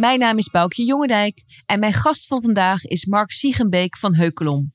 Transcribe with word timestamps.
Mijn 0.00 0.18
naam 0.18 0.38
is 0.38 0.48
Boukje 0.50 0.84
Jongendijk 0.84 1.42
en 1.66 1.80
mijn 1.80 1.92
gast 1.92 2.26
van 2.26 2.42
vandaag 2.42 2.84
is 2.84 3.04
Mark 3.04 3.30
Siegenbeek 3.30 3.96
van 3.96 4.14
Heukelom. 4.14 4.72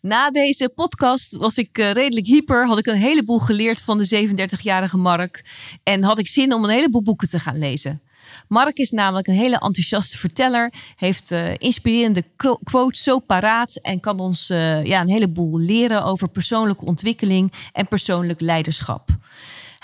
Na 0.00 0.30
deze 0.30 0.68
podcast 0.68 1.36
was 1.36 1.58
ik 1.58 1.78
eh, 1.78 1.92
redelijk 1.92 2.26
hyper, 2.26 2.66
had 2.66 2.78
ik 2.78 2.86
een 2.86 2.96
heleboel 2.96 3.38
geleerd 3.38 3.82
van 3.82 3.98
de 3.98 4.28
37-jarige 4.28 4.96
Mark 4.96 5.44
en 5.82 6.02
had 6.02 6.18
ik 6.18 6.28
zin 6.28 6.54
om 6.54 6.64
een 6.64 6.70
heleboel 6.70 7.02
boeken 7.02 7.28
te 7.28 7.38
gaan 7.38 7.58
lezen. 7.58 8.02
Mark 8.48 8.76
is 8.76 8.90
namelijk 8.90 9.26
een 9.26 9.34
hele 9.34 9.58
enthousiaste 9.58 10.18
verteller, 10.18 10.72
heeft 10.96 11.30
eh, 11.30 11.54
inspirerende 11.54 12.24
quotes 12.64 13.02
zo 13.02 13.18
paraat 13.18 13.76
en 13.76 14.00
kan 14.00 14.18
ons 14.18 14.50
eh, 14.50 14.84
ja, 14.84 15.00
een 15.00 15.08
heleboel 15.08 15.58
leren 15.58 16.04
over 16.04 16.28
persoonlijke 16.28 16.84
ontwikkeling 16.84 17.52
en 17.72 17.88
persoonlijk 17.88 18.40
leiderschap. 18.40 19.13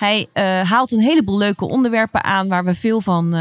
Hij 0.01 0.29
eh, 0.33 0.71
haalt 0.71 0.93
een 0.93 1.01
heleboel 1.01 1.39
leuke 1.39 1.69
onderwerpen 1.69 2.25
aan 2.25 2.49
waar 2.49 2.65
we 2.65 2.75
veel, 2.75 3.01
van, 3.01 3.35
eh, 3.35 3.41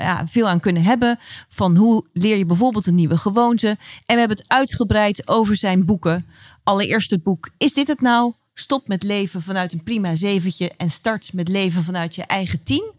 ja, 0.00 0.26
veel 0.26 0.48
aan 0.48 0.60
kunnen 0.60 0.82
hebben. 0.82 1.18
Van 1.48 1.76
hoe 1.76 2.04
leer 2.12 2.36
je 2.36 2.46
bijvoorbeeld 2.46 2.86
een 2.86 2.94
nieuwe 2.94 3.16
gewoonte. 3.16 3.68
En 3.68 4.14
we 4.14 4.18
hebben 4.18 4.36
het 4.36 4.48
uitgebreid 4.48 5.28
over 5.28 5.56
zijn 5.56 5.84
boeken. 5.84 6.26
Allereerst 6.62 7.10
het 7.10 7.22
boek 7.22 7.50
Is 7.58 7.74
dit 7.74 7.88
het 7.88 8.00
nou? 8.00 8.32
Stop 8.54 8.88
met 8.88 9.02
leven 9.02 9.42
vanuit 9.42 9.72
een 9.72 9.82
prima 9.82 10.14
zeventje 10.14 10.72
en 10.76 10.90
start 10.90 11.32
met 11.32 11.48
leven 11.48 11.84
vanuit 11.84 12.14
je 12.14 12.22
eigen 12.22 12.62
tien. 12.62 12.92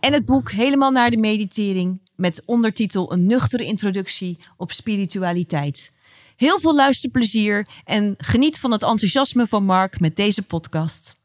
En 0.00 0.12
het 0.12 0.24
boek 0.24 0.50
Helemaal 0.50 0.90
naar 0.90 1.10
de 1.10 1.16
meditering 1.16 2.00
met 2.16 2.42
ondertitel 2.46 3.12
Een 3.12 3.26
nuchtere 3.26 3.64
introductie 3.64 4.38
op 4.56 4.72
spiritualiteit. 4.72 5.92
Heel 6.36 6.60
veel 6.60 6.74
luisterplezier 6.74 7.68
en 7.84 8.14
geniet 8.18 8.58
van 8.58 8.72
het 8.72 8.82
enthousiasme 8.82 9.46
van 9.46 9.64
Mark 9.64 10.00
met 10.00 10.16
deze 10.16 10.42
podcast. 10.42 11.16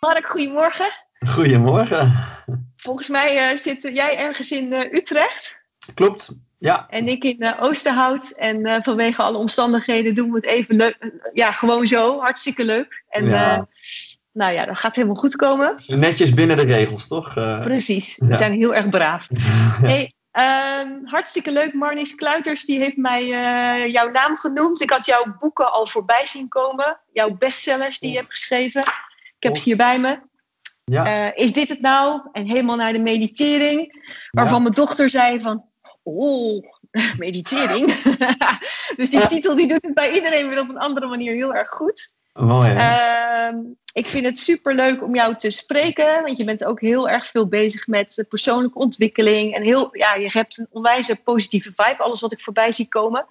Mark, 0.00 0.30
goedemorgen. 0.30 0.86
Goedemorgen. 1.28 2.12
Volgens 2.76 3.08
mij 3.08 3.36
eh, 3.50 3.56
zit 3.56 3.90
jij 3.94 4.18
ergens 4.18 4.50
in 4.50 4.72
eh, 4.72 4.92
Utrecht 4.92 5.56
Klopt. 5.94 6.36
Ja, 6.58 6.86
en 6.88 7.08
ik 7.08 7.24
in 7.24 7.40
eh, 7.40 7.62
Oosterhout. 7.62 8.30
En 8.30 8.82
vanwege 8.82 9.22
alle 9.22 9.38
omstandigheden 9.38 10.14
doen 10.14 10.30
we 10.30 10.36
het 10.36 10.46
even 10.46 10.76
leuk. 10.76 10.98
Ja, 11.32 11.52
gewoon 11.52 11.86
zo. 11.86 12.20
Hartstikke 12.20 12.64
leuk. 12.64 13.04
En 13.08 13.24
Ja. 13.28 13.66
nou 14.32 14.52
ja, 14.52 14.64
dat 14.66 14.78
gaat 14.78 14.96
helemaal 14.96 15.16
goed 15.16 15.36
komen. 15.36 15.74
netjes 15.86 16.34
binnen 16.34 16.56
de 16.56 16.62
regels, 16.62 17.08
toch? 17.08 17.32
Precies. 17.60 18.16
We 18.16 18.26
Ja. 18.28 18.34
zijn 18.34 18.52
heel 18.52 18.74
erg 18.74 18.88
braaf. 18.88 19.26
Hey, 19.80 20.12
ehm, 20.30 20.88
hartstikke 21.04 21.52
leuk. 21.52 21.74
Marnies 21.74 22.14
Kluiters 22.14 22.64
die 22.64 22.78
heeft 22.78 22.96
mij 22.96 23.26
jouw 23.90 24.10
naam 24.10 24.36
genoemd. 24.36 24.82
Ik 24.82 24.90
had 24.90 25.06
jouw 25.06 25.36
boeken 25.40 25.72
al 25.72 25.86
voorbij 25.86 26.26
zien 26.26 26.48
komen. 26.48 27.00
Jouw 27.12 27.36
bestsellers 27.36 27.98
die 27.98 28.10
je 28.10 28.16
hebt 28.16 28.30
geschreven. 28.30 28.82
Ik 29.38 29.44
heb 29.48 29.56
ze 29.56 29.62
hier 29.64 29.76
bij 29.76 29.98
me. 30.00 30.18
ja, 30.84 31.30
Eh, 31.34 31.44
is 31.44 31.52
dit 31.52 31.68
het 31.68 31.80
nou? 31.80 32.20
En 32.32 32.46
helemaal 32.46 32.76
naar 32.76 32.92
de 32.92 32.98
meditering. 32.98 34.02
Waarvan 34.30 34.56
Ja. 34.56 34.62
mijn 34.62 34.74
dochter 34.74 35.08
zei 35.10 35.40
van, 35.40 35.64
oh, 36.02 36.64
meditering. 37.18 37.86
dus 38.96 39.10
die 39.10 39.26
titel 39.26 39.56
die 39.56 39.68
doet 39.68 39.84
het 39.84 39.94
bij 39.94 40.12
iedereen 40.12 40.48
weer 40.48 40.60
op 40.60 40.68
een 40.68 40.78
andere 40.78 41.06
manier 41.06 41.32
heel 41.34 41.54
erg 41.54 41.68
goed. 41.68 42.12
mooi. 42.32 42.70
Ehm, 42.70 43.56
ik 43.92 44.06
vind 44.06 44.26
het 44.26 44.38
super 44.38 44.74
leuk 44.74 45.02
om 45.02 45.14
jou 45.14 45.36
te 45.36 45.50
spreken. 45.50 46.22
Want 46.22 46.36
je 46.36 46.44
bent 46.44 46.64
ook 46.64 46.80
heel 46.80 47.08
erg 47.08 47.26
veel 47.26 47.46
bezig 47.46 47.86
met 47.86 48.24
persoonlijke 48.28 48.78
ontwikkeling. 48.78 49.54
En 49.54 49.62
heel, 49.62 49.88
ja, 49.92 50.14
je 50.14 50.28
hebt 50.32 50.58
een 50.58 50.66
onwijze 50.70 51.16
positieve 51.16 51.72
vibe. 51.74 52.02
Alles 52.02 52.20
wat 52.20 52.32
ik 52.32 52.40
voorbij 52.40 52.72
zie 52.72 52.88
komen. 52.88 53.26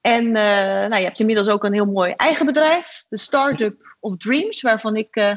En 0.00 0.26
eh, 0.36 0.42
nou, 0.88 0.96
je 0.96 1.04
hebt 1.04 1.20
inmiddels 1.20 1.48
ook 1.48 1.64
een 1.64 1.72
heel 1.72 1.86
mooi 1.92 2.12
eigen 2.12 2.46
bedrijf. 2.46 3.04
De 3.08 3.18
Startup 3.18 3.91
of 4.02 4.16
Dreams. 4.16 4.60
Waarvan 4.60 4.96
ik 4.96 5.16
eh, 5.16 5.36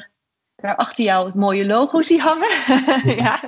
daar 0.56 0.76
achter 0.76 1.04
jou 1.04 1.26
het 1.26 1.36
mooie 1.36 1.66
logo 1.66 2.02
zie 2.02 2.22
hangen. 2.22 2.50
ja, 3.24 3.40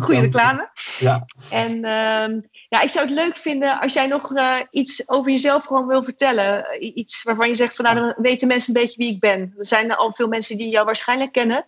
goede 0.00 0.20
reclame. 0.20 0.70
Ja. 0.98 1.24
En 1.50 1.72
ehm, 1.84 2.40
ja, 2.68 2.80
ik 2.80 2.88
zou 2.88 3.06
het 3.06 3.14
leuk 3.14 3.36
vinden 3.36 3.80
als 3.80 3.92
jij 3.92 4.06
nog 4.06 4.34
eh, 4.34 4.56
iets 4.70 5.08
over 5.08 5.30
jezelf 5.32 5.64
gewoon 5.64 5.86
wil 5.86 6.04
vertellen. 6.04 6.66
Iets 6.98 7.22
waarvan 7.22 7.48
je 7.48 7.54
zegt 7.54 7.76
van 7.76 7.84
nou, 7.84 7.96
dan 7.96 8.14
weten 8.16 8.48
mensen 8.48 8.74
een 8.74 8.80
beetje 8.82 9.02
wie 9.02 9.12
ik 9.12 9.20
ben. 9.20 9.54
Er 9.58 9.66
zijn 9.66 9.94
al 9.94 10.12
veel 10.12 10.28
mensen 10.28 10.56
die 10.56 10.70
jou 10.70 10.84
waarschijnlijk 10.84 11.32
kennen. 11.32 11.66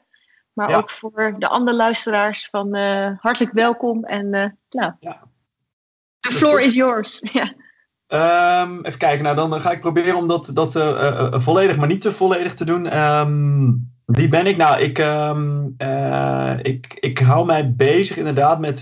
Maar 0.52 0.70
Ja. 0.70 0.76
ook 0.76 0.90
voor 0.90 1.34
de 1.38 1.48
andere 1.48 1.76
luisteraars 1.76 2.48
van 2.48 2.74
eh, 2.74 3.10
hartelijk 3.18 3.52
welkom. 3.52 4.04
En 4.04 4.34
eh 4.34 4.46
nou, 4.70 4.92
Ja. 5.00 5.22
the 6.20 6.30
floor 6.30 6.60
is 6.60 6.74
yours. 6.74 7.20
ja. 7.32 7.52
Ehm, 8.14 8.78
even 8.82 8.98
kijken, 8.98 9.24
nou 9.24 9.36
dan 9.36 9.60
ga 9.60 9.70
ik 9.72 9.80
proberen 9.80 10.16
om 10.16 10.26
dat, 10.26 10.50
dat 10.54 10.76
eh, 10.76 10.88
eh, 10.88 11.18
eh, 11.18 11.40
volledig, 11.40 11.76
maar 11.76 11.88
niet 11.88 12.00
te 12.00 12.12
volledig 12.12 12.54
te 12.54 12.64
doen. 12.64 12.86
Ehm, 12.86 13.72
wie 14.04 14.28
ben 14.28 14.46
ik? 14.46 14.56
Nou, 14.56 14.80
ik, 14.80 14.98
ehm, 14.98 15.66
eh, 15.76 16.54
ik, 16.62 16.96
ik 17.00 17.18
hou 17.18 17.46
mij 17.46 17.74
bezig 17.74 18.16
inderdaad 18.16 18.60
met 18.60 18.78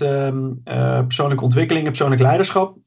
persoonlijke 1.07 1.43
ontwikkeling 1.43 1.85
en 1.85 1.91
persoonlijk 1.91 2.21
leiderschap. 2.21 2.77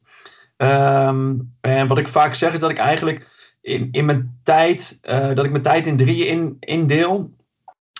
En 1.60 1.86
wat 1.88 1.98
ik 1.98 2.08
vaak 2.08 2.34
zeg 2.34 2.52
is 2.52 2.60
dat 2.60 2.70
ik 2.70 2.78
eigenlijk 2.78 3.26
in, 3.60 3.88
in 3.92 4.04
mijn 4.04 4.38
tijd, 4.42 4.98
dat 5.34 5.44
ik 5.44 5.50
mijn 5.50 5.62
tijd 5.62 5.86
in 5.86 5.96
drieën 5.96 6.26
in, 6.26 6.56
indeel. 6.60 7.30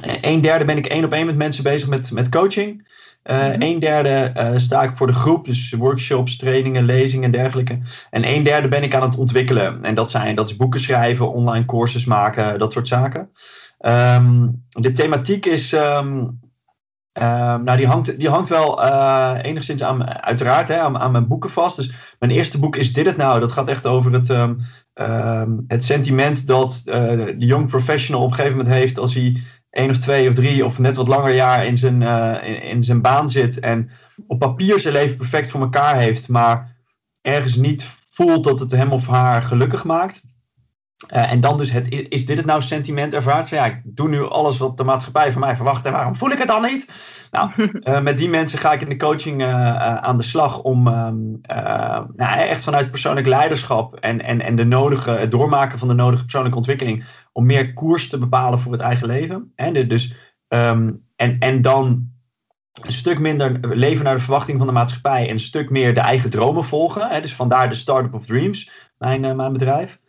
Eh, 0.03 0.15
Een 0.21 0.41
derde 0.41 0.65
ben 0.65 0.77
ik 0.77 0.87
één 0.87 1.05
op 1.05 1.13
één 1.13 1.27
met 1.27 1.37
mensen 1.37 1.63
bezig 1.63 1.89
met, 1.89 2.11
met 2.11 2.29
coaching. 2.29 2.86
Eh 3.27 3.37
Mhm. 3.37 3.63
Een 3.63 3.79
derde 3.79 4.09
eh, 4.09 4.53
sta 4.57 4.83
ik 4.83 4.97
voor 4.97 5.07
de 5.07 5.13
groep, 5.13 5.45
dus 5.45 5.73
workshops, 5.73 6.37
trainingen, 6.37 6.85
lezingen 6.85 7.25
en 7.25 7.31
dergelijke. 7.31 7.79
En 8.11 8.29
een 8.29 8.43
derde 8.43 8.69
ben 8.69 8.83
ik 8.83 8.95
aan 8.95 9.03
het 9.03 9.17
ontwikkelen. 9.17 9.85
En 9.85 9.95
dat, 9.95 10.11
zijn, 10.11 10.37
dat 10.37 10.49
is 10.51 10.57
boeken 10.57 10.81
schrijven, 10.81 11.33
online 11.33 11.65
courses 11.65 12.05
maken, 12.05 12.59
dat 12.59 12.73
soort 12.73 12.89
zaken. 12.89 13.31
Ehm, 13.79 14.49
de 14.69 14.93
thematiek 14.93 15.47
is. 15.47 15.73
ehm, 15.73 16.25
ehm, 17.13 17.65
nou, 17.65 17.77
die 17.77 17.87
hangt, 17.87 18.19
die 18.19 18.29
hangt 18.29 18.49
wel 18.49 18.83
eh, 18.85 19.35
enigszins 19.43 19.83
aan, 19.83 20.07
uiteraard, 20.23 20.69
hè, 20.69 20.79
aan, 20.79 20.99
aan 20.99 21.13
mijn 21.13 21.27
boeken 21.27 21.51
vast. 21.51 21.77
Dus 21.77 21.91
mijn 22.19 22.33
eerste 22.33 22.59
boek 22.59 22.77
is 22.77 22.93
Dit 22.93 23.07
het 23.07 23.17
nou? 23.17 23.41
Dat 23.41 23.53
gaat 23.53 23.69
echt 23.69 23.87
over 23.87 24.13
het, 24.13 24.29
het 25.69 25.85
sentiment 25.85 26.47
dat 26.47 26.83
de 26.85 27.35
young 27.39 27.69
professional 27.69 28.23
op 28.23 28.29
een 28.29 28.35
gegeven 28.35 28.57
moment 28.57 28.75
heeft 28.75 28.99
als 28.99 29.15
hij 29.15 29.37
één 29.77 29.91
of 29.91 29.99
twee 29.99 30.29
of 30.29 30.35
drie 30.35 30.65
of 30.65 30.79
net 30.79 30.97
wat 30.97 31.09
langer 31.09 31.35
jaar 31.35 31.67
in 31.67 31.79
zijn, 31.79 32.03
eh, 32.03 32.49
in, 32.49 32.63
in 32.63 32.83
zijn 32.83 33.03
baan 33.03 33.31
zit 33.31 33.61
en 33.61 33.91
op 34.27 34.39
papier 34.39 34.79
zijn 34.79 34.95
leven 34.95 35.17
perfect 35.17 35.51
voor 35.51 35.61
elkaar 35.61 35.97
heeft, 35.97 36.29
maar 36.29 36.77
ergens 37.23 37.57
niet 37.57 37.85
voelt 38.11 38.45
dat 38.45 38.59
het 38.59 38.73
hem 38.73 38.93
of 38.93 39.07
haar 39.07 39.43
gelukkig 39.43 39.85
maakt. 39.85 40.23
Eh, 41.09 41.33
en 41.33 41.41
dan 41.41 41.59
dus 41.59 41.71
het, 41.71 41.89
is 42.09 42.27
dit 42.27 42.37
het 42.37 42.47
nou 42.47 42.63
sentiment 42.63 43.15
ervaart 43.15 43.49
van 43.49 43.59
ja, 43.59 43.65
ik 43.65 43.81
doe 43.85 44.09
nu 44.09 44.29
alles 44.29 44.59
wat 44.59 44.77
de 44.77 44.85
maatschappij 44.85 45.33
van 45.33 45.41
mij 45.41 45.57
verwacht 45.57 45.87
en 45.87 45.93
waarom 45.93 46.15
voel 46.15 46.31
ik 46.31 46.39
het 46.39 46.49
dan 46.49 46.63
niet? 46.63 46.89
Nou, 47.31 47.51
eh, 47.83 48.01
met 48.01 48.19
die 48.19 48.29
mensen 48.29 48.59
ga 48.59 48.73
ik 48.73 48.81
in 48.81 48.89
de 48.89 48.97
coaching 48.97 49.45
aan 49.45 50.17
de 50.17 50.23
slag 50.23 50.63
om 50.63 50.87
ehm, 50.87 51.17
eh, 51.43 52.01
nou, 52.17 52.39
echt 52.39 52.65
vanuit 52.65 52.91
persoonlijk 52.91 53.27
leiderschap 53.27 53.95
en, 53.95 54.23
en, 54.23 54.41
en 54.41 54.57
de 54.57 54.65
nodige, 54.65 55.11
het 55.11 55.31
doormaken 55.31 55.79
van 55.79 55.89
de 55.89 55.95
nodige 55.95 56.23
persoonlijke 56.23 56.59
ontwikkeling 56.59 57.05
om 57.37 57.47
meer 57.47 57.73
koers 57.73 58.09
te 58.09 58.19
bepalen 58.19 58.61
voor 58.61 58.73
het 58.73 58.81
eigen 58.81 59.07
leven. 59.07 59.53
De- 59.73 59.87
Dus, 59.87 60.15
ehm, 60.49 60.93
en, 61.17 61.39
en 61.39 61.63
dan 61.63 62.11
een 62.81 62.93
stuk 62.93 63.19
minder 63.19 63.77
leven 63.77 64.05
naar 64.05 64.15
de 64.15 64.21
verwachting 64.21 64.59
van 64.59 64.67
de 64.67 64.73
maatschappij 64.73 65.25
en 65.27 65.31
een 65.33 65.41
stuk 65.41 65.71
meer 65.71 65.95
de 65.95 66.01
eigen 66.01 66.31
dromen 66.31 66.65
volgen. 66.65 67.09
Hè? 67.09 67.21
Dus 67.21 67.35
vandaar 67.35 67.69
de 67.69 67.75
Startup 67.75 68.15
of 68.15 68.27
Dreams, 68.27 68.71
mijn, 68.99 69.25
eh, 69.25 69.35
mijn 69.35 69.53
bedrijf. 69.53 70.01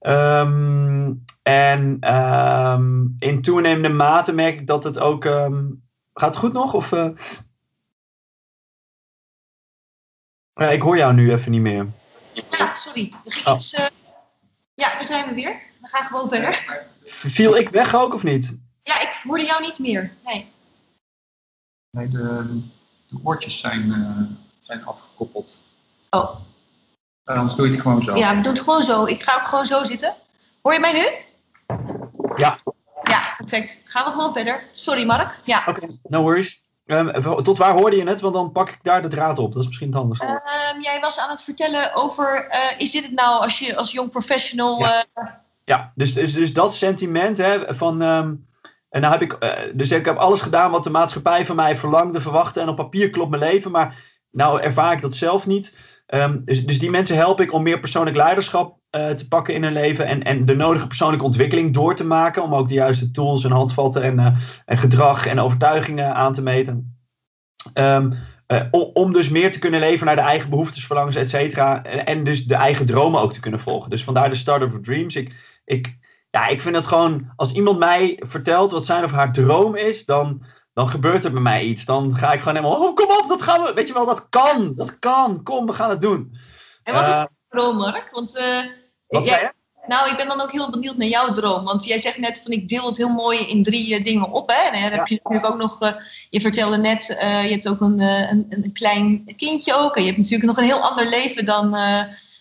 Ehm, 0.00 1.12
en 1.42 1.96
ehm, 2.00 3.06
in 3.18 3.42
toenemende 3.42 3.88
mate 3.88 4.32
merk 4.32 4.60
ik 4.60 4.66
dat 4.66 4.84
het 4.84 4.98
ook. 4.98 5.24
gaat 6.14 6.28
het 6.28 6.36
goed 6.36 6.52
nog? 6.52 6.74
Of, 6.74 6.92
eh? 6.92 7.08
Ik 10.72 10.82
hoor 10.82 10.96
jou 10.96 11.14
nu 11.14 11.32
even 11.32 11.50
niet 11.50 11.60
meer. 11.60 11.86
Ja, 12.32 12.74
sorry. 12.76 13.12
Er 13.24 13.32
ging 13.32 13.46
Oh. 13.46 13.54
iets, 13.54 13.74
eh, 13.74 13.86
Ja, 14.74 14.88
daar 14.94 15.04
zijn 15.04 15.28
we 15.28 15.34
weer. 15.34 15.60
Gaan 15.94 16.06
gewoon 16.06 16.28
verder. 16.28 16.64
Viel 17.04 17.56
ik 17.56 17.68
weg 17.68 17.94
ook 17.94 18.14
of 18.14 18.22
niet? 18.22 18.58
Ja, 18.82 19.00
ik 19.00 19.20
hoorde 19.24 19.44
jou 19.44 19.60
niet 19.60 19.78
meer. 19.78 20.12
Nee. 20.24 20.52
Nee, 21.90 22.08
de, 22.08 22.60
de 23.08 23.18
oortjes 23.22 23.58
zijn, 23.58 23.92
eh, 23.92 24.36
zijn 24.60 24.84
afgekoppeld. 24.86 25.58
Oh. 26.10 26.34
En 27.24 27.36
anders 27.36 27.54
doe 27.54 27.66
je 27.66 27.72
het 27.72 27.80
gewoon 27.80 28.02
zo. 28.02 28.16
Ja, 28.16 28.36
we 28.36 28.40
doen 28.40 28.52
het 28.52 28.62
gewoon 28.62 28.82
zo. 28.82 29.04
Ik 29.04 29.22
ga 29.22 29.34
ook 29.34 29.46
gewoon 29.46 29.66
zo 29.66 29.84
zitten. 29.84 30.14
Hoor 30.62 30.72
je 30.72 30.80
mij 30.80 30.92
nu? 30.92 31.06
Ja. 32.36 32.58
Ja, 33.02 33.34
perfect. 33.36 33.82
Gaan 33.84 34.04
we 34.04 34.10
gewoon 34.10 34.32
verder. 34.32 34.64
Sorry, 34.72 35.04
Mark. 35.06 35.40
Ja. 35.44 35.64
Oké, 35.66 35.86
no 36.02 36.22
worries. 36.22 36.62
Ehm, 36.86 37.42
tot 37.42 37.58
waar 37.58 37.72
hoorde 37.72 37.96
je 37.96 38.08
het? 38.08 38.20
Want 38.20 38.34
dan 38.34 38.52
pak 38.52 38.68
ik 38.68 38.78
daar 38.82 39.02
de 39.02 39.08
draad 39.08 39.38
op. 39.38 39.52
Dat 39.52 39.62
is 39.62 39.66
misschien 39.68 39.88
het 39.88 39.96
handigste. 39.96 40.26
Ehm, 40.26 40.80
jij 40.80 41.00
was 41.00 41.18
aan 41.18 41.30
het 41.30 41.42
vertellen 41.42 41.94
over, 41.94 42.46
eh, 42.48 42.60
is 42.78 42.90
dit 42.90 43.02
het 43.02 43.12
nou 43.12 43.42
als 43.42 43.58
je 43.58 43.76
als 43.76 43.92
jong 43.92 44.10
professional... 44.10 44.78
Ja. 44.78 45.04
eh, 45.14 45.24
Ja, 45.64 45.92
dus, 45.94 46.12
dus, 46.12 46.32
dus 46.32 46.52
dat 46.52 46.74
sentiment 46.74 47.38
hè, 47.38 47.74
van. 47.74 48.02
ehm, 48.02 48.34
en 48.94 49.00
nou 49.00 49.12
heb 49.12 49.22
ik, 49.22 49.32
eh, 49.32 49.50
dus 49.74 49.90
ik 49.90 50.04
heb 50.04 50.16
alles 50.16 50.40
gedaan 50.40 50.70
wat 50.70 50.84
de 50.84 50.90
maatschappij 50.90 51.46
van 51.46 51.56
mij 51.56 51.76
verlangde, 51.76 52.20
verwachtte. 52.20 52.60
En 52.60 52.68
op 52.68 52.76
papier 52.76 53.10
klopt 53.10 53.30
mijn 53.30 53.42
leven. 53.42 53.70
Maar 53.70 53.98
nou 54.30 54.60
ervaar 54.60 54.92
ik 54.92 55.00
dat 55.00 55.14
zelf 55.14 55.46
niet. 55.46 55.78
Ehm, 56.06 56.38
dus, 56.44 56.66
dus 56.66 56.78
die 56.78 56.90
mensen 56.90 57.16
help 57.16 57.40
ik 57.40 57.52
om 57.52 57.62
meer 57.62 57.80
persoonlijk 57.80 58.16
leiderschap 58.16 58.78
eh, 58.90 59.10
te 59.10 59.28
pakken 59.28 59.54
in 59.54 59.62
hun 59.62 59.72
leven. 59.72 60.06
En, 60.06 60.22
en 60.22 60.44
de 60.44 60.56
nodige 60.56 60.86
persoonlijke 60.86 61.24
ontwikkeling 61.24 61.74
door 61.74 61.94
te 61.96 62.06
maken. 62.06 62.42
Om 62.42 62.54
ook 62.54 62.68
de 62.68 62.74
juiste 62.74 63.10
tools 63.10 63.44
en 63.44 63.50
handvatten 63.50 64.02
en, 64.02 64.18
eh, 64.18 64.36
en 64.64 64.78
gedrag 64.78 65.26
en 65.26 65.40
overtuigingen 65.40 66.14
aan 66.14 66.32
te 66.32 66.42
meten. 66.42 66.98
Ehm, 67.72 68.12
om, 68.70 68.90
om 68.92 69.12
dus 69.12 69.28
meer 69.28 69.52
te 69.52 69.58
kunnen 69.58 69.80
leven 69.80 70.06
naar 70.06 70.16
de 70.16 70.22
eigen 70.22 70.50
behoeftes, 70.50 70.86
verlangens, 70.86 71.16
et 71.16 71.28
cetera. 71.28 71.84
En, 71.84 72.06
en 72.06 72.24
dus 72.24 72.44
de 72.44 72.54
eigen 72.54 72.86
dromen 72.86 73.20
ook 73.20 73.32
te 73.32 73.40
kunnen 73.40 73.60
volgen. 73.60 73.90
Dus 73.90 74.04
vandaar 74.04 74.28
de 74.28 74.34
Startup 74.34 74.74
of 74.74 74.80
Dreams. 74.80 75.16
Ik, 75.16 75.34
ik, 75.64 75.96
ja, 76.30 76.46
ik 76.46 76.60
vind 76.60 76.76
het 76.76 76.86
gewoon, 76.86 77.32
als 77.36 77.52
iemand 77.52 77.78
mij 77.78 78.20
vertelt 78.26 78.72
wat 78.72 78.84
zijn 78.84 79.04
of 79.04 79.12
haar 79.12 79.32
droom 79.32 79.76
is, 79.76 80.04
dan, 80.04 80.42
dan 80.72 80.88
gebeurt 80.88 81.24
er 81.24 81.32
bij 81.32 81.40
mij 81.42 81.62
iets. 81.64 81.84
Dan 81.84 82.16
ga 82.16 82.32
ik 82.32 82.38
gewoon 82.38 82.54
helemaal, 82.56 82.78
oh, 82.88 82.94
kom 82.94 83.10
op, 83.10 83.24
dat 83.28 83.42
gaan 83.42 83.62
we, 83.62 83.72
weet 83.74 83.86
je 83.88 83.94
wel, 83.94 84.06
dat 84.06 84.28
kan, 84.28 84.74
dat 84.74 84.98
kan, 84.98 85.42
kom, 85.42 85.66
we 85.66 85.72
gaan 85.72 85.90
het 85.90 86.00
doen. 86.00 86.36
en 86.82 86.94
wat 86.94 87.02
is 87.02 87.10
Eh, 87.12 87.18
jouw 87.18 87.28
droom, 87.48 87.76
Mark? 87.76 88.08
Want 88.12 88.36
eh, 88.36 88.44
Wat 89.06 89.24
jij- 89.24 89.34
zei 89.34 89.40
je? 89.46 89.52
Nou, 89.86 90.10
ik 90.10 90.16
ben 90.16 90.28
dan 90.28 90.40
ook 90.40 90.52
heel 90.52 90.70
benieuwd 90.70 90.96
naar 90.96 91.08
jouw 91.08 91.26
droom. 91.30 91.64
Want 91.64 91.84
jij 91.84 91.98
zegt 91.98 92.18
net 92.18 92.40
van 92.42 92.52
ik 92.52 92.68
deel 92.68 92.86
het 92.86 92.96
heel 92.96 93.08
mooi 93.08 93.38
in 93.38 93.62
drie 93.62 93.94
eh, 93.96 94.04
dingen 94.04 94.30
op. 94.32 94.50
Hè? 94.50 94.56
En 94.66 94.72
dan 94.72 94.80
heb 94.90 95.06
je 95.06 95.20
natuurlijk 95.22 95.46
ook 95.52 95.58
nog, 95.58 95.78
je 96.30 96.40
vertelde 96.40 96.76
net, 96.76 97.06
je 97.20 97.50
hebt 97.50 97.68
ook 97.68 97.80
een, 97.80 98.00
een, 98.00 98.46
een 98.48 98.72
klein 98.72 99.32
kindje 99.36 99.74
ook. 99.74 99.96
En 99.96 100.00
je 100.02 100.06
hebt 100.08 100.20
natuurlijk 100.20 100.48
nog 100.48 100.56
een 100.58 100.64
heel 100.64 100.88
ander 100.88 101.08
leven 101.08 101.44
dan 101.44 101.76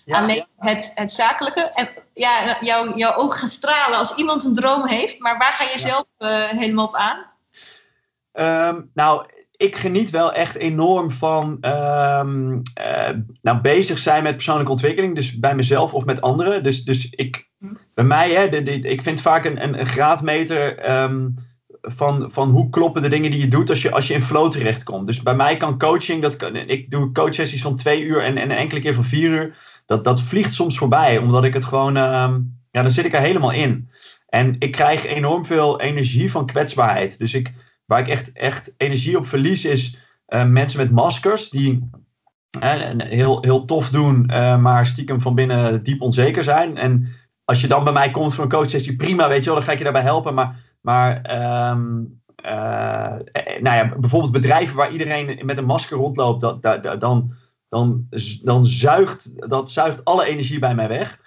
Ja, 0.06 0.18
alleen 0.18 0.36
ja. 0.36 0.48
Het, 0.58 0.92
het 0.96 1.12
zakelijke. 1.12 1.62
En 1.62 1.90
ja, 2.14 2.58
jouw 2.62 2.96
jouw 2.98 3.16
ogen 3.16 3.38
gaan 3.38 3.48
stralen 3.48 3.98
als 3.98 4.16
iemand 4.16 4.44
een 4.44 4.54
droom 4.54 4.88
heeft. 4.88 5.20
Maar 5.20 5.38
waar 5.38 5.54
ga 5.54 5.64
je 5.72 5.80
zelf 5.80 6.06
eh, 6.18 6.44
helemaal 6.44 6.86
op 6.86 6.96
aan? 6.96 7.26
Ehm, 8.32 8.82
nou, 8.94 9.26
ik 9.52 9.76
geniet 9.76 10.10
wel 10.10 10.34
echt 10.34 10.56
enorm 10.56 11.12
van 11.12 11.58
ehm, 11.62 12.60
eh, 12.74 13.10
nou, 13.42 13.62
bezig 13.62 13.98
zijn 14.00 14.24
met 14.24 14.36
persoonlijke 14.36 14.72
ontwikkeling. 14.72 15.16
Dus 15.16 15.40
bij 15.40 15.56
mezelf 15.56 15.94
of 15.94 16.06
met 16.06 16.22
anderen. 16.22 16.64
Dus, 16.64 16.84
dus 16.84 17.10
ik, 17.10 17.50
bij 17.94 18.06
mij, 18.06 18.32
hè, 18.32 18.50
de, 18.50 18.64
de- 18.64 18.80
ik 18.82 19.02
vind 19.02 19.22
vaak 19.22 19.46
een, 19.46 19.64
een, 19.64 19.80
een 19.80 19.86
graadmeter 19.86 20.78
ehm, 20.78 21.30
van, 21.82 22.30
van 22.32 22.50
hoe 22.50 22.70
kloppen 22.70 23.02
de 23.02 23.10
dingen 23.10 23.32
die 23.32 23.40
je 23.40 23.48
doet 23.48 23.70
als 23.70 23.82
je, 23.82 23.92
als 23.92 24.08
je 24.08 24.14
in 24.14 24.22
flow 24.24 24.52
terechtkomt. 24.52 25.08
Dus 25.08 25.22
bij 25.24 25.36
mij 25.36 25.58
kan 25.58 25.80
coaching, 25.80 26.22
dat 26.22 26.36
kan, 26.38 26.56
ik 26.56 26.90
doe 26.90 27.12
coachsessies 27.12 27.62
van 27.62 27.76
twee 27.76 28.02
uur 28.02 28.20
en, 28.24 28.38
en 28.38 28.52
enkele 28.52 28.82
keer 28.82 28.94
van 28.94 29.06
vier 29.06 29.30
uur. 29.30 29.56
Dat, 29.86 30.04
dat 30.04 30.22
vliegt 30.22 30.54
soms 30.54 30.78
voorbij, 30.78 31.18
omdat 31.18 31.44
ik 31.44 31.54
het 31.54 31.66
gewoon, 31.66 31.98
ehm, 31.98 32.40
ja, 32.72 32.82
dan 32.82 32.92
zit 32.92 33.06
ik 33.06 33.14
er 33.14 33.22
helemaal 33.22 33.52
in. 33.52 33.90
En 34.28 34.56
ik 34.60 34.72
krijg 34.72 35.06
enorm 35.06 35.46
veel 35.46 35.80
energie 35.82 36.32
van 36.32 36.46
kwetsbaarheid. 36.46 37.18
Dus 37.18 37.34
ik, 37.34 37.54
waar 37.86 38.00
ik 38.00 38.08
echt, 38.08 38.32
echt 38.32 38.74
energie 38.78 39.18
op 39.18 39.28
verlies 39.28 39.66
is 39.66 39.98
eh, 40.26 40.46
mensen 40.46 40.80
met 40.80 40.92
maskers 40.92 41.50
die 41.50 41.90
heel, 42.98 43.38
heel 43.42 43.66
tof 43.66 43.90
doen, 43.90 44.28
eh, 44.30 44.58
maar 44.58 44.86
stiekem 44.86 45.22
van 45.22 45.36
binnen 45.36 45.84
diep 45.84 46.02
onzeker 46.02 46.44
zijn. 46.44 46.78
En 46.78 47.08
als 47.46 47.62
je 47.62 47.68
dan 47.68 47.84
bij 47.84 47.94
mij 47.94 48.12
komt 48.12 48.34
voor 48.34 48.44
een 48.44 48.50
coachsessie, 48.50 48.96
prima, 48.96 49.28
weet 49.28 49.40
je 49.40 49.46
wel, 49.46 49.56
dan 49.56 49.64
ga 49.64 49.72
ik 49.72 49.78
je 49.78 49.84
daarbij 49.84 50.02
helpen. 50.02 50.34
Maar, 50.34 50.56
maar 50.82 51.22
ehm, 51.22 51.82
eh, 52.36 53.16
nou 53.62 53.78
ja, 53.78 53.94
bijvoorbeeld 54.00 54.32
bedrijven 54.32 54.76
waar 54.76 54.92
iedereen 54.92 55.40
met 55.46 55.58
een 55.58 55.66
masker 55.66 55.98
rondloopt, 55.98 56.42
dat, 56.42 56.62
dat- 56.62 57.02
dan, 57.02 57.34
dan, 57.74 58.08
dan 58.44 58.66
zuigt 58.66 59.50
dat 59.50 59.72
zuigt 59.72 60.06
alle 60.06 60.26
energie 60.26 60.60
bij 60.60 60.76
mij 60.76 60.88
weg. 60.88 61.20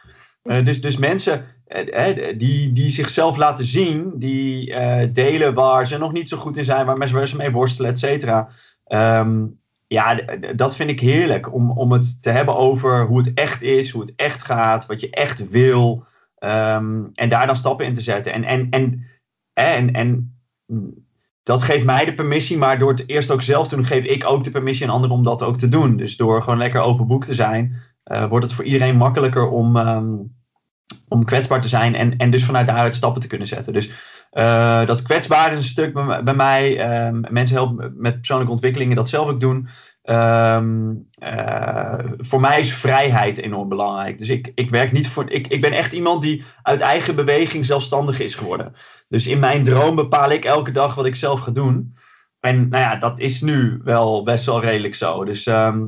Eh, 0.42 0.64
dus, 0.64 0.80
dus 0.80 0.96
mensen 0.96 1.44
eh, 1.66 2.28
eh, 2.28 2.38
die, 2.38 2.72
die 2.72 2.90
zichzelf 2.90 3.36
laten 3.36 3.64
zien, 3.64 4.12
die 4.18 4.74
delen 5.12 5.54
waar 5.54 5.86
ze 5.86 5.98
nog 5.98 6.12
niet 6.12 6.28
zo 6.28 6.36
goed 6.36 6.56
in 6.56 6.64
zijn, 6.64 6.86
waar 6.86 6.96
mensen 6.96 7.16
waar 7.16 7.28
ze 7.28 7.36
mee 7.36 7.50
worstelen, 7.50 7.90
et 7.90 7.98
cetera. 7.98 8.48
Ehm, 8.84 9.46
ja, 9.86 10.14
dat 10.54 10.76
vind 10.76 10.90
ik 10.90 11.00
heerlijk 11.00 11.54
om, 11.54 11.70
om 11.70 11.92
het 11.92 12.22
te 12.22 12.30
hebben 12.30 12.56
over 12.56 13.06
hoe 13.06 13.18
het 13.18 13.34
echt 13.34 13.62
is, 13.62 13.90
hoe 13.90 14.02
het 14.02 14.12
echt 14.16 14.42
gaat, 14.42 14.86
wat 14.86 15.00
je 15.00 15.10
echt 15.10 15.48
wil. 15.48 16.04
ehm, 16.36 17.04
en 17.14 17.28
daar 17.28 17.46
dan 17.46 17.56
stappen 17.56 17.86
in 17.86 17.94
te 17.94 18.00
zetten. 18.00 18.32
En, 18.32 18.44
en, 18.44 18.70
en, 18.70 19.06
en, 19.52 19.92
en 19.92 20.36
dat 21.46 21.62
geeft 21.62 21.84
mij 21.84 22.04
de 22.04 22.14
permissie, 22.14 22.58
maar 22.58 22.78
door 22.78 22.90
het 22.90 23.08
eerst 23.08 23.30
ook 23.30 23.42
zelf 23.42 23.68
te 23.68 23.74
doen, 23.74 23.84
geef 23.84 24.04
ik 24.04 24.30
ook 24.30 24.44
de 24.44 24.50
permissie 24.50 24.86
aan 24.86 24.94
anderen 24.94 25.16
om 25.16 25.22
dat 25.22 25.42
ook 25.42 25.58
te 25.58 25.68
doen. 25.68 25.96
Dus 25.96 26.16
door 26.16 26.42
gewoon 26.42 26.58
lekker 26.58 26.80
open 26.80 27.06
boek 27.06 27.24
te 27.24 27.34
zijn, 27.34 27.82
eh, 28.02 28.28
wordt 28.28 28.44
het 28.44 28.54
voor 28.54 28.64
iedereen 28.64 28.96
makkelijker 28.96 29.48
om, 29.48 29.76
ehm, 29.76 30.14
om 31.08 31.24
kwetsbaar 31.24 31.60
te 31.60 31.68
zijn 31.68 31.94
en, 31.94 32.16
en 32.16 32.30
dus 32.30 32.44
vanuit 32.44 32.66
daaruit 32.66 32.96
stappen 32.96 33.20
te 33.20 33.26
kunnen 33.26 33.46
zetten. 33.46 33.72
Dus 33.72 33.90
eh, 34.30 34.86
dat 34.86 35.02
kwetsbaar 35.02 35.52
is 35.52 35.58
een 35.58 35.64
stuk 35.64 35.92
bij, 36.24 36.34
mij. 36.34 36.78
Ehm, 36.78 37.20
mensen 37.28 37.56
helpen 37.56 37.94
met 37.96 38.16
persoonlijke 38.16 38.52
ontwikkelingen, 38.52 38.96
dat 38.96 39.08
zelf 39.08 39.28
ook 39.28 39.40
doen. 39.40 39.68
Ehm, 40.06 40.94
eh, 41.18 41.98
voor 42.18 42.40
mij 42.40 42.60
is 42.60 42.74
vrijheid 42.74 43.38
enorm 43.38 43.68
belangrijk. 43.68 44.18
Dus 44.18 44.28
ik, 44.28 44.52
ik 44.54 44.70
werk 44.70 44.92
niet 44.92 45.08
voor. 45.08 45.30
Ik, 45.30 45.46
ik 45.46 45.60
ben 45.60 45.72
echt 45.72 45.92
iemand 45.92 46.22
die 46.22 46.44
uit 46.62 46.80
eigen 46.80 47.14
beweging 47.14 47.64
zelfstandig 47.64 48.20
is 48.20 48.34
geworden. 48.34 48.72
Dus 49.08 49.26
in 49.26 49.38
mijn 49.38 49.64
droom 49.64 49.96
bepaal 49.96 50.30
ik 50.30 50.44
elke 50.44 50.70
dag 50.70 50.94
wat 50.94 51.06
ik 51.06 51.14
zelf 51.14 51.40
ga 51.40 51.50
doen. 51.50 51.96
En 52.40 52.68
nou 52.68 52.82
ja, 52.82 52.96
dat 52.96 53.20
is 53.20 53.40
nu 53.40 53.80
wel 53.84 54.22
best 54.22 54.46
wel 54.46 54.60
redelijk 54.60 54.94
zo. 54.94 55.24
Dus 55.24 55.46
ehm, 55.46 55.84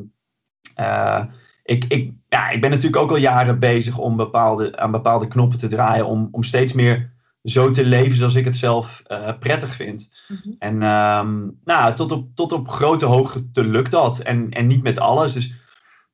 eh, 0.75 1.25
ik, 1.63 1.85
ik, 1.89 2.13
ja, 2.29 2.51
ik 2.51 2.61
ben 2.61 2.71
natuurlijk 2.71 3.03
ook 3.03 3.11
al 3.11 3.17
jaren 3.17 3.59
bezig 3.59 3.99
om 3.99 4.17
bepaalde, 4.17 4.77
aan 4.77 4.91
bepaalde 4.91 5.29
knoppen 5.29 5.59
te 5.59 5.69
draaien. 5.69 6.07
Om, 6.07 6.29
om 6.31 6.43
steeds 6.43 6.73
meer 6.73 7.13
zo 7.49 7.71
te 7.71 7.87
leven 7.87 8.17
zoals 8.17 8.35
ik 8.35 8.45
het 8.45 8.57
zelf 8.57 9.03
eh, 9.07 9.33
prettig 9.39 9.75
vind. 9.75 10.25
Mhm. 10.29 10.55
En 10.59 10.83
ehm, 10.83 11.49
nou, 11.65 11.95
tot, 11.95 12.13
op, 12.13 12.29
tot 12.35 12.53
op 12.53 12.69
grote 12.69 13.07
hoogte 13.07 13.65
lukt 13.65 13.91
dat. 13.91 14.19
En, 14.19 14.51
en 14.51 14.67
niet 14.67 14.83
met 14.83 14.99
alles. 14.99 15.33
Dus 15.33 15.57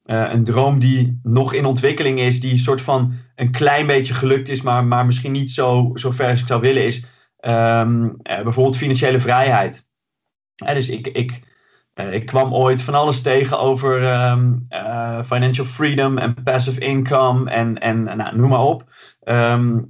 eh, 0.05 0.33
een 0.33 0.45
droom 0.45 0.79
die 0.79 1.21
nog 1.23 1.53
in 1.53 1.65
ontwikkeling 1.65 2.21
is, 2.21 2.41
die 2.41 2.51
een 2.51 2.59
soort 2.59 2.81
van 2.81 3.13
een 3.35 3.51
klein 3.51 3.87
beetje 3.87 4.15
gelukt 4.15 4.49
is, 4.49 4.63
maar, 4.63 4.85
maar 4.85 5.07
misschien 5.07 5.33
niet 5.33 5.51
zo, 5.51 5.91
zo 5.95 6.11
ver 6.11 6.31
als 6.31 6.41
ik 6.41 6.47
zou 6.47 6.61
willen, 6.61 6.85
is 6.85 7.07
ehm, 7.39 8.09
eh, 8.23 8.43
bijvoorbeeld 8.43 8.77
financiële 8.77 9.21
vrijheid. 9.21 9.91
Dus 10.55 10.89
ik, 10.89 11.07
ik, 11.07 11.43
ik 12.11 12.27
kwam 12.27 12.55
ooit 12.55 12.83
van 12.83 12.95
alles 12.95 13.21
tegen 13.21 13.59
over 13.59 14.05
ehm, 14.05 14.53
eh, 14.69 15.25
financial 15.25 15.67
freedom 15.67 16.19
en 16.19 16.43
passive 16.43 16.81
income 16.81 17.51
en, 17.51 17.79
en 17.79 18.03
nou, 18.03 18.37
noem 18.37 18.49
maar 18.49 18.65
op. 18.65 18.85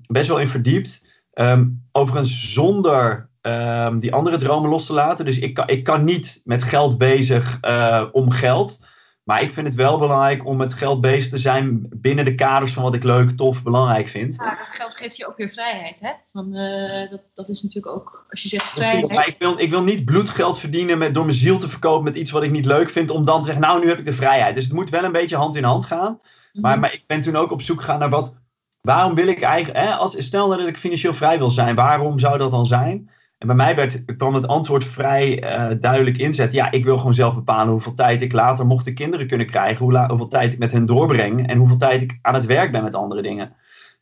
Best 0.06 0.28
wel 0.28 0.40
in 0.40 0.48
verdiept. 0.48 1.03
Ehm, 1.34 1.66
overigens 1.92 2.52
zonder 2.52 3.28
ehm, 3.40 3.98
die 3.98 4.12
andere 4.14 4.36
dromen 4.36 4.70
los 4.70 4.86
te 4.86 4.92
laten. 4.92 5.24
Dus 5.24 5.38
ik 5.38 5.54
kan, 5.54 5.68
ik 5.68 5.84
kan 5.84 6.04
niet 6.04 6.40
met 6.44 6.62
geld 6.62 6.98
bezig 6.98 7.58
eh, 7.60 8.04
om 8.12 8.30
geld. 8.30 8.84
Maar 9.24 9.42
ik 9.42 9.52
vind 9.52 9.66
het 9.66 9.76
wel 9.76 9.98
belangrijk 9.98 10.46
om 10.46 10.56
met 10.56 10.72
geld 10.72 11.00
bezig 11.00 11.30
te 11.30 11.38
zijn 11.38 11.86
binnen 11.96 12.24
de 12.24 12.34
kaders 12.34 12.72
van 12.72 12.82
wat 12.82 12.94
ik 12.94 13.02
leuk, 13.04 13.30
tof, 13.30 13.62
belangrijk 13.62 14.08
vind. 14.08 14.36
Maar 14.36 14.58
dat 14.66 14.74
geld 14.74 14.96
geeft 14.96 15.16
je 15.16 15.26
ook 15.26 15.36
weer 15.36 15.48
vrijheid, 15.50 16.00
hè? 16.00 16.10
Van, 16.32 16.54
eh, 16.54 17.10
dat, 17.10 17.20
dat 17.34 17.48
is 17.48 17.62
natuurlijk 17.62 17.96
ook, 17.96 18.26
als 18.30 18.42
je 18.42 18.48
zegt 18.48 18.70
vrijheid. 18.70 19.14
maar 19.16 19.28
ik 19.28 19.36
wil, 19.38 19.58
ik 19.58 19.70
wil 19.70 19.82
niet 19.82 20.04
bloedgeld 20.04 20.58
verdienen 20.58 20.98
met, 20.98 21.14
door 21.14 21.24
mijn 21.24 21.36
ziel 21.36 21.58
te 21.58 21.68
verkopen 21.68 22.04
met 22.04 22.16
iets 22.16 22.30
wat 22.30 22.42
ik 22.42 22.50
niet 22.50 22.66
leuk 22.66 22.90
vind. 22.90 23.10
Om 23.10 23.24
dan 23.24 23.40
te 23.40 23.46
zeggen, 23.46 23.64
nou 23.64 23.80
nu 23.80 23.88
heb 23.88 23.98
ik 23.98 24.04
de 24.04 24.12
vrijheid. 24.12 24.54
Dus 24.54 24.64
het 24.64 24.72
moet 24.72 24.90
wel 24.90 25.04
een 25.04 25.12
beetje 25.12 25.36
hand 25.36 25.56
in 25.56 25.64
hand 25.64 25.84
gaan. 25.84 26.20
Maar, 26.52 26.72
Mhm. 26.72 26.80
maar 26.80 26.92
ik 26.92 27.04
ben 27.06 27.20
toen 27.20 27.36
ook 27.36 27.50
op 27.50 27.62
zoek 27.62 27.80
gegaan 27.80 27.98
naar 27.98 28.10
wat. 28.10 28.36
Waarom 28.84 29.14
wil 29.14 29.26
ik 29.26 29.40
eigenlijk. 29.40 29.86
Hè, 29.86 29.94
als, 29.94 30.24
stel 30.24 30.48
dat 30.48 30.66
ik 30.66 30.76
financieel 30.76 31.14
vrij 31.14 31.38
wil 31.38 31.50
zijn, 31.50 31.74
waarom 31.74 32.18
zou 32.18 32.38
dat 32.38 32.50
dan 32.50 32.66
zijn? 32.66 33.10
En 33.38 33.46
bij 33.46 33.56
mij 33.56 33.74
werd, 33.74 34.04
kwam 34.16 34.34
het 34.34 34.46
antwoord 34.46 34.84
vrij 34.84 35.42
eh, 35.42 35.76
duidelijk 35.80 36.18
inzetten. 36.18 36.58
Ja, 36.58 36.70
ik 36.70 36.84
wil 36.84 36.96
gewoon 36.98 37.14
zelf 37.14 37.34
bepalen 37.34 37.72
hoeveel 37.72 37.94
tijd 37.94 38.22
ik 38.22 38.32
later 38.32 38.66
mocht 38.66 38.84
de 38.84 38.92
kinderen 38.92 39.26
kunnen 39.26 39.46
krijgen. 39.46 40.08
Hoeveel 40.08 40.28
tijd 40.28 40.52
ik 40.52 40.58
met 40.58 40.72
hen 40.72 40.86
doorbreng. 40.86 41.48
En 41.48 41.58
hoeveel 41.58 41.76
tijd 41.76 42.02
ik 42.02 42.18
aan 42.22 42.34
het 42.34 42.46
werk 42.46 42.72
ben 42.72 42.82
met 42.82 42.94
andere 42.94 43.22
dingen. 43.22 43.52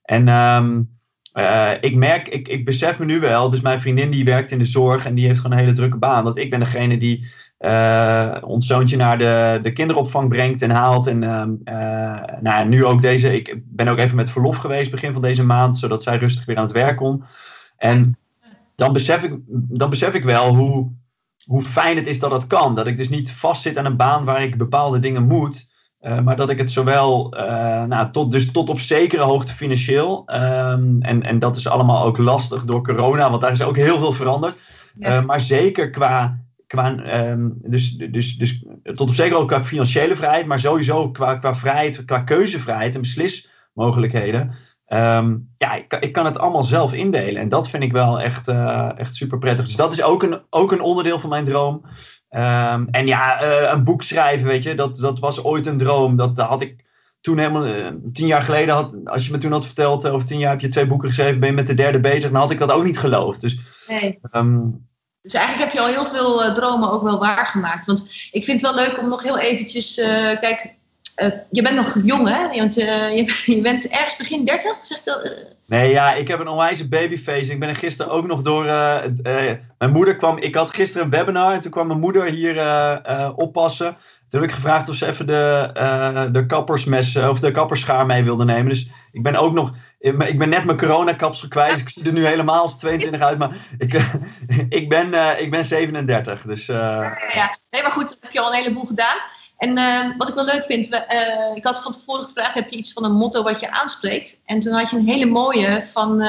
En 0.02 0.28
ehm, 0.28 0.82
eh, 1.32 1.70
ik 1.80 1.94
merk, 1.94 2.28
ik, 2.28 2.48
ik 2.48 2.64
besef 2.64 2.98
me 2.98 3.04
nu 3.04 3.20
wel. 3.20 3.50
Dus 3.50 3.60
mijn 3.60 3.80
vriendin 3.80 4.10
die 4.10 4.24
werkt 4.24 4.50
in 4.50 4.58
de 4.58 4.64
zorg 4.64 5.06
en 5.06 5.14
die 5.14 5.26
heeft 5.26 5.40
gewoon 5.40 5.56
een 5.56 5.64
hele 5.64 5.76
drukke 5.76 5.98
baan. 5.98 6.24
Dat 6.24 6.36
ik 6.36 6.50
ben 6.50 6.60
degene 6.60 6.96
die 6.96 7.30
eh, 7.62 8.32
ons 8.40 8.66
zoontje 8.66 8.96
naar 8.96 9.18
de, 9.18 9.60
de 9.62 9.72
kinderopvang 9.72 10.28
brengt 10.28 10.62
en 10.62 10.70
haalt. 10.70 11.06
En 11.06 11.22
eh, 11.22 11.74
nou, 12.40 12.58
ja, 12.58 12.64
nu 12.64 12.84
ook 12.84 13.00
deze. 13.00 13.34
Ik 13.34 13.56
ben 13.64 13.88
ook 13.88 13.98
even 13.98 14.16
met 14.16 14.30
verlof 14.30 14.56
geweest 14.56 14.90
begin 14.90 15.12
van 15.12 15.22
deze 15.22 15.44
maand, 15.44 15.78
zodat 15.78 16.02
zij 16.02 16.16
rustig 16.16 16.44
weer 16.44 16.56
aan 16.56 16.62
het 16.62 16.72
werk 16.72 16.96
kon. 16.96 17.24
En 17.76 18.18
dan 18.76 18.92
besef 18.92 19.22
ik, 19.22 19.34
dan 19.48 19.90
besef 19.90 20.14
ik 20.14 20.24
wel 20.24 20.54
hoe, 20.54 20.90
hoe 21.46 21.62
fijn 21.62 21.96
het 21.96 22.06
is 22.06 22.18
dat 22.18 22.30
dat 22.30 22.46
kan. 22.46 22.74
Dat 22.74 22.86
ik 22.86 22.96
dus 22.96 23.08
niet 23.08 23.32
vastzit 23.32 23.78
aan 23.78 23.84
een 23.84 23.96
baan 23.96 24.24
waar 24.24 24.42
ik 24.42 24.58
bepaalde 24.58 24.98
dingen 24.98 25.22
moet. 25.22 25.70
eh, 26.00 26.20
maar 26.20 26.36
dat 26.36 26.50
ik 26.50 26.58
het 26.58 26.70
zowel 26.70 27.28
nou, 27.88 28.10
tot, 28.10 28.32
dus 28.32 28.52
tot 28.52 28.70
op 28.70 28.78
zekere 28.80 29.22
hoogte 29.22 29.52
financieel. 29.52 30.22
ehm, 30.26 31.00
en, 31.00 31.22
en 31.22 31.38
dat 31.38 31.56
is 31.56 31.68
allemaal 31.68 32.04
ook 32.04 32.18
lastig 32.18 32.64
door 32.64 32.82
corona, 32.84 33.30
want 33.30 33.42
daar 33.42 33.52
is 33.52 33.62
ook 33.62 33.76
heel 33.76 33.98
veel 33.98 34.12
veranderd. 34.12 34.58
Ja. 34.98 35.20
Maar 35.20 35.40
zeker 35.40 35.90
qua, 35.90 36.38
qua, 36.72 36.96
ehm, 36.96 37.48
dus, 37.54 37.96
dus, 37.96 38.36
dus 38.36 38.64
tot 38.82 39.08
op 39.08 39.14
zeker 39.14 39.36
ook 39.36 39.48
qua 39.48 39.64
financiële 39.64 40.16
vrijheid, 40.16 40.46
maar 40.46 40.58
sowieso 40.58 41.10
qua, 41.10 41.34
qua 41.34 41.54
vrijheid, 41.54 42.04
qua 42.04 42.18
keuzevrijheid 42.18 42.94
en 42.94 43.00
beslismogelijkheden. 43.00 44.54
Ehm, 44.86 45.36
ja, 45.58 45.74
ik, 45.74 45.96
ik, 46.00 46.12
kan 46.12 46.24
het 46.24 46.38
allemaal 46.38 46.64
zelf 46.64 46.92
indelen. 46.92 47.42
En 47.42 47.48
dat 47.48 47.70
vind 47.70 47.82
ik 47.82 47.92
wel 47.92 48.20
echt, 48.20 48.48
uh, 48.48 48.90
echt 48.96 49.14
super 49.14 49.38
prettig. 49.38 49.66
Dus 49.66 49.76
dat 49.76 49.92
is 49.92 50.02
ook 50.02 50.22
een, 50.22 50.40
ook 50.50 50.72
een 50.72 50.80
onderdeel 50.80 51.18
van 51.18 51.30
mijn 51.30 51.44
droom. 51.44 51.74
Um, 52.30 52.88
en 52.90 53.06
ja, 53.06 53.42
uh, 53.42 53.70
een 53.72 53.84
boek 53.84 54.02
schrijven, 54.02 54.46
weet 54.46 54.62
je, 54.62 54.74
dat, 54.74 54.96
dat 54.96 55.18
was 55.18 55.44
ooit 55.44 55.66
een 55.66 55.78
droom. 55.78 56.16
Dat, 56.16 56.36
dat 56.36 56.48
had 56.48 56.62
ik 56.62 56.84
toen 57.20 57.38
helemaal, 57.38 57.66
uh, 57.66 57.86
tien 58.12 58.26
jaar 58.26 58.42
geleden, 58.42 58.74
had, 58.74 58.94
als 59.04 59.26
je 59.26 59.32
me 59.32 59.38
toen 59.38 59.52
had 59.52 59.66
verteld, 59.66 60.08
over 60.08 60.26
tien 60.26 60.38
jaar 60.38 60.50
heb 60.50 60.60
je 60.60 60.68
twee 60.68 60.86
boeken 60.86 61.08
geschreven, 61.08 61.40
ben 61.40 61.48
je 61.48 61.54
met 61.54 61.66
de 61.66 61.74
derde 61.74 62.00
bezig, 62.00 62.30
dan 62.30 62.40
had 62.40 62.50
ik 62.50 62.58
dat 62.58 62.72
ook 62.72 62.84
niet 62.84 62.98
geloofd. 62.98 63.40
Dus, 63.40 63.60
nee. 63.88 64.18
Um, 64.32 64.90
dus 65.22 65.34
eigenlijk 65.34 65.64
heb 65.64 65.72
je 65.72 65.80
al 65.80 65.94
heel 65.94 66.10
veel 66.10 66.44
uh, 66.44 66.52
dromen 66.52 66.90
ook 66.90 67.02
wel 67.02 67.18
waargemaakt. 67.18 67.86
Want 67.86 68.28
ik 68.32 68.44
vind 68.44 68.60
het 68.60 68.74
wel 68.74 68.84
leuk 68.84 68.98
om 68.98 69.08
nog 69.08 69.22
heel 69.22 69.38
eventjes, 69.38 69.94
kijk, 70.40 70.74
je 71.50 71.62
bent 71.62 71.74
nog 71.74 71.96
jong 72.04 72.28
hè, 72.28 72.58
want 72.58 72.74
je, 72.80 73.42
je, 73.44 73.60
bent 73.60 73.88
ergens 73.88 74.16
begin 74.16 74.44
30, 74.44 74.76
zegt 74.82 75.04
dat? 75.04 75.34
Nee, 75.66 75.90
ja, 75.90 76.14
ik 76.14 76.28
heb 76.28 76.40
een 76.40 76.48
onwijze 76.48 76.88
babyface. 76.88 77.52
Ik 77.52 77.60
ben 77.60 77.68
er 77.68 77.76
gisteren 77.76 78.12
ook 78.12 78.26
nog 78.26 78.42
door. 78.42 78.64
Mijn 79.78 79.92
moeder 79.92 80.16
kwam. 80.16 80.38
Ik 80.38 80.54
had 80.54 80.74
gisteren 80.74 81.04
een 81.04 81.10
webinar 81.10 81.52
en 81.52 81.60
toen 81.60 81.70
kwam 81.70 81.86
mijn 81.86 81.98
moeder 81.98 82.24
hier 82.24 82.56
oppassen. 83.36 83.96
Toen 84.28 84.40
heb 84.40 84.48
ik 84.48 84.54
gevraagd 84.54 84.88
of 84.88 84.94
ze 84.94 85.06
even 85.06 85.26
de, 85.26 86.28
de 86.32 86.46
kappersmes 86.46 87.16
of 87.16 87.40
de 87.40 87.50
kapperschaar 87.50 88.06
mee 88.06 88.24
wilde 88.24 88.44
nemen. 88.44 88.68
Dus 88.68 88.90
ik 89.12 89.22
ben 89.22 89.36
ook 89.36 89.52
nog. 89.52 89.72
Ik 90.02 90.38
ben 90.38 90.48
net 90.48 90.64
mijn 90.64 90.78
coronakapsel 90.78 91.48
kwijt. 91.48 91.78
Ik 91.78 91.88
zie 91.88 92.04
er 92.04 92.12
nu 92.12 92.26
helemaal 92.26 92.62
als 92.62 92.78
22 92.78 93.20
uit. 93.20 93.38
Maar 93.38 93.56
ik, 93.78 93.92
ik, 94.78 94.88
ben, 94.88 95.40
ik 95.40 95.50
ben 95.50 95.64
37. 95.64 96.42
Dus, 96.42 96.66
ja, 96.66 97.18
ja, 97.34 97.58
nee, 97.70 97.82
maar 97.82 97.90
goed, 97.90 98.16
heb 98.20 98.32
je 98.32 98.40
al 98.40 98.48
een 98.48 98.58
heleboel 98.58 98.84
gedaan. 98.84 99.16
En 99.56 99.78
uh, 99.78 100.16
wat 100.18 100.28
ik 100.28 100.34
wel 100.34 100.44
leuk 100.44 100.64
vind, 100.64 100.88
we, 100.88 101.52
ik 101.54 101.64
had 101.64 101.82
van 101.82 101.92
tevoren 101.92 102.24
gevraagd, 102.24 102.54
heb 102.54 102.68
je 102.68 102.76
iets 102.76 102.92
van 102.92 103.04
een 103.04 103.12
motto 103.12 103.42
wat 103.42 103.60
je 103.60 103.70
aanspreekt? 103.70 104.40
En 104.44 104.58
toen 104.58 104.72
had 104.72 104.90
je 104.90 104.96
een 104.96 105.06
hele 105.06 105.26
mooie 105.26 105.86
van 105.86 106.20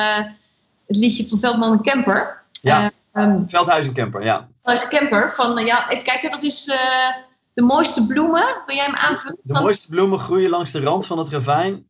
het 0.87 0.97
liedje 0.97 1.29
van 1.29 1.39
Veldman 1.39 1.71
en 1.71 1.81
Kemper. 1.81 2.41
Ja, 2.51 2.91
um, 3.13 3.45
Veldhuis 3.47 3.85
en 3.85 3.93
Kemper, 3.93 4.23
ja. 4.23 4.47
Veldhuis 4.63 4.83
en 4.83 4.97
Kemper, 4.97 5.33
van 5.33 5.65
ja, 5.65 5.89
even 5.89 6.03
kijken, 6.03 6.31
dat 6.31 6.43
is 6.43 6.71
de 7.53 7.61
mooiste 7.61 8.07
bloemen. 8.07 8.45
Wil 8.65 8.75
jij 8.75 8.85
hem 8.85 8.95
aanvullen? 8.95 9.37
De 9.43 9.61
mooiste 9.61 9.87
bloemen 9.87 10.19
groeien 10.19 10.49
langs 10.49 10.71
de 10.71 10.79
rand 10.79 11.05
van 11.05 11.17
het 11.17 11.29
ravijn. 11.29 11.85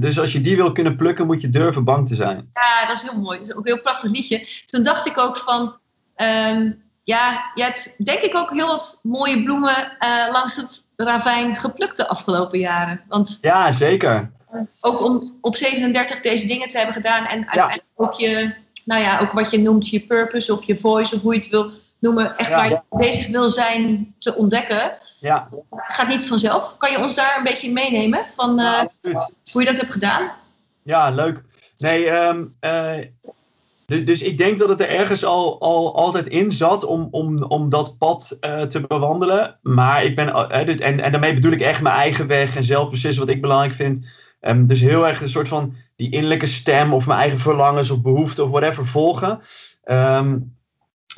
dus 0.00 0.20
als 0.20 0.32
je 0.32 0.40
die 0.40 0.56
wil 0.56 0.72
kunnen 0.72 0.96
plukken, 0.96 1.26
moet 1.26 1.40
je 1.40 1.48
durven 1.48 1.84
bang 1.84 2.08
te 2.08 2.14
zijn. 2.14 2.50
Ja, 2.54 2.86
dat 2.86 2.96
is 2.96 3.02
heel 3.02 3.20
mooi. 3.20 3.38
Dat 3.38 3.48
is 3.48 3.54
ook 3.54 3.66
een 3.66 3.72
heel 3.72 3.82
prachtig 3.82 4.10
liedje. 4.10 4.46
Toen 4.66 4.82
dacht 4.82 5.06
ik 5.06 5.18
ook 5.18 5.36
van... 5.36 5.76
Um, 6.16 6.84
ja, 7.06 7.50
je 7.54 7.62
hebt 7.62 7.94
denk 8.04 8.18
ik 8.18 8.34
ook 8.34 8.50
heel 8.50 8.66
wat 8.66 9.00
mooie 9.02 9.42
bloemen 9.42 9.96
uh, 10.00 10.32
langs 10.32 10.56
het 10.56 10.86
ravijn 10.96 11.56
geplukt 11.56 11.96
de 11.96 12.08
afgelopen 12.08 12.58
jaren. 12.58 13.00
Want 13.08 13.38
ja, 13.40 13.70
zeker. 13.70 14.30
Ook 14.80 15.04
om 15.04 15.38
op 15.40 15.56
37 15.56 16.20
deze 16.20 16.46
dingen 16.46 16.68
te 16.68 16.76
hebben 16.76 16.94
gedaan 16.94 17.24
en 17.24 17.38
uiteindelijk 17.38 17.84
ook 17.94 18.12
je, 18.12 18.54
nou 18.84 19.02
ja, 19.02 19.20
ook 19.20 19.32
wat 19.32 19.50
je 19.50 19.58
noemt 19.58 19.88
je 19.88 20.00
purpose 20.00 20.52
of 20.52 20.64
je 20.64 20.78
voice 20.78 21.14
of 21.14 21.20
hoe 21.20 21.32
je 21.32 21.40
het 21.40 21.48
wil 21.48 21.70
noemen, 22.06 22.36
echt 22.36 22.50
ja, 22.50 22.56
waar 22.56 22.68
je 22.68 22.80
bezig 22.90 23.28
wil 23.28 23.50
zijn 23.50 24.14
te 24.18 24.34
ontdekken. 24.34 24.98
Ja. 25.20 25.48
Gaat 25.70 26.08
niet 26.08 26.26
vanzelf. 26.26 26.76
Kan 26.78 26.90
je 26.90 26.98
ons 26.98 27.14
daar 27.14 27.36
een 27.36 27.44
beetje 27.44 27.72
meenemen 27.72 28.26
van 28.36 28.60
uh, 28.60 28.80
hoe 29.52 29.62
je 29.62 29.68
dat 29.68 29.76
hebt 29.76 29.92
gedaan? 29.92 30.30
Ja, 30.82 31.10
leuk. 31.10 31.42
Nee, 31.76 32.10
um, 32.10 32.54
uh, 32.60 32.92
dus 34.04 34.22
ik 34.22 34.38
denk 34.38 34.58
dat 34.58 34.68
het 34.68 34.80
er 34.80 34.88
ergens 34.88 35.24
al, 35.24 35.60
al 35.60 35.96
altijd 35.96 36.28
in 36.28 36.50
zat 36.50 36.84
om, 36.84 37.08
om, 37.10 37.42
om 37.42 37.68
dat 37.68 37.98
pad 37.98 38.36
uh, 38.40 38.62
te 38.62 38.80
bewandelen. 38.80 39.58
Maar 39.62 40.04
ik 40.04 40.16
ben, 40.16 40.50
en, 40.50 41.00
en 41.00 41.12
daarmee 41.12 41.34
bedoel 41.34 41.52
ik 41.52 41.60
echt 41.60 41.82
mijn 41.82 41.94
eigen 41.94 42.26
weg 42.26 42.56
en 42.56 42.64
zelf 42.64 42.90
beslissen 42.90 43.26
wat 43.26 43.34
ik 43.34 43.40
belangrijk 43.40 43.74
vind. 43.74 44.06
Um, 44.40 44.66
dus 44.66 44.80
heel 44.80 45.06
erg 45.06 45.20
een 45.20 45.28
soort 45.28 45.48
van 45.48 45.74
die 45.96 46.10
innerlijke 46.10 46.46
stem 46.46 46.94
of 46.94 47.06
mijn 47.06 47.18
eigen 47.18 47.38
verlangens 47.38 47.90
of 47.90 48.02
behoeften 48.02 48.44
of 48.44 48.50
whatever 48.50 48.86
volgen. 48.86 49.40
Um, 49.84 50.55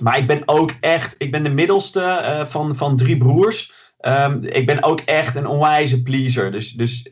maar 0.00 0.18
ik 0.18 0.26
ben 0.26 0.42
ook 0.46 0.72
echt, 0.80 1.14
ik 1.18 1.30
ben 1.30 1.42
de 1.42 1.50
middelste 1.50 2.00
uh, 2.00 2.44
van, 2.44 2.76
van 2.76 2.96
drie 2.96 3.16
broers. 3.16 3.72
Um, 4.00 4.44
ik 4.44 4.66
ben 4.66 4.82
ook 4.82 5.00
echt 5.00 5.36
een 5.36 5.46
onwijze 5.46 6.02
pleaser. 6.02 6.52
Dus, 6.52 6.72
dus 6.72 7.02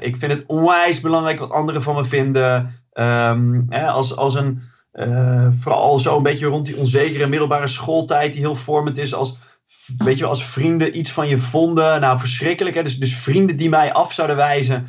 ik 0.00 0.16
vind 0.16 0.32
het 0.32 0.44
onwijs 0.46 1.00
belangrijk 1.00 1.38
wat 1.38 1.50
anderen 1.50 1.82
van 1.82 1.94
me 1.94 2.04
vinden. 2.04 2.82
Hè, 3.68 3.86
als, 3.86 4.16
als 4.16 4.34
een 4.34 4.62
uh, 4.92 5.46
vooral 5.50 5.98
zo 5.98 6.16
een 6.16 6.22
beetje 6.22 6.46
rond 6.46 6.66
die 6.66 6.76
onzekere 6.76 7.26
middelbare 7.26 7.68
schooltijd, 7.68 8.32
die 8.32 8.40
heel 8.40 8.54
vormend 8.54 8.98
is. 8.98 9.14
Als, 9.14 9.38
weet 9.96 10.18
je, 10.18 10.26
als 10.26 10.44
vrienden 10.44 10.98
iets 10.98 11.12
van 11.12 11.28
je 11.28 11.38
vonden. 11.38 12.00
Nou, 12.00 12.18
verschrikkelijk. 12.18 12.74
Hè? 12.74 12.82
Dus, 12.82 12.98
dus 12.98 13.16
vrienden 13.16 13.56
die 13.56 13.68
mij 13.68 13.92
af 13.92 14.12
zouden 14.12 14.36
wijzen. 14.36 14.86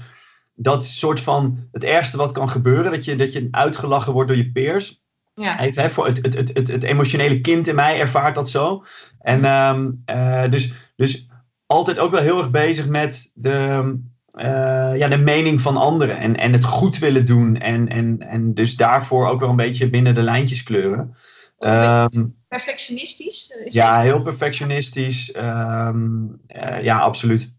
Dat 0.55 0.85
soort 0.85 1.19
van 1.19 1.67
het 1.71 1.83
ergste 1.83 2.17
wat 2.17 2.31
kan 2.31 2.49
gebeuren. 2.49 2.91
Dat 2.91 3.05
je, 3.05 3.15
dat 3.15 3.33
je 3.33 3.47
uitgelachen 3.51 4.13
wordt 4.13 4.27
door 4.27 4.37
je 4.37 4.51
peers. 4.51 5.02
Ja. 5.35 5.55
Hè, 5.57 5.89
voor 5.89 6.05
het, 6.05 6.19
het, 6.21 6.35
het, 6.35 6.51
het, 6.53 6.67
het 6.67 6.83
emotionele 6.83 7.41
kind 7.41 7.67
in 7.67 7.75
mij 7.75 7.99
ervaart 7.99 8.35
dat 8.35 8.49
zo. 8.49 8.83
En 9.19 9.45
um, 9.45 10.03
uh, 10.11 10.49
dus, 10.49 10.73
dus 10.95 11.27
altijd 11.65 11.99
ook 11.99 12.11
wel 12.11 12.21
heel 12.21 12.37
erg 12.37 12.51
bezig 12.51 12.87
met 12.87 13.31
de, 13.33 13.95
uh, 14.37 14.97
ja, 14.97 15.07
de 15.07 15.17
mening 15.17 15.61
van 15.61 15.77
anderen 15.77 16.17
en, 16.17 16.35
en 16.35 16.53
het 16.53 16.63
goed 16.63 16.97
willen 16.97 17.25
doen. 17.25 17.57
En, 17.57 17.89
en, 17.89 18.19
en 18.19 18.53
dus 18.53 18.75
daarvoor 18.75 19.27
ook 19.27 19.39
wel 19.39 19.49
een 19.49 19.55
beetje 19.55 19.89
binnen 19.89 20.15
de 20.15 20.23
lijntjes 20.23 20.63
kleuren. 20.63 21.15
Um, 21.59 22.35
perfectionistisch? 22.47 23.49
Is 23.65 23.73
ja, 23.73 24.01
heel 24.01 24.21
perfectionistisch. 24.21 25.35
Um, 25.35 26.41
uh, 26.47 26.83
ja, 26.83 26.97
absoluut. 26.97 27.52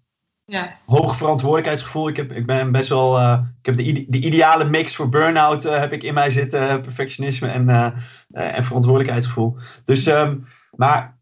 Ja. 0.46 0.78
Hoog 0.86 1.16
verantwoordelijkheidsgevoel. 1.16 2.08
Ik, 2.08 2.16
heb, 2.16 2.32
ik 2.32 2.46
ben 2.46 2.72
best 2.72 2.88
wel. 2.88 3.18
Uh, 3.18 3.38
ik 3.60 3.66
heb 3.66 3.76
de, 3.76 3.82
ide 3.82 4.04
de 4.08 4.18
ideale 4.18 4.64
mix 4.64 4.96
voor 4.96 5.08
burn-out 5.08 5.62
heb 5.62 5.92
ik 5.92 6.02
in 6.02 6.14
mij 6.14 6.30
zitten. 6.30 6.80
Perfectionisme 6.80 7.48
en, 7.48 7.68
en 8.32 8.64
verantwoordelijkheidsgevoel. 8.64 9.56
Dus, 9.84 10.06
um, 10.06 10.46
maar 10.76 11.18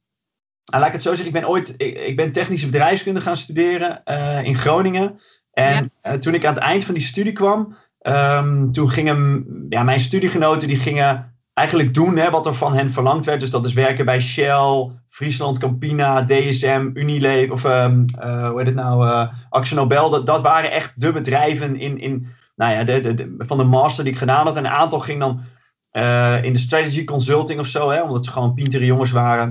laat 0.64 0.86
ik 0.86 0.92
het 0.92 1.02
zo 1.02 1.08
zeggen. 1.08 1.26
Ik 1.26 1.40
ben 1.40 1.48
ooit. 1.48 1.74
Ik, 1.76 1.98
ik 1.98 2.16
ben 2.16 2.32
technische 2.32 2.66
bedrijfskunde 2.66 3.20
gaan 3.20 3.36
studeren 3.36 4.04
in 4.44 4.56
Groningen. 4.56 5.20
En 5.52 5.92
ja. 6.02 6.18
toen 6.18 6.34
ik 6.34 6.44
aan 6.44 6.54
het 6.54 6.62
eind 6.62 6.84
van 6.84 6.94
die 6.94 7.02
studie 7.02 7.32
kwam, 7.32 7.76
um, 8.02 8.72
toen 8.72 8.90
gingen 8.90 9.46
ja, 9.68 9.82
mijn 9.82 10.00
studiegenoten 10.00 10.68
die 10.68 10.76
gingen 10.76 11.36
eigenlijk 11.54 11.94
doen 11.94 12.16
hè, 12.16 12.30
wat 12.30 12.46
er 12.46 12.54
van 12.54 12.74
hen 12.74 12.90
verlangd 12.90 13.24
werd. 13.24 13.40
Dus 13.40 13.50
dat 13.50 13.66
is 13.66 13.72
werken 13.72 14.04
bij 14.04 14.20
Shell, 14.20 14.90
Friesland 15.12 15.58
Campina, 15.58 16.24
DSM, 16.24 16.90
Unilever 16.94 17.52
of 17.52 17.64
um, 17.64 18.04
uh, 18.22 18.48
hoe 18.48 18.58
heet 18.58 18.66
het 18.66 18.74
nou, 18.74 19.06
uh, 19.06 19.28
Axel 19.48 19.76
Nobel. 19.76 20.10
Dat, 20.10 20.26
dat 20.26 20.42
waren 20.42 20.70
echt 20.70 20.92
de 20.96 21.12
bedrijven 21.12 21.76
in, 21.76 21.98
in, 21.98 22.26
nou 22.56 22.72
ja, 22.72 22.84
de, 22.84 23.00
de, 23.00 23.14
de, 23.14 23.34
van 23.38 23.58
de 23.58 23.64
master 23.64 24.04
die 24.04 24.12
ik 24.12 24.18
gedaan 24.18 24.46
had. 24.46 24.56
En 24.56 24.64
een 24.64 24.70
aantal 24.70 25.00
ging 25.00 25.20
dan 25.20 25.40
in 26.42 26.52
de 26.52 26.58
strategy 26.58 27.04
consulting 27.04 27.60
of 27.60 27.66
zo, 27.66 27.90
hè, 27.90 28.02
omdat 28.02 28.24
ze 28.24 28.30
gewoon 28.30 28.54
pintere 28.54 28.84
jongens 28.84 29.10
waren. 29.10 29.48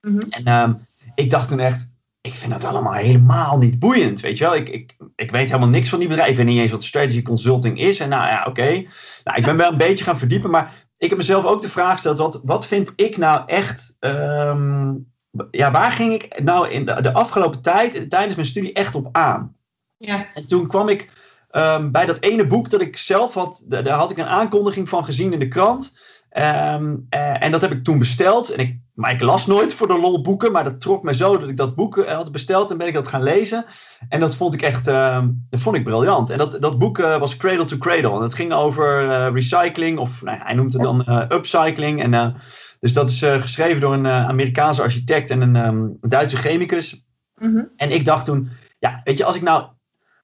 Mm 0.00 0.18
-hmm. 0.18 0.30
En 0.30 0.62
um, 0.62 0.86
ik 1.14 1.30
dacht 1.30 1.48
toen 1.48 1.60
echt, 1.60 1.92
ik 2.20 2.34
vind 2.34 2.52
dat 2.52 2.64
allemaal 2.64 2.92
helemaal 2.92 3.58
niet 3.58 3.78
boeiend, 3.78 4.20
weet 4.20 4.38
je 4.38 4.44
wel. 4.44 4.54
Ik, 4.54 4.68
ik, 4.68 4.96
ik 5.16 5.30
weet 5.30 5.48
helemaal 5.48 5.68
niks 5.68 5.88
van 5.88 5.98
die 5.98 6.08
bedrijven. 6.08 6.34
Ik 6.34 6.38
weet 6.38 6.52
niet 6.54 6.60
eens 6.62 6.70
wat 6.70 6.84
strategy 6.84 7.22
consulting 7.22 7.78
is. 7.78 8.00
En 8.00 8.08
nou 8.08 8.26
ja, 8.26 8.38
oké. 8.38 8.48
Okay. 8.48 8.88
Nou, 9.24 9.38
ik 9.38 9.44
ben 9.44 9.56
wel 9.56 9.70
een 9.70 9.76
beetje 9.76 10.04
gaan 10.04 10.18
verdiepen, 10.18 10.50
maar 10.50 10.87
ik 10.98 11.08
heb 11.08 11.18
mezelf 11.18 11.44
ook 11.44 11.62
de 11.62 11.68
vraag 11.68 11.92
gesteld, 11.92 12.18
wat, 12.18 12.40
wat 12.44 12.66
vind 12.66 12.92
ik 12.96 13.16
nou 13.16 13.42
echt... 13.46 13.96
Um, 14.00 15.12
ja, 15.50 15.70
waar 15.70 15.92
ging 15.92 16.12
ik 16.12 16.42
nou 16.42 16.68
in 16.68 16.86
de, 16.86 17.00
de, 17.00 17.12
afgelopen 17.12 17.62
tijd, 17.62 18.10
tijdens 18.10 18.34
mijn 18.34 18.46
studie, 18.46 18.72
echt 18.72 18.94
op 18.94 19.08
aan? 19.12 19.56
Ja. 19.96 20.26
En 20.34 20.46
toen 20.46 20.66
kwam 20.66 20.88
ik 20.88 21.10
um, 21.50 21.92
bij 21.92 22.06
dat 22.06 22.20
ene 22.20 22.46
boek 22.46 22.70
dat 22.70 22.80
ik 22.80 22.96
zelf 22.96 23.34
had, 23.34 23.64
daar 23.66 23.88
had 23.88 24.10
ik 24.10 24.16
een 24.16 24.26
aankondiging 24.26 24.88
van 24.88 25.04
gezien 25.04 25.32
in 25.32 25.38
de 25.38 25.48
krant... 25.48 25.96
Um, 26.32 27.06
uh, 27.14 27.42
en 27.42 27.52
dat 27.52 27.60
heb 27.60 27.72
ik 27.72 27.84
toen 27.84 27.98
besteld. 27.98 28.50
En 28.50 28.58
ik, 28.58 28.78
maar 28.98 29.12
ik 29.12 29.20
las 29.20 29.46
nooit 29.46 29.74
voor 29.74 29.88
de 29.88 29.98
lol 29.98 30.22
boeken. 30.22 30.52
Maar 30.52 30.64
dat 30.64 30.80
trok 30.80 31.02
me 31.02 31.14
zo 31.14 31.38
dat 31.38 31.48
ik 31.48 31.56
dat 31.56 31.74
boek 31.74 31.96
uh, 31.96 32.10
had 32.10 32.32
besteld. 32.32 32.70
En 32.70 32.78
ben 32.78 32.86
ik 32.86 32.94
dat 32.94 33.08
gaan 33.08 33.22
lezen. 33.22 33.64
En 34.08 34.20
dat 34.20 34.36
vond 34.36 34.54
ik 34.54 34.62
echt 34.62 34.88
uh, 34.88 35.24
dat 35.50 35.60
vond 35.60 35.76
ik 35.76 35.84
briljant. 35.84 36.30
En 36.30 36.38
dat, 36.38 36.56
dat 36.60 36.78
boek 36.78 36.98
eh, 36.98 37.18
was 37.18 37.36
Cradle 37.36 37.64
to 37.64 37.76
Cradle. 37.76 38.16
En 38.16 38.22
het 38.22 38.34
ging 38.34 38.52
over 38.52 39.10
eh, 39.10 39.32
recycling. 39.32 39.98
Of 39.98 40.22
nou, 40.22 40.38
hij 40.42 40.54
noemt 40.54 40.72
het 40.72 40.82
dan 40.82 41.04
eh, 41.04 41.24
upcycling. 41.28 42.02
En, 42.02 42.34
dus 42.80 42.92
dat 42.92 43.10
is 43.10 43.18
geschreven 43.20 43.80
door 43.80 43.92
een 43.92 44.06
Amerikaanse 44.06 44.82
architect 44.82 45.30
en 45.30 45.40
een 45.40 45.56
um, 45.56 45.96
Duitse 46.00 46.36
chemicus. 46.36 47.06
Mm 47.34 47.54
-hmm. 47.54 47.68
En 47.76 47.90
ik 47.90 48.04
dacht 48.04 48.24
toen, 48.24 48.48
ja, 48.78 49.00
weet 49.04 49.16
je, 49.16 49.24
als 49.24 49.36
ik 49.36 49.42
nou 49.42 49.64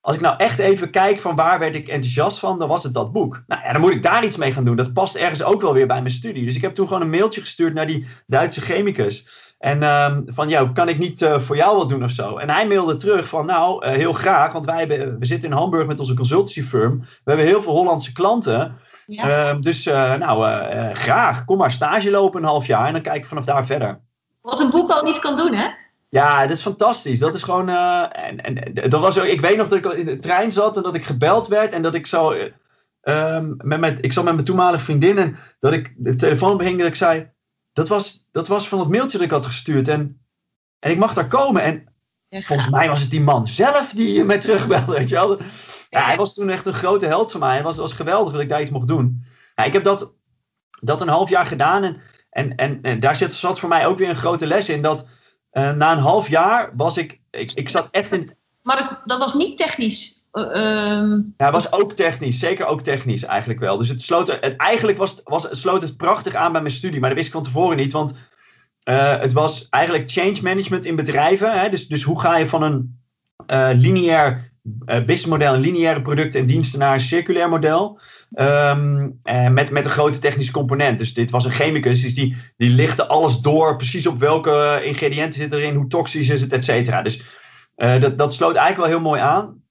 als 0.05 0.17
ik 0.17 0.23
nou 0.23 0.35
echt 0.37 0.59
even 0.59 0.91
kijk 0.91 1.21
van 1.21 1.37
waar 1.37 1.59
werd 1.59 1.75
ik 1.75 1.89
enthousiast 1.89 2.39
van, 2.39 2.59
dan 2.59 2.69
was 2.69 2.83
het 2.83 2.95
dat 2.95 3.13
boek. 3.13 3.43
Nou 3.47 3.63
ja, 3.65 3.73
dan 3.73 3.81
moet 3.81 3.93
ik 3.93 4.03
daar 4.03 4.25
iets 4.25 4.37
mee 4.37 4.53
gaan 4.53 4.65
doen. 4.65 4.77
Dat 4.77 4.93
past 4.93 5.15
ergens 5.15 5.43
ook 5.43 5.61
wel 5.61 5.73
weer 5.73 5.87
bij 5.87 6.01
mijn 6.01 6.15
studie. 6.15 6.45
Dus 6.45 6.57
ik 6.57 6.63
heb 6.63 6.75
toen 6.75 6.87
gewoon 6.87 7.03
een 7.03 7.11
mailtje 7.11 7.41
gestuurd 7.41 7.75
naar 7.75 7.87
die 7.87 8.07
Duitse 8.27 8.61
chemicus. 8.61 9.27
En 9.59 9.83
um, 9.83 10.25
van, 10.27 10.49
ja, 10.49 10.71
kan 10.75 10.89
ik 10.89 10.99
niet 10.99 11.23
uh, 11.23 11.39
voor 11.39 11.57
jou 11.57 11.77
wat 11.77 11.89
doen 11.89 12.05
of 12.05 12.11
zo? 12.11 12.37
En 12.37 12.51
hij 12.51 12.67
mailde 12.67 12.97
terug 12.97 13.29
van, 13.29 13.47
nou, 13.47 13.87
uh, 13.87 13.93
heel 13.93 14.13
graag. 14.13 14.53
Want 14.53 14.65
wij 14.65 14.79
hebben, 14.79 15.19
we 15.19 15.27
zitten 15.27 15.51
in 15.51 15.57
Hamburg 15.57 15.87
met 15.87 16.01
onze 16.01 16.15
consultancy 16.15 16.63
firm. 16.63 17.01
We 17.01 17.07
hebben 17.25 17.47
heel 17.47 17.63
veel 17.63 17.77
Hollandse 17.77 18.13
klanten. 18.13 18.77
Ja. 19.07 19.53
Uh, 19.53 19.61
dus, 19.61 19.85
nou, 19.85 20.61
graag. 20.95 21.45
Kom 21.45 21.59
maar 21.59 21.71
stage 21.71 22.11
lopen 22.11 22.43
een 22.43 22.49
half 22.49 22.67
jaar. 22.67 22.87
En 22.87 22.93
dan 22.93 23.03
kijken 23.03 23.23
we 23.23 23.29
vanaf 23.29 23.45
daar 23.45 23.67
verder. 23.67 24.01
Wat 24.41 24.61
een 24.61 24.71
boek 24.71 24.91
al 24.91 25.05
niet 25.05 25.19
kan 25.19 25.37
doen, 25.37 25.55
hè? 25.55 25.67
Ja, 26.15 26.41
dat 26.47 26.57
is 26.57 26.63
fantastisch. 26.63 27.19
Dat 27.19 27.35
is 27.35 27.43
gewoon. 27.43 27.69
eh, 27.69 28.03
en, 28.13 28.41
en, 28.41 28.75
dat 28.91 29.01
was 29.01 29.19
ook, 29.19 29.25
ik 29.25 29.41
weet 29.41 29.57
nog 29.57 29.69
dat 29.69 29.79
ik 29.79 29.93
in 29.93 30.05
de 30.07 30.19
trein 30.19 30.53
zat 30.53 30.77
en 30.77 30.83
dat 30.83 30.95
ik 30.95 31.05
gebeld 31.05 31.49
werd 31.49 31.73
en 31.73 31.83
dat 31.83 31.95
ik 31.95 32.07
zo. 32.07 32.31
eh, 32.31 32.47
ehm, 33.01 33.53
met 33.57 33.81
mijn, 33.81 33.99
ik 34.01 34.13
zat 34.13 34.25
met 34.25 34.33
mijn 34.35 34.47
toenmalige 34.47 34.85
vriendin 34.85 35.19
en 35.19 35.37
dat 35.61 35.73
ik 35.73 35.93
de 35.97 36.17
telefoon 36.17 36.57
behing 36.57 36.79
dat 36.79 36.87
ik 36.87 36.95
zei. 36.95 37.31
Dat 37.73 37.89
was, 37.89 38.29
dat 38.33 38.49
was 38.49 38.69
van 38.69 38.79
het 38.79 38.89
mailtje 38.89 39.19
dat 39.19 39.27
ik 39.27 39.33
had 39.33 39.47
gestuurd. 39.47 39.89
En, 39.89 40.21
en 40.79 40.91
ik 40.91 40.99
mag 40.99 41.15
daar 41.15 41.29
komen. 41.29 41.63
En 41.63 41.85
Ja, 42.29 42.41
volgens 42.41 42.71
mij 42.71 42.89
was 42.89 43.01
het 43.01 43.11
die 43.11 43.21
man 43.21 43.47
zelf 43.47 43.91
die 43.95 44.25
mij 44.25 44.39
terugbelde. 44.41 44.93
Weet 44.93 45.09
je 45.09 45.15
wel. 45.15 45.39
Ja, 45.89 46.05
hij 46.05 46.17
was 46.17 46.35
toen 46.35 46.51
echt 46.51 46.67
een 46.67 46.73
grote 46.73 47.07
held 47.07 47.31
voor 47.31 47.41
mij. 47.41 47.55
Het 47.55 47.65
was, 47.65 47.77
was 47.77 47.93
geweldig 47.93 48.33
dat 48.33 48.41
ik 48.43 48.49
daar 48.49 48.61
iets 48.63 48.71
mocht 48.71 48.89
doen. 48.89 49.25
Ja, 49.55 49.65
ik 49.65 49.73
heb 49.73 49.83
dat, 49.85 50.15
dat 50.81 51.01
een 51.01 51.09
half 51.09 51.29
jaar 51.29 51.47
gedaan. 51.47 51.83
En, 51.85 52.01
en, 52.31 52.55
en, 52.57 52.79
en 52.83 53.01
daar 53.01 53.17
zit, 53.17 53.33
zat 53.35 53.59
voor 53.59 53.69
mij 53.69 53.87
ook 53.87 53.99
weer 53.99 54.09
een 54.09 54.17
grote 54.17 54.47
les 54.47 54.69
in. 54.69 54.83
Dat 54.83 55.07
eh, 55.55 55.71
na 55.71 55.93
een 55.93 55.99
half 55.99 56.29
jaar 56.29 56.71
was 56.77 56.97
ik. 56.97 57.21
Ik, 57.31 57.53
ik 57.53 57.69
zat 57.69 57.89
echt 57.91 58.13
in. 58.13 58.31
Maar 58.63 58.77
dat, 58.77 58.99
dat 59.05 59.19
was 59.19 59.35
niet 59.35 59.59
technisch. 59.59 60.27
Eh, 60.33 60.43
ehm, 60.43 61.11
Ja, 61.37 61.45
het 61.45 61.53
was 61.53 61.73
ook 61.73 61.93
technisch. 61.93 62.39
Zeker 62.39 62.67
ook 62.67 62.83
technisch 62.83 63.25
eigenlijk 63.25 63.61
wel. 63.61 63.77
Dus 63.77 63.89
het 63.89 64.03
sloot, 64.03 64.41
het, 64.41 64.57
eigenlijk 64.57 64.99
was, 64.99 65.21
was, 65.25 65.43
het 65.43 65.57
sloot 65.57 65.83
het 65.83 65.97
prachtig 65.97 66.35
aan 66.35 66.53
bij 66.53 66.61
mijn 66.61 66.75
studie. 66.75 67.01
Maar 67.01 67.09
dat 67.09 67.19
wist 67.19 67.29
ik 67.29 67.35
van 67.35 67.45
tevoren 67.45 67.77
niet. 67.77 67.93
Want 67.93 68.15
eh, 68.83 69.19
het 69.19 69.33
was 69.33 69.69
eigenlijk 69.69 70.11
change 70.11 70.39
management 70.43 70.85
in 70.85 70.97
bedrijven. 70.97 71.61
Hè? 71.61 71.69
Dus, 71.69 71.87
dus 71.87 72.03
hoe 72.03 72.21
ga 72.21 72.37
je 72.37 72.49
van 72.49 72.63
een 72.63 72.99
lineair 73.81 74.53
businessmodel, 74.65 75.55
een 75.55 75.61
lineaire 75.61 76.03
producten 76.03 76.41
en 76.41 76.47
diensten 76.47 76.79
naar 76.79 76.95
een 76.95 77.01
circulair 77.01 77.49
model. 77.49 78.01
Ehm, 78.33 79.09
eh, 79.23 79.49
met, 79.49 79.71
met 79.71 79.85
een 79.85 79.91
grote 79.91 80.19
technische 80.19 80.53
component. 80.53 80.99
Dus 80.99 81.15
dit 81.15 81.31
was 81.31 81.45
een 81.45 81.51
chemicus, 81.51 82.03
dus 82.03 82.15
die, 82.15 82.37
die 82.57 82.71
lichtte 82.71 83.07
alles 83.07 83.39
door. 83.39 83.77
Precies 83.77 84.07
op 84.07 84.21
welke 84.21 84.81
ingrediënten 84.85 85.41
zitten 85.41 85.59
erin, 85.59 85.75
hoe 85.75 85.87
toxisch 85.87 86.29
is 86.29 86.41
het, 86.41 86.53
et 86.53 86.65
cetera. 86.65 87.03
Dus 87.03 87.23
eh, 87.77 88.01
dat, 88.01 88.19
dat 88.19 88.35
sloot 88.35 88.55
eigenlijk 88.55 88.89
wel 88.89 88.99
heel 89.01 89.09
mooi 89.11 89.21
aan. 89.21 89.63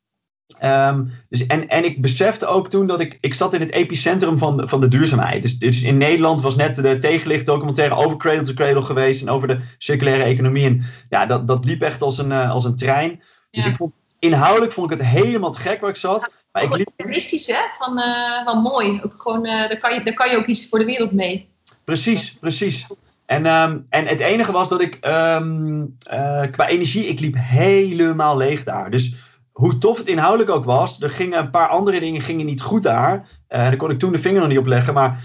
Ehm, 0.59 1.05
dus 1.29 1.45
en, 1.47 1.69
en 1.69 1.85
ik 1.85 2.01
besefte 2.01 2.45
ook 2.45 2.69
toen 2.69 2.88
dat 2.88 3.00
ik, 3.00 3.17
ik 3.21 3.33
zat 3.33 3.53
in 3.53 3.59
het 3.59 3.71
epicentrum 3.71 4.38
van 4.38 4.57
de, 4.57 4.67
van 4.67 4.81
de 4.81 4.88
duurzaamheid. 4.88 5.41
Dus, 5.41 5.59
dus 5.59 5.81
in 5.83 5.97
Nederland 5.97 6.41
was 6.41 6.55
net 6.55 6.75
de 6.75 6.97
tegenlicht 6.97 7.45
documentaire 7.45 7.95
over 7.95 8.17
Cradle 8.17 8.43
to 8.43 8.53
Cradle 8.53 8.81
geweest 8.81 9.21
en 9.21 9.29
over 9.29 9.47
de 9.47 9.59
circulaire 9.77 10.23
economie. 10.23 10.65
En 10.65 10.83
ja, 11.09 11.25
dat, 11.25 11.47
dat 11.47 11.65
liep 11.65 11.81
echt 11.81 12.01
als 12.01 12.17
een, 12.17 12.31
eh, 12.31 12.51
als 12.51 12.65
een 12.65 12.75
trein. 12.75 13.21
Dus 13.50 13.63
Ja. 13.63 13.69
ik 13.69 13.75
vond, 13.75 13.95
inhoudelijk 14.23 14.71
vond 14.71 14.91
ik 14.91 14.97
het 14.97 15.07
helemaal 15.07 15.51
te 15.51 15.59
gek 15.59 15.81
waar 15.81 15.89
ik 15.89 15.95
zat. 15.95 16.31
Maar 16.51 16.63
ik 16.63 16.75
liep, 16.75 16.89
realistisch, 16.97 17.47
hè? 17.47 17.59
Van, 17.79 17.99
eh, 17.99 18.45
wel 18.45 18.61
mooi. 18.61 19.01
Ook 19.03 19.21
gewoon, 19.21 19.45
eh, 19.45 19.67
daar, 19.67 19.77
kan 19.77 19.93
je, 19.93 20.01
daar 20.01 20.13
kan 20.13 20.29
je 20.29 20.37
ook 20.37 20.45
iets 20.45 20.69
voor 20.69 20.79
de 20.79 20.85
wereld 20.85 21.11
mee. 21.11 21.49
precies, 21.83 22.37
precies. 22.39 22.87
En, 23.25 23.45
ehm, 23.45 23.79
en 23.89 24.05
het 24.05 24.19
enige 24.19 24.51
was 24.51 24.69
dat 24.69 24.81
ik 24.81 24.95
ehm, 24.95 25.85
eh, 26.09 26.41
qua 26.51 26.67
energie, 26.67 27.07
ik 27.07 27.19
liep 27.19 27.35
helemaal 27.37 28.37
leeg 28.37 28.63
daar. 28.63 28.91
Dus 28.91 29.15
hoe 29.51 29.77
tof 29.77 29.97
het 29.97 30.07
inhoudelijk 30.07 30.49
ook 30.49 30.65
was, 30.65 31.01
er 31.01 31.09
gingen 31.09 31.39
een 31.39 31.49
paar 31.49 31.67
andere 31.67 31.99
dingen 31.99 32.21
gingen 32.21 32.45
niet 32.45 32.61
goed 32.61 32.83
daar. 32.83 33.29
Daar 33.47 33.77
kon 33.77 33.91
ik 33.91 33.99
toen 33.99 34.11
de 34.11 34.19
vinger 34.19 34.39
nog 34.39 34.49
niet 34.49 34.57
op 34.57 34.65
leggen. 34.65 34.93
Maar 34.93 35.23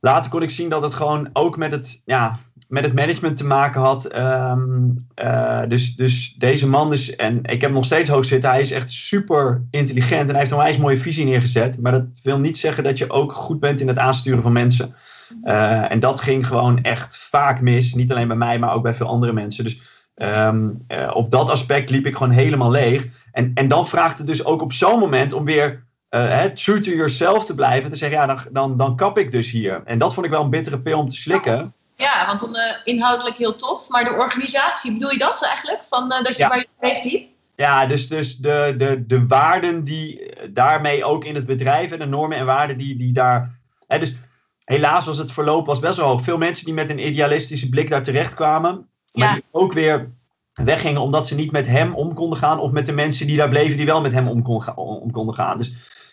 later 0.00 0.30
kon 0.30 0.42
ik 0.42 0.50
zien 0.50 0.68
dat 0.68 0.82
het 0.82 0.94
gewoon 0.94 1.30
ook 1.32 1.56
met 1.56 1.72
het, 1.72 2.02
ja, 2.04 2.38
met 2.72 2.84
het 2.84 2.94
management 2.94 3.36
te 3.36 3.46
maken 3.46 3.80
had. 3.80 4.04
Ehm, 4.04 4.88
eh, 5.14 5.60
dus, 5.68 5.96
dus 5.96 6.34
deze 6.38 6.68
man 6.68 6.92
is, 6.92 7.16
en 7.16 7.36
ik 7.36 7.50
heb 7.50 7.60
hem 7.60 7.72
nog 7.72 7.84
steeds 7.84 8.08
hoog 8.08 8.24
zitten, 8.24 8.50
hij 8.50 8.60
is 8.60 8.70
echt 8.70 8.90
super 8.90 9.62
intelligent 9.70 10.20
en 10.20 10.28
hij 10.28 10.38
heeft 10.38 10.50
een 10.50 10.58
wijs 10.58 10.76
mooie 10.76 10.98
visie 10.98 11.24
neergezet. 11.24 11.80
Maar 11.80 11.92
dat 11.92 12.04
wil 12.22 12.38
niet 12.38 12.58
zeggen 12.58 12.84
dat 12.84 12.98
je 12.98 13.10
ook 13.10 13.32
goed 13.32 13.60
bent 13.60 13.80
in 13.80 13.88
het 13.88 13.98
aansturen 13.98 14.42
van 14.42 14.52
mensen. 14.52 14.94
Eh, 15.42 15.90
en 15.90 16.00
dat 16.00 16.20
ging 16.20 16.46
gewoon 16.46 16.82
echt 16.82 17.18
vaak 17.18 17.60
mis. 17.60 17.94
Niet 17.94 18.10
alleen 18.10 18.28
bij 18.28 18.36
mij, 18.36 18.58
maar 18.58 18.74
ook 18.74 18.82
bij 18.82 18.94
veel 18.94 19.06
andere 19.06 19.32
mensen. 19.32 19.64
Dus 19.64 19.80
ehm, 20.14 20.68
eh, 20.86 21.10
op 21.14 21.30
dat 21.30 21.50
aspect 21.50 21.90
liep 21.90 22.06
ik 22.06 22.16
gewoon 22.16 22.32
helemaal 22.32 22.70
leeg. 22.70 23.06
En, 23.32 23.50
en 23.54 23.68
dan 23.68 23.86
vraagt 23.86 24.18
het 24.18 24.26
dus 24.26 24.44
ook 24.44 24.62
op 24.62 24.72
zo'n 24.72 24.98
moment 24.98 25.32
om 25.32 25.44
weer 25.44 25.84
hè, 26.08 26.50
true 26.50 26.80
to 26.80 26.90
yourself 26.90 27.44
te 27.44 27.54
blijven. 27.54 27.90
Te 27.90 27.96
zeggen, 27.96 28.18
ja, 28.18 28.26
dan, 28.26 28.38
dan, 28.52 28.76
dan 28.76 28.96
kap 28.96 29.18
ik 29.18 29.32
dus 29.32 29.50
hier. 29.50 29.82
En 29.84 29.98
dat 29.98 30.14
vond 30.14 30.26
ik 30.26 30.32
wel 30.32 30.42
een 30.42 30.50
bittere 30.50 30.80
pil 30.80 30.98
om 30.98 31.08
te 31.08 31.16
slikken. 31.16 31.74
Ja, 31.96 32.26
want 32.26 32.40
dan 32.40 32.56
eh, 32.56 32.76
inhoudelijk 32.84 33.36
heel 33.36 33.54
tof. 33.54 33.88
Maar 33.88 34.04
de 34.04 34.10
organisatie, 34.12 34.92
bedoel 34.92 35.10
je 35.10 35.18
dat 35.18 35.44
eigenlijk? 35.44 35.80
Van, 35.90 36.12
eh, 36.12 36.22
dat 36.24 36.36
je 36.36 36.42
Ja. 36.42 36.48
waar 36.48 36.58
je 36.58 36.66
mee 36.80 37.02
liep? 37.04 37.30
Ja, 37.56 37.86
dus, 37.86 38.08
dus 38.08 38.36
de, 38.36 38.74
de, 38.78 39.06
de 39.06 39.26
waarden 39.26 39.84
die 39.84 40.30
eh, 40.34 40.48
daarmee 40.50 41.04
ook 41.04 41.24
in 41.24 41.34
het 41.34 41.46
bedrijf 41.46 41.90
en 41.90 41.98
de 41.98 42.06
normen 42.06 42.38
en 42.38 42.46
waarden 42.46 42.78
die, 42.78 42.96
die 42.96 43.12
daar. 43.12 43.58
Hè, 43.86 43.98
dus 43.98 44.14
helaas 44.64 45.04
was 45.06 45.18
het 45.18 45.32
verloop 45.32 45.66
was 45.66 45.78
best 45.80 45.96
wel 45.96 46.06
hoog. 46.08 46.22
Veel 46.22 46.38
mensen 46.38 46.64
die 46.64 46.74
met 46.74 46.90
een 46.90 47.06
idealistische 47.06 47.68
blik 47.68 47.88
daar 47.88 48.02
terecht 48.02 48.34
kwamen. 48.34 48.88
Maar 49.12 49.28
Ja. 49.28 49.32
die 49.34 49.44
ook 49.50 49.72
weer 49.72 50.10
weggingen 50.52 51.00
omdat 51.00 51.26
ze 51.26 51.34
niet 51.34 51.52
met 51.52 51.66
hem 51.66 51.94
om 51.94 52.14
konden 52.14 52.38
gaan. 52.38 52.58
Of 52.58 52.70
met 52.70 52.86
de 52.86 52.92
mensen 52.92 53.26
die 53.26 53.36
daar 53.36 53.48
bleven 53.48 53.76
die 53.76 53.86
wel 53.86 54.00
met 54.00 54.12
hem 54.12 54.28
om, 54.28 54.42
kon 54.42 54.62
ga- 54.62 54.72
om 54.74 55.10
konden 55.10 55.34
gaan. 55.34 55.58
Dus 55.58 55.72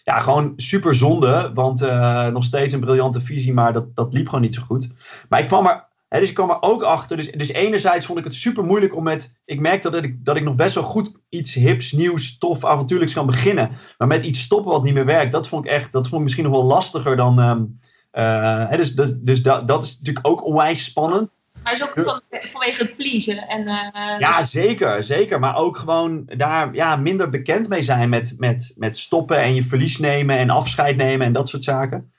ja, 0.09 0.19
gewoon 0.19 0.53
super 0.55 0.95
zonde. 0.95 1.51
Want 1.53 1.81
eh, 1.81 2.25
nog 2.27 2.43
steeds 2.43 2.73
een 2.73 2.79
briljante 2.79 3.21
visie, 3.21 3.53
maar 3.53 3.73
dat, 3.73 3.95
dat 3.95 4.13
liep 4.13 4.25
gewoon 4.25 4.41
niet 4.41 4.55
zo 4.55 4.61
goed. 4.61 4.89
Maar 5.29 5.39
ik 5.39 5.47
kwam 5.47 5.65
er, 5.65 5.87
hè, 6.07 6.19
dus 6.19 6.29
ik 6.29 6.35
kwam 6.35 6.49
er 6.49 6.61
ook 6.61 6.83
achter. 6.83 7.17
Dus, 7.17 7.31
dus 7.31 7.51
enerzijds 7.51 8.05
vond 8.05 8.19
ik 8.19 8.23
het 8.23 8.33
super 8.33 8.63
moeilijk 8.63 8.95
om 8.95 9.03
met. 9.03 9.39
Ik 9.45 9.59
merkte 9.59 9.89
dat 9.89 10.03
ik, 10.03 10.25
dat 10.25 10.35
ik 10.35 10.43
nog 10.43 10.55
best 10.55 10.75
wel 10.75 10.83
goed 10.83 11.11
iets 11.29 11.53
hips, 11.53 11.91
nieuws, 11.91 12.37
tof, 12.37 12.65
avontuurlijks 12.65 13.13
kan 13.13 13.25
beginnen. 13.25 13.71
Maar 13.97 14.07
met 14.07 14.23
iets 14.23 14.41
stoppen 14.41 14.71
wat 14.71 14.83
niet 14.83 14.93
meer 14.93 15.05
werkt, 15.05 15.31
dat 15.31 15.47
vond 15.47 15.65
ik 15.65 15.71
echt. 15.71 15.91
Dat 15.91 16.03
vond 16.03 16.15
ik 16.15 16.21
misschien 16.21 16.43
nog 16.43 16.53
wel 16.53 16.63
lastiger 16.63 17.15
dan. 17.15 17.39
ehm, 17.39 17.63
eh, 18.11 18.69
hè, 18.69 18.77
dus 18.77 18.95
dus, 18.95 19.13
dus 19.17 19.43
dat, 19.43 19.67
dat 19.67 19.83
is 19.83 19.97
natuurlijk 19.97 20.27
ook 20.27 20.45
onwijs 20.45 20.83
spannend. 20.83 21.29
Hij 21.63 21.73
is 21.73 21.83
ook 21.83 21.93
van, 21.95 22.21
vanwege 22.29 22.81
het 22.81 22.95
pleasen. 22.95 23.47
En, 23.47 23.67
eh, 23.67 24.19
Ja, 24.19 24.37
dus- 24.37 24.51
zeker, 24.51 25.03
zeker. 25.03 25.39
Maar 25.39 25.55
ook 25.55 25.77
gewoon 25.77 26.23
daar 26.25 26.73
ja, 26.73 26.95
minder 26.95 27.29
bekend 27.29 27.69
mee 27.69 27.81
zijn 27.81 28.09
met, 28.09 28.35
met, 28.37 28.73
met 28.77 28.97
stoppen 28.97 29.37
en 29.37 29.55
je 29.55 29.63
verlies 29.63 29.97
nemen 29.97 30.37
en 30.37 30.49
afscheid 30.49 30.95
nemen 30.95 31.25
en 31.25 31.33
dat 31.33 31.49
soort 31.49 31.63
zaken. 31.63 32.11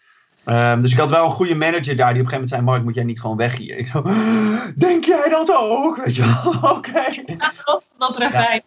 Ehm, 0.44 0.81
dus 0.81 0.92
ik 0.92 0.98
had 0.98 1.11
wel 1.11 1.24
een 1.24 1.31
goede 1.31 1.55
manager 1.55 1.96
daar 1.96 2.12
die 2.14 2.22
op 2.22 2.26
een 2.26 2.33
gegeven 2.33 2.33
moment 2.33 2.48
zei: 2.48 2.62
Mark, 2.62 2.83
moet 2.83 2.94
jij 2.94 3.05
niet 3.05 3.20
gewoon 3.20 3.37
weg 3.37 3.57
hier? 3.57 3.76
Ik 3.76 3.87
zo, 3.87 4.03
denk 4.87 5.05
jij 5.05 5.29
dat 5.29 5.53
ook? 5.53 6.05
Weet 6.05 6.16
je 6.16 6.50
oké. 6.76 7.22
dat, 7.64 7.83
dat 7.98 8.18
ravijn. 8.18 8.62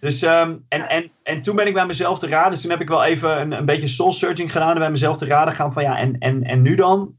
Dus, 0.00 0.22
ehm, 0.22 0.54
en, 0.68 0.88
en, 0.88 1.10
en 1.22 1.42
toen 1.42 1.56
ben 1.56 1.66
ik 1.66 1.74
bij 1.74 1.86
mezelf 1.86 2.18
te 2.18 2.28
raden. 2.28 2.50
Dus 2.52 2.60
toen 2.60 2.70
heb 2.70 2.80
ik 2.80 2.88
wel 2.88 3.04
even 3.04 3.40
een, 3.40 3.52
een 3.52 3.64
beetje 3.64 3.88
soul 3.88 4.12
searching 4.12 4.52
gedaan. 4.52 4.72
En 4.72 4.78
bij 4.78 4.90
mezelf 4.90 5.16
te 5.16 5.26
raden 5.26 5.54
gaan 5.54 5.72
van 5.72 5.82
ja, 5.82 5.98
en, 5.98 6.18
en, 6.18 6.44
en 6.44 6.62
nu 6.62 6.74
dan? 6.74 7.14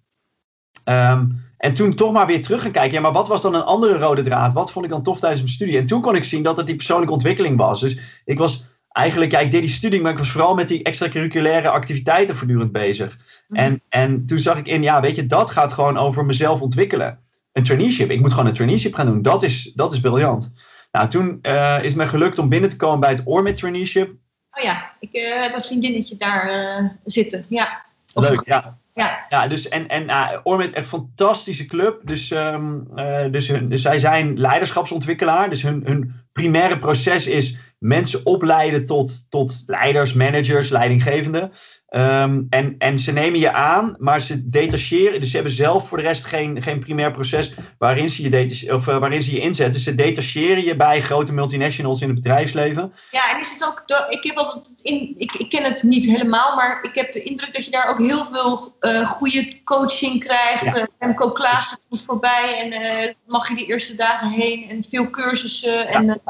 Ehm, 0.83 1.25
en 1.63 1.73
toen 1.73 1.93
toch 1.93 2.11
maar 2.11 2.25
weer 2.25 2.41
terug 2.41 2.61
gaan 2.61 2.71
kijken. 2.71 2.93
Ja, 2.93 3.01
maar 3.01 3.11
wat 3.11 3.27
was 3.27 3.41
dan 3.41 3.55
een 3.55 3.63
andere 3.63 3.97
rode 3.97 4.21
draad? 4.21 4.53
Wat 4.53 4.71
vond 4.71 4.85
ik 4.85 4.91
dan 4.91 5.03
tof 5.03 5.19
tijdens 5.19 5.41
mijn 5.41 5.53
studie? 5.53 5.77
En 5.77 5.85
toen 5.85 6.01
kon 6.01 6.15
ik 6.15 6.23
zien 6.23 6.43
dat 6.43 6.57
het 6.57 6.65
die 6.65 6.75
persoonlijke 6.75 7.13
ontwikkeling 7.13 7.57
was. 7.57 7.79
Dus 7.79 7.97
ik 8.25 8.37
was 8.37 8.65
eigenlijk, 8.89 9.31
ja, 9.31 9.39
ik 9.39 9.51
deed 9.51 9.61
die 9.61 9.69
studie, 9.69 10.01
maar 10.01 10.11
ik 10.11 10.17
was 10.17 10.31
vooral 10.31 10.55
met 10.55 10.67
die 10.67 10.83
extracurriculaire 10.83 11.69
activiteiten 11.69 12.35
voortdurend 12.35 12.71
bezig. 12.71 13.17
Mhm. 13.47 13.59
En, 13.59 13.81
en 13.89 14.25
toen 14.25 14.39
zag 14.39 14.57
ik 14.57 14.67
in, 14.67 14.83
ja, 14.83 15.01
weet 15.01 15.15
je, 15.15 15.25
dat 15.25 15.49
gaat 15.49 15.73
gewoon 15.73 15.97
over 15.97 16.25
mezelf 16.25 16.61
ontwikkelen. 16.61 17.19
Een 17.51 17.63
traineeship. 17.63 18.09
Ik 18.09 18.19
moet 18.19 18.31
gewoon 18.31 18.47
een 18.47 18.53
traineeship 18.53 18.93
gaan 18.93 19.05
doen. 19.05 19.21
Dat 19.21 19.43
is, 19.43 19.71
dat 19.75 19.93
is 19.93 19.99
briljant. 19.99 20.53
Nou, 20.91 21.09
toen 21.09 21.39
eh, 21.41 21.77
is 21.77 21.91
het 21.91 21.95
me 21.95 22.07
gelukt 22.07 22.39
om 22.39 22.49
binnen 22.49 22.69
te 22.69 22.75
komen 22.75 22.99
bij 22.99 23.09
het 23.09 23.21
Ormit 23.25 23.55
traineeship. 23.55 24.09
Oh 24.51 24.63
ja, 24.63 24.91
ik 24.99 25.13
eh, 25.13 25.41
heb 25.41 25.55
een 25.55 25.63
vriendinnetje 25.63 26.17
daar 26.17 26.49
eh, 26.49 26.85
zitten. 27.05 27.45
Ja. 27.47 27.85
Leuk, 28.13 28.45
ja. 28.45 28.77
Ja, 28.93 29.25
Ja, 29.29 29.47
dus 29.47 29.67
en, 29.67 29.87
en 29.87 30.03
uh, 30.03 30.29
Ormit, 30.43 30.71
echt 30.71 30.87
fantastische 30.87 31.65
club. 31.65 32.01
Dus, 32.03 32.31
ehm, 32.31 32.79
eh, 32.95 33.31
dus, 33.31 33.47
hun, 33.47 33.69
dus 33.69 33.81
zij 33.81 33.99
zijn 33.99 34.39
leiderschapsontwikkelaar. 34.39 35.49
Dus 35.49 35.61
hun, 35.61 35.81
hun 35.85 36.13
primaire 36.31 36.79
proces 36.79 37.27
is 37.27 37.57
mensen 37.79 38.25
opleiden 38.25 38.85
tot, 38.85 39.29
tot 39.29 39.63
leiders, 39.65 40.13
managers, 40.13 40.69
leidinggevenden. 40.69 41.51
Ehm, 41.93 42.41
en, 42.49 42.75
en 42.77 42.99
ze 42.99 43.11
nemen 43.11 43.39
je 43.39 43.51
aan, 43.53 43.95
maar 43.99 44.21
ze 44.21 44.49
detacheren. 44.49 45.19
Dus 45.21 45.29
ze 45.29 45.35
hebben 45.35 45.53
zelf 45.53 45.87
voor 45.87 45.97
de 45.97 46.03
rest 46.03 46.23
geen, 46.25 46.63
geen 46.63 46.79
primair 46.79 47.11
proces 47.11 47.53
waarin 47.77 48.09
ze, 48.09 48.23
je 48.29 48.73
of, 48.73 48.87
eh, 48.87 48.97
waarin 48.97 49.21
ze 49.21 49.31
je 49.31 49.39
inzetten. 49.39 49.81
Ze 49.81 49.95
detacheren 49.95 50.63
je 50.63 50.75
bij 50.75 51.01
grote 51.01 51.33
multinationals 51.33 52.01
in 52.01 52.07
het 52.07 52.15
bedrijfsleven. 52.21 52.93
ja, 53.11 53.31
en 53.33 53.39
is 53.39 53.49
het 53.53 53.65
ook. 53.65 53.83
de- 53.85 54.05
ik 54.09 54.23
heb 54.23 54.35
altijd 54.37 54.71
in. 54.81 55.13
Ik, 55.17 55.33
ik 55.35 55.49
ken 55.49 55.63
het 55.63 55.83
niet 55.83 56.05
helemaal, 56.05 56.55
maar 56.55 56.79
ik 56.81 56.95
heb 56.95 57.11
de 57.11 57.23
indruk 57.23 57.53
dat 57.53 57.65
je 57.65 57.71
daar 57.71 57.89
ook 57.89 57.99
heel 57.99 58.25
veel 58.31 58.75
eh, 58.79 59.05
goede 59.05 59.63
coaching 59.63 60.19
krijgt. 60.23 60.65
Ja. 60.65 60.75
Ja. 60.77 60.87
Remco 60.99 61.31
Klaassen 61.31 61.77
komt 61.89 62.03
voorbij 62.05 62.71
en 62.71 63.15
mag 63.27 63.47
je 63.47 63.55
die 63.55 63.65
eerste 63.67 63.95
dagen 63.95 64.29
heen 64.29 64.69
en 64.69 64.85
veel 64.89 65.09
cursussen. 65.09 65.87
En, 65.87 66.21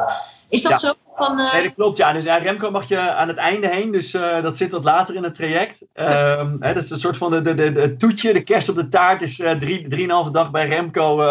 is 0.49 0.61
dat 0.61 0.71
Ja. 0.71 0.77
zo? 0.77 0.93
Van, 1.15 1.39
eh, 1.39 1.53
Nee, 1.53 1.63
dat 1.63 1.73
klopt. 1.73 1.97
Ja, 1.97 2.13
dus 2.13 2.23
ja, 2.23 2.37
Remco 2.37 2.71
mag 2.71 2.87
je 2.87 2.99
aan 2.99 3.27
het 3.27 3.37
einde 3.37 3.67
heen. 3.67 3.91
Dus 3.91 4.13
eh, 4.13 4.41
dat 4.41 4.57
zit 4.57 4.71
wat 4.71 4.83
later 4.83 5.15
in 5.15 5.23
het 5.23 5.33
traject. 5.33 5.85
Ehm, 5.93 6.55
hè, 6.59 6.73
dat 6.73 6.83
is 6.83 6.89
een 6.89 6.97
soort 6.97 7.17
van 7.17 7.31
de, 7.31 7.41
de, 7.41 7.71
de, 7.71 7.95
toetje, 7.95 8.33
de 8.33 8.43
kerst 8.43 8.69
op 8.69 8.75
de 8.75 8.87
taart. 8.87 9.21
is 9.21 9.39
eh 9.39 9.51
drie, 9.51 9.87
drieënhalve 9.87 10.31
dag 10.31 10.51
bij 10.51 10.67
Remco 10.67 11.25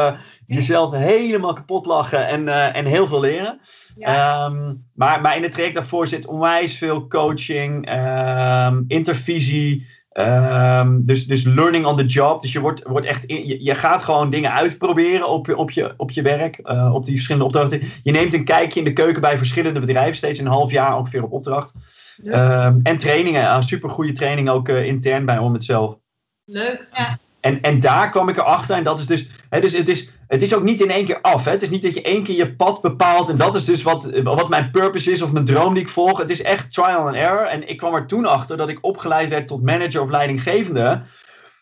jezelf 0.47 0.93
helemaal 0.93 1.53
kapot 1.53 1.87
lachen 1.87 2.27
en, 2.27 2.49
en 2.75 2.85
heel 2.85 3.07
veel 3.07 3.21
leren. 3.21 3.61
ja. 3.97 4.45
Ehm, 4.47 4.75
maar, 4.95 5.21
maar 5.21 5.37
in 5.37 5.43
het 5.43 5.53
traject 5.53 5.75
daarvoor 5.75 6.07
zit 6.07 6.27
onwijs 6.27 6.79
veel 6.79 7.07
coaching, 7.07 7.87
ehm, 7.87 8.83
intervisie, 8.89 9.92
Ehm, 10.13 11.03
dus, 11.03 11.27
dus 11.27 11.45
learning 11.45 11.87
on 11.87 11.97
the 11.97 12.05
job. 12.05 12.41
Dus 12.41 12.53
je, 12.53 12.61
wordt, 12.61 12.83
wordt 12.83 13.07
echt 13.07 13.25
je, 13.27 13.65
je, 13.65 13.75
gaat 13.75 14.03
gewoon 14.03 14.31
dingen 14.31 14.53
uitproberen 14.53 15.29
op 15.29 15.47
je, 15.47 15.57
op 15.57 15.71
je, 15.71 15.95
op 15.97 16.11
je 16.11 16.23
werk, 16.23 16.61
uh, 16.65 16.95
op 16.95 17.05
die 17.05 17.15
verschillende 17.15 17.47
opdrachten. 17.47 17.83
Je 18.03 18.13
neemt 18.13 18.35
een 18.35 18.45
kijkje 18.45 18.79
in 18.79 18.85
de 18.85 18.93
keuken 18.93 19.21
bij 19.21 19.39
verschillende 19.39 19.81
bedrijven, 19.81 20.17
steeds 20.17 20.39
een 20.39 20.47
half 20.47 20.71
jaar 20.71 20.99
ongeveer 20.99 21.23
op 21.23 21.33
opdracht. 21.33 21.75
Ehm, 22.25 22.79
en 22.83 22.97
trainingen, 22.97 23.55
een 23.55 23.63
super 23.63 23.91
goede 23.91 24.13
training 24.13 24.49
ook 24.49 24.69
uh, 24.69 24.87
intern 24.87 25.25
bij 25.25 25.39
Om 25.39 25.53
het 25.53 25.65
zelf. 25.65 25.97
Leuk, 26.45 26.89
ja. 26.93 27.19
En, 27.43 27.61
en 27.61 27.81
daar 27.81 28.11
kwam 28.11 28.29
ik 28.29 28.37
erachter. 28.37 28.77
En 28.77 28.85
dat 28.85 28.99
is 28.99 29.07
dus. 29.07 29.27
Hè, 29.49 29.61
dus 29.61 29.73
het, 29.73 29.89
is, 29.89 30.11
het 30.27 30.43
is 30.43 30.55
ook 30.55 30.63
niet 30.63 30.81
in 30.81 30.91
één 30.91 31.05
keer 31.05 31.21
af. 31.21 31.45
Hè. 31.45 31.51
Het 31.51 31.63
is 31.63 31.71
niet 31.71 31.83
dat 31.83 31.95
je 31.95 32.03
één 32.03 32.23
keer 32.23 32.37
je 32.37 32.55
pad 32.55 32.81
bepaalt. 32.81 33.29
En 33.29 33.37
dat 33.37 33.55
is 33.55 33.65
dus 33.65 33.83
wat, 33.83 34.11
wat 34.23 34.49
mijn 34.49 34.71
purpose 34.71 35.11
is 35.11 35.23
of 35.23 35.33
mijn 35.33 35.45
droom 35.45 35.75
die 35.75 35.83
ik 35.83 35.89
volg. 35.89 36.19
Het 36.19 36.31
is 36.31 36.43
echt 36.43 36.75
trial 36.75 37.07
and 37.07 37.15
error. 37.15 37.47
En 37.47 37.69
ik 37.69 37.77
kwam 37.77 37.95
er 37.95 38.07
toen 38.07 38.27
achter 38.27 38.57
dat 38.57 38.69
ik 38.69 38.79
opgeleid 38.81 39.29
werd 39.29 39.49
tot 39.49 39.63
manager 39.63 40.03
of 40.03 40.11
leidinggevende. 40.11 41.03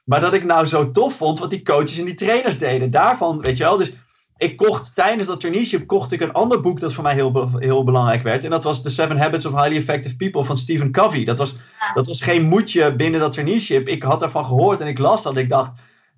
Maar 0.05 0.21
dat 0.21 0.33
ik 0.33 0.45
nou 0.45 0.66
zo 0.66 0.90
tof 0.90 1.14
vond 1.14 1.38
wat 1.38 1.51
die 1.51 1.62
coaches 1.62 1.99
en 1.99 2.05
die 2.05 2.14
trainers 2.14 2.59
deden. 2.59 2.90
Daarvan, 2.90 3.40
weet 3.40 3.57
je 3.57 3.64
wel. 3.64 3.77
Dus 3.77 3.93
ik 4.40 4.57
kocht 4.57 4.94
tijdens 4.94 5.26
dat 5.26 5.40
traineeship 5.40 5.87
kocht 5.87 6.12
ik 6.12 6.20
een 6.20 6.33
ander 6.33 6.61
boek 6.61 6.81
dat 6.81 6.92
voor 6.92 7.03
mij 7.03 7.14
heel, 7.14 7.50
heel 7.59 7.85
belangrijk 7.85 8.22
werd. 8.22 8.44
En 8.44 8.50
dat 8.50 8.64
was 8.64 8.83
The 8.83 8.90
Seven 8.90 9.18
Habits 9.18 9.46
of 9.46 9.53
Highly 9.53 9.76
Effective 9.76 10.16
People 10.16 10.44
van 10.44 10.57
Stephen 10.57 10.90
Covey. 10.92 11.24
Dat 11.24 11.38
was, 11.38 11.55
dat 11.94 12.07
was 12.07 12.20
geen 12.20 12.44
moedje 12.44 12.96
binnen 12.96 13.20
dat 13.20 13.33
traineeship. 13.33 13.88
Ik 13.88 14.03
had 14.03 14.20
daarvan 14.20 14.44
gehoord 14.44 14.81
en 14.81 14.87
ik 14.87 14.98
las 14.98 15.22
dat. 15.22 15.35
En 15.35 15.40
ik 15.40 15.48
dacht, 15.48 15.72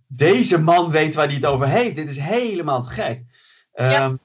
deze 0.07 0.59
man 0.59 0.91
weet 0.91 1.15
waar 1.15 1.27
hij 1.27 1.35
het 1.35 1.47
over 1.47 1.69
heeft. 1.69 1.97
Dit 1.97 2.11
is 2.11 2.19
helemaal 2.19 2.83
te 2.83 2.91
gek. 2.91 3.23
Ja. 3.75 4.05
Um, 4.05 4.19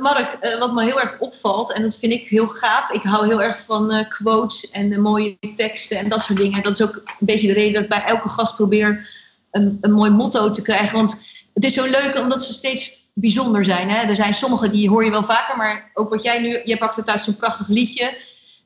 Mark, 0.00 0.36
uh, 0.40 0.58
wat 0.58 0.72
me 0.72 0.84
heel 0.84 1.00
erg 1.00 1.18
opvalt, 1.18 1.72
en 1.72 1.82
dat 1.82 1.98
vind 1.98 2.12
ik 2.12 2.28
heel 2.28 2.48
gaaf. 2.48 2.90
Ik 2.90 3.02
hou 3.02 3.26
heel 3.26 3.42
erg 3.42 3.64
van 3.64 3.94
uh, 3.94 4.08
quotes 4.08 4.70
en 4.70 5.00
mooie 5.00 5.38
teksten 5.56 5.98
en 5.98 6.08
dat 6.08 6.22
soort 6.22 6.38
dingen. 6.38 6.62
Dat 6.62 6.72
is 6.72 6.82
ook 6.82 6.94
een 6.94 7.26
beetje 7.26 7.46
de 7.46 7.52
reden 7.52 7.72
dat 7.72 7.82
ik 7.82 7.88
bij 7.88 8.04
elke 8.04 8.28
gast 8.28 8.56
probeer 8.56 9.08
een, 9.50 9.78
een 9.80 9.92
mooi 9.92 10.10
motto 10.10 10.50
te 10.50 10.62
krijgen. 10.62 10.96
Want 10.96 11.32
het 11.54 11.64
is 11.64 11.74
zo 11.74 11.84
leuk 11.84 12.18
omdat 12.18 12.44
ze 12.44 12.52
steeds 12.52 13.03
bijzonder 13.14 13.64
zijn. 13.64 13.90
Hè? 13.90 14.02
Er 14.02 14.14
zijn 14.14 14.34
sommige 14.34 14.68
die 14.68 14.88
hoor 14.88 15.04
je 15.04 15.10
wel 15.10 15.24
vaker, 15.24 15.56
maar 15.56 15.90
ook 15.94 16.10
wat 16.10 16.22
jij 16.22 16.38
nu, 16.38 16.60
je 16.64 16.76
pakt 16.76 16.96
het 16.96 17.20
zo'n 17.20 17.36
prachtig 17.36 17.68
liedje. 17.68 18.18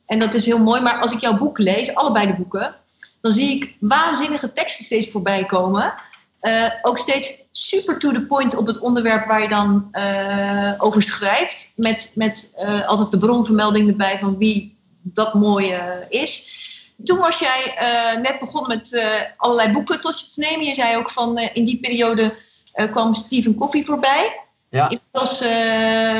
En 0.06 0.18
dat 0.18 0.34
is 0.34 0.46
heel 0.46 0.58
mooi. 0.58 0.80
Maar 0.80 1.00
als 1.00 1.12
ik 1.12 1.20
jouw 1.20 1.36
boek 1.36 1.58
lees, 1.58 1.94
allebei 1.94 2.26
de 2.26 2.34
boeken, 2.34 2.74
dan 3.20 3.32
zie 3.32 3.56
ik 3.56 3.76
waanzinnige 3.80 4.52
teksten 4.52 4.84
steeds 4.84 5.10
voorbij 5.10 5.44
komen. 5.44 5.94
Uh, 6.40 6.68
ook 6.82 6.98
steeds 6.98 7.42
super 7.50 7.98
to 7.98 8.12
the 8.12 8.22
point 8.22 8.56
op 8.56 8.66
het 8.66 8.78
onderwerp 8.78 9.26
waar 9.26 9.42
je 9.42 9.48
dan 9.48 9.88
uh, 9.92 10.72
over 10.78 11.02
schrijft. 11.02 11.72
Met, 11.76 12.12
met 12.14 12.52
uh, 12.58 12.88
altijd 12.88 13.10
de 13.10 13.18
bronvermelding 13.18 13.88
erbij 13.88 14.18
van 14.18 14.38
wie 14.38 14.78
dat 15.02 15.34
mooie 15.34 16.06
is. 16.08 16.56
Toen 17.04 17.18
was 17.18 17.38
jij 17.38 17.74
net 18.22 18.38
begonnen 18.38 18.76
met 18.76 19.02
allerlei 19.36 19.72
boeken 19.72 20.00
tot 20.00 20.20
je 20.20 20.26
te 20.26 20.40
nemen. 20.40 20.66
Je 20.66 20.74
zei 20.74 20.96
ook 20.96 21.10
van 21.10 21.38
in 21.38 21.64
die 21.64 21.80
periode 21.80 22.34
kwam 22.86 23.14
Stephen 23.14 23.54
Covey 23.54 23.84
voorbij. 23.84 24.40
Ja. 24.70 24.88
Inmiddels 24.88 25.38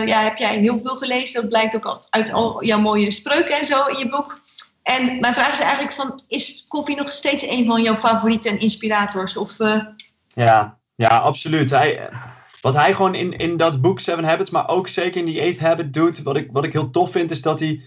ja, 0.08 0.22
heb 0.22 0.36
jij 0.36 0.58
heel 0.58 0.80
veel 0.84 0.96
gelezen. 0.96 1.40
Dat 1.40 1.50
blijkt 1.50 1.76
ook 1.76 1.98
uit 2.10 2.32
al 2.32 2.64
jouw 2.64 2.80
mooie 2.80 3.10
spreuken 3.10 3.58
en 3.58 3.64
zo 3.64 3.86
in 3.86 3.98
je 3.98 4.08
boek. 4.08 4.40
En 4.82 5.20
mijn 5.20 5.34
vraag 5.34 5.52
is 5.52 5.58
eigenlijk 5.58 5.92
van, 5.92 6.22
is 6.28 6.66
Covey 6.68 6.94
nog 6.94 7.10
steeds 7.10 7.46
een 7.46 7.66
van 7.66 7.82
jouw 7.82 7.96
favorieten 7.96 8.50
en 8.50 8.58
inspirators? 8.58 9.36
Of... 9.36 9.56
Ja, 10.28 10.78
ja 10.94 11.18
absoluut. 11.18 11.70
Hij, 11.70 12.10
wat 12.60 12.74
hij 12.74 12.94
gewoon 12.94 13.14
in, 13.14 13.36
in 13.36 13.56
dat 13.56 13.80
boek 13.80 14.00
Seven 14.00 14.24
Habits, 14.24 14.50
maar 14.50 14.68
ook 14.68 14.88
zeker 14.88 15.20
in 15.20 15.26
die 15.26 15.40
Eighth 15.40 15.60
Habit 15.60 15.92
doet, 15.92 16.22
wat 16.22 16.36
ik, 16.36 16.48
wat 16.52 16.64
ik 16.64 16.72
heel 16.72 16.90
tof 16.90 17.10
vind, 17.10 17.30
is 17.30 17.42
dat 17.42 17.60
hij 17.60 17.82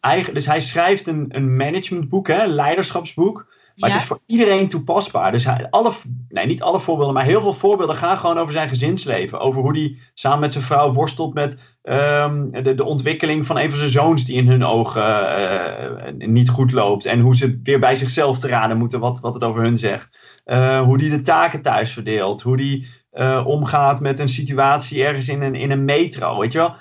eigen, 0.00 0.34
dus 0.34 0.46
hij 0.46 0.60
schrijft 0.60 1.06
een, 1.06 1.26
een 1.28 1.56
managementboek, 1.56 2.28
hè, 2.28 2.42
een 2.42 2.54
leiderschapsboek. 2.54 3.46
Maar 3.80 3.88
ja. 3.88 3.94
het 3.94 4.04
is 4.04 4.08
voor 4.08 4.20
iedereen 4.26 4.68
toepasbaar. 4.68 5.32
Dus 5.32 5.44
hij, 5.44 5.66
alle, 5.70 5.92
nee, 6.28 6.46
niet 6.46 6.62
alle 6.62 6.80
voorbeelden, 6.80 7.14
maar 7.14 7.24
heel 7.24 7.40
veel 7.40 7.52
voorbeelden 7.52 7.96
gaan 7.96 8.18
gewoon 8.18 8.38
over 8.38 8.52
zijn 8.52 8.68
gezinsleven. 8.68 9.40
Over 9.40 9.62
hoe 9.62 9.78
hij 9.78 9.98
samen 10.14 10.40
met 10.40 10.52
zijn 10.52 10.64
vrouw 10.64 10.92
worstelt 10.92 11.34
met 11.34 11.58
um, 11.82 12.62
de, 12.62 12.74
de 12.74 12.84
ontwikkeling 12.84 13.46
van 13.46 13.58
een 13.58 13.70
van 13.70 13.78
zijn 13.78 13.90
zoons 13.90 14.24
die 14.24 14.36
in 14.36 14.48
hun 14.48 14.64
ogen 14.64 15.02
uh, 15.02 16.28
niet 16.28 16.48
goed 16.48 16.72
loopt. 16.72 17.06
En 17.06 17.20
hoe 17.20 17.36
ze 17.36 17.60
weer 17.62 17.78
bij 17.78 17.94
zichzelf 17.96 18.38
te 18.38 18.48
raden 18.48 18.78
moeten 18.78 19.00
wat, 19.00 19.20
wat 19.20 19.34
het 19.34 19.44
over 19.44 19.62
hun 19.62 19.78
zegt. 19.78 20.18
Uh, 20.46 20.80
hoe 20.80 20.98
die 20.98 21.10
de 21.10 21.22
taken 21.22 21.62
thuis 21.62 21.92
verdeelt. 21.92 22.40
Hoe 22.40 22.56
die 22.56 22.86
uh, 23.12 23.42
omgaat 23.46 24.00
met 24.00 24.18
een 24.20 24.28
situatie 24.28 25.04
ergens 25.04 25.28
in 25.28 25.42
een, 25.42 25.54
in 25.54 25.70
een 25.70 25.84
metro. 25.84 26.38
Weet 26.38 26.52
je 26.52 26.58
wel? 26.58 26.74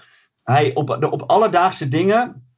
Hij 0.43 0.71
op, 0.73 0.97
de, 0.99 1.11
op 1.11 1.21
alledaagse 1.21 1.87
dingen 1.87 2.48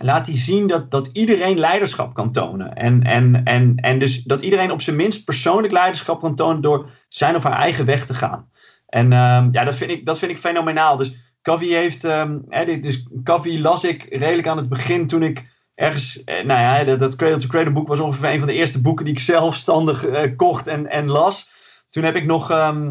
laat 0.00 0.26
hij 0.26 0.36
zien 0.36 0.66
dat, 0.66 0.90
dat 0.90 1.10
iedereen 1.12 1.58
leiderschap 1.58 2.14
kan 2.14 2.32
tonen. 2.32 2.74
En, 2.74 3.02
en, 3.02 3.44
en, 3.44 3.74
en 3.76 3.98
dus 3.98 4.22
dat 4.22 4.42
iedereen 4.42 4.70
op 4.70 4.82
zijn 4.82 4.96
minst 4.96 5.24
persoonlijk 5.24 5.72
leiderschap 5.72 6.20
kan 6.20 6.34
tonen 6.34 6.60
door 6.60 6.90
zijn 7.08 7.36
of 7.36 7.42
haar 7.42 7.58
eigen 7.58 7.84
weg 7.84 8.06
te 8.06 8.14
gaan. 8.14 8.50
En 8.86 9.04
uh, 9.04 9.44
ja, 9.50 9.64
dat 9.64 9.76
vind, 9.76 9.90
ik, 9.90 10.06
dat 10.06 10.18
vind 10.18 10.30
ik 10.30 10.38
fenomenaal. 10.38 10.96
Dus 10.96 11.16
Covey 11.42 11.68
heeft, 11.68 12.04
um, 12.04 12.44
dus 12.80 13.08
Covey 13.24 13.58
las 13.58 13.84
ik 13.84 14.06
redelijk 14.10 14.48
aan 14.48 14.56
het 14.56 14.68
begin 14.68 15.06
toen 15.06 15.22
ik 15.22 15.46
ergens, 15.74 16.24
eh, 16.24 16.44
nou 16.44 16.60
ja, 16.60 16.84
dat, 16.84 16.98
dat 16.98 17.16
Cradle 17.16 17.38
to 17.38 17.48
Cradle 17.48 17.72
boek 17.72 17.88
was 17.88 18.00
ongeveer 18.00 18.30
een 18.30 18.38
van 18.38 18.48
de 18.48 18.54
eerste 18.54 18.80
boeken 18.80 19.04
die 19.04 19.14
ik 19.14 19.20
zelfstandig 19.20 20.06
uh, 20.06 20.20
kocht 20.36 20.66
en, 20.66 20.90
en 20.90 21.06
las. 21.06 21.50
Toen 21.90 22.04
heb 22.04 22.16
ik 22.16 22.24
nog 22.24 22.50
um, 22.50 22.88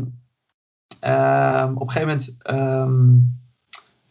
op 1.76 1.82
een 1.82 1.92
gegeven 1.92 2.08
moment 2.08 2.38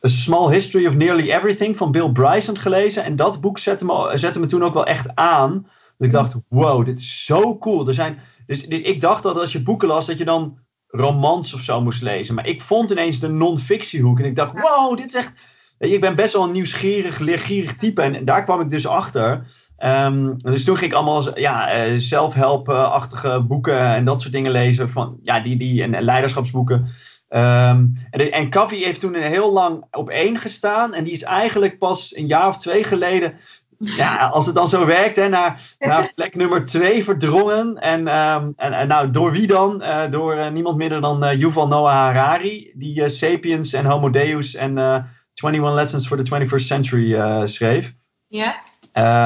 A 0.05 0.09
Small 0.09 0.53
History 0.53 0.87
of 0.87 0.97
Nearly 0.97 1.31
Everything 1.33 1.77
van 1.77 1.93
Bill 1.93 2.09
Bryson 2.09 2.59
gelezen. 2.59 3.05
En 3.05 3.17
dat 3.17 3.40
boek 3.40 3.59
zette 3.59 3.85
me, 3.85 4.11
zette 4.14 4.40
me 4.40 4.47
toen 4.47 4.64
ook 4.64 4.75
wel 4.75 4.87
echt 4.87 5.14
aan. 5.14 5.67
Dat 5.99 6.07
ik 6.07 6.12
dacht, 6.12 6.35
wow, 6.49 6.85
dit 6.85 6.99
is 6.99 7.25
zo 7.25 7.59
cool. 7.59 7.88
Er 7.88 7.95
zijn, 7.95 8.19
dus, 8.47 8.67
dus 8.67 8.81
ik 8.81 9.01
dacht 9.01 9.23
dat 9.23 9.38
als 9.38 9.53
je 9.53 9.62
boeken 9.62 9.88
las, 9.88 10.07
dat 10.07 10.19
je 10.19 10.25
dan 10.25 10.59
romans 10.88 11.55
of 11.55 11.61
zo 11.61 11.81
moest 11.81 12.03
lezen. 12.03 12.35
Maar 12.35 12.47
ik 12.47 12.62
vond 12.62 12.90
ineens 12.90 13.21
de 13.21 13.29
non-fictiehoek. 13.29 14.19
En 14.19 14.25
ik 14.25 14.37
dacht, 14.37 14.53
wow, 14.53 14.97
dit 14.97 15.07
is 15.07 15.14
echt... 15.14 15.33
Ik 15.79 16.01
ben 16.01 16.14
best 16.14 16.33
wel 16.33 16.45
een 16.45 16.53
nieuwsgierig, 16.53 17.19
leergierig 17.19 17.77
type. 17.77 18.03
En 18.03 18.25
daar 18.25 18.45
kwam 18.45 18.61
ik 18.61 18.71
dus 18.71 18.87
achter. 18.87 19.47
Um, 19.79 20.37
dus 20.38 20.64
toen 20.64 20.77
ging 20.77 20.90
ik 20.90 20.97
allemaal 20.97 21.38
ja, 21.38 21.87
uh, 21.87 21.93
zelfhelpachtige 21.95 23.40
boeken 23.40 23.81
en 23.81 24.05
dat 24.05 24.21
soort 24.21 24.33
dingen 24.33 24.53
lezen. 24.53 24.90
Van, 24.90 25.19
ja, 25.23 25.40
die, 25.40 25.57
die, 25.57 25.83
en 25.83 26.03
leiderschapsboeken. 26.03 26.87
Um, 27.35 27.92
en, 28.11 28.33
en 28.33 28.51
Covey 28.51 28.79
heeft 28.79 29.01
toen 29.01 29.14
heel 29.14 29.53
lang 29.53 29.85
op 29.90 30.11
één 30.11 30.38
gestaan. 30.38 30.94
En 30.94 31.05
die 31.05 31.12
is 31.12 31.23
eigenlijk 31.23 31.79
pas 31.79 32.16
een 32.16 32.27
jaar 32.27 32.49
of 32.49 32.57
twee 32.57 32.85
geleden 32.85 33.35
ja, 33.79 34.27
als 34.27 34.47
het 34.47 34.55
dan 34.55 34.68
zo 34.68 34.87
werkt, 34.87 35.16
hè, 35.16 35.29
naar, 35.29 35.75
naar 35.79 36.12
plek 36.14 36.35
nummer 36.37 36.64
twee 36.64 37.05
verdrongen. 37.05 37.79
En, 37.79 37.99
um, 38.01 38.53
en, 38.57 38.73
en, 38.73 38.88
nou, 38.88 39.11
door 39.11 39.33
wie 39.33 39.47
dan? 39.47 39.83
Uh, 39.83 40.11
door 40.11 40.37
uh, 40.37 40.49
niemand 40.49 40.77
minder 40.77 41.01
dan 41.01 41.25
uh, 41.25 41.38
Yuval 41.38 41.68
Noah 41.68 41.92
Harari, 41.92 42.73
die 42.75 43.09
Sapiens 43.09 43.73
en 43.73 43.85
Homo 43.85 44.11
Deus 44.11 44.55
en 44.55 44.79
21 45.35 45.75
Lessons 45.75 46.07
for 46.07 46.25
the 46.25 46.47
21st 46.47 46.64
Century 46.64 47.47
schreef. 47.47 47.94
Ja. 48.27 48.55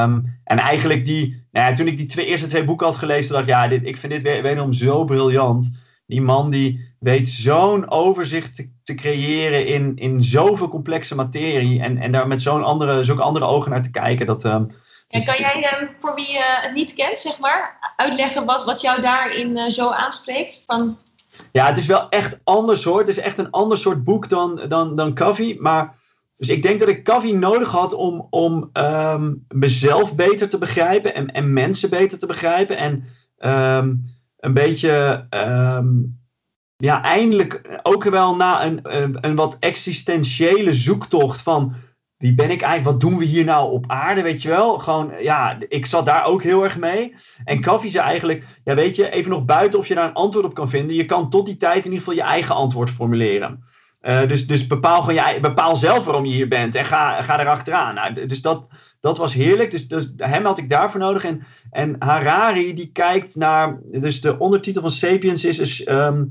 Um, 0.03 0.41
en 0.45 0.59
eigenlijk 0.59 1.05
die, 1.05 1.47
nou 1.53 1.71
ja, 1.71 1.77
toen 1.77 1.87
ik 1.87 1.97
die 1.97 2.07
twee, 2.07 2.27
eerste 2.27 2.47
twee 2.47 2.65
boeken 2.65 2.87
had 2.87 2.97
gelezen, 2.97 3.33
dacht 3.33 3.45
ik, 3.45 3.51
ja, 3.51 3.69
dit, 3.69 3.87
ik 3.87 3.97
vind 3.97 4.13
dit 4.13 4.23
wederom 4.23 4.73
zo 4.73 5.05
briljant. 5.05 5.79
Die 6.09 6.23
man 6.23 6.51
die 6.51 6.95
weet 6.99 7.29
zo'n 7.29 7.91
overzicht 7.91 8.55
te, 8.55 8.71
te, 8.83 8.95
creëren 8.95 9.67
in, 9.67 9.97
in 9.97 10.23
zoveel 10.23 10.69
complexe 10.69 11.15
materie. 11.15 11.81
En, 11.81 11.99
en 11.99 12.13
daar 12.13 12.27
met 12.27 12.43
zo'n 12.43 12.65
andere, 12.65 13.05
zulke 13.05 13.23
andere 13.23 13.45
ogen 13.45 13.71
naar 13.71 13.83
te 13.83 13.91
kijken. 13.91 14.27
Dat, 14.27 14.45
um, 14.45 14.71
en 15.09 15.25
kan 15.25 15.35
jij 15.39 15.81
um, 15.81 15.89
voor 16.01 16.15
wie 16.15 16.35
uh, 16.35 16.41
het 16.45 16.75
niet 16.75 16.95
kent, 16.95 17.21
zeg 17.21 17.39
maar, 17.39 17.93
uitleggen 17.97 18.45
wat, 18.45 18.65
wat 18.65 18.81
jou 18.81 19.01
daarin 19.01 19.57
uh, 19.57 19.69
zo 19.69 19.91
aanspreekt? 19.91 20.63
Van... 20.67 20.99
Ja, 21.53 21.67
het 21.67 21.79
is 21.79 21.87
wel 21.87 22.09
echt 22.09 22.41
anders 22.45 22.85
hoor. 22.85 22.99
Het 22.99 23.09
is 23.09 23.19
echt 23.19 23.39
een 23.39 23.51
ander 23.51 23.79
soort 23.79 24.05
boek 24.05 24.29
dan, 24.29 24.61
dan, 24.69 24.97
dan 24.97 25.15
Covey. 25.15 25.57
Maar 25.61 25.95
dus 26.37 26.49
ik 26.49 26.63
denk 26.63 26.81
dat 26.81 26.89
ik 26.89 27.05
Covey 27.05 27.33
nodig 27.33 27.71
had 27.71 27.95
om, 27.95 28.27
om 28.31 28.71
um, 28.73 29.45
mezelf 29.49 30.15
beter 30.15 30.49
te 30.49 30.59
begrijpen 30.59 31.15
en, 31.15 31.33
en 31.33 31.53
mensen 31.53 31.91
beter 31.91 32.19
te 32.19 32.27
begrijpen. 32.27 32.77
En 32.77 33.05
um, 33.39 34.17
een 34.39 34.55
beetje, 34.55 35.27
um, 35.31 36.21
ja, 36.77 37.03
eindelijk 37.03 37.81
ook 37.83 38.05
wel 38.05 38.37
na 38.37 38.65
een, 38.65 38.81
een, 39.21 39.37
wat 39.37 39.57
existentiële 39.61 40.73
zoektocht 40.73 41.43
van 41.43 41.75
wie 42.19 42.35
ben 42.35 42.51
ik 42.51 42.63
eigenlijk, 42.63 43.01
wat 43.01 43.11
doen 43.11 43.19
we 43.19 43.25
hier 43.25 43.45
nou 43.45 43.73
op 43.73 43.85
aarde, 43.87 44.23
weet 44.23 44.43
je 44.43 44.49
wel? 44.49 44.79
Gewoon, 44.79 45.13
ja, 45.21 45.57
ik 45.69 45.87
zat 45.87 46.07
daar 46.07 46.25
ook 46.25 46.43
heel 46.43 46.65
erg 46.65 46.79
mee. 46.79 47.15
En 47.45 47.61
Covey 47.61 47.91
zei 47.91 48.05
eigenlijk, 48.05 48.45
ja, 48.65 48.75
weet 48.75 48.97
je, 48.97 49.11
even 49.11 49.31
nog 49.31 49.45
buiten 49.45 49.79
of 49.79 49.87
je 49.87 49.95
daar 49.95 50.09
een 50.09 50.15
antwoord 50.15 50.45
op 50.45 50.55
kan 50.55 50.69
vinden. 50.69 50.97
Je 50.97 51.05
kan 51.05 51.31
tot 51.31 51.47
die 51.47 51.57
tijd 51.57 51.85
in 51.85 51.93
ieder 51.93 51.99
geval 51.99 52.15
je 52.15 52.31
eigen 52.31 52.55
antwoord 52.55 52.91
formuleren. 52.91 53.65
Uh, 54.03 54.29
dus, 54.29 54.47
dus 54.47 54.67
bepaal, 54.67 55.03
gewoon 55.03 55.35
je, 55.35 55.41
bepaal 55.41 55.77
zelf 55.77 56.05
waarom 56.05 56.25
je 56.25 56.33
hier 56.33 56.49
bent 56.49 56.75
en 56.75 56.85
ga, 56.85 57.23
ga 57.23 57.41
erachteraan. 57.41 57.95
Nou, 57.95 58.27
dus 58.27 58.43
dat, 58.43 58.69
dat 59.01 59.19
was 59.19 59.35
heerlijk. 59.35 59.71
Dus, 59.71 59.89
dus 59.89 60.13
hem 60.17 60.45
had 60.45 60.59
ik 60.59 60.69
daarvoor 60.69 61.01
nodig. 61.01 61.25
En, 61.25 61.43
en 61.71 61.97
Harari 61.99 62.75
die 62.75 62.93
kijkt 62.93 63.37
naar. 63.37 63.79
Dus 63.85 64.21
de 64.21 64.39
ondertitel 64.39 64.83
van 64.83 64.91
Sapiens 64.91 65.45
is 65.45 65.89
um, 65.89 66.29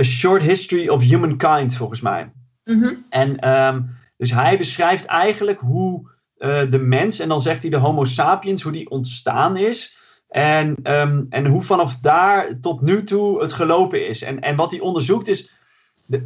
A 0.00 0.02
Short 0.02 0.42
History 0.42 0.88
of 0.88 1.02
Humankind, 1.02 1.76
volgens 1.76 2.00
mij. 2.00 2.32
Mm 2.64 2.82
-hmm. 2.82 3.06
En 3.08 3.50
um, 3.50 3.90
dus 4.16 4.30
hij 4.30 4.58
beschrijft 4.58 5.04
eigenlijk 5.04 5.58
hoe 5.58 6.10
uh, 6.38 6.70
de 6.70 6.78
mens, 6.78 7.18
en 7.18 7.28
dan 7.28 7.40
zegt 7.40 7.62
hij 7.62 7.70
de 7.70 7.76
Homo 7.76 8.04
sapiens, 8.04 8.62
hoe 8.62 8.72
die 8.72 8.90
ontstaan 8.90 9.56
is. 9.56 9.98
En, 10.28 10.76
ehm, 10.82 11.24
en 11.30 11.46
hoe 11.46 11.62
vanaf 11.62 11.96
daar 11.96 12.60
tot 12.60 12.80
nu 12.80 13.04
toe 13.04 13.40
het 13.40 13.52
gelopen 13.52 14.08
is. 14.08 14.22
En, 14.22 14.40
en 14.40 14.56
wat 14.56 14.70
hij 14.70 14.80
onderzoekt 14.80 15.28
is, 15.28 15.50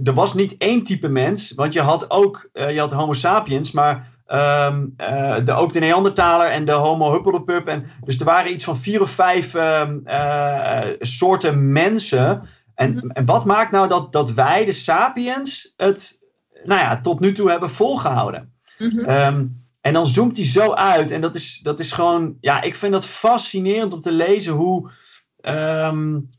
er 0.05 0.15
was 0.15 0.35
niet 0.35 0.57
één 0.57 0.83
type 0.83 1.09
mens, 1.09 1.53
want 1.53 1.73
je 1.73 1.81
had 1.81 2.11
ook, 2.11 2.49
uh, 2.53 2.71
je 2.71 2.81
had 2.81 2.93
homo 2.93 3.13
sapiens, 3.13 3.71
maar 3.71 4.14
um, 4.33 4.95
uh, 5.01 5.37
de, 5.45 5.53
ook 5.53 5.73
de 5.73 5.79
Neandertaler 5.79 6.51
en 6.51 6.65
de 6.65 6.73
homo 6.73 7.13
huppeldepup. 7.13 7.69
En, 7.69 7.87
dus 8.05 8.19
er 8.19 8.25
waren 8.25 8.53
iets 8.53 8.65
van 8.65 8.79
vier 8.79 9.01
of 9.01 9.11
vijf 9.11 9.55
um, 9.55 10.03
uh, 10.07 10.81
soorten 10.99 11.73
mensen. 11.73 12.43
En, 12.75 12.99
-hmm. 12.99 13.11
en 13.11 13.25
wat 13.25 13.45
maakt 13.45 13.71
nou 13.71 13.89
dat, 13.89 14.13
dat 14.13 14.33
wij, 14.33 14.65
de 14.65 14.73
sapiens, 14.73 15.75
het 15.77 16.23
nou 16.65 16.81
ja, 16.81 17.01
tot 17.01 17.21
nu 17.21 17.33
toe 17.33 17.51
hebben 17.51 17.71
volgehouden? 17.71 18.53
Mm 18.79 18.91
-hmm. 18.91 19.09
um, 19.09 19.67
en 19.81 19.93
dan 19.93 20.07
zoomt 20.07 20.37
hij 20.37 20.47
zo 20.47 20.73
uit. 20.73 21.11
En 21.11 21.21
dat 21.21 21.35
is, 21.35 21.61
dat 21.63 21.81
is 21.81 21.93
gewoon, 21.93 22.37
ja, 22.41 22.63
ik 22.63 22.75
vind 22.75 22.93
dat 22.93 23.07
fascinerend 23.07 23.93
om 23.93 24.01
te 24.01 24.13
lezen 24.13 24.53
hoe. 24.53 24.91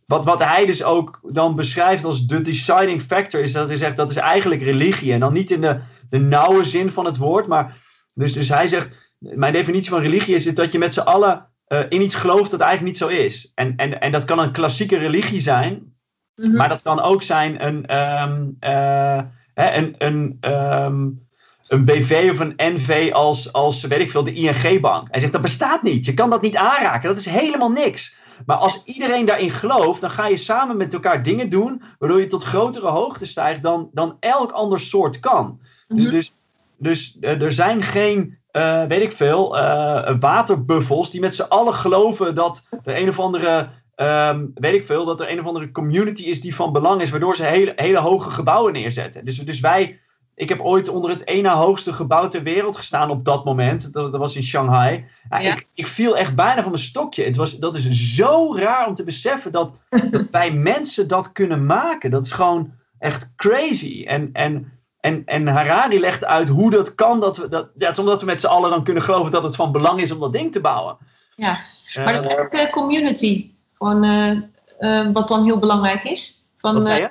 Wat, 0.06 0.26
wat 0.26 0.44
hij 0.44 0.66
dus 0.66 0.84
ook 0.84 1.20
dan 1.24 1.56
beschrijft 1.56 2.06
als 2.06 2.28
de 2.28 2.42
deciding 2.42 3.02
factor 3.02 3.42
is 3.42 3.52
dat 3.52 3.68
hij 3.68 3.78
zegt 3.78 3.96
dat 3.96 4.10
is 4.10 4.16
eigenlijk 4.16 4.62
religie. 4.62 5.14
En 5.14 5.20
dan 5.20 5.34
niet 5.34 5.52
in 5.52 5.62
de, 5.62 5.80
de 6.10 6.20
nauwe 6.20 6.64
zin 6.64 6.92
van 6.92 7.06
het 7.06 7.18
woord, 7.18 7.48
maar 7.48 7.78
dus, 8.14 8.34
dus 8.34 8.50
hij 8.50 8.68
zegt: 8.68 9.14
Mijn 9.18 9.54
definitie 9.54 9.90
van 9.90 10.02
religie 10.02 10.36
is 10.36 10.54
dat 10.54 10.72
je 10.72 10.78
met 10.78 10.94
z'n 10.94 11.00
allen 11.00 11.50
uh, 11.68 11.80
in 11.90 12.02
iets 12.02 12.16
gelooft 12.16 12.52
dat 12.52 12.60
eigenlijk 12.60 12.92
niet 12.92 13.10
zo 13.10 13.24
is. 13.24 13.52
En, 13.56 13.76
en, 13.76 14.02
en 14.02 14.12
dat 14.12 14.26
kan 14.26 14.40
een 14.40 14.52
klassieke 14.52 14.98
religie 14.98 15.42
zijn, 15.42 15.74
mm 15.74 16.46
-hmm. 16.46 16.56
maar 16.56 16.70
dat 16.70 16.82
kan 16.82 17.02
ook 17.02 17.22
zijn 17.22 17.66
een, 17.66 17.98
um, 18.22 18.58
uh, 18.60 19.22
een, 19.54 19.96
een 19.98 20.38
um, 20.42 21.26
een 21.68 21.86
BV 21.86 22.30
of 22.32 22.40
een 22.40 22.54
NV 22.58 23.10
als, 23.14 23.54
als, 23.54 23.84
weet 23.84 24.00
ik 24.00 24.12
veel, 24.12 24.24
de 24.24 24.34
ING-bank. 24.34 25.08
Hij 25.12 25.20
zegt, 25.20 25.32
dat 25.34 25.42
bestaat 25.42 25.84
niet. 25.84 26.06
Je 26.06 26.14
kan 26.14 26.30
dat 26.30 26.42
niet 26.42 26.56
aanraken. 26.56 27.10
Dat 27.10 27.20
is 27.20 27.26
helemaal 27.26 27.72
niks. 27.72 28.16
Maar 28.46 28.58
als 28.58 28.84
iedereen 28.84 29.26
daarin 29.26 29.52
gelooft, 29.52 30.02
dan 30.02 30.10
ga 30.10 30.28
je 30.28 30.36
samen 30.36 30.78
met 30.78 30.94
elkaar 30.94 31.24
dingen 31.24 31.50
doen, 31.50 31.84
waardoor 32.00 32.20
je 32.20 32.28
tot 32.28 32.44
grotere 32.44 32.88
hoogte 32.88 33.26
stijgt 33.26 33.64
dan, 33.64 33.90
dan 33.94 34.18
elk 34.20 34.52
ander 34.52 34.80
soort 34.80 35.20
kan. 35.20 35.60
Mm 35.88 35.98
-hmm. 35.98 36.10
Dus, 36.10 36.34
dus 36.78 37.18
uh, 37.22 37.42
er 37.42 37.52
zijn 37.52 37.84
geen, 37.84 38.38
uh, 38.52 38.84
weet 38.84 39.02
ik 39.02 39.12
veel, 39.12 39.58
uh, 39.58 40.12
waterbuffels 40.20 41.12
die 41.12 41.22
met 41.22 41.36
z'n 41.36 41.42
allen 41.42 41.74
geloven 41.74 42.36
dat 42.36 42.68
er 42.84 42.98
een 43.02 43.10
of 43.10 43.20
andere, 43.20 43.70
um, 43.96 44.52
weet 44.56 44.74
ik 44.74 44.86
veel, 44.86 45.06
dat 45.06 45.22
er 45.22 45.32
een 45.32 45.40
of 45.40 45.46
andere 45.46 45.72
community 45.72 46.24
is 46.24 46.42
die 46.42 46.56
van 46.56 46.74
belang 46.74 47.02
is, 47.02 47.10
waardoor 47.10 47.36
ze 47.36 47.44
hele, 47.44 47.74
hele 47.76 48.00
hoge 48.00 48.30
gebouwen 48.30 48.74
neerzetten. 48.74 49.26
Dus, 49.26 49.38
dus 49.38 49.60
wij 49.60 50.00
ik 50.36 50.50
heb 50.50 50.60
ooit 50.60 50.90
onder 50.90 51.10
het 51.10 51.28
ene 51.28 51.50
hoogste 51.50 51.94
gebouw 51.94 52.28
ter 52.28 52.44
wereld 52.44 52.76
gestaan 52.76 53.10
op 53.10 53.26
dat 53.26 53.46
moment. 53.46 53.94
Dat, 53.94 54.12
dat 54.12 54.22
was 54.22 54.36
in 54.36 54.44
Shanghai. 54.44 55.06
Ja, 55.30 55.40
ja. 55.40 55.54
Ik, 55.54 55.68
ik, 55.74 55.88
viel 55.88 56.18
echt 56.18 56.36
bijna 56.36 56.62
van 56.62 56.72
mijn 56.72 56.84
stokje. 56.84 57.24
Het 57.24 57.36
was, 57.36 57.58
dat 57.58 57.76
is 57.76 58.16
zo 58.16 58.56
raar 58.56 58.88
om 58.88 58.94
te 58.94 59.04
beseffen 59.04 59.52
dat, 59.52 59.74
dat 60.12 60.30
wij 60.32 60.52
mensen 60.52 61.08
dat 61.08 61.32
kunnen 61.32 61.66
maken. 61.66 62.12
Dat 62.12 62.26
is 62.26 62.32
gewoon 62.32 62.72
echt 63.00 63.32
crazy. 63.36 64.04
En, 64.08 64.30
en, 64.34 64.72
en, 65.06 65.22
en 65.26 65.48
Harari 65.48 66.00
legt 66.00 66.26
uit 66.26 66.48
hoe 66.48 66.70
dat 66.70 66.96
kan. 66.96 67.20
Dat 67.20 67.38
we, 67.38 67.48
dat, 67.48 67.68
ja, 67.78 67.86
het 67.88 67.98
is 67.98 68.04
omdat 68.04 68.20
we 68.20 68.26
met 68.26 68.42
z'n 68.42 68.48
allen 68.48 68.70
dan 68.70 68.84
kunnen 68.84 69.04
geloven 69.04 69.32
dat 69.32 69.44
het 69.44 69.56
van 69.56 69.72
belang 69.72 70.02
is 70.02 70.12
om 70.12 70.20
dat 70.20 70.34
ding 70.34 70.52
te 70.52 70.62
bouwen. 70.62 70.98
Ja, 71.36 71.58
maar 71.96 72.14
dat 72.14 72.24
is 72.24 72.60
de 72.60 72.68
community. 72.72 73.52
Gewoon, 73.74 74.06
uh, 74.06 74.32
uh, 74.80 75.08
wat 75.14 75.28
dan 75.28 75.44
heel 75.44 75.60
belangrijk 75.60 76.04
is. 76.04 76.50
Van, 76.58 76.74
wat 76.74 76.86
zei 76.86 77.02
je? 77.02 77.10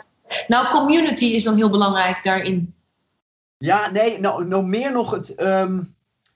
nou, 0.49 0.69
community 0.69 1.25
is 1.25 1.43
dan 1.43 1.57
heel 1.57 1.71
belangrijk 1.71 2.25
daarin. 2.25 2.75
Ja, 3.59 3.91
nee, 3.91 4.21
nou, 4.21 4.47
nou 4.47 4.65
meer 4.65 4.93
nog 4.93 5.11
het. 5.11 5.41
Um, 5.41 5.95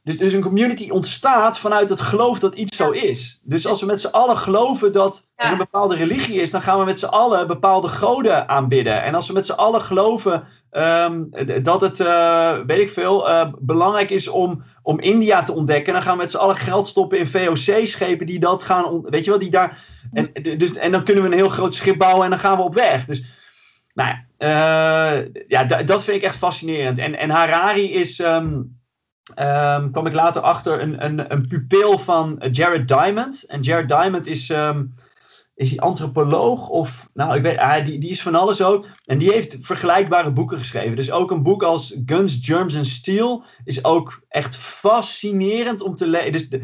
dus, 0.09 0.19
dus 0.19 0.33
een 0.33 0.43
community 0.43 0.91
ontstaat 0.91 1.59
vanuit 1.59 1.89
het 1.89 2.01
geloof 2.01 2.39
dat 2.39 2.55
iets 2.55 2.77
zo 2.77 2.91
is. 2.91 3.41
Dus 3.43 3.67
als 3.67 3.81
we 3.81 3.87
met 3.87 4.01
z'n 4.01 4.07
allen 4.07 4.37
geloven 4.37 4.93
dat 4.93 5.27
ja. 5.37 5.45
er 5.45 5.53
een 5.53 5.59
bepaalde 5.59 5.97
religie 5.97 6.41
is, 6.41 6.51
dan 6.51 6.63
gaan 6.63 6.79
we 6.79 6.85
met 6.85 6.99
z'n 6.99 7.07
allen 7.07 7.47
bepaalde 7.47 7.89
goden 7.89 8.49
aanbidden. 8.49 9.03
En 9.03 9.15
als 9.15 9.27
we 9.27 9.33
met 9.33 9.47
z'n 9.47 9.53
allen 9.53 9.83
geloven 9.83 10.45
um, 10.71 11.31
dat 11.63 11.81
het, 11.81 11.99
uh, 11.99 12.59
weet 12.67 12.81
ik 12.81 12.91
veel, 12.91 13.29
uh, 13.29 13.53
belangrijk 13.59 14.11
is 14.11 14.29
om, 14.29 14.63
om 14.83 15.01
India 15.01 15.43
te 15.43 15.53
ontdekken, 15.53 15.93
dan 15.93 16.03
gaan 16.03 16.17
we 16.17 16.23
met 16.23 16.31
z'n 16.31 16.37
allen 16.37 16.57
geld 16.57 16.87
stoppen 16.87 17.19
in 17.19 17.29
VOC-schepen 17.29 18.27
die 18.27 18.39
dat 18.39 18.63
gaan, 18.63 19.01
weet 19.03 19.25
je 19.25 19.31
wel, 19.31 19.39
die 19.39 19.51
daar. 19.51 19.85
En, 20.13 20.31
dus, 20.59 20.77
en 20.77 20.93
dan 20.93 21.05
kunnen 21.05 21.23
we 21.23 21.29
een 21.29 21.37
heel 21.37 21.49
groot 21.49 21.75
schip 21.75 21.99
bouwen 21.99 22.25
en 22.25 22.31
dan 22.31 22.39
gaan 22.39 22.57
we 22.57 22.63
op 22.63 22.75
weg. 22.75 23.05
Dus 23.05 23.25
nou 23.95 24.09
ja, 24.09 24.25
uh, 25.19 25.27
ja 25.49 25.65
dat 25.65 26.05
vind 26.05 26.17
ik 26.17 26.23
echt 26.23 26.37
fascinerend. 26.37 26.99
En, 26.99 27.19
en 27.19 27.31
Harari 27.31 27.93
is, 27.93 28.19
um, 28.19 28.79
um, 29.39 29.91
kwam 29.91 30.07
ik 30.07 30.13
later 30.13 30.43
achter, 30.43 30.81
een, 30.83 31.05
een, 31.05 31.33
een 31.33 31.47
pupil 31.47 31.99
van 31.99 32.43
Jared 32.51 32.89
Diamond. 32.89 33.45
En 33.47 33.61
Jared 33.61 33.89
Diamond 33.89 34.27
is, 34.27 34.53
is 35.59 35.71
hij 35.71 35.79
antropoloog 35.79 36.69
of, 36.69 37.09
nou 37.15 37.37
ik 37.37 37.43
weet, 37.43 37.57
uh, 37.57 37.85
die, 37.85 37.99
die 37.99 38.11
is 38.11 38.23
van 38.23 38.35
alles 38.35 38.63
ook. 38.63 38.87
En 39.05 39.19
die 39.19 39.33
heeft 39.33 39.59
vergelijkbare 39.61 40.31
boeken 40.31 40.59
geschreven. 40.59 40.97
Dus 40.97 41.11
ook 41.11 41.31
een 41.31 41.43
boek 41.43 41.63
als 41.63 42.01
Guns, 42.07 42.39
Germs 42.43 42.77
and 42.77 42.87
Steel 42.87 43.45
is 43.65 43.85
ook 43.85 44.21
echt 44.29 44.57
fascinerend 44.57 45.83
om 45.83 45.95
te 45.95 46.07
lezen. 46.07 46.33
Dus 46.33 46.49
de, 46.49 46.63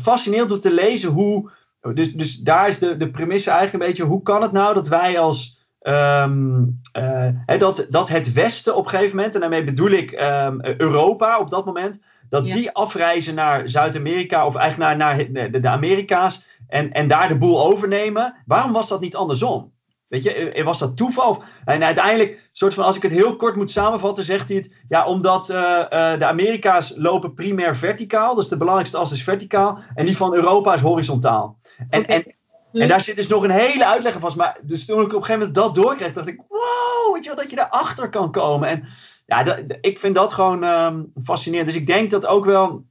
fascinerend 0.00 0.50
om 0.50 0.60
te 0.60 0.74
lezen 0.74 1.10
hoe, 1.10 1.50
dus, 1.94 2.12
dus 2.12 2.36
daar 2.36 2.68
is 2.68 2.78
de, 2.78 2.96
de 2.96 3.10
premisse 3.10 3.50
eigenlijk 3.50 3.82
een 3.82 3.90
beetje, 3.90 4.04
hoe 4.04 4.22
kan 4.22 4.42
het 4.42 4.52
nou 4.52 4.74
dat 4.74 4.88
wij 4.88 5.18
als 5.18 5.58
Um, 5.82 6.80
uh, 6.98 7.28
he, 7.46 7.56
dat, 7.56 7.86
dat 7.90 8.08
het 8.08 8.32
Westen 8.32 8.76
op 8.76 8.84
een 8.84 8.90
gegeven 8.90 9.16
moment, 9.16 9.34
en 9.34 9.40
daarmee 9.40 9.64
bedoel 9.64 9.90
ik 9.90 10.12
um, 10.12 10.60
Europa 10.76 11.38
op 11.38 11.50
dat 11.50 11.64
moment, 11.64 12.00
dat 12.28 12.46
ja. 12.46 12.54
die 12.54 12.70
afreizen 12.70 13.34
naar 13.34 13.68
Zuid-Amerika 13.68 14.46
of 14.46 14.54
eigenlijk 14.54 14.96
naar, 14.96 15.16
naar 15.16 15.50
de, 15.50 15.60
de, 15.60 15.68
Amerika's 15.68 16.46
en, 16.70 16.92
en 16.92 17.08
daar 17.08 17.28
de 17.28 17.38
boel 17.38 17.64
overnemen. 17.64 18.34
Waarom 18.46 18.72
was 18.72 18.88
dat 18.88 19.00
niet 19.00 19.16
andersom? 19.16 19.72
Weet 20.08 20.22
je, 20.22 20.62
was 20.64 20.78
dat 20.78 20.96
toeval? 20.96 21.42
En 21.64 21.84
uiteindelijk, 21.84 22.50
soort 22.52 22.74
van, 22.74 22.84
als 22.84 22.96
ik 22.96 23.02
het 23.02 23.12
heel 23.12 23.36
kort 23.36 23.56
moet 23.56 23.70
samenvatten, 23.70 24.24
zegt 24.24 24.48
hij 24.48 24.56
het. 24.56 24.74
Ja, 24.88 25.06
omdat 25.06 25.50
uh, 25.50 25.56
uh, 25.56 26.18
de 26.18 26.26
Amerika's 26.26 26.94
lopen 26.96 27.34
primair 27.34 27.76
verticaal. 27.76 28.34
Dus 28.34 28.48
de 28.48 28.56
belangrijkste 28.56 28.96
as 28.96 29.12
is 29.12 29.22
verticaal. 29.22 29.78
En 29.94 30.06
die 30.06 30.16
van 30.16 30.34
Europa 30.34 30.74
is 30.74 30.80
horizontaal. 30.80 31.58
En, 31.90 32.02
okay. 32.02 32.16
en 32.16 32.34
en 32.72 32.88
daar 32.88 33.00
zit 33.00 33.16
dus 33.16 33.28
nog 33.28 33.42
een 33.42 33.50
hele 33.50 33.86
uitleg 33.86 34.18
van. 34.18 34.32
Maar 34.36 34.58
dus 34.62 34.86
toen 34.86 35.00
ik 35.00 35.06
op 35.06 35.12
een 35.12 35.24
gegeven 35.24 35.38
moment 35.38 35.54
dat 35.54 35.74
doorkreeg, 35.74 36.12
dacht 36.12 36.28
ik: 36.28 36.42
wow, 36.48 37.14
weet 37.14 37.24
je 37.24 37.30
wel, 37.30 37.38
dat 37.38 37.50
je 37.50 37.56
daarachter 37.56 38.08
kan 38.08 38.32
komen. 38.32 38.68
En 38.68 38.84
ja, 39.26 39.42
dat, 39.42 39.58
ik 39.80 39.98
vind 39.98 40.14
dat 40.14 40.32
gewoon 40.32 40.64
um, 40.64 41.12
fascinerend. 41.24 41.68
Dus 41.68 41.80
ik 41.80 41.86
denk 41.86 42.10
dat 42.10 42.26
ook 42.26 42.44
wel 42.44 42.84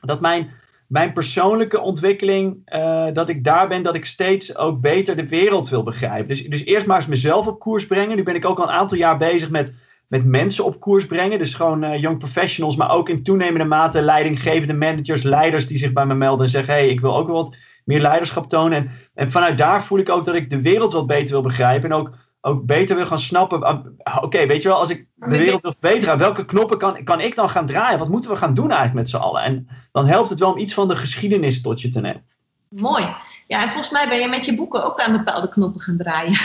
dat 0.00 0.20
mijn, 0.20 0.50
mijn 0.90 1.12
persoonlijke 1.12 1.80
ontwikkeling, 1.80 2.70
uh, 2.74 3.06
dat 3.12 3.28
ik 3.28 3.44
daar 3.44 3.68
ben, 3.68 3.82
dat 3.82 3.94
ik 3.94 4.04
steeds 4.04 4.56
ook 4.56 4.80
beter 4.80 5.16
de 5.16 5.28
wereld 5.28 5.68
wil 5.68 5.82
begrijpen. 5.82 6.28
Dus, 6.28 6.42
dus 6.42 6.64
eerst 6.64 6.86
maar 6.86 6.96
eens 6.96 7.06
mezelf 7.06 7.46
op 7.46 7.58
koers 7.58 7.86
brengen. 7.86 8.16
Nu 8.16 8.22
ben 8.22 8.34
ik 8.34 8.44
ook 8.44 8.58
al 8.58 8.64
een 8.64 8.74
aantal 8.74 8.98
jaar 8.98 9.18
bezig 9.18 9.50
met, 9.50 9.76
met 10.08 10.24
mensen 10.24 10.64
op 10.64 10.80
koers 10.80 11.06
brengen. 11.06 11.38
Dus 11.38 11.54
gewoon 11.54 11.84
uh, 11.84 12.00
young 12.00 12.18
professionals, 12.18 12.76
maar 12.76 12.90
ook 12.90 13.08
in 13.08 13.22
toenemende 13.22 13.64
mate 13.64 14.02
leidinggevende 14.02 14.74
managers, 14.74 15.22
leiders 15.22 15.66
die 15.66 15.78
zich 15.78 15.92
bij 15.92 16.06
me 16.06 16.14
melden 16.14 16.44
en 16.44 16.50
zeggen: 16.50 16.74
hé, 16.74 16.80
hey, 16.80 16.88
ik 16.88 17.00
wil 17.00 17.16
ook 17.16 17.26
wel 17.26 17.36
wat 17.36 17.56
meer 17.84 18.00
leiderschap 18.00 18.48
tonen. 18.48 18.78
En, 18.78 18.90
en 19.14 19.30
vanuit 19.30 19.58
daar 19.58 19.84
voel 19.84 19.98
ik 19.98 20.08
ook 20.08 20.24
dat 20.24 20.34
ik 20.34 20.50
de 20.50 20.60
wereld 20.60 20.92
wat 20.92 21.06
beter 21.06 21.30
wil 21.30 21.42
begrijpen. 21.42 21.90
En 21.90 21.96
ook, 21.96 22.10
ook 22.40 22.66
beter 22.66 22.96
wil 22.96 23.06
gaan 23.06 23.18
snappen. 23.18 23.60
Uh, 23.60 24.16
Oké, 24.16 24.24
okay, 24.24 24.46
weet 24.46 24.62
je 24.62 24.68
wel, 24.68 24.78
als 24.78 24.90
ik 24.90 25.06
de 25.14 25.38
wereld 25.38 25.62
wil 25.62 25.74
verbeteren, 25.80 26.18
welke 26.18 26.44
knoppen 26.44 26.78
kan, 26.78 27.04
kan 27.04 27.20
ik 27.20 27.34
dan 27.34 27.50
gaan 27.50 27.66
draaien? 27.66 27.98
Wat 27.98 28.08
moeten 28.08 28.30
we 28.30 28.36
gaan 28.36 28.54
doen 28.54 28.70
eigenlijk 28.70 28.94
met 28.94 29.08
z'n 29.08 29.16
allen? 29.16 29.42
En 29.42 29.68
dan 29.92 30.06
helpt 30.06 30.30
het 30.30 30.38
wel 30.38 30.52
om 30.52 30.58
iets 30.58 30.74
van 30.74 30.88
de 30.88 30.96
geschiedenis 30.96 31.62
tot 31.62 31.80
je 31.80 31.88
te 31.88 32.00
nemen. 32.00 32.24
Mooi. 32.68 33.04
Ja, 33.46 33.62
en 33.62 33.68
volgens 33.68 33.90
mij 33.90 34.08
ben 34.08 34.18
je 34.18 34.28
met 34.28 34.44
je 34.44 34.54
boeken 34.54 34.84
ook 34.84 35.00
aan 35.00 35.12
bepaalde 35.12 35.48
knoppen 35.48 35.80
gaan 35.80 35.96
draaien. 35.96 36.38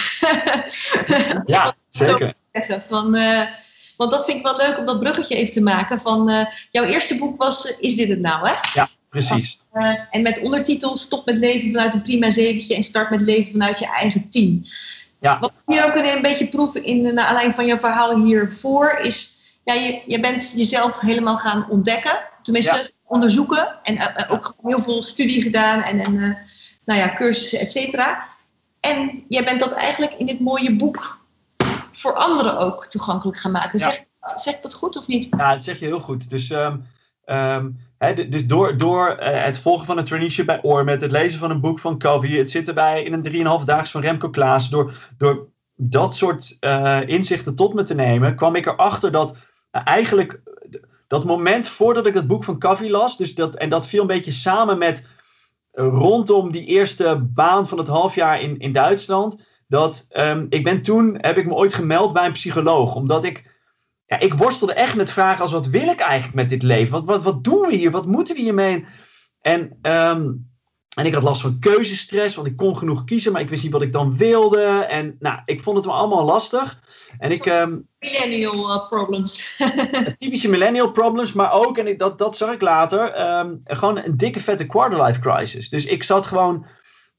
ja, 1.55 1.75
zeker. 1.89 2.34
Van, 2.89 3.15
uh, 3.15 3.41
want 3.97 4.12
dat 4.12 4.25
vind 4.25 4.38
ik 4.38 4.43
wel 4.43 4.58
leuk 4.58 4.77
om 4.77 4.86
dat 4.86 4.99
bruggetje 4.99 5.36
even 5.36 5.53
te 5.53 5.62
maken. 5.62 5.99
Van, 5.99 6.29
uh, 6.29 6.45
jouw 6.71 6.84
eerste 6.84 7.17
boek 7.17 7.41
was 7.41 7.65
uh, 7.65 7.71
Is 7.79 7.95
dit 7.95 8.10
het 8.10 8.19
nou, 8.19 8.47
hè? 8.47 8.53
Ja, 8.73 8.89
precies. 9.10 9.63
En 10.12 10.21
met 10.21 10.41
ondertitel 10.41 10.97
Stop 10.97 11.25
met 11.25 11.38
leven 11.38 11.71
vanuit 11.71 11.93
een 11.93 12.01
prima 12.01 12.29
zeventje 12.29 12.75
en 12.75 12.84
start 12.84 13.10
met 13.10 13.21
leven 13.21 13.51
vanuit 13.51 13.79
je 13.79 13.88
eigen 13.88 14.29
team. 14.29 14.62
Ja. 15.26 15.40
Wat 15.40 15.52
we 15.66 15.74
hier 15.74 15.86
ook 15.86 15.96
een 15.96 16.22
beetje 16.22 16.48
proeven 16.48 16.84
in, 16.84 17.02
naar 17.14 17.26
aanleiding 17.26 17.56
van 17.56 17.66
jouw 17.66 17.78
verhaal 17.78 18.24
hiervoor 18.24 18.98
is, 19.02 19.44
ja, 19.64 19.74
je, 19.74 20.02
je 20.06 20.20
bent 20.20 20.52
jezelf 20.56 21.00
helemaal 21.00 21.38
gaan 21.38 21.70
ontdekken, 21.70 22.20
tenminste 22.42 22.76
ja. 22.76 22.88
onderzoeken 23.04 23.80
en 23.84 23.96
uh, 23.96 24.06
ook 24.28 24.56
heel 24.64 24.84
veel 24.84 25.04
studie 25.04 25.42
gedaan 25.42 25.82
en, 25.82 26.00
en 26.00 26.14
uh, 26.14 26.36
nou 26.86 27.00
ja, 27.00 27.14
cursussen, 27.14 27.60
et 27.60 27.72
cetera. 27.72 28.24
En 28.80 29.26
jij 29.28 29.44
bent 29.44 29.60
dat 29.60 29.74
eigenlijk 29.74 30.14
in 30.14 30.26
dit 30.26 30.40
mooie 30.40 30.76
boek 30.76 31.20
voor 31.92 32.14
anderen 32.14 32.58
ook 32.58 32.86
toegankelijk 32.86 33.38
gaan 33.38 33.52
maken. 33.52 33.80
Zeg, 33.80 33.98
ja. 33.98 34.38
zeg 34.38 34.56
ik 34.56 34.62
dat 34.62 34.74
goed 34.74 34.98
of 34.98 35.08
niet? 35.08 35.28
Ja, 35.38 35.54
dat 35.54 35.64
zeg 35.64 35.80
je 35.80 35.86
heel 35.86 36.00
goed. 36.00 36.30
Dus 36.30 36.50
um, 36.50 36.88
um, 37.26 37.80
Dus 38.29 38.45
door, 38.45 38.77
door 38.77 39.17
uh, 39.19 39.43
het 39.43 39.60
volgen 39.60 39.86
van 39.86 39.97
een 39.97 40.05
traineeship 40.05 40.45
bij 40.45 40.62
Ormet, 40.62 41.01
het 41.01 41.12
lezen 41.12 41.39
van 41.39 41.51
een 41.51 41.62
boek 41.62 41.79
van 41.79 41.97
Covey, 41.97 42.29
het 42.29 42.51
zitten 42.51 42.75
bij 42.75 43.03
in 43.03 43.13
een 43.13 43.60
3,5 43.60 43.65
daags 43.65 43.91
van 43.91 44.01
Remco 44.01 44.29
Klaas, 44.29 44.69
door, 44.69 44.93
door 45.17 45.47
dat 45.75 46.15
soort 46.15 46.58
uh, 46.62 46.99
inzichten 47.05 47.55
tot 47.55 47.73
me 47.73 47.84
te 47.84 47.95
nemen, 47.95 48.36
kwam 48.36 48.55
ik 48.55 48.65
erachter 48.65 49.12
dat 49.12 49.31
uh, 49.31 49.81
eigenlijk 49.84 50.41
dat 51.08 51.25
moment 51.25 51.67
voordat 51.67 52.05
ik 52.05 52.13
het 52.13 52.27
boek 52.27 52.43
van 52.43 52.60
Covey 52.60 52.89
las, 52.89 53.17
dus 53.17 53.36
dat, 53.36 53.55
en 53.55 53.69
dat 53.69 53.88
viel 53.88 54.01
een 54.01 54.08
beetje 54.08 54.31
samen 54.31 54.77
met 54.77 55.08
rondom 55.75 56.51
die 56.51 56.65
eerste 56.65 57.27
baan 57.34 57.67
van 57.67 57.77
het 57.77 57.88
halfjaar 57.88 58.41
in, 58.41 58.58
in 58.60 58.71
Duitsland. 58.71 59.43
Dat 59.67 60.05
ehm, 60.10 60.45
ik 60.49 60.63
ben 60.63 60.81
toen, 60.81 61.17
heb 61.21 61.38
ik 61.38 61.45
me 61.45 61.53
ooit 61.53 61.73
gemeld 61.73 62.13
bij 62.13 62.25
een 62.25 62.31
psycholoog. 62.31 62.95
Omdat 62.95 63.23
ik, 63.23 63.55
ja, 64.15 64.25
ik 64.25 64.34
worstelde 64.34 64.73
echt 64.73 64.95
met 64.95 65.12
vragen 65.12 65.41
als 65.41 65.51
wat 65.51 65.67
wil 65.67 65.88
ik 65.88 65.99
eigenlijk 65.99 66.36
met 66.36 66.49
dit 66.49 66.63
leven? 66.63 66.91
Wat, 66.91 67.04
wat, 67.06 67.23
wat 67.23 67.43
doen 67.43 67.62
we 67.62 67.75
hier? 67.75 67.91
Wat 67.91 68.06
moeten 68.06 68.36
we 68.36 68.41
hiermee? 68.41 68.86
En, 69.41 69.78
ehm, 69.82 70.32
en 70.95 71.06
ik 71.06 71.13
had 71.13 71.23
last 71.23 71.41
van 71.41 71.60
keuzestress, 71.60 72.36
want 72.36 72.47
ik 72.47 72.56
kon 72.56 72.78
genoeg 72.78 73.04
kiezen, 73.04 73.32
maar 73.32 73.41
ik 73.41 73.49
wist 73.49 73.63
niet 73.63 73.71
wat 73.71 73.82
ik 73.82 73.93
dan 73.93 74.17
wilde. 74.17 74.65
En 74.67 75.15
nou, 75.19 75.39
ik 75.45 75.63
vond 75.63 75.78
het 75.78 75.86
me 75.86 75.91
allemaal 75.91 76.25
lastig. 76.25 76.80
En 77.17 77.32
ik, 77.32 77.45
ehm, 77.45 77.78
Millennial 77.99 78.75
uh, 78.75 78.88
problems. 78.89 79.58
typische 80.19 80.49
millennial 80.49 80.91
problems, 80.91 81.34
maar 81.34 81.54
ook, 81.54 81.78
en 81.78 81.88
ik, 81.88 81.99
dat, 81.99 82.17
dat 82.17 82.38
zag 82.38 82.54
ik 82.54 82.62
later, 82.62 83.12
ehm, 83.12 83.56
gewoon 83.63 83.97
een 83.97 84.17
dikke 84.17 84.39
vette 84.39 84.65
quarterlife 84.65 85.19
crisis. 85.19 85.69
Dus 85.69 85.86
ik 85.86 86.04
zat 86.04 86.25
gewoon, 86.25 86.65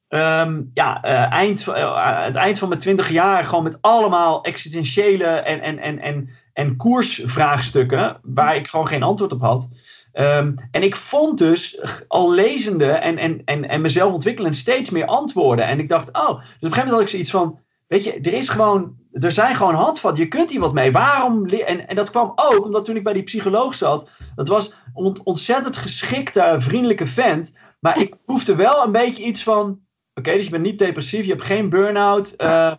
ehm, 0.08 0.62
ja, 0.74 1.02
eh, 1.02 1.32
eind, 1.32 1.68
eh, 1.68 2.24
het 2.24 2.36
eind 2.36 2.58
van 2.58 2.68
mijn 2.68 2.80
twintig 2.80 3.10
jaar 3.10 3.44
gewoon 3.44 3.64
met 3.64 3.78
allemaal 3.80 4.42
existentiële 4.44 5.24
en, 5.24 5.60
en, 5.60 5.78
en, 5.78 5.98
en, 5.98 6.30
en 6.56 6.76
koersvraagstukken, 6.76 8.20
waar 8.22 8.56
ik 8.56 8.68
gewoon 8.68 8.88
geen 8.88 9.02
antwoord 9.02 9.32
op 9.32 9.40
had. 9.40 9.68
Ehm, 10.12 10.54
en 10.70 10.82
ik 10.82 10.96
vond 10.96 11.38
dus 11.38 11.80
al 12.08 12.30
lezende 12.32 12.90
en, 12.90 13.18
en, 13.18 13.42
en, 13.44 13.68
en 13.68 13.80
mezelf 13.80 14.12
ontwikkelen 14.12 14.54
steeds 14.54 14.90
meer 14.90 15.06
antwoorden. 15.06 15.66
En 15.66 15.78
ik 15.78 15.88
dacht, 15.88 16.08
oh, 16.12 16.28
dus 16.28 16.28
op 16.28 16.38
een 16.38 16.46
gegeven 16.48 16.70
moment 16.70 16.90
had 16.90 17.00
ik 17.00 17.08
zoiets 17.08 17.30
van, 17.30 17.58
weet 17.86 18.04
je, 18.04 18.12
er 18.12 18.32
is 18.32 18.48
gewoon, 18.48 18.96
er 19.12 19.32
zijn 19.32 19.54
gewoon 19.54 19.74
handvatten, 19.74 20.22
je 20.22 20.28
kunt 20.28 20.50
hier 20.50 20.60
wat 20.60 20.72
mee. 20.72 20.92
Waarom? 20.92 21.46
En, 21.46 21.88
en 21.88 21.96
dat 21.96 22.10
kwam 22.10 22.32
ook 22.34 22.64
omdat 22.64 22.84
toen 22.84 22.96
ik 22.96 23.04
bij 23.04 23.12
die 23.12 23.22
psycholoog 23.22 23.74
zat, 23.74 24.08
dat 24.34 24.48
was 24.48 24.74
een 24.94 25.20
ontzettend 25.24 25.76
geschikte, 25.76 26.56
vriendelijke 26.58 27.06
vent. 27.06 27.54
Maar 27.80 28.00
ik 28.00 28.14
proefde 28.24 28.54
wel 28.54 28.84
een 28.84 28.92
beetje 28.92 29.24
iets 29.24 29.42
van, 29.42 29.80
oké, 30.14 30.32
dus 30.32 30.44
je 30.44 30.50
bent 30.50 30.62
niet 30.62 30.78
depressief, 30.78 31.24
je 31.24 31.32
hebt 31.32 31.44
geen 31.44 31.68
burn-out. 31.68 32.34
eh, 32.36 32.72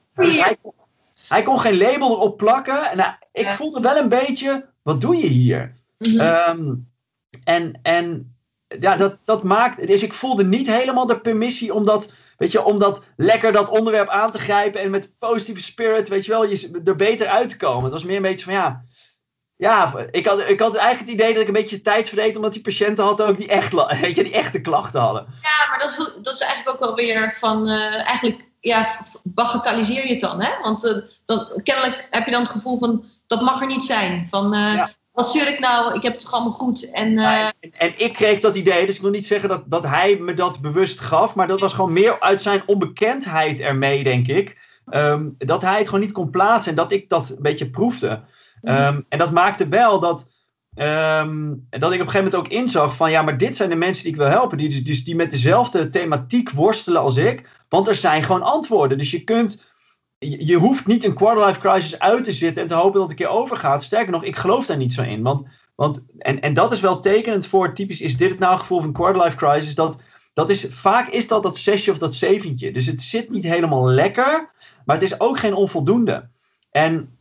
hij, 1.28 1.44
kon- 1.44 1.60
geen 1.60 1.78
label 1.78 2.12
erop 2.12 2.38
plakken. 2.38 2.90
En 2.92 2.98
nou, 2.98 3.12
ik 3.32 3.44
Ja. 3.46 3.52
voelde 3.56 3.80
wel 3.82 3.98
een 3.98 4.10
beetje, 4.10 4.66
wat 4.84 5.02
doe 5.02 5.16
je 5.18 5.28
hier? 5.28 5.74
Mhm. 5.98 6.20
Ehm, 6.20 6.74
en 7.44 7.80
en 7.82 8.36
ja, 8.80 8.96
dat, 8.96 9.18
dat 9.24 9.44
maakt. 9.44 9.88
Dus 9.88 10.04
ik 10.04 10.14
voelde 10.14 10.46
niet 10.46 10.68
helemaal 10.68 11.06
de 11.06 11.20
permissie 11.20 11.74
om 11.74 11.86
dat, 11.86 12.12
weet 12.38 12.52
je, 12.52 12.64
om 12.64 12.80
dat 12.80 13.04
lekker 13.16 13.52
dat 13.52 13.70
onderwerp 13.70 14.10
aan 14.10 14.32
te 14.32 14.40
grijpen 14.40 14.82
en 14.82 14.90
met 14.92 15.14
positieve 15.20 15.62
spirit, 15.62 16.10
weet 16.10 16.26
je 16.26 16.32
wel, 16.32 16.46
je, 16.46 16.82
er 16.86 16.96
beter 16.96 17.28
uit 17.28 17.50
te 17.50 17.58
komen. 17.58 17.84
Het 17.84 17.92
was 17.94 18.04
meer 18.04 18.16
een 18.16 18.22
beetje 18.22 18.46
van 18.46 18.54
ja. 18.54 18.84
Ja, 19.58 19.94
ik 20.12 20.26
had, 20.26 20.50
ik 20.50 20.60
had 20.60 20.76
eigenlijk 20.76 21.10
het 21.10 21.20
idee 21.20 21.34
dat 21.34 21.42
ik 21.42 21.48
een 21.48 21.54
beetje 21.54 21.82
tijd 21.82 22.08
verdeed, 22.08 22.36
omdat 22.36 22.54
die 22.54 22.62
patiënten 22.62 23.04
hadden 23.04 23.28
ook 23.28 23.38
die, 23.38 23.48
echt, 23.48 23.74
weet 24.02 24.16
je, 24.16 24.24
die 24.24 24.34
echte 24.34 24.62
klachten 24.62 25.02
hadden. 25.02 25.26
Ja, 25.42 25.70
maar 25.70 25.80
dat 25.80 25.90
is, 25.90 26.12
dat 26.22 26.34
is 26.34 26.40
eigenlijk 26.42 26.70
ook 26.70 26.86
wel 26.88 26.96
weer 26.96 27.34
van, 27.38 27.68
eh, 27.68 28.08
eigenlijk, 28.08 28.48
ja, 28.60 29.00
bagatelliseer 29.24 30.06
je 30.06 30.12
het 30.12 30.20
dan, 30.20 30.42
hè? 30.42 30.52
Want 30.62 30.86
eh, 30.86 30.96
dan, 31.26 31.48
kennelijk 31.64 32.08
heb 32.10 32.26
je 32.26 32.32
dan 32.32 32.42
het 32.42 32.50
gevoel 32.52 32.80
van, 32.80 33.06
dat 33.28 33.42
mag 33.42 33.62
er 33.62 33.68
niet 33.68 33.86
zijn. 33.86 34.28
Van, 34.30 34.54
eh, 34.54 34.74
Ja. 34.74 34.92
wat 35.12 35.32
zeur 35.32 35.48
ik 35.48 35.60
nou? 35.60 35.96
Ik 35.96 36.04
heb 36.04 36.12
het 36.12 36.22
toch 36.22 36.34
allemaal 36.34 36.52
goed? 36.52 36.92
En, 36.92 37.18
En, 37.18 37.54
en 37.78 37.94
ik 37.98 38.14
kreeg 38.14 38.40
dat 38.40 38.56
idee, 38.56 38.86
dus 38.86 38.96
ik 38.96 39.02
wil 39.02 39.12
niet 39.12 39.28
zeggen 39.28 39.50
dat, 39.50 39.64
dat 39.66 39.86
hij 39.86 40.18
me 40.20 40.34
dat 40.34 40.60
bewust 40.62 41.00
gaf, 41.00 41.36
maar 41.36 41.48
dat 41.48 41.60
was 41.60 41.74
gewoon 41.74 41.94
meer 41.94 42.20
uit 42.20 42.42
zijn 42.42 42.64
onbekendheid 42.66 43.60
ermee, 43.60 44.04
denk 44.04 44.28
ik. 44.28 44.66
Ehm, 44.90 45.30
dat 45.38 45.62
hij 45.62 45.78
het 45.78 45.86
gewoon 45.86 46.02
niet 46.04 46.12
kon 46.12 46.30
plaatsen 46.30 46.72
en 46.72 46.78
dat 46.78 46.92
ik 46.92 47.10
dat 47.10 47.30
een 47.30 47.42
beetje 47.42 47.70
proefde. 47.70 48.22
Ehm, 48.62 49.02
en 49.10 49.18
dat 49.18 49.32
maakte 49.32 49.68
wel 49.68 50.00
dat, 50.00 50.32
ehm, 50.74 51.54
dat 51.70 51.92
ik 51.92 52.02
op 52.02 52.06
een 52.06 52.12
gegeven 52.12 52.24
moment 52.24 52.36
ook 52.36 52.48
inzag 52.48 52.96
van 52.96 53.12
ja, 53.12 53.22
maar 53.22 53.38
dit 53.38 53.56
zijn 53.56 53.70
de 53.70 53.76
mensen 53.76 54.04
die 54.04 54.12
ik 54.12 54.18
wil 54.18 54.28
helpen, 54.28 54.58
die, 54.58 54.70
dus, 54.70 54.84
dus 54.84 55.04
die 55.04 55.16
met 55.16 55.32
dezelfde 55.32 55.90
thematiek 55.90 56.52
worstelen 56.52 57.02
als 57.02 57.18
ik. 57.18 57.50
Want 57.70 57.88
er 57.88 57.96
zijn 57.96 58.24
gewoon 58.24 58.44
antwoorden. 58.44 58.98
Dus 58.98 59.12
je 59.12 59.24
kunt, 59.24 59.66
je, 60.18 60.46
je 60.46 60.56
hoeft 60.56 60.88
niet 60.88 61.04
een 61.04 61.14
quarterlife 61.14 61.60
crisis 61.60 62.00
uit 62.00 62.24
te 62.24 62.32
zitten 62.32 62.62
en 62.62 62.68
te 62.68 62.76
hopen 62.76 63.00
dat 63.00 63.10
het 63.10 63.20
een 63.20 63.26
keer 63.26 63.36
overgaat. 63.36 63.84
Sterker 63.84 64.12
nog, 64.12 64.24
ik 64.24 64.36
geloof 64.36 64.66
daar 64.66 64.78
niet 64.78 64.94
zo 64.94 65.02
in. 65.02 65.22
Want 65.22 65.46
want, 65.78 66.06
en, 66.18 66.42
en 66.42 66.54
dat 66.54 66.72
is 66.72 66.80
wel 66.80 67.00
tekenend 67.00 67.48
voor, 67.48 67.74
typisch 67.74 68.02
is 68.02 68.18
dit 68.18 68.30
het 68.30 68.40
nou 68.40 68.60
gevoel 68.60 68.82
van 68.82 68.92
quarterlife 68.92 69.36
crisis, 69.36 69.76
dat, 69.76 70.00
dat 70.34 70.50
is, 70.50 70.68
vaak 70.70 71.08
is 71.08 71.28
dat 71.28 71.44
dat 71.44 71.58
zesje 71.58 71.92
of 71.92 71.98
dat 71.98 72.16
zeventje. 72.16 72.72
Dus 72.72 72.86
het 72.86 73.02
zit 73.02 73.30
niet 73.30 73.44
helemaal 73.44 73.88
lekker, 73.88 74.50
maar 74.86 74.96
het 74.96 75.06
is 75.06 75.20
ook 75.20 75.40
geen 75.40 75.54
onvoldoende. 75.54 76.30
En 76.72 77.17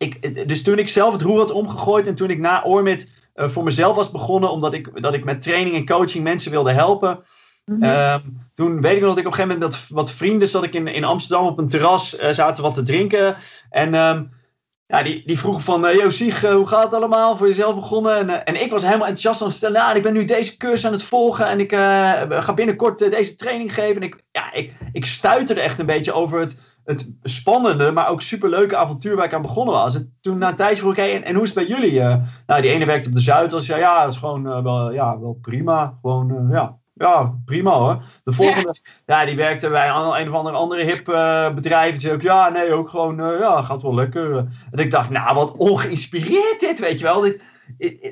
ik, 0.00 0.48
dus 0.48 0.62
toen 0.62 0.78
ik 0.78 0.88
zelf 0.88 1.12
het 1.12 1.22
roer 1.22 1.38
had 1.38 1.50
omgegooid 1.50 2.06
en 2.06 2.14
toen 2.14 2.30
ik 2.30 2.38
na 2.38 2.64
Oormid 2.64 3.12
eh, 3.34 3.48
voor 3.48 3.64
mezelf 3.64 3.96
was 3.96 4.10
begonnen, 4.10 4.50
omdat 4.50 4.72
ik, 4.72 5.02
dat 5.02 5.14
ik 5.14 5.24
met 5.24 5.42
training 5.42 5.76
en 5.76 5.86
coaching 5.86 6.24
mensen 6.24 6.50
wilde 6.50 6.72
helpen, 6.72 7.24
mhm. 7.64 7.82
Ehm, 7.82 8.20
toen 8.54 8.80
weet 8.80 8.96
ik 8.96 9.00
nog 9.00 9.08
dat 9.08 9.18
ik 9.18 9.26
op 9.26 9.32
een 9.32 9.38
gegeven 9.38 9.58
moment 9.58 9.80
met 9.80 9.88
wat 9.88 10.10
vrienden 10.10 10.48
zat 10.48 10.64
ik 10.64 10.74
in, 10.74 10.86
in 10.86 11.04
Amsterdam 11.04 11.46
op 11.46 11.58
een 11.58 11.68
terras, 11.68 12.16
eh, 12.16 12.30
zaten 12.30 12.62
wat 12.62 12.74
te 12.74 12.82
drinken. 12.82 13.36
En 13.70 13.94
ehm, 13.94 14.24
ja, 14.86 15.02
die, 15.02 15.22
die 15.26 15.38
vroegen 15.38 15.62
van, 15.62 15.96
yo 15.96 16.10
Sieg, 16.10 16.44
eh, 16.44 16.52
hoe 16.52 16.66
gaat 16.66 16.84
het 16.84 16.94
allemaal? 16.94 17.36
Voor 17.36 17.46
jezelf 17.46 17.74
begonnen? 17.74 18.16
En, 18.16 18.44
en 18.44 18.62
ik 18.62 18.70
was 18.70 18.82
helemaal 18.82 19.06
enthousiast 19.06 19.40
aan 19.40 19.48
het 19.48 19.56
vertellen, 19.56 19.82
nou, 19.82 19.96
ik 19.96 20.02
ben 20.02 20.12
nu 20.12 20.24
deze 20.24 20.56
cursus 20.56 20.86
aan 20.86 20.92
het 20.92 21.02
volgen 21.02 21.46
en 21.46 21.60
ik 21.60 21.72
ga 22.30 22.54
binnenkort 22.54 22.98
deze 22.98 23.36
training 23.36 23.74
geven. 23.74 23.96
En 23.96 24.02
ik, 24.02 24.16
ja, 24.32 24.52
ik, 24.52 24.72
ik 24.92 25.06
stuiterde 25.06 25.60
echt 25.60 25.78
een 25.78 25.86
beetje 25.86 26.12
over 26.12 26.40
het, 26.40 26.56
het 26.90 27.10
spannende, 27.22 27.92
maar 27.92 28.08
ook 28.08 28.22
superleuke 28.22 28.76
avontuur 28.76 29.16
waar 29.16 29.24
ik 29.24 29.34
aan 29.34 29.42
begonnen 29.42 29.74
was. 29.74 29.94
En 29.94 30.16
toen 30.20 30.38
na 30.38 30.48
een 30.48 30.54
tijdje 30.54 30.82
vroeg 30.82 30.92
ik, 30.92 30.98
hey, 30.98 31.14
en, 31.14 31.24
en 31.24 31.34
hoe 31.34 31.42
is 31.42 31.54
het 31.54 31.66
bij 31.66 31.76
jullie? 31.76 32.00
Eh, 32.00 32.16
nou, 32.46 32.60
die 32.62 32.70
ene 32.70 32.84
werkte 32.84 33.08
op 33.08 33.14
de 33.14 33.20
Zuidas. 33.20 33.66
Ja, 33.66 33.76
ja, 33.76 34.02
dat 34.02 34.12
is 34.12 34.18
gewoon 34.18 34.46
eh, 34.46 34.62
wel, 34.62 34.92
ja, 34.92 35.20
wel 35.20 35.38
prima. 35.42 35.98
Gewoon, 36.00 36.30
eh, 36.30 36.56
ja, 36.56 36.76
ja, 36.94 37.34
prima 37.44 37.70
hoor. 37.70 38.02
De 38.24 38.32
volgende, 38.32 38.74
ja, 39.06 39.24
die 39.24 39.36
werkte 39.36 39.68
bij 39.68 39.88
een, 39.88 40.20
een 40.20 40.28
of 40.28 40.34
andere, 40.34 40.56
andere 40.56 40.84
hip 40.84 41.04
bedrijf. 41.54 41.90
Die 41.90 42.00
zei 42.00 42.14
ook, 42.14 42.22
ja, 42.22 42.48
nee, 42.48 42.72
ook 42.72 42.88
gewoon, 42.88 43.38
ja, 43.38 43.62
gaat 43.62 43.82
wel 43.82 43.94
lekker. 43.94 44.36
En 44.70 44.78
ik 44.78 44.90
dacht, 44.90 45.10
nou, 45.10 45.34
wat 45.34 45.56
ongeïnspireerd 45.56 46.60
dit, 46.60 46.80
weet 46.80 46.98
je 46.98 47.04
wel. 47.04 47.20
Dit, 47.20 47.40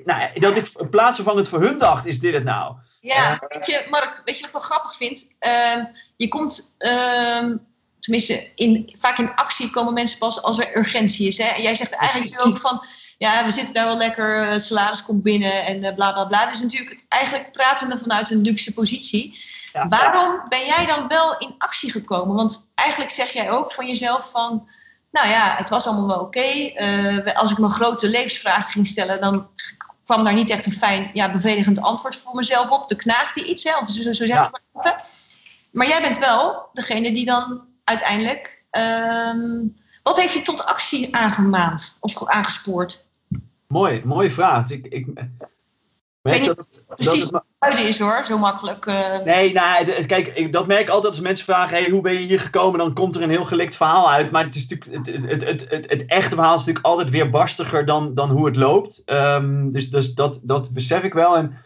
nou, 0.04 0.40
dat 0.40 0.56
ik 0.56 0.68
in 0.78 0.88
plaats 0.88 1.20
van 1.20 1.36
het 1.36 1.48
voor 1.48 1.60
hun 1.60 1.78
dacht, 1.78 2.06
is 2.06 2.20
dit 2.20 2.34
het 2.34 2.44
nou? 2.44 2.76
Ja, 3.00 3.40
weet 3.48 3.66
je, 3.66 3.86
Mark, 3.90 4.22
weet 4.24 4.34
je 4.34 4.40
wat 4.40 4.50
ik 4.50 4.52
wel 4.52 4.60
grappig 4.60 4.96
vind? 4.96 5.28
Ehm, 5.38 5.84
je 6.16 6.28
komt, 6.28 6.74
ehm, 6.78 7.56
tenminste, 8.00 8.50
in, 8.54 8.94
vaak 9.00 9.18
in 9.18 9.34
actie 9.34 9.70
komen 9.70 9.92
mensen 9.92 10.18
pas 10.18 10.42
als 10.42 10.58
er 10.58 10.76
urgentie 10.76 11.26
is. 11.26 11.38
Hè? 11.38 11.44
En 11.44 11.62
jij 11.62 11.74
zegt 11.74 11.92
eigenlijk 11.92 12.46
ook 12.46 12.58
van, 12.58 12.84
ja, 13.18 13.44
we 13.44 13.50
zitten 13.50 13.74
daar 13.74 13.86
wel 13.86 13.96
lekker, 13.96 14.48
eh, 14.48 14.58
salaris 14.58 15.02
komt 15.02 15.22
binnen 15.22 15.64
en 15.64 15.84
eh, 15.84 15.94
bla 15.94 16.12
bla 16.12 16.24
bla. 16.24 16.46
Dus 16.46 16.60
natuurlijk 16.60 17.04
eigenlijk 17.08 17.52
pratende 17.52 17.98
vanuit 17.98 18.30
een 18.30 18.40
luxe 18.40 18.72
positie. 18.72 19.38
Ja. 19.72 19.88
Waarom 19.88 20.42
ben 20.48 20.64
jij 20.66 20.86
dan 20.86 21.08
wel 21.08 21.36
in 21.38 21.54
actie 21.58 21.90
gekomen? 21.90 22.36
Want 22.36 22.70
eigenlijk 22.74 23.10
zeg 23.10 23.30
jij 23.30 23.50
ook 23.50 23.72
van 23.72 23.86
jezelf 23.86 24.30
van, 24.30 24.68
nou 25.10 25.28
ja, 25.28 25.54
het 25.56 25.68
was 25.68 25.86
allemaal 25.86 26.06
wel 26.06 26.20
oké. 26.20 26.40
Eh, 26.40 27.34
als 27.34 27.50
ik 27.50 27.58
me 27.58 27.68
grote 27.68 28.08
levensvragen 28.08 28.70
ging 28.70 28.86
stellen, 28.86 29.20
dan 29.20 29.48
kwam 30.04 30.24
daar 30.24 30.32
niet 30.32 30.50
echt 30.50 30.66
een 30.66 30.72
fijn, 30.72 31.10
ja, 31.12 31.30
bevredigend 31.30 31.80
antwoord 31.80 32.16
voor 32.16 32.34
mezelf 32.34 32.70
op. 32.70 32.88
De 32.88 32.96
knaagde 32.96 33.44
iets 33.44 33.62
zelf, 33.62 33.90
zo, 33.90 34.02
zo 34.02 34.12
zeg 34.12 34.28
Ja. 34.28 34.50
ik. 34.82 34.94
Maar 35.70 35.86
jij 35.86 36.00
bent 36.00 36.18
wel 36.18 36.68
degene 36.72 37.12
die 37.12 37.24
dan 37.24 37.67
uiteindelijk... 37.88 38.64
ehm, 38.70 39.40
wat 40.02 40.20
heeft 40.20 40.34
je 40.34 40.42
tot 40.42 40.64
actie 40.66 41.14
aangemaand 41.16 41.96
of 42.00 42.12
ge- 42.14 42.28
aangespoord? 42.28 43.06
Mooi, 43.66 44.02
mooie 44.04 44.30
vraag. 44.30 44.70
Ik, 44.70 44.86
ik 44.86 45.06
merk 46.22 46.38
niet 46.38 46.46
dat, 46.46 46.56
dat 46.56 46.96
Precies, 46.96 47.22
het 47.22 47.32
me- 47.32 47.42
Huiden 47.58 47.88
is 47.88 47.98
hoor, 47.98 48.24
zo 48.24 48.38
makkelijk. 48.38 48.86
eh. 48.86 49.18
Nee, 49.24 49.52
nou, 49.52 50.04
kijk, 50.06 50.26
ik, 50.26 50.52
dat 50.52 50.66
merk 50.66 50.80
ik 50.80 50.88
altijd 50.88 51.12
als 51.12 51.22
mensen 51.22 51.44
vragen: 51.44 51.76
hey, 51.76 51.90
hoe 51.90 52.00
ben 52.00 52.12
je 52.12 52.18
hier 52.18 52.40
gekomen? 52.40 52.78
Dan 52.78 52.94
komt 52.94 53.16
er 53.16 53.22
een 53.22 53.30
heel 53.30 53.44
gelikt 53.44 53.76
verhaal 53.76 54.10
uit. 54.10 54.30
Maar 54.30 54.44
het, 54.44 54.54
is 54.54 54.66
natuurlijk, 54.68 55.06
het, 55.08 55.30
het, 55.30 55.44
het, 55.44 55.70
het, 55.70 55.84
het 55.90 56.06
echte 56.06 56.34
verhaal 56.34 56.54
is 56.54 56.58
natuurlijk 56.60 56.86
altijd 56.86 57.10
weer 57.10 57.30
barstiger 57.30 57.84
dan, 57.84 58.14
dan 58.14 58.30
hoe 58.30 58.46
het 58.46 58.56
loopt. 58.56 59.02
Ehm, 59.04 59.70
dus 59.70 59.90
dus 59.90 60.14
dat, 60.14 60.40
dat 60.42 60.70
besef 60.72 61.02
ik 61.02 61.12
wel. 61.12 61.36
En 61.36 61.56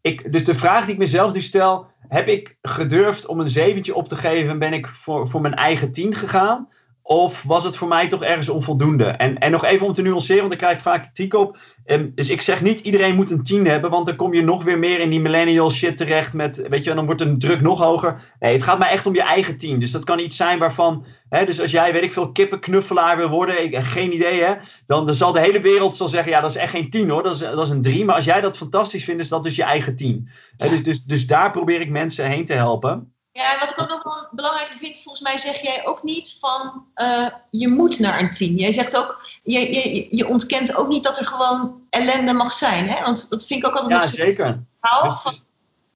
ik, 0.00 0.32
dus 0.32 0.44
de 0.44 0.54
vraag 0.54 0.84
die 0.84 0.92
ik 0.94 1.00
mezelf 1.00 1.32
nu 1.32 1.40
stel: 1.40 1.86
heb 2.14 2.28
ik 2.28 2.56
gedurfd 2.62 3.26
om 3.26 3.40
een 3.40 3.50
zeventje 3.50 3.94
op 3.94 4.08
te 4.08 4.16
geven 4.16 4.50
en 4.50 4.58
ben 4.58 4.72
ik 4.72 4.86
voor, 4.86 5.28
voor 5.28 5.40
mijn 5.40 5.54
eigen 5.54 5.92
tien 5.92 6.14
gegaan? 6.14 6.68
Of 7.06 7.42
was 7.42 7.64
het 7.64 7.76
voor 7.76 7.88
mij 7.88 8.08
toch 8.08 8.22
ergens 8.22 8.48
onvoldoende? 8.48 9.04
En, 9.04 9.38
en 9.38 9.50
nog 9.50 9.64
even 9.64 9.86
om 9.86 9.92
te 9.92 10.02
nuanceren, 10.02 10.38
want 10.38 10.50
daar 10.50 10.58
krijg 10.58 10.74
ik 10.74 10.82
vaak 10.82 11.02
kritiek 11.02 11.34
op. 11.34 11.58
Ehm, 11.84 12.08
dus 12.14 12.30
ik 12.30 12.40
zeg 12.42 12.62
niet 12.62 12.80
iedereen 12.80 13.14
moet 13.14 13.30
een 13.30 13.42
10 13.42 13.66
hebben, 13.66 13.90
want 13.90 14.06
dan 14.06 14.16
kom 14.16 14.34
je 14.34 14.42
nog 14.42 14.64
weer 14.64 14.78
meer 14.78 15.00
in 15.00 15.10
die 15.10 15.20
millennial 15.20 15.70
shit 15.70 15.96
terecht. 15.96 16.32
Met, 16.32 16.66
weet 16.68 16.84
je, 16.84 16.94
dan 16.94 17.04
wordt 17.04 17.20
de 17.20 17.36
druk 17.36 17.60
nog 17.60 17.78
hoger. 17.78 18.20
Nee, 18.38 18.52
het 18.52 18.62
gaat 18.62 18.78
mij 18.78 18.90
echt 18.90 19.06
om 19.06 19.14
je 19.14 19.22
eigen 19.22 19.56
team. 19.58 19.78
Dus 19.78 19.90
dat 19.90 20.04
kan 20.04 20.18
iets 20.18 20.36
zijn 20.36 20.58
waarvan, 20.58 21.04
hè, 21.28 21.44
dus 21.44 21.60
als 21.60 21.70
jij, 21.70 21.92
weet 21.92 22.02
ik 22.02 22.12
veel, 22.12 22.32
kippenknuffelaar 22.32 23.16
wil 23.16 23.28
worden, 23.28 23.64
ik, 23.64 23.76
geen 23.76 24.14
idee 24.14 24.42
hè, 24.42 24.54
dan, 24.86 25.06
dan 25.06 25.14
zal 25.14 25.32
de 25.32 25.40
hele 25.40 25.60
wereld 25.60 25.96
zal 25.96 26.08
zeggen, 26.08 26.32
ja, 26.32 26.40
dat 26.40 26.50
is 26.50 26.56
echt 26.56 26.70
geen 26.70 26.90
10 26.90 27.10
hoor, 27.10 27.22
dat 27.22 27.32
is, 27.34 27.38
dat 27.38 27.66
is 27.66 27.70
een 27.70 27.82
3. 27.82 28.04
Maar 28.04 28.14
als 28.14 28.24
jij 28.24 28.40
dat 28.40 28.56
fantastisch 28.56 29.04
vindt, 29.04 29.22
is 29.22 29.28
dat 29.28 29.42
dus 29.42 29.56
je 29.56 29.64
eigen 29.64 29.96
team. 29.96 30.28
Hè, 30.56 30.64
Ja. 30.64 30.70
dus, 30.70 30.82
dus, 30.82 31.04
dus 31.04 31.26
daar 31.26 31.50
probeer 31.50 31.80
ik 31.80 31.90
mensen 31.90 32.28
heen 32.28 32.44
te 32.44 32.54
helpen. 32.54 33.13
Ja, 33.36 33.52
en 33.52 33.58
wat 33.60 33.70
ik 33.70 33.80
ook 33.80 33.88
nog 33.88 34.02
wel 34.02 34.26
belangrijk 34.30 34.68
vind, 34.78 35.00
volgens 35.02 35.20
mij 35.24 35.38
zeg 35.38 35.60
jij 35.60 35.86
ook 35.86 36.02
niet 36.02 36.36
van 36.40 36.86
eh, 36.94 37.26
je 37.50 37.68
moet 37.68 37.98
naar 37.98 38.20
een 38.20 38.30
tien. 38.30 38.56
Jij 38.56 38.72
zegt 38.72 38.96
ook, 38.96 39.26
je, 39.42 39.74
je, 39.74 40.06
je 40.10 40.28
ontkent 40.28 40.76
ook 40.76 40.88
niet 40.88 41.04
dat 41.04 41.18
er 41.18 41.26
gewoon 41.26 41.80
ellende 41.90 42.32
mag 42.32 42.52
zijn. 42.52 42.88
Hè? 42.88 43.02
Want 43.04 43.30
dat 43.30 43.46
vind 43.46 43.60
ik 43.62 43.66
ook 43.66 43.76
altijd 43.76 44.02
Ja, 44.02 44.08
zeker. 44.10 44.62
verhaal. 44.80 45.10
Van, 45.10 45.34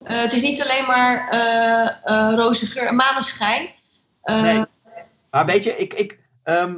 Eh, 0.05 0.21
het 0.21 0.33
is 0.33 0.41
niet 0.43 0.63
alleen 0.63 0.87
maar 0.87 1.29
eh 1.29 2.35
roze 2.35 2.67
geur 2.67 2.87
en 2.87 2.95
maneschijn. 2.95 3.69
Nee. 4.25 4.65
Maar 5.31 5.47
weet 5.47 5.65
je, 5.65 5.77
ik, 5.77 5.95
ik, 5.95 6.19
ehm, 6.43 6.75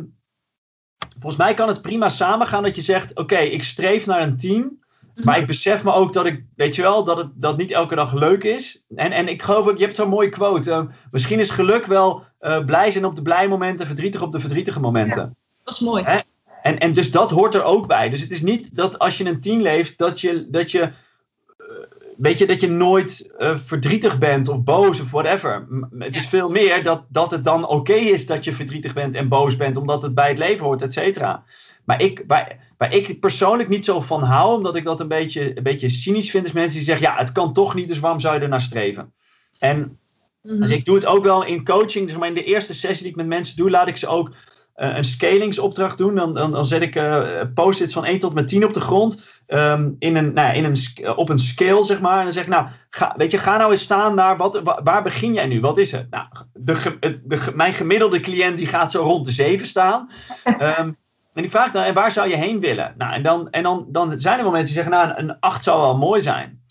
volgens 1.11 1.37
mij 1.37 1.55
kan 1.55 1.69
het 1.69 1.83
prima 1.83 2.09
samengaan 2.09 2.63
dat 2.63 2.75
je 2.75 2.83
zegt: 2.83 3.17
Oké, 3.19 3.37
ik 3.39 3.63
streef 3.63 4.07
naar 4.07 4.21
een 4.21 4.37
team. 4.37 4.83
Maar 5.25 5.39
ik 5.39 5.47
besef 5.47 5.85
me 5.85 5.93
ook 5.93 6.13
dat 6.13 6.27
ik, 6.27 6.45
weet 6.57 6.75
je 6.75 6.83
wel, 6.83 7.05
dat 7.05 7.17
het 7.17 7.29
dat 7.35 7.57
niet 7.57 7.71
elke 7.71 7.95
dag 7.95 8.13
leuk 8.15 8.45
is. 8.45 8.85
En, 8.95 9.13
en 9.13 9.29
ik 9.29 9.43
geloof 9.43 9.69
ook, 9.69 9.79
je 9.79 9.85
hebt 9.85 9.97
zo'n 9.97 10.09
mooie 10.09 10.29
quote. 10.29 10.71
eh, 10.71 10.83
misschien 11.11 11.39
is 11.39 11.51
geluk 11.51 11.87
wel 11.87 12.23
eh, 12.39 12.65
blij 12.65 12.91
zijn 12.91 13.05
op 13.05 13.17
de 13.17 13.23
blij 13.23 13.49
momenten, 13.49 13.87
verdrietig 13.87 14.23
op 14.23 14.33
de 14.33 14.41
verdrietige 14.41 14.81
momenten. 14.81 15.37
Dat 15.65 15.75
is 15.75 15.81
mooi. 15.81 16.03
Hè? 16.05 16.19
En, 16.63 16.79
en 16.79 16.93
dus 16.93 17.11
dat 17.11 17.31
hoort 17.31 17.55
er 17.55 17.65
ook 17.65 17.87
bij. 17.87 18.09
Dus 18.09 18.21
het 18.21 18.31
is 18.31 18.43
niet 18.43 18.77
dat 18.77 18.99
als 18.99 19.19
je 19.19 19.25
een 19.25 19.41
team 19.41 19.61
leeft, 19.61 19.99
dat 19.99 20.21
je, 20.21 20.47
dat 20.51 20.71
je, 20.71 20.81
eh, 20.81 20.93
weet 22.17 22.39
je, 22.39 22.47
dat 22.47 22.61
je 22.61 22.69
nooit 22.69 23.35
verdrietig 23.65 24.19
bent 24.19 24.49
of 24.49 24.63
boos 24.63 25.01
of 25.01 25.11
whatever. 25.11 25.67
Het 25.99 26.17
is 26.17 26.27
veel 26.27 26.51
meer 26.51 26.83
dat, 26.83 27.03
dat 27.09 27.31
het 27.31 27.45
dan 27.45 27.67
oké 27.67 27.93
is 27.93 28.27
dat 28.27 28.45
je 28.45 28.55
verdrietig 28.55 28.95
bent 28.95 29.15
en 29.15 29.29
boos 29.29 29.57
bent, 29.57 29.77
omdat 29.77 30.03
het 30.03 30.15
bij 30.15 30.29
het 30.29 30.39
leven 30.39 30.65
hoort, 30.65 30.83
et 30.83 30.93
cetera. 30.93 31.45
Maar 31.85 32.03
ik, 32.03 32.25
waar, 32.27 32.57
waar 32.81 32.95
ik 32.95 33.21
persoonlijk 33.21 33.69
niet 33.69 33.85
zo 33.85 34.01
van 34.01 34.23
hou, 34.23 34.57
omdat 34.57 34.77
ik 34.77 34.85
dat 34.85 35.01
een 35.01 35.09
beetje, 35.09 35.57
een 35.57 35.63
beetje 35.63 35.89
cynisch 35.91 36.31
vind, 36.31 36.47
is 36.47 36.53
mensen 36.53 36.77
die 36.77 36.87
zeggen, 36.87 37.07
ja, 37.07 37.17
het 37.17 37.33
kan 37.33 37.53
toch 37.53 37.75
niet, 37.75 37.89
dus 37.89 37.99
waarom 37.99 38.21
zou 38.21 38.35
je 38.35 38.41
er 38.41 38.49
naar 38.49 38.61
streven? 38.61 39.13
En 39.59 39.99
Mhm. 40.43 40.61
dus 40.61 40.71
ik 40.71 40.85
doe 40.85 40.95
het 40.95 41.07
ook 41.07 41.25
wel 41.25 41.45
in 41.45 41.65
coaching. 41.65 42.09
Zeg 42.09 42.19
maar 42.19 42.29
in 42.29 42.35
de 42.35 42.45
eerste 42.45 42.75
sessie 42.75 43.03
die 43.03 43.11
ik 43.11 43.17
met 43.17 43.27
mensen 43.27 43.57
doe, 43.57 43.71
laat 43.71 43.89
ik 43.89 43.97
ze 43.97 44.07
ook 44.07 44.31
eh, 44.75 44.97
een 44.97 45.05
scalingsopdracht 45.05 45.99
doen. 45.99 46.15
Dan, 46.15 46.35
dan, 46.35 46.53
dan 46.53 46.67
zet 46.67 46.83
ik 46.83 46.97
eh, 46.97 47.41
post-its 47.55 47.93
van 47.93 48.05
1 48.05 48.19
tot 48.19 48.35
met 48.35 48.49
10 48.49 48.65
op 48.65 48.73
de 48.75 48.81
grond. 48.81 49.23
ehm, 49.47 49.91
in 49.99 50.17
een, 50.17 50.33
nou, 50.33 50.47
ja, 50.49 50.53
in 50.53 50.65
een, 50.65 51.17
op 51.17 51.29
een 51.29 51.39
scale, 51.39 51.85
zeg 51.85 52.01
maar. 52.01 52.17
En 52.19 52.23
dan 52.23 52.33
zeg 52.33 52.43
ik, 52.43 52.49
nou, 52.49 52.67
ga, 52.91 53.15
weet 53.17 53.31
je, 53.31 53.39
ga 53.39 53.57
nou 53.57 53.71
eens 53.71 53.83
staan 53.83 54.15
naar 54.15 54.37
wat, 54.37 54.61
wa- 54.63 54.81
waar 54.85 55.03
begin 55.03 55.33
jij 55.33 55.47
nu? 55.47 55.61
Wat 55.61 55.79
is 55.79 55.93
het? 55.93 56.11
Nou, 56.11 56.27
de, 56.53 56.99
de, 57.25 57.53
mijn 57.55 57.73
gemiddelde 57.73 58.21
cliënt 58.21 58.57
die 58.57 58.67
gaat 58.67 58.91
zo 58.93 59.03
rond 59.03 59.25
de 59.25 59.33
7 59.33 59.67
staan. 59.67 60.11
Ehm, 60.59 60.93
en 61.35 61.45
ik 61.45 61.51
vraag 61.51 61.71
dan, 61.73 61.83
en 61.83 61.95
waar 61.95 62.13
zou 62.13 62.29
je 62.29 62.37
heen 62.37 62.61
willen? 62.61 62.95
Nou, 62.99 63.13
en 63.13 63.23
dan, 63.23 63.51
en 63.51 63.63
dan, 63.63 63.87
dan 63.89 64.21
zijn 64.21 64.37
er 64.39 64.43
wel 64.43 64.53
mensen 64.53 64.75
die 64.75 64.83
zeggen, 64.83 65.07
nou, 65.07 65.19
een 65.19 65.41
8 65.41 65.63
zou 65.63 65.81
wel 65.81 65.97
mooi 65.97 66.21
zijn. 66.21 66.63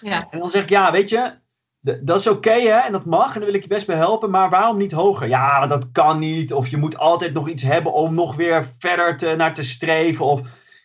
Ja. 0.00 0.26
En 0.30 0.38
dan 0.38 0.50
zeg 0.50 0.62
ik, 0.62 0.68
ja, 0.68 0.92
weet 0.92 1.08
je, 1.08 1.32
dat 1.80 2.18
is 2.20 2.26
oké 2.26 2.50
hè, 2.52 2.78
en 2.78 2.92
dat 2.92 3.04
mag, 3.04 3.26
en 3.26 3.34
daar 3.34 3.44
wil 3.44 3.54
ik 3.54 3.62
je 3.62 3.68
best 3.68 3.86
bij 3.86 3.96
helpen, 3.96 4.30
maar 4.30 4.50
waarom 4.50 4.76
niet 4.76 4.92
hoger? 4.92 5.28
Ja, 5.28 5.66
dat 5.66 5.92
kan 5.92 6.18
niet, 6.18 6.52
of 6.52 6.68
je 6.68 6.76
moet 6.76 6.98
altijd 6.98 7.32
nog 7.32 7.48
iets 7.48 7.62
hebben 7.62 7.92
om 7.92 8.14
nog 8.14 8.34
weer 8.36 8.68
verder 8.78 9.16
te, 9.16 9.34
naar 9.36 9.54
te 9.54 9.64
streven. 9.64 10.24
Of, 10.24 10.40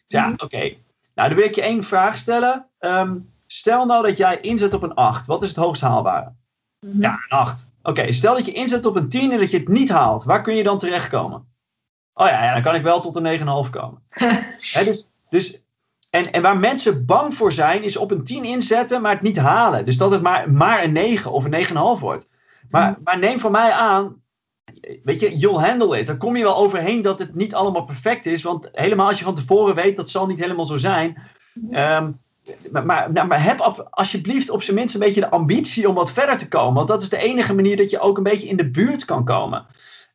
ja, 0.05 0.26
Mhm. 0.26 0.34
oké. 0.43 0.74
Nou, 1.15 1.30
dan 1.30 1.36
wil 1.38 1.47
ik 1.47 1.55
je 1.55 1.61
één 1.61 1.84
vraag 1.84 2.17
stellen. 2.17 2.67
Ehm, 2.80 3.15
stel 3.47 3.86
nou 3.86 4.03
dat 4.07 4.17
jij 4.17 4.39
inzet 4.39 4.74
op 4.74 4.84
een 4.84 4.93
8, 4.93 5.26
wat 5.26 5.41
is 5.41 5.47
het 5.47 5.57
hoogst 5.57 5.82
haalbare? 5.82 6.32
Mhm. 6.86 7.01
Ja, 7.01 7.11
een 7.11 7.38
8. 7.38 7.70
Oké, 7.84 8.11
stel 8.11 8.34
dat 8.34 8.45
je 8.45 8.51
inzet 8.51 8.86
op 8.86 8.95
een 8.95 9.09
10 9.09 9.32
en 9.32 9.39
dat 9.39 9.51
je 9.51 9.57
het 9.57 9.67
niet 9.67 9.89
haalt, 9.89 10.24
waar 10.24 10.41
kun 10.41 10.55
je 10.55 10.63
dan 10.63 10.78
terechtkomen? 10.78 11.49
Oh 12.20 12.28
ja, 12.28 12.43
ja 12.43 12.53
dan 12.53 12.61
kan 12.61 12.76
ik 12.76 12.82
wel 12.82 12.99
tot 12.99 13.15
een 13.15 13.39
9,5 13.65 13.70
komen. 13.70 14.01
Hè, 14.74 14.84
dus, 14.84 15.09
dus, 15.30 15.63
en, 16.09 16.32
en 16.32 16.41
waar 16.41 16.57
mensen 16.57 17.05
bang 17.05 17.34
voor 17.34 17.51
zijn, 17.51 17.84
is 17.84 17.97
op 17.97 18.11
een 18.11 18.24
10 18.24 18.43
inzetten, 18.43 19.01
maar 19.01 19.11
het 19.11 19.22
niet 19.22 19.38
halen. 19.38 19.86
Dus 19.86 19.97
dat 19.97 20.11
het 20.11 20.22
maar, 20.22 20.51
maar 20.51 20.84
een 20.84 20.91
9 20.91 21.32
of 21.32 21.45
een 21.45 21.65
9,5 21.65 21.99
wordt. 21.99 22.30
Maar, 22.70 22.97
maar 23.03 23.20
neem 23.20 23.39
van 23.39 23.51
mij 23.51 23.72
aan, 23.72 24.22
weet 25.03 25.20
je, 25.20 25.38
you'll 25.38 25.63
handle 25.63 25.99
it. 25.99 26.07
Dan 26.07 26.17
kom 26.17 26.36
je 26.36 26.43
wel 26.43 26.57
overheen 26.57 27.01
dat 27.01 27.20
het 27.20 27.36
niet 27.36 27.55
allemaal 27.55 27.84
perfect 27.84 28.26
is. 28.26 28.43
Want 28.43 28.70
helemaal 28.72 29.07
als 29.07 29.17
je 29.17 29.24
van 29.24 29.36
tevoren 29.36 29.76
weet, 29.76 29.95
dat 29.95 30.09
zal 30.09 30.28
niet 30.28 30.39
helemaal 30.39 30.65
zo 30.65 30.78
zijn. 30.78 31.17
Ehm, 31.70 32.11
maar, 32.72 32.86
maar, 32.86 33.11
nou, 33.11 33.28
maar 33.28 33.43
heb 33.43 33.88
alsjeblieft 33.89 34.49
op 34.49 34.61
zijn 34.61 34.76
minst 34.76 34.93
een 34.93 34.99
beetje 34.99 35.22
de 35.22 35.30
ambitie 35.30 35.89
om 35.89 35.95
wat 35.95 36.11
verder 36.11 36.38
te 36.38 36.47
komen. 36.47 36.74
Want 36.74 36.88
dat 36.88 37.01
is 37.01 37.09
de 37.09 37.17
enige 37.17 37.55
manier 37.55 37.78
dat 37.78 37.89
je 37.89 37.99
ook 37.99 38.17
een 38.17 38.24
beetje 38.24 38.47
in 38.47 38.57
de 38.57 38.70
buurt 38.70 39.05
kan 39.05 39.26
komen. 39.26 39.65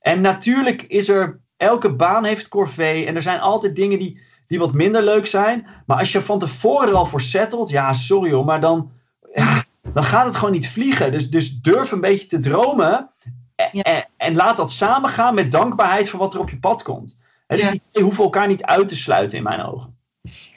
En 0.00 0.20
natuurlijk 0.20 0.82
is 0.82 1.08
er, 1.08 1.40
elke 1.64 1.90
baan 1.92 2.24
heeft 2.24 2.48
corvée. 2.48 3.06
En 3.06 3.16
er 3.16 3.22
zijn 3.22 3.40
altijd 3.40 3.76
dingen 3.76 3.98
die, 3.98 4.20
die 4.46 4.58
wat 4.58 4.72
minder 4.72 5.02
leuk 5.02 5.26
zijn. 5.26 5.66
Maar 5.86 5.98
als 5.98 6.12
je 6.12 6.22
van 6.22 6.38
tevoren 6.38 6.88
er 6.88 6.94
al 6.94 7.06
voor 7.06 7.20
settelt, 7.20 7.70
ja, 7.70 7.92
sorry 7.92 8.32
hoor, 8.32 8.44
maar 8.44 8.60
dan, 8.60 8.90
ja, 9.34 9.64
dan 9.92 10.04
gaat 10.04 10.26
het 10.26 10.36
gewoon 10.36 10.52
niet 10.52 10.68
vliegen. 10.68 11.12
Dus, 11.12 11.30
dus 11.30 11.60
durf 11.60 11.92
een 11.92 12.00
beetje 12.00 12.26
te 12.26 12.38
dromen. 12.38 13.10
En, 13.54 13.82
en, 13.82 14.08
en 14.16 14.34
laat 14.34 14.56
dat 14.56 14.70
samengaan 14.70 15.34
met 15.34 15.52
dankbaarheid 15.52 16.08
voor 16.08 16.18
wat 16.18 16.34
er 16.34 16.40
op 16.40 16.50
je 16.50 16.58
pad 16.58 16.82
komt. 16.82 17.18
Hè, 17.46 17.56
dus 17.56 17.70
die 17.70 17.82
twee 17.90 18.04
hoeven 18.04 18.24
elkaar 18.24 18.46
niet 18.46 18.62
uit 18.62 18.88
te 18.88 18.96
sluiten 18.96 19.38
in 19.38 19.44
mijn 19.44 19.64
ogen. 19.64 19.96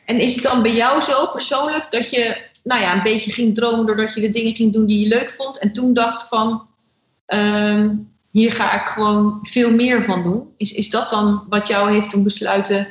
En 0.05 0.19
is 0.19 0.35
het 0.35 0.43
dan 0.43 0.61
bij 0.61 0.75
jou 0.75 1.01
zo 1.01 1.27
persoonlijk 1.27 1.91
dat 1.91 2.09
je 2.09 2.45
nou 2.63 2.81
ja, 2.81 2.95
een 2.95 3.03
beetje 3.03 3.31
ging 3.31 3.55
dromen 3.55 3.85
doordat 3.85 4.13
je 4.13 4.21
de 4.21 4.29
dingen 4.29 4.55
ging 4.55 4.73
doen 4.73 4.85
die 4.85 5.01
je 5.01 5.07
leuk 5.07 5.33
vond 5.37 5.59
en 5.59 5.71
toen 5.71 5.93
dacht 5.93 6.27
van 6.27 6.67
ehm, 7.25 7.95
hier 8.31 8.51
ga 8.51 8.73
ik 8.73 8.85
gewoon 8.85 9.39
veel 9.41 9.71
meer 9.71 10.03
van 10.03 10.23
doen? 10.23 10.53
Is, 10.57 10.71
is 10.71 10.89
dat 10.89 11.09
dan 11.09 11.45
wat 11.49 11.67
jou 11.67 11.91
heeft 11.91 12.11
doen 12.11 12.23
besluiten 12.23 12.87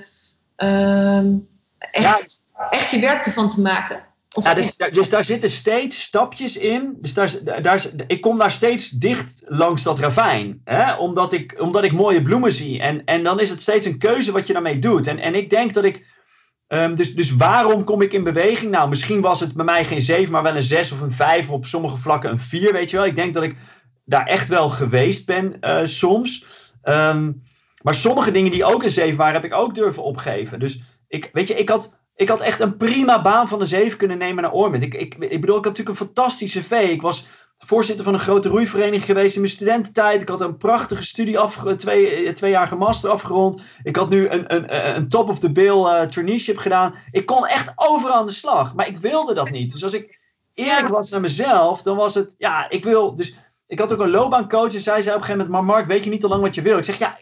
ehm, 0.57 1.35
echt, 1.79 2.43
echt 2.71 2.91
je 2.91 3.01
werk 3.01 3.27
ervan 3.27 3.49
te 3.49 3.61
maken? 3.61 4.05
Of 4.35 4.45
Ja, 4.45 4.55
dus, 4.55 4.77
daar- 4.77 4.91
dus 4.93 5.09
daar 5.09 5.25
zitten 5.25 5.51
steeds 5.51 6.03
stapjes 6.03 6.57
in. 6.57 6.97
Dus 7.01 7.15
daar, 7.15 7.31
daar, 7.63 7.85
ik 8.07 8.21
kom 8.21 8.39
daar 8.39 8.51
steeds 8.51 8.89
dicht 8.91 9.43
langs 9.47 9.83
dat 9.83 9.99
ravijn. 9.99 10.61
Hè? 10.65 10.95
Omdat, 10.95 11.33
ik, 11.33 11.55
omdat 11.59 11.85
ik 11.85 11.93
mooie 11.93 12.23
bloemen 12.23 12.53
zie. 12.53 12.81
En, 12.81 13.05
en 13.05 13.23
dan 13.25 13.41
is 13.41 13.51
het 13.51 13.63
steeds 13.63 13.87
een 13.87 13.99
keuze 13.99 14.33
wat 14.33 14.47
je 14.47 14.53
daarmee 14.53 14.79
doet. 14.79 15.07
En, 15.07 15.19
en 15.19 15.35
ik 15.35 15.51
denk 15.51 15.75
dat 15.75 15.85
ik. 15.85 16.07
ehm, 16.67 16.95
dus, 16.95 17.15
dus 17.15 17.31
waarom 17.37 17.85
kom 17.85 18.01
ik 18.03 18.13
in 18.13 18.25
beweging? 18.25 18.71
Nou, 18.71 18.89
misschien 18.89 19.21
was 19.21 19.41
het 19.41 19.55
bij 19.55 19.65
mij 19.65 19.85
geen 19.85 20.01
7, 20.01 20.33
maar 20.33 20.43
wel 20.43 20.57
een 20.57 20.63
6 20.63 20.93
of 20.93 21.01
een 21.01 21.13
5. 21.13 21.41
Of 21.49 21.55
op 21.55 21.67
sommige 21.67 21.97
vlakken 21.97 22.31
een 22.31 22.39
4. 22.41 22.73
Weet 22.73 22.91
je 22.91 22.97
wel. 22.97 23.07
Ik 23.07 23.17
denk 23.17 23.35
dat 23.35 23.43
ik 23.43 23.57
daar 24.07 24.27
echt 24.27 24.49
wel 24.49 24.69
geweest 24.69 25.27
ben 25.27 25.61
eh, 25.61 25.79
soms. 25.85 26.45
Ehm, 26.83 27.33
maar 27.83 27.95
sommige 27.95 28.31
dingen 28.31 28.51
die 28.51 28.65
ook 28.65 28.83
een 28.83 28.91
7 28.91 29.17
waren, 29.17 29.35
heb 29.35 29.45
ik 29.45 29.55
ook 29.55 29.75
durven 29.75 30.03
opgeven. 30.03 30.59
Dus 30.59 30.81
ik, 31.09 31.31
weet 31.33 31.49
je, 31.49 31.55
ik 31.55 31.69
had, 31.69 31.95
ik 32.15 32.29
had 32.29 32.41
echt 32.41 32.61
een 32.61 32.77
prima 32.77 33.23
baan 33.23 33.49
van 33.49 33.61
een 33.61 33.67
7 33.67 33.99
kunnen 33.99 34.19
nemen 34.19 34.43
naar 34.43 34.53
Ormond. 34.53 34.83
Ik, 34.83 34.95
ik, 34.95 35.15
ik 35.15 35.41
bedoel, 35.41 35.57
ik 35.57 35.65
had 35.65 35.77
natuurlijk 35.77 35.89
een 36.01 36.07
fantastische 36.07 36.61
cv. 36.61 36.89
Ik 36.91 37.03
was 37.03 37.27
voorzitter 37.59 38.05
van 38.05 38.15
een 38.15 38.21
grote 38.21 38.49
roeivereniging 38.49 39.05
geweest 39.05 39.35
in 39.35 39.41
mijn 39.41 39.53
studententijd. 39.53 40.23
Ik 40.23 40.29
had 40.29 40.41
een 40.41 40.57
prachtige 40.57 41.05
studie, 41.05 41.39
af, 41.39 41.65
twee, 41.77 42.11
eh, 42.11 42.33
tweejarige 42.33 42.77
master 42.77 43.11
afgerond. 43.11 43.61
Ik 43.83 43.97
had 43.97 44.09
nu 44.09 44.29
een, 44.29 44.55
een, 44.55 44.97
een 44.97 45.09
top 45.09 45.29
of 45.29 45.39
the 45.39 45.53
bill 45.53 45.85
eh, 45.85 46.03
traineeship 46.03 46.59
gedaan. 46.59 46.95
Ik 47.11 47.27
kon 47.27 47.47
echt 47.47 47.73
overal 47.75 48.17
aan 48.17 48.27
de 48.27 48.33
slag, 48.33 48.75
maar 48.75 48.87
ik 48.87 48.99
wilde 48.99 49.35
dat 49.35 49.51
niet. 49.51 49.73
Dus 49.73 49.83
als 49.83 49.93
ik 49.93 50.19
eerlijk 50.55 50.89
was 50.89 51.11
naar 51.11 51.21
mezelf, 51.21 51.83
dan 51.83 51.97
was 51.97 52.15
het, 52.15 52.35
ja, 52.39 52.71
ik 52.71 52.85
wil... 52.85 53.17
Dus 53.17 53.35
ik 53.67 53.79
had 53.79 53.93
ook 53.93 54.01
een 54.01 54.11
loopbaancoach 54.11 54.75
en 54.75 54.81
zij 54.81 55.03
zei 55.03 55.17
op 55.17 55.21
een 55.21 55.27
gegeven 55.27 55.37
moment, 55.37 55.51
maar 55.51 55.65
Mark, 55.65 55.87
weet 55.87 56.05
je 56.05 56.11
niet 56.11 56.23
al 56.23 56.31
lang 56.31 56.43
wat 56.43 56.55
je 56.55 56.63
wil? 56.63 56.79
Ik 56.79 56.85
zeg, 56.85 56.99
ja, 56.99 57.19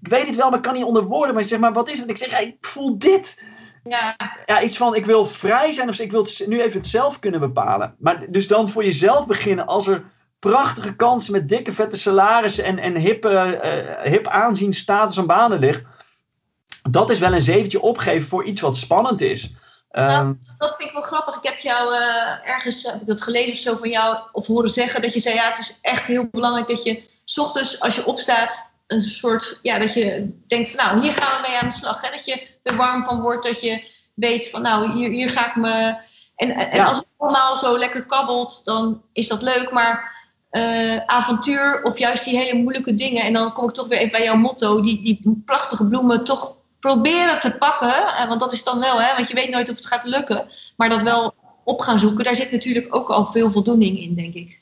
ik, 0.00 0.08
weet 0.08 0.26
het 0.26 0.36
wel, 0.36 0.48
maar 0.48 0.58
ik 0.58 0.64
kan 0.64 0.74
niet 0.74 0.84
onder 0.84 1.04
woorden. 1.04 1.34
Maar 1.34 1.42
ze 1.42 1.48
zegt, 1.48 1.60
maar 1.60 1.72
wat 1.72 1.88
is 1.88 2.00
het? 2.00 2.10
Ik 2.10 2.16
zeg, 2.16 2.30
ja, 2.30 2.38
ik 2.38 2.56
voel 2.60 2.98
dit 2.98 3.42
ja, 3.84 4.16
ja, 4.46 4.62
iets 4.62 4.76
van 4.76 4.94
ik 4.94 5.06
wil 5.06 5.26
vrij 5.26 5.72
zijn 5.72 5.88
of 5.88 5.98
ik 5.98 6.10
wil 6.10 6.22
het 6.22 6.44
nu 6.46 6.60
even 6.60 6.78
het 6.78 6.86
zelf 6.86 7.18
kunnen 7.18 7.40
bepalen. 7.40 7.94
Maar 7.98 8.24
dus 8.28 8.48
dan 8.48 8.68
voor 8.68 8.84
jezelf 8.84 9.26
beginnen 9.26 9.66
als 9.66 9.86
er 9.86 10.04
prachtige 10.38 10.96
kansen 10.96 11.32
met 11.32 11.48
dikke 11.48 11.72
vette 11.72 11.96
salarissen 11.96 12.64
en, 12.64 12.78
en 12.78 12.96
hippe, 12.96 13.28
eh, 13.28 14.10
hip 14.10 14.26
aanzien, 14.26 14.72
status 14.72 15.16
en 15.16 15.26
banen 15.26 15.58
ligt. 15.58 15.84
Dat 16.90 17.10
is 17.10 17.18
wel 17.18 17.32
een 17.32 17.40
zeventje 17.40 17.80
opgeven 17.80 18.28
voor 18.28 18.44
iets 18.44 18.60
wat 18.60 18.76
spannend 18.76 19.20
is. 19.20 19.54
Ehm, 19.94 20.32
dat 20.58 20.76
vind 20.76 20.88
ik 20.88 20.94
wel 20.94 21.02
grappig. 21.02 21.36
Ik 21.36 21.42
heb 21.42 21.58
jou 21.58 21.94
eh, 21.94 22.50
ergens, 22.50 22.82
heb 22.82 23.00
ik 23.00 23.06
dat 23.06 23.22
gelezen 23.22 23.52
of 23.52 23.58
zo 23.58 23.76
van 23.76 23.88
jou, 23.88 24.18
of 24.32 24.46
horen 24.46 24.68
zeggen, 24.68 25.02
dat 25.02 25.12
je 25.12 25.20
zei, 25.20 25.34
ja, 25.34 25.48
het 25.48 25.58
is 25.58 25.78
echt 25.80 26.06
heel 26.06 26.28
belangrijk 26.30 26.68
dat 26.68 26.82
je, 26.82 27.02
s 27.24 27.38
ochtends 27.38 27.80
als 27.80 27.94
je 27.94 28.06
opstaat, 28.06 28.72
een 28.86 29.00
soort, 29.00 29.58
ja, 29.62 29.78
dat 29.78 29.94
je 29.94 30.30
denkt 30.46 30.70
van, 30.70 30.86
nou, 30.86 31.00
hier 31.00 31.12
gaan 31.12 31.42
we 31.42 31.48
mee 31.48 31.58
aan 31.58 31.68
de 31.68 31.74
slag. 31.74 32.00
Hè? 32.00 32.10
Dat 32.10 32.24
je 32.24 32.46
er 32.62 32.76
warm 32.76 33.04
van 33.04 33.20
wordt, 33.20 33.46
dat 33.46 33.60
je 33.60 33.90
weet 34.14 34.50
van, 34.50 34.62
nou, 34.62 34.92
hier, 34.92 35.10
hier 35.10 35.30
ga 35.30 35.48
ik 35.48 35.56
me... 35.56 35.96
En, 36.36 36.50
en 36.50 36.76
Ja. 36.76 36.84
als 36.84 36.98
het 36.98 37.06
allemaal 37.18 37.56
zo 37.56 37.78
lekker 37.78 38.04
kabbelt, 38.04 38.60
dan 38.64 39.02
is 39.12 39.28
dat 39.28 39.42
leuk, 39.42 39.70
maar 39.70 40.12
eh, 40.50 40.96
avontuur 41.06 41.82
op 41.82 41.96
juist 41.96 42.24
die 42.24 42.38
hele 42.38 42.58
moeilijke 42.58 42.94
dingen. 42.94 43.22
En 43.22 43.32
dan 43.32 43.52
kom 43.52 43.64
ik 43.64 43.70
toch 43.70 43.88
weer 43.88 43.98
even 43.98 44.12
bij 44.12 44.24
jouw 44.24 44.36
motto, 44.36 44.80
die, 44.80 45.02
die 45.02 45.42
prachtige 45.44 45.88
bloemen 45.88 46.24
toch 46.24 46.56
proberen 46.84 47.38
te 47.38 47.50
pakken. 47.50 48.06
Eh, 48.06 48.28
Want 48.28 48.40
dat 48.40 48.52
is 48.52 48.64
dan 48.64 48.80
wel, 48.80 49.00
hè, 49.02 49.14
want 49.14 49.28
je 49.28 49.34
weet 49.34 49.50
nooit 49.50 49.68
of 49.68 49.76
het 49.76 49.86
gaat 49.86 50.04
lukken. 50.04 50.46
Maar 50.76 50.88
dat 50.88 51.02
wel 51.02 51.34
op 51.64 51.80
gaan 51.80 51.98
zoeken, 51.98 52.24
daar 52.24 52.34
zit 52.34 52.50
natuurlijk 52.50 52.94
ook 52.96 53.08
al 53.08 53.32
veel 53.32 53.50
voldoening 53.50 53.98
in, 53.98 54.14
denk 54.14 54.34
ik. 54.34 54.58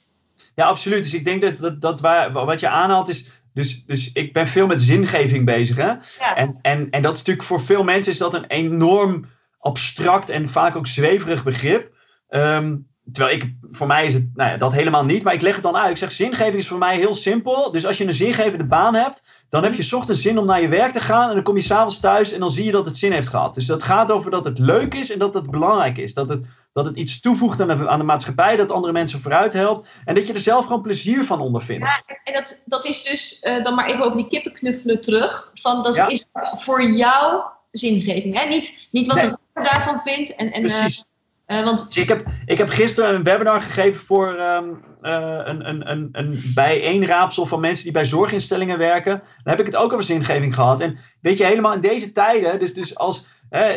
Ja, 0.54 0.66
absoluut. 0.66 1.02
Dus 1.02 1.14
ik 1.14 1.24
denk 1.24 1.42
dat, 1.42 1.56
dat, 1.56 1.80
dat 1.80 2.00
waar, 2.00 2.32
wat 2.32 2.60
je 2.60 2.68
aanhaalt 2.68 3.08
is. 3.08 3.30
Dus, 3.54 3.84
dus 3.86 4.12
ik 4.12 4.32
ben 4.32 4.48
veel 4.48 4.66
met 4.66 4.82
zingeving 4.82 5.44
bezig. 5.44 5.76
Hè? 5.76 5.92
Ja. 6.18 6.36
En, 6.36 6.58
en, 6.62 6.90
en 6.90 7.02
dat 7.02 7.12
is 7.12 7.18
natuurlijk 7.18 7.46
voor 7.46 7.60
veel 7.60 7.84
mensen 7.84 8.12
is 8.12 8.18
dat 8.18 8.34
een 8.34 8.46
enorm 8.46 9.24
abstract 9.58 10.30
en 10.30 10.48
vaak 10.48 10.76
ook 10.76 10.86
zweverig 10.86 11.44
begrip. 11.44 11.92
Ehm, 12.28 12.76
terwijl 13.12 13.36
ik, 13.36 13.54
voor 13.70 13.86
mij 13.86 14.06
is 14.06 14.14
het 14.14 14.30
nou 14.34 14.50
ja, 14.50 14.56
dat 14.56 14.72
helemaal 14.72 15.04
niet, 15.04 15.22
maar 15.22 15.34
ik 15.34 15.42
leg 15.42 15.54
het 15.54 15.62
dan 15.62 15.76
uit. 15.76 15.90
Ik 15.90 15.96
zeg, 15.96 16.12
zingeving 16.12 16.54
is 16.54 16.68
voor 16.68 16.78
mij 16.78 16.96
heel 16.96 17.14
simpel. 17.14 17.72
Dus 17.72 17.86
als 17.86 17.98
je 17.98 18.06
een 18.06 18.12
zingevende 18.12 18.64
baan 18.66 18.94
hebt, 18.94 19.22
dan 19.50 19.62
heb 19.62 19.74
je 19.74 19.96
ochtends 19.96 20.22
zin 20.22 20.38
om 20.38 20.46
naar 20.46 20.60
je 20.60 20.68
werk 20.68 20.92
te 20.92 21.00
gaan. 21.00 21.28
En 21.28 21.34
dan 21.34 21.42
kom 21.44 21.56
je 21.56 21.62
s'avonds 21.62 22.00
thuis 22.00 22.32
en 22.32 22.40
dan 22.40 22.50
zie 22.50 22.64
je 22.64 22.72
dat 22.72 22.86
het 22.86 22.96
zin 22.96 23.12
heeft 23.12 23.28
gehad. 23.28 23.54
Dus 23.54 23.66
dat 23.66 23.82
gaat 23.82 24.10
over 24.10 24.30
dat 24.30 24.44
het 24.44 24.58
leuk 24.58 24.94
is 24.94 25.10
en 25.10 25.18
dat 25.18 25.34
het 25.34 25.50
belangrijk 25.50 25.98
is. 25.98 26.14
Dat 26.14 26.28
het, 26.28 26.44
dat 26.72 26.84
het 26.84 26.96
iets 26.96 27.20
toevoegt 27.20 27.60
aan 27.60 27.68
de, 27.68 27.88
aan 27.88 27.98
de 27.98 28.04
maatschappij, 28.04 28.56
dat 28.56 28.70
andere 28.70 28.92
mensen 28.92 29.20
vooruit 29.20 29.52
helpt. 29.52 29.88
En 30.04 30.14
dat 30.14 30.26
je 30.26 30.32
er 30.32 30.40
zelf 30.40 30.66
gewoon 30.66 30.82
plezier 30.82 31.24
van 31.24 31.40
ondervindt. 31.40 31.86
Ja, 31.86 32.02
en 32.24 32.34
dat, 32.34 32.62
dat 32.64 32.84
is 32.84 33.02
dus 33.02 33.40
eh, 33.40 33.62
dan 33.62 33.74
maar 33.74 33.86
even 33.86 34.04
over 34.04 34.16
die 34.16 34.26
kippenknuffelen 34.28 35.00
terug. 35.00 35.50
Van 35.54 35.82
dat 35.82 35.94
Ja. 35.94 36.08
is 36.08 36.26
voor 36.54 36.82
jou 36.82 37.42
zingeving. 37.70 38.38
Hè? 38.40 38.48
Niet, 38.48 38.88
niet 38.90 39.06
wat 39.06 39.16
Nee. 39.16 39.24
ander 39.24 39.72
daarvan 39.72 40.00
vindt. 40.04 40.34
En, 40.34 40.52
en, 40.52 40.64
eh, 40.64 40.76
Precies. 40.76 41.04
Eh, 41.46 41.64
want 41.64 41.86
Dus 41.86 41.96
ik 41.96 42.08
heb, 42.08 42.26
ik 42.46 42.58
heb 42.58 42.68
gisteren 42.68 43.14
een 43.14 43.22
webinar 43.22 43.62
gegeven 43.62 44.04
voor 44.04 44.34
ehm, 44.34 44.64
eh, 45.00 45.40
een, 45.44 45.68
een, 45.68 45.90
een, 45.90 46.08
een 46.12 46.42
bijeenraapsel 46.54 47.46
van 47.46 47.60
mensen 47.60 47.84
die 47.84 47.92
bij 47.92 48.04
zorginstellingen 48.04 48.78
werken. 48.78 49.12
Dan 49.12 49.56
heb 49.56 49.60
ik 49.60 49.66
het 49.66 49.76
ook 49.76 49.92
over 49.92 50.04
zingeving 50.04 50.54
gehad. 50.54 50.80
En 50.80 50.98
weet 51.20 51.38
je, 51.38 51.44
helemaal 51.44 51.72
in 51.72 51.80
deze 51.80 52.12
tijden, 52.12 52.58
dus, 52.58 52.74
dus 52.74 52.96
als 52.98 53.26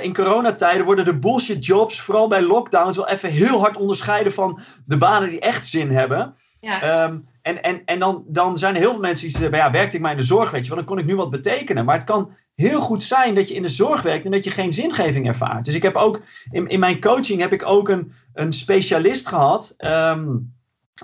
in 0.02 0.14
coronatijden 0.14 0.86
worden 0.86 1.06
de 1.06 1.18
bullshit 1.18 1.66
jobs, 1.66 2.02
vooral 2.02 2.28
bij 2.28 2.42
lockdowns, 2.42 2.96
wel 2.96 3.08
even 3.08 3.30
heel 3.30 3.60
hard 3.60 3.78
onderscheiden 3.78 4.34
van 4.34 4.60
de 4.86 4.98
banen 4.98 5.30
die 5.30 5.40
echt 5.40 5.68
zin 5.68 5.92
hebben. 5.92 6.36
ja, 6.62 6.82
Ehm, 6.82 7.18
en 7.42 7.64
en, 7.64 7.82
en 7.86 8.00
dan, 8.00 8.24
dan 8.28 8.58
zijn 8.58 8.74
er 8.74 8.80
heel 8.80 8.92
veel 8.92 9.00
mensen 9.00 9.28
die 9.28 9.38
zeggen, 9.38 9.58
ja, 9.58 9.72
werkte 9.72 9.96
ik 9.96 10.02
maar 10.02 10.12
in 10.12 10.18
de 10.18 10.24
zorg, 10.24 10.52
weet 10.52 10.66
je, 10.66 10.74
want 10.74 10.88
dan 10.88 10.96
kon 10.96 11.04
ik 11.04 11.10
nu 11.10 11.16
wat 11.16 11.30
betekenen. 11.30 11.86
Maar 11.86 11.96
het 11.96 12.04
kan 12.04 12.30
heel 12.56 12.82
goed 12.82 13.04
zijn 13.04 13.36
dat 13.36 13.48
je 13.48 13.54
in 13.54 13.62
de 13.62 13.70
zorg 13.70 14.02
werkt 14.02 14.26
en 14.26 14.32
dat 14.32 14.44
je 14.44 14.52
geen 14.52 14.74
zingeving 14.74 15.28
ervaart. 15.28 15.66
Dus 15.66 15.76
ik 15.76 15.84
heb 15.84 15.96
ook, 15.96 16.22
in, 16.52 16.68
in 16.68 16.80
mijn 16.80 17.02
coaching 17.02 17.42
heb 17.42 17.54
ik 17.54 17.66
ook 17.66 17.90
een, 17.90 18.12
een 18.34 18.54
specialist 18.54 19.28
gehad. 19.28 19.74
Ehm, 19.78 20.28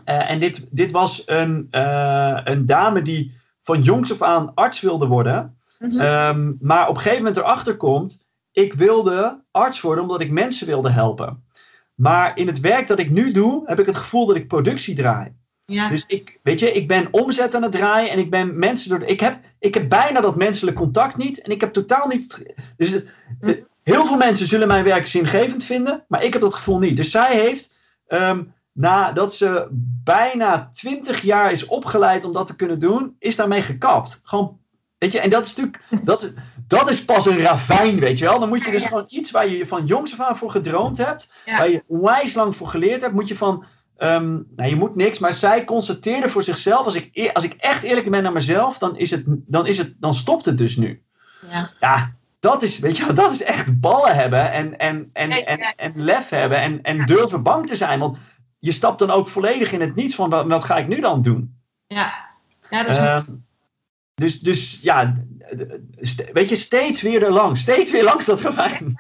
eh, 0.06 0.30
en 0.30 0.40
dit, 0.40 0.68
dit 0.70 0.92
was 0.92 1.24
een, 1.26 1.68
eh, 1.72 2.40
een 2.44 2.66
dame 2.66 3.02
die 3.02 3.40
van 3.62 3.82
jongs 3.82 4.12
af 4.12 4.22
aan 4.22 4.54
arts 4.54 4.82
wilde 4.82 5.08
worden. 5.08 5.58
Mhm. 5.80 6.00
Ehm, 6.00 6.52
maar 6.60 6.88
op 6.88 6.96
een 6.96 7.02
gegeven 7.02 7.24
moment 7.24 7.38
erachter 7.38 7.78
komt, 7.78 8.26
ik 8.52 8.74
wilde 8.74 9.44
arts 9.52 9.82
worden 9.82 10.04
omdat 10.04 10.22
ik 10.22 10.32
mensen 10.32 10.68
wilde 10.68 10.90
helpen. 10.90 11.44
Maar 11.96 12.38
in 12.38 12.48
het 12.48 12.60
werk 12.60 12.88
dat 12.88 13.00
ik 13.00 13.10
nu 13.10 13.32
doe, 13.32 13.64
heb 13.66 13.80
ik 13.80 13.86
het 13.86 13.96
gevoel 13.96 14.26
dat 14.26 14.36
ik 14.36 14.48
productie 14.48 14.96
draai. 14.96 15.34
Ja. 15.72 15.90
Dus 15.90 16.04
ik, 16.08 16.40
weet 16.44 16.60
je, 16.60 16.72
ik 16.72 16.88
ben 16.88 17.08
omzet 17.12 17.56
aan 17.56 17.64
het 17.64 17.72
draaien 17.72 18.10
en 18.10 18.20
ik 18.20 18.30
ben 18.30 18.60
mensen 18.60 18.90
door. 18.90 19.04
Ik 19.08 19.20
heb, 19.20 19.40
ik 19.60 19.74
heb 19.74 19.90
bijna 19.90 20.22
dat 20.22 20.36
menselijk 20.36 20.78
contact 20.78 21.18
niet 21.18 21.42
en 21.42 21.52
ik 21.52 21.62
heb 21.62 21.74
totaal 21.74 22.08
niet. 22.08 22.44
Dus 22.78 22.90
het- 22.92 23.08
Hm. 23.42 23.54
heel 23.84 24.06
veel 24.06 24.18
mensen 24.18 24.48
zullen 24.48 24.68
mijn 24.68 24.84
werk 24.84 25.08
zingevend 25.08 25.64
vinden, 25.64 26.04
maar 26.08 26.24
ik 26.24 26.34
heb 26.34 26.42
dat 26.42 26.54
gevoel 26.54 26.80
niet. 26.80 26.98
Dus 26.98 27.12
zij 27.12 27.36
heeft, 27.40 27.76
ehm, 28.08 28.44
nadat 28.74 29.34
ze 29.36 29.68
bijna 30.04 30.70
20 30.74 31.22
jaar 31.22 31.52
is 31.52 31.66
opgeleid 31.66 32.26
om 32.26 32.34
dat 32.34 32.48
te 32.48 32.56
kunnen 32.56 32.80
doen, 32.80 33.16
is 33.20 33.36
daarmee 33.36 33.62
gekapt. 33.62 34.20
Gewoon, 34.24 34.58
weet 34.98 35.12
je, 35.12 35.20
en 35.20 35.30
dat 35.30 35.46
is 35.46 35.56
natuurlijk, 35.56 35.84
dat, 36.04 36.34
dat 36.68 36.90
is 36.90 37.06
pas 37.06 37.26
een 37.26 37.40
ravijn, 37.40 38.00
weet 38.00 38.20
je 38.20 38.26
wel. 38.26 38.40
Dan 38.40 38.50
moet 38.50 38.66
je 38.66 38.72
dus 38.72 38.82
Ja. 38.82 38.88
gewoon 38.88 39.06
iets 39.08 39.32
waar 39.32 39.48
je 39.50 39.68
van 39.68 39.86
jongs 39.86 40.12
af 40.20 40.28
aan 40.28 40.38
voor 40.38 40.52
gedroomd 40.52 40.98
hebt, 40.98 41.32
Ja. 41.46 41.58
waar 41.58 41.70
je 41.70 41.84
onwijs 41.88 42.34
lang 42.34 42.56
voor 42.56 42.68
geleerd 42.68 43.02
hebt, 43.02 43.14
moet 43.14 43.28
je 43.28 43.38
van 43.38 43.64
Ehm, 44.02 44.40
nou, 44.56 44.70
je 44.70 44.76
moet 44.76 44.96
niks, 44.96 45.20
maar 45.20 45.34
zij 45.34 45.64
constateerde 45.64 46.30
voor 46.30 46.44
zichzelf: 46.44 46.86
als 46.86 46.96
ik, 46.96 47.10
eer- 47.14 47.34
als 47.34 47.44
ik 47.44 47.54
echt 47.54 47.84
eerlijk 47.84 48.10
ben 48.10 48.24
naar 48.24 48.32
mezelf, 48.32 48.78
dan, 48.78 48.98
is 48.98 49.12
het, 49.12 49.24
dan, 49.28 49.68
is 49.68 49.78
het, 49.78 49.94
dan 50.00 50.14
stopt 50.14 50.46
het 50.46 50.58
dus 50.58 50.76
nu. 50.76 51.04
ja. 51.52 51.72
Ja, 51.80 52.14
dat 52.40 52.64
is, 52.64 52.80
weet 52.80 52.98
je, 52.98 53.14
dat 53.14 53.32
is 53.32 53.44
echt 53.44 53.80
ballen 53.80 54.16
hebben 54.16 54.52
en, 54.52 54.78
en, 54.78 55.10
en, 55.14 55.32
en, 55.32 55.58
ja. 55.58 55.74
en 55.76 55.92
lef 55.96 56.30
hebben 56.30 56.62
en, 56.62 56.82
en 56.82 57.06
durven 57.06 57.44
bang 57.44 57.68
te 57.68 57.76
zijn. 57.76 58.00
Want 58.00 58.18
je 58.60 58.72
stapt 58.72 59.00
dan 59.00 59.12
ook 59.12 59.28
volledig 59.28 59.72
in 59.72 59.82
het 59.82 59.96
niets 59.96 60.16
van 60.16 60.30
wat, 60.30 60.48
wat 60.48 60.64
ga 60.64 60.78
ik 60.78 60.88
nu 60.88 61.00
dan 61.00 61.22
doen. 61.22 61.56
ja. 61.88 62.14
ja, 62.70 62.84
dat 62.84 62.92
is 62.92 62.98
Ehm, 62.98 63.26
dus, 64.16 64.40
dus 64.40 64.80
ja, 64.82 65.14
weet 66.34 66.50
je, 66.50 66.56
steeds 66.56 67.02
weer 67.02 67.24
er 67.24 67.32
langs. 67.32 67.62
Steeds 67.62 67.92
weer 67.92 68.04
langs 68.04 68.26
dat 68.26 68.42
ravijn. 68.42 68.96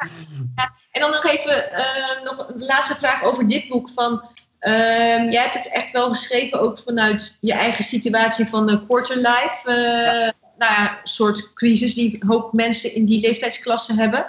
En 0.91 1.01
dan 1.01 1.11
nog 1.11 1.25
even 1.25 1.71
eh, 1.71 2.23
nog 2.23 2.49
een 2.49 2.65
laatste 2.65 2.95
vraag 2.95 3.23
over 3.23 3.47
dit 3.47 3.67
boek. 3.67 3.89
Van, 3.89 4.29
ehm, 4.61 5.29
jij 5.29 5.41
hebt 5.41 5.53
het 5.53 5.69
echt 5.69 5.91
wel 5.91 6.07
geschreven 6.09 6.59
ook 6.59 6.77
vanuit 6.77 7.37
je 7.41 7.53
eigen 7.53 7.83
situatie 7.83 8.45
van 8.45 8.65
de 8.65 8.85
quarter 8.85 9.15
life. 9.15 9.61
eh, 9.65 10.31
Nou 10.57 10.73
ja, 10.73 10.89
een 10.89 11.07
soort 11.07 11.53
crisis 11.53 11.93
die 11.93 12.17
een 12.19 12.27
hoop 12.27 12.53
mensen 12.53 12.95
in 12.95 13.05
die 13.05 13.19
leeftijdsklasse 13.21 13.93
hebben. 13.93 14.25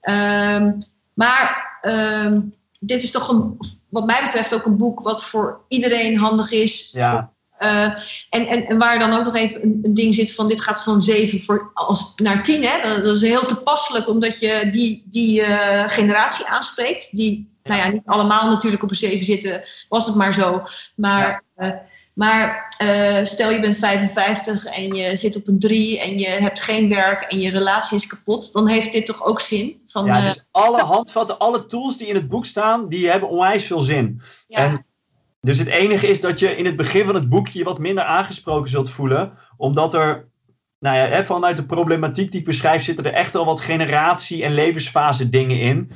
Ehm, 0.00 0.72
maar 1.14 1.78
ehm, 1.80 2.40
dit 2.78 3.02
is 3.02 3.10
toch 3.10 3.28
een, 3.28 3.56
wat 3.88 4.06
mij 4.06 4.20
betreft 4.24 4.54
ook 4.54 4.66
een 4.66 4.76
boek 4.76 5.00
wat 5.00 5.24
voor 5.24 5.64
iedereen 5.68 6.18
handig 6.18 6.52
is. 6.52 6.90
Ja, 6.92 7.32
Eh, 7.60 7.84
en, 8.30 8.46
en, 8.46 8.66
en 8.66 8.78
waar 8.78 8.98
dan 8.98 9.12
ook 9.12 9.24
nog 9.24 9.36
even 9.36 9.62
een, 9.62 9.78
een 9.82 9.94
ding 9.94 10.14
zit 10.14 10.34
van 10.34 10.48
dit 10.48 10.60
gaat 10.60 10.82
van 10.82 11.00
7 11.00 11.42
voor, 11.42 11.70
als, 11.74 12.12
naar 12.16 12.42
10. 12.42 12.64
Hè? 12.64 12.88
Dat, 12.88 13.04
dat 13.04 13.16
is 13.16 13.22
heel 13.22 13.44
toepasselijk 13.44 14.08
omdat 14.08 14.40
je 14.40 14.68
die, 14.70 15.04
die 15.06 15.42
eh, 15.42 15.88
generatie 15.88 16.46
aanspreekt. 16.46 17.16
Die, 17.16 17.58
nou 17.62 17.80
ja, 17.80 17.88
niet 17.88 18.02
allemaal 18.06 18.48
natuurlijk 18.48 18.82
op 18.82 18.90
een 18.90 18.96
7 18.96 19.24
zitten, 19.24 19.62
was 19.88 20.06
het 20.06 20.14
maar 20.14 20.34
zo. 20.34 20.62
Maar, 20.94 21.44
eh, 21.54 21.70
maar 22.14 22.74
stel 23.22 23.50
je 23.50 23.60
bent 23.60 23.76
55 23.76 24.64
en 24.64 24.94
je 24.94 25.16
zit 25.16 25.36
op 25.36 25.48
een 25.48 25.58
3 25.58 26.00
en 26.00 26.18
je 26.18 26.28
hebt 26.28 26.60
geen 26.60 26.88
werk 26.88 27.20
en 27.20 27.40
je 27.40 27.50
relatie 27.50 27.96
is 27.96 28.06
kapot. 28.06 28.52
Dan 28.52 28.68
heeft 28.68 28.92
dit 28.92 29.06
toch 29.06 29.24
ook 29.24 29.40
zin? 29.40 29.82
Van, 29.86 30.06
ja 30.06 30.20
dus 30.20 30.48
alle 30.50 30.82
handvatten, 30.94 31.38
alle 31.38 31.66
tools 31.66 31.96
die 31.96 32.06
in 32.06 32.14
het 32.14 32.28
boek 32.28 32.46
staan, 32.46 32.88
die 32.88 33.10
hebben 33.10 33.28
onwijs 33.28 33.64
veel 33.64 33.80
zin. 33.80 34.20
ja, 34.46 34.58
En 34.58 34.84
dus 35.40 35.58
het 35.58 35.68
enige 35.68 36.06
is 36.06 36.20
dat 36.20 36.38
je 36.38 36.56
in 36.56 36.64
het 36.64 36.76
begin 36.76 37.04
van 37.06 37.14
het 37.14 37.28
boekje 37.28 37.58
je 37.58 37.64
wat 37.64 37.78
minder 37.78 38.04
aangesproken 38.04 38.70
zult 38.70 38.90
voelen. 38.90 39.38
Omdat 39.56 39.94
er, 39.94 40.28
nou 40.78 40.96
ja, 40.96 41.24
vanuit 41.24 41.56
de 41.56 41.66
problematiek 41.66 42.30
die 42.30 42.40
ik 42.40 42.46
beschrijf, 42.46 42.82
zitten 42.82 43.04
er 43.04 43.12
echt 43.12 43.34
al 43.34 43.44
wat 43.44 43.60
generatie- 43.60 44.44
en 44.44 44.54
levensfase 44.54 45.28
dingen 45.28 45.60
in. 45.60 45.90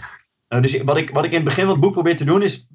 Eh, 0.48 0.62
dus 0.62 0.82
wat 0.82 0.96
ik, 0.96 1.10
wat 1.10 1.24
ik 1.24 1.30
in 1.30 1.36
het 1.36 1.44
begin 1.44 1.64
van 1.64 1.72
het 1.72 1.80
boek 1.80 1.92
probeer 1.92 2.16
te 2.16 2.24
doen, 2.24 2.42
is 2.42 2.68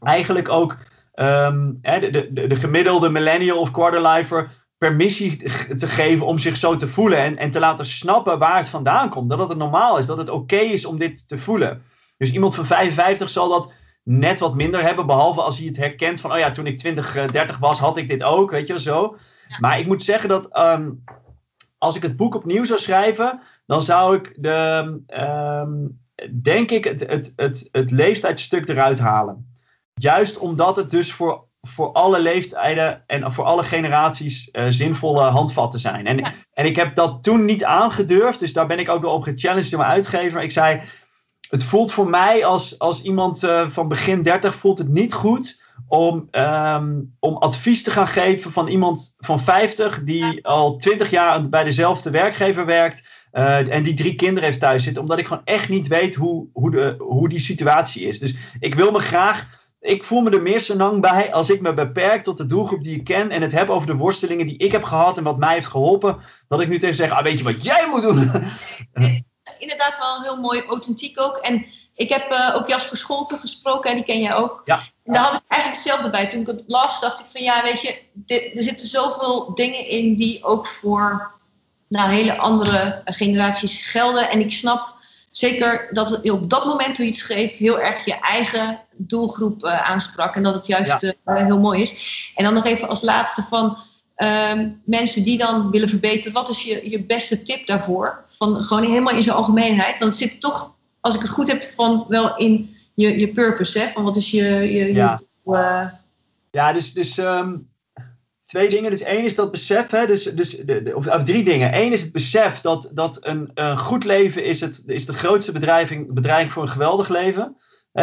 eigenlijk 0.00 0.48
ook 0.48 0.76
ehm, 1.12 1.72
hè, 1.82 2.10
de, 2.10 2.32
de, 2.32 2.46
de 2.46 2.56
gemiddelde 2.56 3.08
millennial 3.10 3.58
of 3.58 3.70
quarterlifer 3.70 4.50
permissie 4.78 5.36
te 5.78 5.88
geven 5.88 6.26
om 6.26 6.38
zich 6.38 6.56
zo 6.56 6.76
te 6.76 6.88
voelen. 6.88 7.18
En, 7.18 7.36
en 7.36 7.50
te 7.50 7.58
laten 7.58 7.84
snappen 7.84 8.38
waar 8.38 8.56
het 8.56 8.68
vandaan 8.68 9.08
komt. 9.08 9.30
Dat 9.30 9.48
het 9.48 9.58
normaal 9.58 9.98
is, 9.98 10.06
dat 10.06 10.18
het 10.18 10.30
oké 10.30 10.56
is 10.56 10.84
om 10.84 10.98
dit 10.98 11.28
te 11.28 11.38
voelen. 11.38 11.82
Dus 12.16 12.32
iemand 12.32 12.54
van 12.54 12.66
55 12.66 13.28
zal 13.28 13.48
dat 13.48 13.72
net 14.08 14.40
wat 14.40 14.54
minder 14.54 14.82
hebben. 14.82 15.06
Behalve 15.06 15.40
als 15.42 15.58
hij 15.58 15.66
het 15.66 15.76
herkent 15.76 16.20
van, 16.20 16.32
oh 16.32 16.38
ja, 16.38 16.50
toen 16.50 16.66
ik 16.66 16.78
20, 16.78 17.16
eh, 17.16 17.28
30 17.28 17.58
was, 17.58 17.78
had 17.78 17.96
ik 17.96 18.08
dit 18.08 18.22
ook. 18.22 18.50
Weet 18.50 18.66
je 18.66 18.72
wel 18.72 18.82
zo. 18.82 19.16
Maar 19.60 19.78
ik 19.78 19.86
moet 19.86 20.02
zeggen 20.02 20.28
dat 20.28 20.48
ehm, 20.48 20.90
als 21.78 21.96
ik 21.96 22.02
het 22.02 22.16
boek 22.16 22.34
opnieuw 22.34 22.64
zou 22.64 22.78
schrijven, 22.78 23.40
dan 23.66 23.82
zou 23.82 24.16
ik 24.16 24.34
de, 24.36 25.00
ehm, 25.06 25.72
denk 26.42 26.70
ik, 26.70 26.84
het, 26.84 27.00
het, 27.06 27.32
het, 27.36 27.68
het 27.72 27.90
leeftijdstuk 27.90 28.68
eruit 28.68 28.98
halen. 28.98 29.56
Juist 29.94 30.38
omdat 30.38 30.76
het 30.76 30.90
dus 30.90 31.12
voor, 31.12 31.44
voor 31.60 31.92
alle 31.92 32.20
leeftijden 32.20 33.02
en 33.06 33.32
voor 33.32 33.44
alle 33.44 33.62
generaties 33.62 34.50
eh, 34.50 34.64
zinvolle 34.68 35.22
handvatten 35.22 35.80
zijn. 35.80 36.06
En, 36.06 36.18
Ja. 36.18 36.32
en 36.52 36.66
ik 36.66 36.76
heb 36.76 36.94
dat 36.94 37.22
toen 37.22 37.44
niet 37.44 37.64
aangedurfd, 37.64 38.38
dus 38.38 38.52
daar 38.52 38.66
ben 38.66 38.78
ik 38.78 38.88
ook 38.88 39.02
wel 39.02 39.12
op 39.12 39.22
gechallenged 39.22 39.70
door 39.70 39.80
mijn 39.80 39.92
uitgever. 39.92 40.42
Ik 40.42 40.52
zei, 40.52 40.80
het 41.48 41.64
voelt 41.64 41.92
voor 41.92 42.10
mij 42.10 42.44
als, 42.44 42.78
als 42.78 43.02
iemand 43.02 43.42
eh, 43.42 43.68
van 43.68 43.88
begin 43.88 44.22
30 44.22 44.54
voelt 44.54 44.78
het 44.78 44.88
niet 44.88 45.12
goed 45.12 45.60
om, 45.88 46.28
ehm, 46.30 47.00
om 47.20 47.36
advies 47.36 47.82
te 47.82 47.90
gaan 47.90 48.08
geven 48.08 48.52
van 48.52 48.68
iemand 48.68 49.14
van 49.18 49.40
50 49.40 50.02
die 50.04 50.46
al 50.46 50.76
20 50.76 51.10
jaar 51.10 51.48
bij 51.48 51.64
dezelfde 51.64 52.10
werkgever 52.10 52.66
werkt. 52.66 53.16
eh, 53.32 53.74
en 53.74 53.82
die 53.82 53.94
drie 53.94 54.14
kinderen 54.14 54.44
heeft 54.44 54.60
thuis 54.60 54.82
zitten, 54.82 55.02
omdat 55.02 55.18
ik 55.18 55.26
gewoon 55.26 55.44
echt 55.44 55.68
niet 55.68 55.88
weet 55.88 56.14
hoe, 56.14 56.46
hoe, 56.52 56.70
de, 56.70 56.94
hoe 56.98 57.28
die 57.28 57.38
situatie 57.38 58.06
is. 58.06 58.18
Dus 58.18 58.34
ik 58.60 58.74
wil 58.74 58.92
me 58.92 58.98
graag. 58.98 59.56
Ik 59.80 60.04
voel 60.04 60.20
me 60.20 60.30
er 60.30 60.42
meer 60.42 60.60
senang 60.60 61.00
bij 61.00 61.32
als 61.32 61.50
ik 61.50 61.60
me 61.60 61.74
beperk 61.74 62.22
tot 62.22 62.36
de 62.36 62.46
doelgroep 62.46 62.82
die 62.82 62.96
ik 62.96 63.04
ken. 63.04 63.30
En 63.30 63.42
het 63.42 63.52
heb 63.52 63.68
over 63.68 63.86
de 63.86 63.96
worstelingen 63.96 64.46
die 64.46 64.58
ik 64.58 64.72
heb 64.72 64.84
gehad 64.84 65.18
en 65.18 65.24
wat 65.24 65.38
mij 65.38 65.54
heeft 65.54 65.66
geholpen. 65.66 66.16
Dat 66.48 66.60
ik 66.60 66.68
nu 66.68 66.78
tegen 66.78 66.94
zeg: 66.94 67.10
ah, 67.10 67.22
weet 67.22 67.38
je 67.38 67.44
wat 67.44 67.64
jij 67.64 67.86
moet 67.90 68.02
doen? 68.02 68.30
inderdaad 69.58 69.98
wel 69.98 70.22
heel 70.22 70.36
mooi 70.36 70.62
authentiek 70.68 71.20
ook. 71.20 71.36
En 71.36 71.66
ik 71.94 72.08
heb 72.08 72.30
eh, 72.30 72.52
ook 72.54 72.68
Jasper 72.68 72.96
Scholten 72.96 73.38
gesproken, 73.38 73.90
en 73.90 73.96
die 73.96 74.04
ken 74.04 74.20
jij 74.20 74.34
ook. 74.34 74.62
Ja. 74.64 74.80
En 75.04 75.12
daar 75.14 75.22
had 75.22 75.34
ik 75.34 75.40
eigenlijk 75.48 75.82
hetzelfde 75.82 76.10
bij. 76.10 76.26
Toen 76.26 76.40
ik 76.40 76.46
het 76.46 76.64
las, 76.66 77.00
dacht 77.00 77.20
ik 77.20 77.26
van 77.26 77.42
ja, 77.42 77.62
weet 77.62 77.80
je, 77.80 77.98
dit, 78.12 78.56
er 78.56 78.62
zitten 78.62 78.86
zoveel 78.86 79.54
dingen 79.54 79.86
in 79.88 80.16
die 80.16 80.44
ook 80.44 80.66
voor 80.66 81.30
nou, 81.88 82.10
hele 82.10 82.36
andere 82.36 83.02
generaties 83.04 83.90
gelden. 83.90 84.30
En 84.30 84.40
ik 84.40 84.52
snap 84.52 84.96
zeker 85.30 85.88
dat 85.90 86.10
het 86.10 86.30
op 86.30 86.50
dat 86.50 86.64
moment 86.66 86.94
toen 86.94 87.04
je 87.04 87.10
het 87.10 87.20
schreef, 87.20 87.56
heel 87.56 87.80
erg 87.80 88.04
je 88.04 88.14
eigen 88.20 88.80
doelgroep 88.98 89.64
eh, 89.64 89.90
aansprak. 89.90 90.36
En 90.36 90.42
dat 90.42 90.54
het 90.54 90.66
juist 90.66 91.00
Ja. 91.00 91.12
eh, 91.24 91.44
heel 91.44 91.58
mooi 91.58 91.82
is. 91.82 92.32
En 92.34 92.44
dan 92.44 92.54
nog 92.54 92.64
even 92.66 92.88
als 92.88 93.02
laatste 93.02 93.46
van 93.50 93.78
ehm, 94.18 94.68
mensen 94.84 95.24
die 95.24 95.38
dan 95.38 95.70
willen 95.70 95.88
verbeteren. 95.88 96.32
Wat 96.32 96.48
is 96.48 96.62
je, 96.62 96.90
je 96.90 97.02
beste 97.02 97.42
tip 97.42 97.66
daarvoor? 97.66 98.24
Van, 98.28 98.64
gewoon 98.64 98.84
helemaal 98.84 99.14
in 99.14 99.22
zijn 99.22 99.36
algemeenheid. 99.36 99.98
Want 99.98 100.10
het 100.18 100.30
zit 100.30 100.40
toch, 100.40 100.74
als 101.00 101.14
ik 101.14 101.20
het 101.20 101.30
goed 101.30 101.48
heb, 101.48 101.72
van 101.76 102.04
wel 102.08 102.36
in 102.36 102.76
je, 102.94 103.18
je 103.18 103.28
purpose, 103.28 103.78
hè? 103.78 103.88
Van 103.92 104.02
wat 104.04 104.16
is 104.16 104.30
je, 104.30 104.44
je, 104.44 104.92
Ja. 104.92 105.18
eh, 105.44 105.84
Ja, 106.50 106.72
dus, 106.72 106.92
dus 106.92 107.18
ehm, 107.18 107.56
twee 108.44 108.68
dingen. 108.68 108.90
Dus 108.90 109.00
één 109.02 109.24
is 109.24 109.34
dat 109.34 109.50
besef, 109.50 109.90
hè, 109.90 110.06
dus, 110.06 110.22
dus, 110.24 110.50
de, 110.50 110.82
de- 110.82 110.96
of, 110.96 111.06
of 111.06 111.22
drie 111.22 111.44
dingen. 111.44 111.76
Eén 111.78 111.92
is 111.92 112.00
het 112.02 112.12
besef 112.12 112.60
dat, 112.60 112.90
dat 112.92 113.18
een, 113.20 113.50
een 113.54 113.78
goed 113.78 114.04
leven 114.04 114.44
is, 114.44 114.60
het, 114.60 114.82
is 114.86 115.06
de 115.06 115.12
grootste 115.12 115.52
bedreiging, 115.52 116.12
bedreiging 116.14 116.52
voor 116.52 116.62
een 116.62 116.68
geweldig 116.68 117.08
leven. 117.08 117.56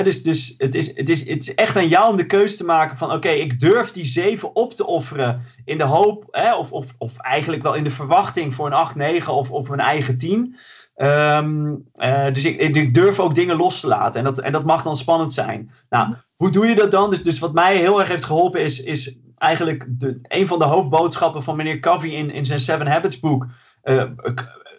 Dus 0.04 0.24
dus 0.24 0.54
het, 0.58 0.76
is, 0.76 0.96
het, 0.96 1.10
is, 1.10 1.30
het 1.30 1.48
is 1.48 1.56
echt 1.56 1.78
aan 1.78 1.88
jou 1.88 2.10
om 2.10 2.18
de 2.18 2.26
keuze 2.26 2.58
te 2.58 2.64
maken 2.64 2.98
van 2.98 3.12
oké, 3.12 3.30
ik 3.30 3.60
durf 3.60 3.92
die 3.92 4.06
zeven 4.06 4.56
op 4.56 4.74
te 4.74 4.86
offeren 4.86 5.42
in 5.66 5.78
de 5.78 5.84
hoop, 5.84 6.38
of, 6.58 6.72
of, 6.72 6.94
of 6.98 7.18
eigenlijk 7.18 7.64
wel 7.64 7.74
in 7.74 7.84
de 7.84 7.92
verwachting 7.92 8.54
voor 8.54 8.66
een 8.66 8.74
8, 8.74 8.96
9 8.96 9.34
of, 9.34 9.52
of 9.52 9.70
een 9.70 9.80
eigen 9.80 10.18
10. 10.18 10.58
Ehm, 10.96 11.76
eh, 11.94 12.34
dus 12.34 12.46
ik, 12.46 12.76
ik 12.76 12.94
durf 12.94 13.20
ook 13.20 13.36
dingen 13.36 13.56
los 13.56 13.80
te 13.80 13.88
laten. 13.88 14.20
En 14.20 14.26
dat, 14.26 14.40
en 14.40 14.52
dat 14.52 14.66
mag 14.66 14.84
dan 14.84 14.96
spannend 14.96 15.34
zijn. 15.34 15.72
Nou, 15.90 16.14
hoe 16.36 16.50
doe 16.50 16.66
je 16.66 16.76
dat 16.76 16.92
dan? 16.92 17.10
Dus, 17.10 17.24
dus 17.24 17.40
wat 17.40 17.54
mij 17.54 17.78
heel 17.78 18.00
erg 18.00 18.10
heeft 18.10 18.26
geholpen 18.26 18.62
is, 18.62 18.82
is 18.82 19.18
eigenlijk 19.38 19.86
de, 19.88 20.20
een 20.22 20.48
van 20.48 20.60
de 20.60 20.66
hoofdboodschappen 20.66 21.44
van 21.44 21.56
meneer 21.56 21.80
Covey 21.80 22.10
in, 22.10 22.32
in 22.32 22.46
zijn 22.46 22.60
Seven 22.60 22.88
Habits 22.88 23.20
boek. 23.20 23.46
Eh, 23.82 24.04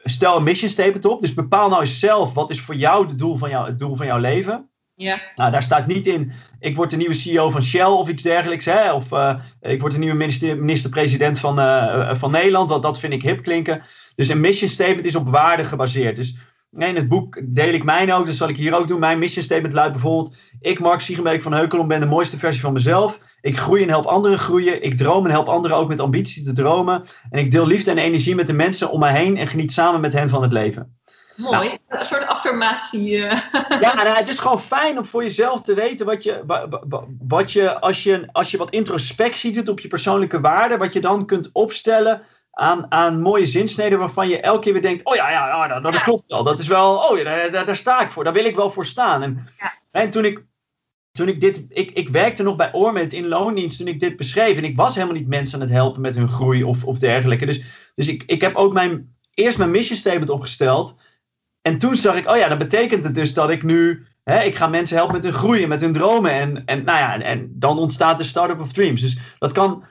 stel 0.02 0.36
een 0.36 0.42
mission 0.42 0.70
statement 0.70 1.04
op. 1.04 1.20
Dus 1.20 1.34
bepaal 1.34 1.68
nou 1.68 1.80
eens 1.80 1.98
zelf 1.98 2.34
wat 2.34 2.50
is 2.50 2.60
voor 2.60 2.74
jou, 2.74 3.06
het 3.06 3.18
doel 3.18 3.36
van 3.36 3.50
jou 3.50 3.66
het 3.66 3.78
doel 3.78 3.96
van 3.96 4.06
jouw 4.06 4.18
leven. 4.18 4.70
Ja. 4.96 5.20
Nou, 5.34 5.50
daar 5.50 5.62
staat 5.62 5.86
niet 5.86 6.06
in, 6.06 6.32
ik 6.60 6.76
word 6.76 6.90
de 6.90 6.96
nieuwe 6.96 7.14
CEO 7.14 7.50
van 7.50 7.62
Shell 7.62 7.84
of 7.84 8.08
iets 8.08 8.22
dergelijks. 8.22 8.64
Hè? 8.64 8.92
Of 8.92 9.12
eh, 9.12 9.34
ik 9.60 9.80
word 9.80 9.92
de 9.92 9.98
nieuwe 9.98 10.16
minister- 10.16 10.58
minister-president 10.58 11.38
van, 11.38 11.60
eh, 11.60 12.14
van 12.14 12.30
Nederland. 12.30 12.68
Want 12.68 12.82
dat 12.82 13.00
vind 13.00 13.12
ik 13.12 13.22
hip 13.22 13.42
klinken. 13.42 13.82
Dus 14.14 14.28
een 14.28 14.40
mission 14.40 14.70
statement 14.70 15.06
is 15.06 15.16
op 15.16 15.28
waarde 15.28 15.64
gebaseerd. 15.64 16.16
Dus 16.16 16.38
in 16.78 16.96
het 16.96 17.08
boek 17.08 17.40
deel 17.44 17.74
ik 17.74 17.84
mijn 17.84 18.12
ook. 18.12 18.26
Dus 18.26 18.36
zal 18.36 18.48
ik 18.48 18.56
hier 18.56 18.74
ook 18.74 18.88
doen. 18.88 19.00
Mijn 19.00 19.18
mission 19.18 19.44
statement 19.44 19.72
luidt 19.72 19.92
bijvoorbeeld... 19.92 20.34
Ik, 20.60 20.80
Mark 20.80 21.00
Siegenbeek 21.00 21.42
van 21.42 21.52
Heukelom, 21.52 21.88
ben 21.88 22.00
de 22.00 22.06
mooiste 22.06 22.38
versie 22.38 22.62
van 22.62 22.72
mezelf. 22.72 23.20
Ik 23.40 23.58
groei 23.58 23.82
en 23.82 23.88
help 23.88 24.04
anderen 24.04 24.38
groeien. 24.38 24.82
Ik 24.82 24.96
droom 24.96 25.24
en 25.24 25.30
help 25.30 25.46
anderen 25.46 25.76
ook 25.76 25.88
met 25.88 26.00
ambitie 26.00 26.44
te 26.44 26.52
dromen. 26.52 27.02
En 27.30 27.38
ik 27.38 27.50
deel 27.50 27.66
liefde 27.66 27.90
en 27.90 27.98
energie 27.98 28.34
met 28.34 28.46
de 28.46 28.52
mensen 28.52 28.90
om 28.90 29.00
mij 29.00 29.18
heen... 29.18 29.36
en 29.36 29.46
geniet 29.46 29.72
samen 29.72 30.00
met 30.00 30.12
hen 30.12 30.28
van 30.28 30.42
het 30.42 30.52
leven. 30.52 30.96
Mooi. 31.36 31.78
Een 31.88 32.04
soort 32.06 32.26
affirmatie. 32.26 33.26
eh. 33.26 33.38
Ja, 33.80 33.94
nou, 33.94 34.08
het 34.08 34.28
is 34.28 34.38
gewoon 34.38 34.60
fijn 34.60 34.98
om 34.98 35.04
voor 35.04 35.22
jezelf 35.22 35.60
te 35.60 35.74
weten 35.74 36.06
wat 36.06 36.22
je, 36.22 36.42
wa- 36.46 36.68
wa- 36.68 37.04
wat 37.28 37.52
je, 37.52 37.80
als 37.80 38.02
je, 38.02 38.28
als 38.32 38.50
je 38.50 38.56
wat 38.56 38.70
introspectie 38.70 39.52
doet 39.52 39.68
op 39.68 39.80
je 39.80 39.88
persoonlijke 39.88 40.40
waarden, 40.40 40.78
wat 40.78 40.92
je 40.92 41.00
dan 41.00 41.26
kunt 41.26 41.50
opstellen 41.52 42.22
aan, 42.50 42.86
aan 42.92 43.20
mooie 43.20 43.46
zinsneden 43.46 43.98
waarvan 43.98 44.28
je 44.28 44.40
elke 44.40 44.60
keer 44.60 44.72
weer 44.72 44.82
denkt, 44.82 45.04
oh 45.04 45.14
ja, 45.14 45.30
ja, 45.30 45.46
ja 45.48 45.68
dat, 45.68 45.82
dat 45.82 45.94
Ja. 45.94 46.00
klopt 46.00 46.30
wel. 46.30 46.42
Dat 46.42 46.58
is 46.58 46.66
wel, 46.66 46.96
oh 46.96 47.18
ja, 47.18 47.24
daar, 47.24 47.50
daar, 47.50 47.66
daar 47.66 47.76
sta 47.76 48.00
ik 48.00 48.12
voor. 48.12 48.24
Daar 48.24 48.32
wil 48.32 48.44
ik 48.44 48.56
wel 48.56 48.70
voor 48.70 48.86
staan. 48.86 49.22
En, 49.22 49.48
Ja. 49.58 49.72
en 49.90 50.10
toen 50.10 50.24
ik, 50.24 50.44
toen 51.12 51.28
ik 51.28 51.40
dit, 51.40 51.64
ik, 51.68 51.90
ik 51.90 52.08
werkte 52.08 52.42
nog 52.42 52.56
bij 52.56 52.72
Ormet 52.72 53.12
in 53.12 53.28
loondienst 53.28 53.78
toen 53.78 53.86
ik 53.88 54.00
dit 54.00 54.16
beschreef. 54.16 54.56
En 54.56 54.64
ik 54.64 54.76
was 54.76 54.94
helemaal 54.94 55.16
niet 55.16 55.28
mensen 55.28 55.54
aan 55.54 55.66
het 55.66 55.74
helpen 55.74 56.00
met 56.00 56.14
hun 56.14 56.28
groei 56.28 56.64
of, 56.64 56.84
of 56.84 56.98
dergelijke. 56.98 57.46
Dus, 57.46 57.62
dus 57.94 58.08
ik, 58.08 58.22
ik 58.26 58.40
heb 58.40 58.54
ook 58.56 58.72
mijn, 58.72 59.16
eerst 59.34 59.58
mijn 59.58 59.70
mission 59.70 59.98
statement 59.98 60.30
opgesteld. 60.30 60.96
En 61.66 61.78
toen 61.78 61.96
zag 61.96 62.16
ik, 62.16 62.30
oh 62.30 62.36
ja, 62.36 62.48
dat 62.48 62.58
betekent 62.58 63.04
het 63.04 63.14
dus 63.14 63.34
dat 63.34 63.50
ik 63.50 63.62
nu, 63.62 64.06
hè, 64.24 64.42
ik 64.42 64.56
ga 64.56 64.66
mensen 64.66 64.96
helpen 64.96 65.14
met 65.14 65.24
hun 65.24 65.32
groeien, 65.32 65.68
met 65.68 65.80
hun 65.80 65.92
dromen. 65.92 66.30
En, 66.30 66.64
en, 66.64 66.84
nou 66.84 66.98
ja, 66.98 67.14
en, 67.14 67.22
en 67.22 67.52
dan 67.52 67.78
ontstaat 67.78 68.18
de 68.18 68.24
Startup 68.24 68.60
of 68.60 68.72
Dreams. 68.72 69.00
Dus 69.00 69.18
dat 69.38 69.52
kan, 69.52 69.84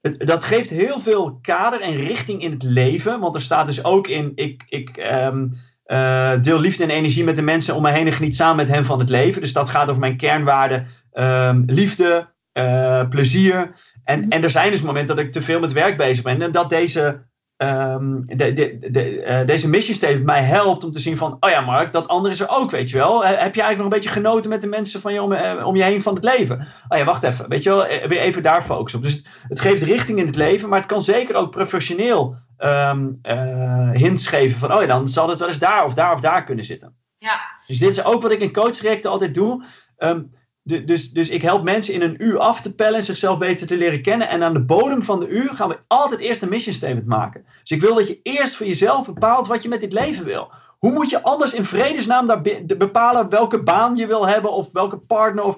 het, 0.00 0.26
dat 0.26 0.44
geeft 0.44 0.70
heel 0.70 1.00
veel 1.00 1.38
kader 1.42 1.80
en 1.80 1.96
richting 1.96 2.42
in 2.42 2.50
het 2.50 2.62
leven. 2.62 3.20
Want 3.20 3.34
er 3.34 3.40
staat 3.40 3.66
dus 3.66 3.84
ook 3.84 4.08
in, 4.08 4.32
ik, 4.34 4.64
ik 4.68 4.96
ehm, 4.96 5.46
eh, 5.84 6.32
deel 6.42 6.60
liefde 6.60 6.82
en 6.82 6.90
energie 6.90 7.24
met 7.24 7.36
de 7.36 7.42
mensen 7.42 7.74
om 7.74 7.82
me 7.82 7.90
heen 7.90 8.06
en 8.06 8.12
geniet 8.12 8.34
samen 8.34 8.56
met 8.56 8.74
hen 8.74 8.84
van 8.84 8.98
het 8.98 9.10
leven. 9.10 9.40
Dus 9.40 9.52
dat 9.52 9.68
gaat 9.68 9.88
over 9.88 10.00
mijn 10.00 10.16
kernwaarden, 10.16 10.86
ehm, 11.12 11.62
liefde, 11.66 12.28
eh, 12.52 13.08
plezier. 13.08 13.70
En, 14.04 14.28
en 14.28 14.42
er 14.42 14.50
zijn 14.50 14.70
dus 14.70 14.82
momenten 14.82 15.16
dat 15.16 15.24
ik 15.24 15.32
te 15.32 15.42
veel 15.42 15.60
met 15.60 15.72
werk 15.72 15.96
bezig 15.96 16.24
ben. 16.24 16.42
En 16.42 16.52
dat 16.52 16.70
deze 16.70 17.30
ehm, 17.62 18.20
de, 18.24 18.52
de, 18.52 18.90
de, 18.90 19.22
eh, 19.22 19.46
deze 19.46 19.68
mission 19.68 19.96
statement 19.96 20.24
mij 20.24 20.42
helpt 20.42 20.84
om 20.84 20.92
te 20.92 20.98
zien 20.98 21.16
van, 21.16 21.36
oh 21.40 21.50
ja 21.50 21.60
Mark, 21.60 21.92
dat 21.92 22.08
andere 22.08 22.34
is 22.34 22.40
er 22.40 22.48
ook, 22.48 22.70
weet 22.70 22.90
je 22.90 22.96
wel. 22.96 23.24
Eh, 23.24 23.28
heb 23.28 23.54
je 23.54 23.62
eigenlijk 23.62 23.76
nog 23.76 23.84
een 23.84 23.98
beetje 24.00 24.20
genoten 24.20 24.50
met 24.50 24.60
de 24.60 24.66
mensen 24.66 25.00
van 25.00 25.12
je 25.12 25.22
om, 25.22 25.32
eh, 25.32 25.66
om 25.66 25.76
je 25.76 25.82
heen 25.82 26.02
van 26.02 26.14
het 26.14 26.24
leven? 26.24 26.66
Oh 26.88 26.98
ja, 26.98 27.04
wacht 27.04 27.22
even, 27.22 27.48
weet 27.48 27.62
je 27.62 27.70
wel, 27.70 27.86
weer 28.08 28.20
even 28.20 28.42
daar 28.42 28.62
focussen 28.62 28.98
op. 28.98 29.04
Dus 29.04 29.14
het, 29.14 29.26
het 29.48 29.60
geeft 29.60 29.82
richting 29.82 30.18
in 30.18 30.26
het 30.26 30.36
leven, 30.36 30.68
maar 30.68 30.78
het 30.78 30.88
kan 30.88 31.02
zeker 31.02 31.34
ook 31.34 31.50
professioneel 31.50 32.36
eh, 32.56 33.90
hints 33.92 34.26
geven 34.26 34.58
van, 34.58 34.74
oh 34.74 34.80
ja, 34.80 34.86
dan 34.86 35.08
zal 35.08 35.28
het 35.28 35.38
wel 35.38 35.48
eens 35.48 35.58
daar 35.58 35.84
of 35.84 35.94
daar 35.94 36.12
of 36.12 36.20
daar 36.20 36.44
kunnen 36.44 36.64
zitten. 36.64 36.96
Ja. 37.18 37.40
Dus 37.66 37.78
dit 37.78 37.90
is 37.90 38.04
ook 38.04 38.22
wat 38.22 38.32
ik 38.32 38.40
in 38.40 38.52
coachtrajecten 38.52 39.10
altijd 39.10 39.34
doe. 39.34 39.64
Ehm, 39.96 40.20
dus, 40.62 41.10
dus 41.10 41.28
ik 41.28 41.42
help 41.42 41.62
mensen 41.62 41.94
in 41.94 42.02
een 42.02 42.22
uur 42.22 42.38
af 42.38 42.60
te 42.60 42.74
pellen 42.74 42.94
en 42.94 43.04
zichzelf 43.04 43.38
beter 43.38 43.66
te 43.66 43.76
leren 43.76 44.02
kennen. 44.02 44.28
En 44.28 44.42
aan 44.42 44.52
de 44.52 44.64
bodem 44.64 45.02
van 45.02 45.20
de 45.20 45.28
uur 45.28 45.50
gaan 45.54 45.68
we 45.68 45.78
altijd 45.86 46.20
eerst 46.20 46.42
een 46.42 46.48
mission 46.48 46.74
statement 46.74 47.06
maken. 47.06 47.44
Dus 47.60 47.70
ik 47.70 47.80
wil 47.80 47.94
dat 47.94 48.08
je 48.08 48.20
eerst 48.22 48.54
voor 48.54 48.66
jezelf 48.66 49.06
bepaalt 49.06 49.46
wat 49.46 49.62
je 49.62 49.68
met 49.68 49.80
dit 49.80 49.92
leven 49.92 50.24
wil. 50.24 50.50
Hoe 50.78 50.92
moet 50.92 51.10
je 51.10 51.22
anders 51.22 51.54
in 51.54 51.64
vredesnaam 51.64 52.26
daar 52.26 52.42
bepalen 52.66 53.28
welke 53.28 53.62
baan 53.62 53.96
je 53.96 54.06
wil 54.06 54.26
hebben 54.26 54.52
of 54.52 54.72
welke 54.72 54.96
partner? 54.96 55.44
Of... 55.44 55.56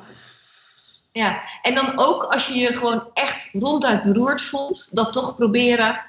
Ja, 1.13 1.43
en 1.63 1.75
dan 1.75 1.93
ook 1.97 2.23
als 2.23 2.47
je 2.47 2.55
je 2.55 2.73
gewoon 2.73 3.09
echt 3.15 3.51
ronduit 3.53 4.03
beroerd 4.03 4.43
voelt, 4.43 4.97
dat 4.97 5.13
toch 5.13 5.37
proberen 5.37 6.01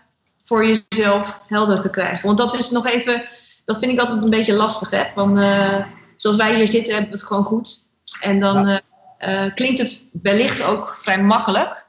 voor 0.43 0.66
jezelf 0.66 1.41
helder 1.48 1.82
te 1.82 1.89
krijgen. 1.89 2.26
Want 2.26 2.38
dat 2.38 2.54
is 2.54 2.70
nog 2.70 2.88
even, 2.88 3.24
dat 3.66 3.78
vind 3.78 3.91
ik 3.91 4.00
altijd 4.00 4.24
een 4.24 4.30
beetje 4.30 4.54
lastig. 4.54 4.89
Hè? 4.89 5.04
Van, 5.14 5.39
eh, 5.39 5.86
zoals 6.16 6.38
wij 6.38 6.56
hier 6.56 6.68
zitten, 6.68 6.93
hebben 6.93 7.12
we 7.12 7.18
het 7.18 7.28
gewoon 7.28 7.43
goed. 7.43 7.88
En 8.22 8.39
dan 8.39 8.68
eh, 8.68 8.78
eh, 9.18 9.43
klinkt 9.53 9.80
het 9.80 10.09
wellicht 10.22 10.63
ook 10.63 10.97
vrij 11.01 11.24
makkelijk. 11.24 11.86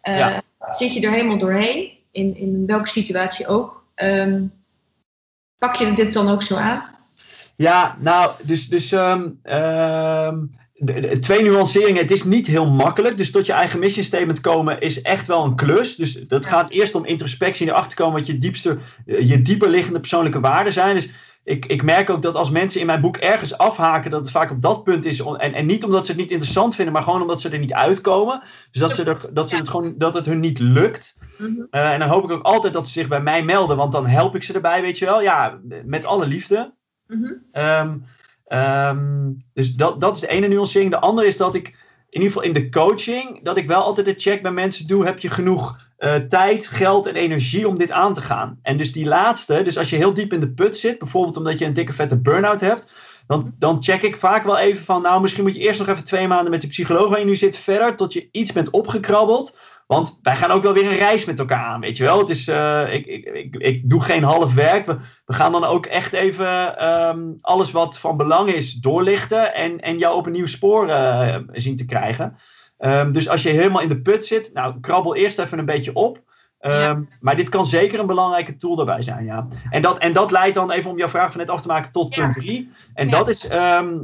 Eh, 0.00 0.18
Ja. 0.18 0.42
Zit 0.70 0.94
je 0.94 1.00
er 1.00 1.12
helemaal 1.12 1.38
doorheen, 1.38 1.90
in, 2.12 2.36
in 2.36 2.66
welke 2.66 2.88
situatie 2.88 3.46
ook. 3.46 3.84
Ehm, 3.94 4.42
pak 5.58 5.74
je 5.74 5.92
dit 5.92 6.12
dan 6.12 6.28
ook 6.28 6.42
zo 6.42 6.56
aan? 6.56 6.82
Ja, 7.56 7.96
nou, 8.00 8.30
dus, 8.42 8.68
dus 8.68 8.92
ehm, 8.92 9.28
ehm, 9.42 10.36
twee 11.20 11.42
nuanceringen. 11.42 12.02
Het 12.02 12.10
is 12.10 12.24
niet 12.24 12.46
heel 12.46 12.70
makkelijk. 12.70 13.16
Dus 13.18 13.30
tot 13.30 13.46
je 13.46 13.52
eigen 13.52 13.78
mission 13.78 14.04
statement 14.04 14.40
komen 14.40 14.80
is 14.80 15.02
echt 15.02 15.26
wel 15.26 15.44
een 15.44 15.56
klus. 15.56 15.96
Dus 15.96 16.12
dat 16.12 16.46
gaat 16.46 16.70
eerst 16.70 16.94
om 16.94 17.04
introspectie 17.04 17.66
en 17.66 17.72
erachter 17.72 17.96
komen 17.96 18.14
wat 18.18 18.26
je, 18.26 18.38
diepste, 18.38 18.78
eh, 19.06 19.28
je 19.28 19.42
dieper 19.42 19.68
liggende 19.68 20.00
persoonlijke 20.00 20.40
waarden 20.40 20.72
zijn. 20.72 20.94
Dus 20.94 21.08
ik, 21.44 21.66
ik 21.66 21.82
merk 21.82 22.10
ook 22.10 22.22
dat 22.22 22.34
als 22.34 22.50
mensen 22.50 22.80
in 22.80 22.86
mijn 22.86 23.00
boek 23.00 23.16
ergens 23.16 23.58
afhaken, 23.58 24.10
dat 24.10 24.20
het 24.20 24.30
vaak 24.30 24.50
op 24.50 24.62
dat 24.62 24.84
punt 24.84 25.04
is. 25.04 25.20
En, 25.20 25.52
en 25.54 25.66
niet 25.66 25.84
omdat 25.84 26.06
ze 26.06 26.12
het 26.12 26.20
niet 26.20 26.30
interessant 26.30 26.74
vinden, 26.74 26.94
maar 26.94 27.02
gewoon 27.02 27.22
omdat 27.22 27.40
ze 27.40 27.48
er 27.48 27.58
niet 27.58 27.72
uitkomen. 27.72 28.42
Dus 28.70 28.80
dat, 28.80 28.94
ze 28.94 29.04
er, 29.04 29.20
dat, 29.32 29.50
ze 29.50 29.56
het, 29.56 29.68
gewoon, 29.68 29.94
dat 29.98 30.14
het 30.14 30.26
hun 30.26 30.40
niet 30.40 30.58
lukt. 30.58 31.16
Mhm. 31.38 31.62
Eh, 31.70 31.92
en 31.92 31.98
dan 31.98 32.08
hoop 32.08 32.24
ik 32.24 32.30
ook 32.30 32.42
altijd 32.42 32.72
dat 32.72 32.86
ze 32.86 32.92
zich 32.92 33.08
bij 33.08 33.22
mij 33.22 33.44
melden, 33.44 33.76
want 33.76 33.92
dan 33.92 34.06
help 34.06 34.34
ik 34.34 34.42
ze 34.42 34.52
erbij, 34.52 34.82
weet 34.82 34.98
je 34.98 35.04
wel. 35.04 35.22
Ja, 35.22 35.60
met 35.84 36.04
alle 36.04 36.26
liefde. 36.26 36.74
Mhm. 37.06 37.32
Ehm, 37.52 37.96
ehm, 38.46 39.32
dus 39.52 39.74
dat, 39.74 40.00
dat 40.00 40.14
is 40.14 40.20
de 40.20 40.28
ene 40.28 40.48
nuancering. 40.48 40.90
De 40.90 41.00
andere 41.00 41.26
is 41.26 41.36
dat 41.36 41.54
ik 41.54 41.66
in 42.08 42.20
ieder 42.20 42.32
geval 42.32 42.42
in 42.42 42.52
de 42.52 42.68
coaching, 42.68 43.44
dat 43.44 43.56
ik 43.56 43.66
wel 43.66 43.82
altijd 43.82 44.06
de 44.06 44.14
check 44.16 44.42
bij 44.42 44.52
mensen 44.52 44.86
doe. 44.86 45.04
Heb 45.04 45.18
je 45.18 45.28
genoeg 45.28 45.83
eh, 45.96 46.14
tijd, 46.14 46.66
geld 46.66 47.06
en 47.06 47.14
energie 47.14 47.68
om 47.68 47.78
dit 47.78 47.90
aan 47.90 48.14
te 48.14 48.20
gaan? 48.20 48.58
En 48.62 48.76
dus 48.76 48.92
die 48.92 49.06
laatste, 49.06 49.62
dus 49.62 49.78
als 49.78 49.90
je 49.90 49.96
heel 49.96 50.14
diep 50.14 50.32
in 50.32 50.40
de 50.40 50.50
put 50.50 50.76
zit, 50.76 50.98
bijvoorbeeld 50.98 51.36
omdat 51.36 51.58
je 51.58 51.64
een 51.64 51.72
dikke 51.72 51.92
vette 51.92 52.16
burn-out 52.16 52.60
hebt, 52.60 52.92
dan, 53.26 53.54
dan 53.58 53.82
check 53.82 54.02
ik 54.02 54.16
vaak 54.16 54.44
wel 54.44 54.58
even 54.58 54.84
van, 54.84 55.02
nou 55.02 55.20
misschien 55.20 55.42
moet 55.42 55.54
je 55.54 55.60
eerst 55.60 55.78
nog 55.78 55.88
even 55.88 56.04
twee 56.04 56.28
maanden 56.28 56.50
met 56.50 56.60
de 56.60 56.66
psycholoog 56.66 57.08
waar 57.08 57.18
je 57.18 57.24
nu 57.24 57.36
zit 57.36 57.56
verder, 57.56 57.96
tot 57.96 58.12
je 58.12 58.28
iets 58.32 58.52
bent 58.52 58.70
opgekrabbeld. 58.70 59.56
Want 59.86 60.18
wij 60.22 60.36
gaan 60.36 60.50
ook 60.50 60.62
wel 60.62 60.72
weer 60.72 60.86
een 60.86 60.96
reis 60.96 61.24
met 61.24 61.38
elkaar 61.38 61.64
aan, 61.64 61.80
weet 61.80 61.96
je 61.96 62.04
wel. 62.04 62.18
Het 62.18 62.28
is, 62.28 62.48
eh, 62.48 62.94
ik, 62.94 63.06
ik, 63.06 63.24
ik, 63.24 63.56
ik 63.56 63.90
doe 63.90 64.02
geen 64.02 64.22
half 64.22 64.54
werk. 64.54 64.86
We, 64.86 64.98
gaan 65.26 65.52
dan 65.52 65.64
ook 65.64 65.86
echt 65.86 66.12
even 66.12 66.78
ehm, 66.78 67.32
alles 67.40 67.70
wat 67.70 67.98
van 67.98 68.16
belang 68.16 68.48
is 68.48 68.72
doorlichten 68.72 69.54
en, 69.54 69.80
en 69.80 69.98
jou 69.98 70.16
op 70.16 70.26
een 70.26 70.32
nieuw 70.32 70.46
spoor 70.46 70.88
eh, 70.88 71.36
zien 71.52 71.76
te 71.76 71.84
krijgen. 71.84 72.36
Ehm, 72.84 73.12
dus 73.12 73.28
als 73.28 73.42
je 73.42 73.48
helemaal 73.48 73.82
in 73.82 73.88
de 73.88 74.00
put 74.00 74.24
zit, 74.26 74.50
nou 74.54 74.80
krabbel 74.80 75.14
eerst 75.14 75.38
even 75.38 75.58
een 75.58 75.64
beetje 75.64 75.94
op. 75.94 76.22
Ehm, 76.58 76.78
Ja. 76.80 77.00
Maar 77.20 77.36
dit 77.36 77.48
kan 77.48 77.66
zeker 77.66 77.98
een 77.98 78.06
belangrijke 78.06 78.56
tool 78.56 78.76
daarbij 78.76 79.02
zijn, 79.02 79.24
ja. 79.24 79.46
En 79.70 79.82
dat, 79.82 79.98
en 79.98 80.12
dat 80.12 80.30
leidt 80.30 80.54
dan 80.54 80.70
even 80.70 80.90
om 80.90 80.98
jouw 80.98 81.08
vraag 81.08 81.30
van 81.30 81.40
net 81.40 81.50
af 81.50 81.60
te 81.60 81.68
maken 81.68 81.92
tot 81.92 82.14
Ja. 82.14 82.22
punt 82.22 82.34
3. 82.34 82.70
En 82.94 83.08
Ja. 83.08 83.16
dat 83.18 83.28
is, 83.28 83.46
ehm, 83.48 83.94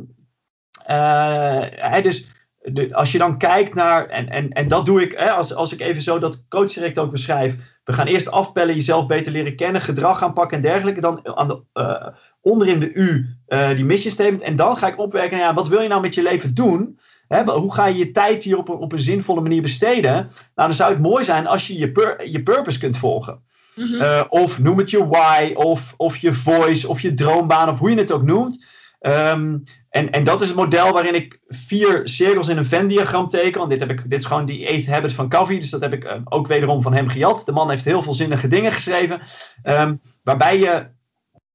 eh, 0.85 1.61
hè, 1.71 2.03
dus 2.03 2.29
de, 2.63 2.95
als 2.95 3.13
je 3.13 3.19
dan 3.19 3.39
kijkt 3.39 3.75
naar, 3.75 4.07
en, 4.09 4.29
en, 4.29 4.53
en 4.53 4.69
dat 4.69 4.85
doe 4.85 5.03
ik, 5.03 5.13
hè, 5.13 5.31
als, 5.31 5.55
als 5.55 5.73
ik 5.73 5.81
even 5.81 6.03
zo 6.03 6.19
dat 6.19 6.45
coachdirect 6.49 6.99
ook 6.99 7.11
beschrijf. 7.11 7.57
We 7.85 7.93
gaan 7.93 8.07
eerst 8.07 8.31
afpellen, 8.31 8.75
jezelf 8.75 9.07
beter 9.07 9.33
leren 9.33 9.57
kennen, 9.57 9.81
gedrag 9.81 10.19
gaan 10.19 10.33
pakken 10.33 10.57
en 10.57 10.63
dergelijke. 10.63 11.01
Dan 11.01 11.37
aan 11.37 11.49
de, 11.49 11.63
eh, 11.73 12.07
onderin 12.41 12.81
de 12.81 12.93
U 12.93 13.27
eh, 13.47 13.69
die 13.75 13.85
mission 13.85 14.13
statement. 14.13 14.43
En 14.43 14.57
dan 14.57 14.77
ga 14.77 14.87
ik 14.89 14.99
opwerken, 14.99 15.37
naar, 15.39 15.47
ja, 15.47 15.55
wat 15.55 15.69
wil 15.69 15.81
je 15.81 15.89
nou 15.89 16.01
met 16.01 16.15
je 16.15 16.23
leven 16.23 16.55
doen? 16.55 16.99
Hè, 17.35 17.45
hoe 17.45 17.75
ga 17.75 17.87
je 17.87 17.99
je 17.99 18.11
tijd 18.11 18.43
hier 18.43 18.59
op 18.59 18.69
een, 18.69 18.75
op 18.75 18.93
een 18.93 19.01
zinvolle 19.01 19.41
manier 19.41 19.63
besteden? 19.63 20.13
Nou, 20.13 20.29
dan 20.55 20.73
zou 20.73 20.93
het 20.93 21.03
mooi 21.03 21.25
zijn 21.25 21.47
als 21.47 21.67
je 21.67 21.79
je, 21.79 21.93
pur- 21.93 22.29
je 22.29 22.43
purpose 22.43 22.79
kunt 22.79 22.97
volgen. 22.97 23.43
Mhm. 23.75 24.03
Eh, 24.03 24.25
of 24.29 24.59
noem 24.59 24.79
het 24.79 24.91
je 24.91 25.07
why, 25.07 25.53
of, 25.55 25.95
of 25.97 26.17
je 26.17 26.33
voice, 26.33 26.89
of 26.89 27.01
je 27.01 27.15
droombaan, 27.15 27.69
of 27.69 27.79
hoe 27.79 27.91
je 27.91 27.97
het 27.97 28.13
ook 28.13 28.23
noemt. 28.23 28.65
Ehm, 29.01 29.59
en, 29.91 30.11
en 30.11 30.25
dat 30.25 30.41
is 30.41 30.49
het 30.49 30.57
model 30.57 30.93
waarin 30.93 31.15
ik 31.15 31.41
vier 31.49 32.01
cirkels 32.05 32.49
in 32.49 32.57
een 32.57 32.67
Venn-diagram 32.67 33.29
teken. 33.29 33.59
Want 33.59 33.71
dit, 33.71 33.81
heb 33.81 33.91
ik, 33.91 34.11
dit 34.11 34.19
is 34.19 34.25
gewoon 34.25 34.47
die 34.47 34.67
Eighth 34.67 34.87
Habit 34.87 35.13
van 35.13 35.29
Covey. 35.29 35.59
Dus 35.59 35.71
dat 35.71 35.81
heb 35.81 35.93
ik 35.93 36.05
eh, 36.05 36.21
ook 36.25 36.47
wederom 36.47 36.83
van 36.83 36.95
hem 36.95 37.09
gejat. 37.09 37.43
De 37.47 37.53
man 37.53 37.71
heeft 37.71 37.85
heel 37.85 38.03
veel 38.03 38.15
zinnige 38.15 38.49
dingen 38.49 38.73
geschreven. 38.73 39.21
Ehm, 39.63 39.95
waarbij 40.23 40.59
je 40.59 40.87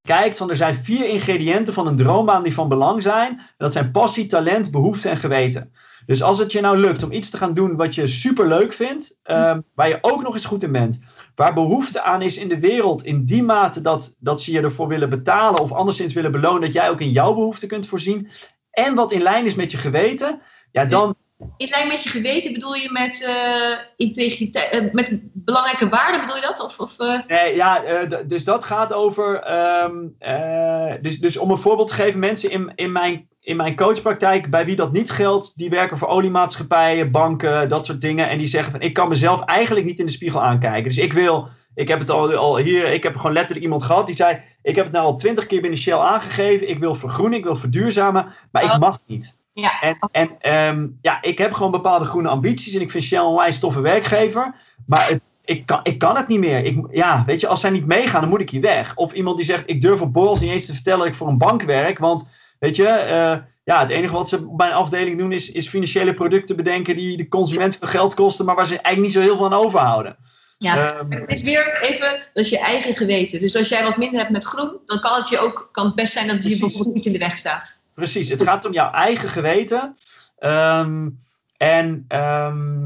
kijkt 0.06 0.38
van 0.38 0.50
er 0.50 0.56
zijn 0.56 0.76
vier 0.76 1.08
ingrediënten 1.08 1.74
van 1.74 1.88
een 1.88 1.96
droombaan 1.96 2.44
die 2.44 2.54
van 2.54 2.68
belang 2.68 3.04
zijn. 3.04 3.42
Dat 3.58 3.74
zijn 3.74 3.92
passie, 3.92 4.26
talent, 4.26 4.72
behoefte 4.72 5.10
en 5.10 5.18
geweten. 5.18 5.74
Dus 6.06 6.24
als 6.24 6.40
het 6.40 6.52
je 6.52 6.62
nou 6.62 6.78
lukt 6.78 7.04
om 7.04 7.12
iets 7.12 7.30
te 7.30 7.38
gaan 7.38 7.54
doen 7.54 7.76
wat 7.76 7.96
je 7.96 8.08
super 8.08 8.48
leuk 8.48 8.74
vindt, 8.74 9.20
ehm, 9.24 9.62
waar 9.76 9.88
je 9.88 9.98
ook 10.02 10.24
nog 10.24 10.34
eens 10.34 10.46
goed 10.46 10.64
in 10.64 10.72
bent, 10.72 11.00
waar 11.36 11.54
behoefte 11.54 12.02
aan 12.02 12.22
is 12.22 12.38
in 12.38 12.50
de 12.50 12.60
wereld 12.60 13.04
in 13.04 13.26
die 13.26 13.44
mate 13.44 13.82
dat, 13.82 14.16
dat 14.20 14.42
ze 14.42 14.52
je 14.52 14.62
ervoor 14.62 14.88
willen 14.88 15.10
betalen 15.10 15.62
of 15.62 15.72
anderszins 15.72 16.14
willen 16.14 16.32
belonen 16.32 16.62
dat 16.62 16.74
jij 16.74 16.90
ook 16.90 17.02
in 17.02 17.12
jouw 17.12 17.34
behoefte 17.34 17.68
kunt 17.68 17.88
voorzien, 17.88 18.30
en 18.72 18.96
wat 18.96 19.12
in 19.12 19.22
lijn 19.22 19.46
is 19.46 19.56
met 19.56 19.72
je 19.72 19.78
geweten, 19.78 20.42
ja, 20.72 20.86
dan. 20.86 21.16
In 21.58 21.68
lijn 21.70 21.88
met 21.88 22.04
je 22.04 22.10
geweten 22.10 22.54
bedoel 22.54 22.74
je 22.76 22.90
met 22.92 23.24
eh, 23.26 23.78
integriteit, 23.96 24.70
eh, 24.70 24.82
met 24.92 25.10
belangrijke 25.22 25.90
waarden 25.90 26.20
bedoel 26.22 26.36
je 26.36 26.42
dat? 26.42 26.64
Of, 26.64 26.80
of, 26.80 27.00
eh, 27.00 27.20
Nee, 27.28 27.56
ja, 27.56 27.82
dus 28.28 28.44
dat 28.44 28.64
gaat 28.64 28.94
over. 28.94 29.40
ehm, 29.40 29.96
eh, 30.20 30.94
dus, 31.02 31.20
dus 31.20 31.38
om 31.38 31.52
een 31.52 31.58
voorbeeld 31.58 31.88
te 31.88 31.94
geven, 31.94 32.20
mensen 32.20 32.52
in, 32.52 32.72
in, 32.76 32.92
mijn, 32.92 33.28
in 33.42 33.56
mijn 33.56 33.76
coachpraktijk, 33.76 34.50
bij 34.50 34.66
wie 34.66 34.76
dat 34.76 34.92
niet 34.92 35.12
geldt, 35.12 35.58
die 35.58 35.70
werken 35.70 35.98
voor 35.98 36.08
oliemaatschappijen, 36.08 37.12
banken, 37.12 37.70
dat 37.70 37.86
soort 37.86 38.02
dingen. 38.02 38.30
En 38.30 38.38
die 38.38 38.48
zeggen 38.48 38.72
van 38.72 38.82
ik 38.82 38.94
kan 38.94 39.10
mezelf 39.10 39.42
eigenlijk 39.42 39.86
niet 39.86 40.00
in 40.00 40.06
de 40.06 40.12
spiegel 40.12 40.42
aankijken. 40.44 40.84
Dus 40.84 40.98
ik 40.98 41.14
wil, 41.14 41.48
ik 41.76 41.88
heb 41.88 42.00
het 42.00 42.10
al, 42.10 42.34
al 42.36 42.58
hier, 42.58 42.86
ik 42.86 43.04
heb 43.04 43.16
gewoon 43.16 43.34
letterlijk 43.34 43.64
iemand 43.64 43.84
gehad 43.84 44.08
die 44.08 44.16
zei: 44.16 44.42
Ik 44.62 44.76
heb 44.76 44.86
het 44.86 44.94
nou 44.94 45.06
al 45.06 45.16
twintig 45.18 45.46
keer 45.46 45.62
binnen 45.62 45.80
Shell 45.80 45.98
aangegeven. 45.98 46.70
Ik 46.70 46.80
wil 46.80 46.96
vergroenen, 46.96 47.38
ik 47.38 47.44
wil 47.44 47.56
verduurzamen, 47.56 48.34
maar 48.52 48.64
ik 48.64 48.72
Oh. 48.72 48.78
mag 48.80 49.00
niet. 49.08 49.44
Ja. 49.62 49.82
En, 49.82 49.98
en 50.12 50.30
ehm, 50.40 50.88
ja, 51.02 51.22
ik 51.22 51.38
heb 51.38 51.54
gewoon 51.54 51.72
bepaalde 51.72 52.06
groene 52.06 52.30
ambities 52.30 52.74
en 52.74 52.82
ik 52.82 52.92
vind 52.92 53.04
Shell 53.04 53.20
een 53.20 53.36
wijs 53.36 53.60
toffe 53.60 53.82
werkgever. 53.82 54.56
Maar 54.86 55.08
het, 55.08 55.28
ik, 55.46 55.66
kan, 55.66 55.80
ik 55.84 55.98
kan 55.98 56.16
het 56.16 56.28
niet 56.28 56.40
meer. 56.40 56.66
Ik, 56.66 56.86
ja, 56.92 57.24
weet 57.26 57.42
je, 57.42 57.48
als 57.48 57.62
zij 57.62 57.70
niet 57.70 57.86
meegaan, 57.86 58.22
dan 58.22 58.30
moet 58.30 58.42
ik 58.42 58.50
hier 58.50 58.62
weg. 58.62 58.96
Of 58.96 59.14
iemand 59.14 59.38
die 59.38 59.46
zegt, 59.46 59.64
ik 59.70 59.82
durf 59.82 60.02
op 60.02 60.14
borrels 60.14 60.40
niet 60.40 60.52
eens 60.52 60.66
te 60.66 60.74
vertellen 60.74 61.00
dat 61.00 61.08
ik 61.08 61.16
voor 61.16 61.28
een 61.28 61.38
bank 61.38 61.62
werk. 61.62 62.00
Want, 62.00 62.30
weet 62.60 62.76
je, 62.76 62.88
eh, 62.88 63.38
ja, 63.64 63.80
het 63.80 63.90
enige 63.90 64.14
wat 64.14 64.30
ze 64.30 64.48
bij 64.56 64.68
een 64.68 64.74
afdeling 64.74 65.18
doen 65.18 65.32
is, 65.32 65.52
is 65.52 65.70
financiële 65.70 66.14
producten 66.14 66.56
bedenken 66.56 66.98
die 66.98 67.18
de 67.18 67.28
consument 67.28 67.78
veel 67.78 67.88
geld 67.88 68.14
kosten, 68.14 68.46
maar 68.46 68.56
waar 68.56 68.66
ze 68.68 68.80
eigenlijk 68.80 69.02
niet 69.02 69.24
zo 69.24 69.30
heel 69.30 69.38
veel 69.38 69.46
aan 69.46 69.64
overhouden. 69.66 70.18
Ja. 70.58 70.96
Ehm, 70.96 71.12
Het 71.12 71.32
is 71.32 71.42
weer 71.42 71.80
even, 71.82 72.10
dat 72.34 72.44
is 72.44 72.50
je 72.50 72.60
eigen 72.60 72.94
geweten. 72.94 73.40
Dus 73.40 73.56
als 73.56 73.70
jij 73.70 73.84
wat 73.84 73.98
minder 73.98 74.20
hebt 74.20 74.32
met 74.32 74.44
groen, 74.44 74.80
dan 74.86 75.00
kan 75.00 75.18
het 75.18 75.30
je 75.30 75.40
ook 75.40 75.70
kan 75.72 75.86
het 75.86 75.96
best 75.96 76.14
zijn 76.14 76.28
dat 76.28 76.36
het 76.36 76.48
je 76.48 76.60
bijvoorbeeld 76.60 76.96
niet 76.96 77.06
in 77.06 77.14
de 77.14 77.20
weg 77.20 77.38
staat. 77.38 77.84
Precies, 77.96 78.30
het 78.30 78.44
gaat 78.44 78.66
om 78.66 78.74
jouw 78.74 78.92
eigen 78.92 79.30
geweten. 79.30 79.94
Ehm, 80.38 81.10
en 81.58 82.06
ehm, 82.08 82.86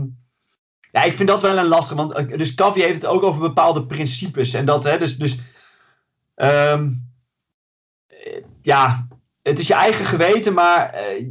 ja, 0.91 1.03
ik 1.03 1.15
vind 1.15 1.29
dat 1.29 1.41
wel 1.41 1.57
een 1.57 1.67
lastig. 1.67 1.95
Want 1.95 2.13
eh, 2.13 2.37
dus 2.37 2.53
Covey 2.53 2.81
heeft 2.81 3.01
het 3.01 3.11
ook 3.11 3.23
over 3.23 3.41
bepaalde 3.41 3.85
principes. 3.85 4.53
En 4.53 4.65
dat, 4.65 4.83
hè, 4.83 4.97
dus, 4.97 5.17
dus 5.17 5.37
ehm, 6.35 6.91
eh, 8.07 8.43
ja, 8.61 9.07
het 9.41 9.59
is 9.59 9.67
je 9.67 9.73
eigen 9.73 10.05
geweten, 10.05 10.53
maar 10.53 10.89
eh, 10.89 11.25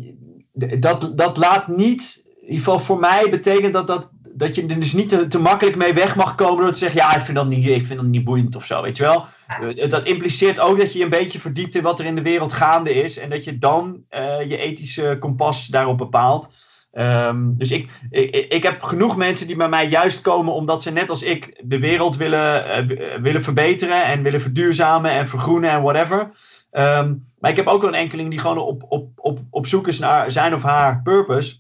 dat, 0.81 1.13
dat 1.15 1.37
laat 1.37 1.69
niet, 1.69 2.23
in 2.27 2.45
ieder 2.45 2.59
geval 2.59 2.81
voor 2.81 2.99
mij, 2.99 3.31
betekent 3.31 3.73
dat 3.73 3.87
dat, 3.87 4.11
dat 4.13 4.55
je 4.55 4.67
er 4.67 4.81
dus 4.81 4.93
niet 4.93 5.09
te, 5.09 5.29
te 5.29 5.39
makkelijk 5.39 5.77
mee 5.77 5.93
weg 5.93 6.17
mag 6.17 6.35
komen 6.35 6.63
door 6.63 6.73
te 6.73 6.79
zeggen, 6.79 7.01
ja, 7.01 7.17
ik 7.17 7.25
vind 7.25 7.37
dat 7.37 7.49
niet, 7.49 7.67
ik 7.67 7.87
vind 7.87 7.99
dat 7.99 8.09
niet 8.09 8.25
boeiend 8.25 8.57
of 8.57 8.67
zo, 8.67 8.83
weet 8.83 8.97
je 8.97 9.03
wel. 9.03 9.27
Eh, 9.49 9.91
Dat 9.91 10.05
impliceert 10.05 10.61
ook 10.61 10.79
dat 10.79 10.93
je 10.93 10.99
je 10.99 11.05
een 11.05 11.11
beetje 11.11 11.39
verdiept 11.39 11.75
in 11.75 11.83
wat 11.83 11.99
er 11.99 12.07
in 12.07 12.15
de 12.15 12.23
wereld 12.23 12.53
gaande 12.53 12.95
is. 12.95 13.19
En 13.19 13.31
dat 13.31 13.45
je 13.45 13.59
dan 13.59 14.05
eh, 14.09 14.49
je 14.49 14.57
ethische 14.57 15.17
kompas 15.21 15.67
daarop 15.67 15.99
bepaalt. 15.99 16.51
Ehm, 16.93 17.57
dus 17.57 17.71
ik, 17.71 17.91
ik, 18.11 18.35
ik 18.35 18.63
heb 18.63 18.83
genoeg 18.83 19.17
mensen 19.17 19.47
die 19.47 19.57
bij 19.57 19.69
mij 19.69 19.89
juist 19.89 20.21
komen 20.21 20.53
omdat 20.53 20.83
ze 20.83 20.91
net 20.91 21.11
als 21.11 21.23
ik 21.23 21.61
de 21.65 21.79
wereld 21.79 22.17
willen, 22.17 22.71
eh, 22.71 23.21
willen 23.21 23.43
verbeteren 23.43 24.05
en 24.05 24.23
willen 24.23 24.41
verduurzamen 24.41 25.11
en 25.11 25.29
vergroenen 25.29 25.71
en 25.71 25.83
whatever. 25.83 26.31
Ehm, 26.71 27.15
maar 27.39 27.51
ik 27.51 27.57
heb 27.57 27.67
ook 27.67 27.81
wel 27.81 27.91
een 27.91 28.01
enkeling 28.01 28.31
die 28.31 28.39
gewoon 28.39 28.59
op, 28.59 28.85
op, 28.89 29.11
op, 29.17 29.39
op 29.51 29.67
zoek 29.67 29.89
is 29.89 29.99
naar 29.99 30.31
zijn 30.31 30.55
of 30.55 30.63
haar 30.63 31.01
purpose. 31.03 31.57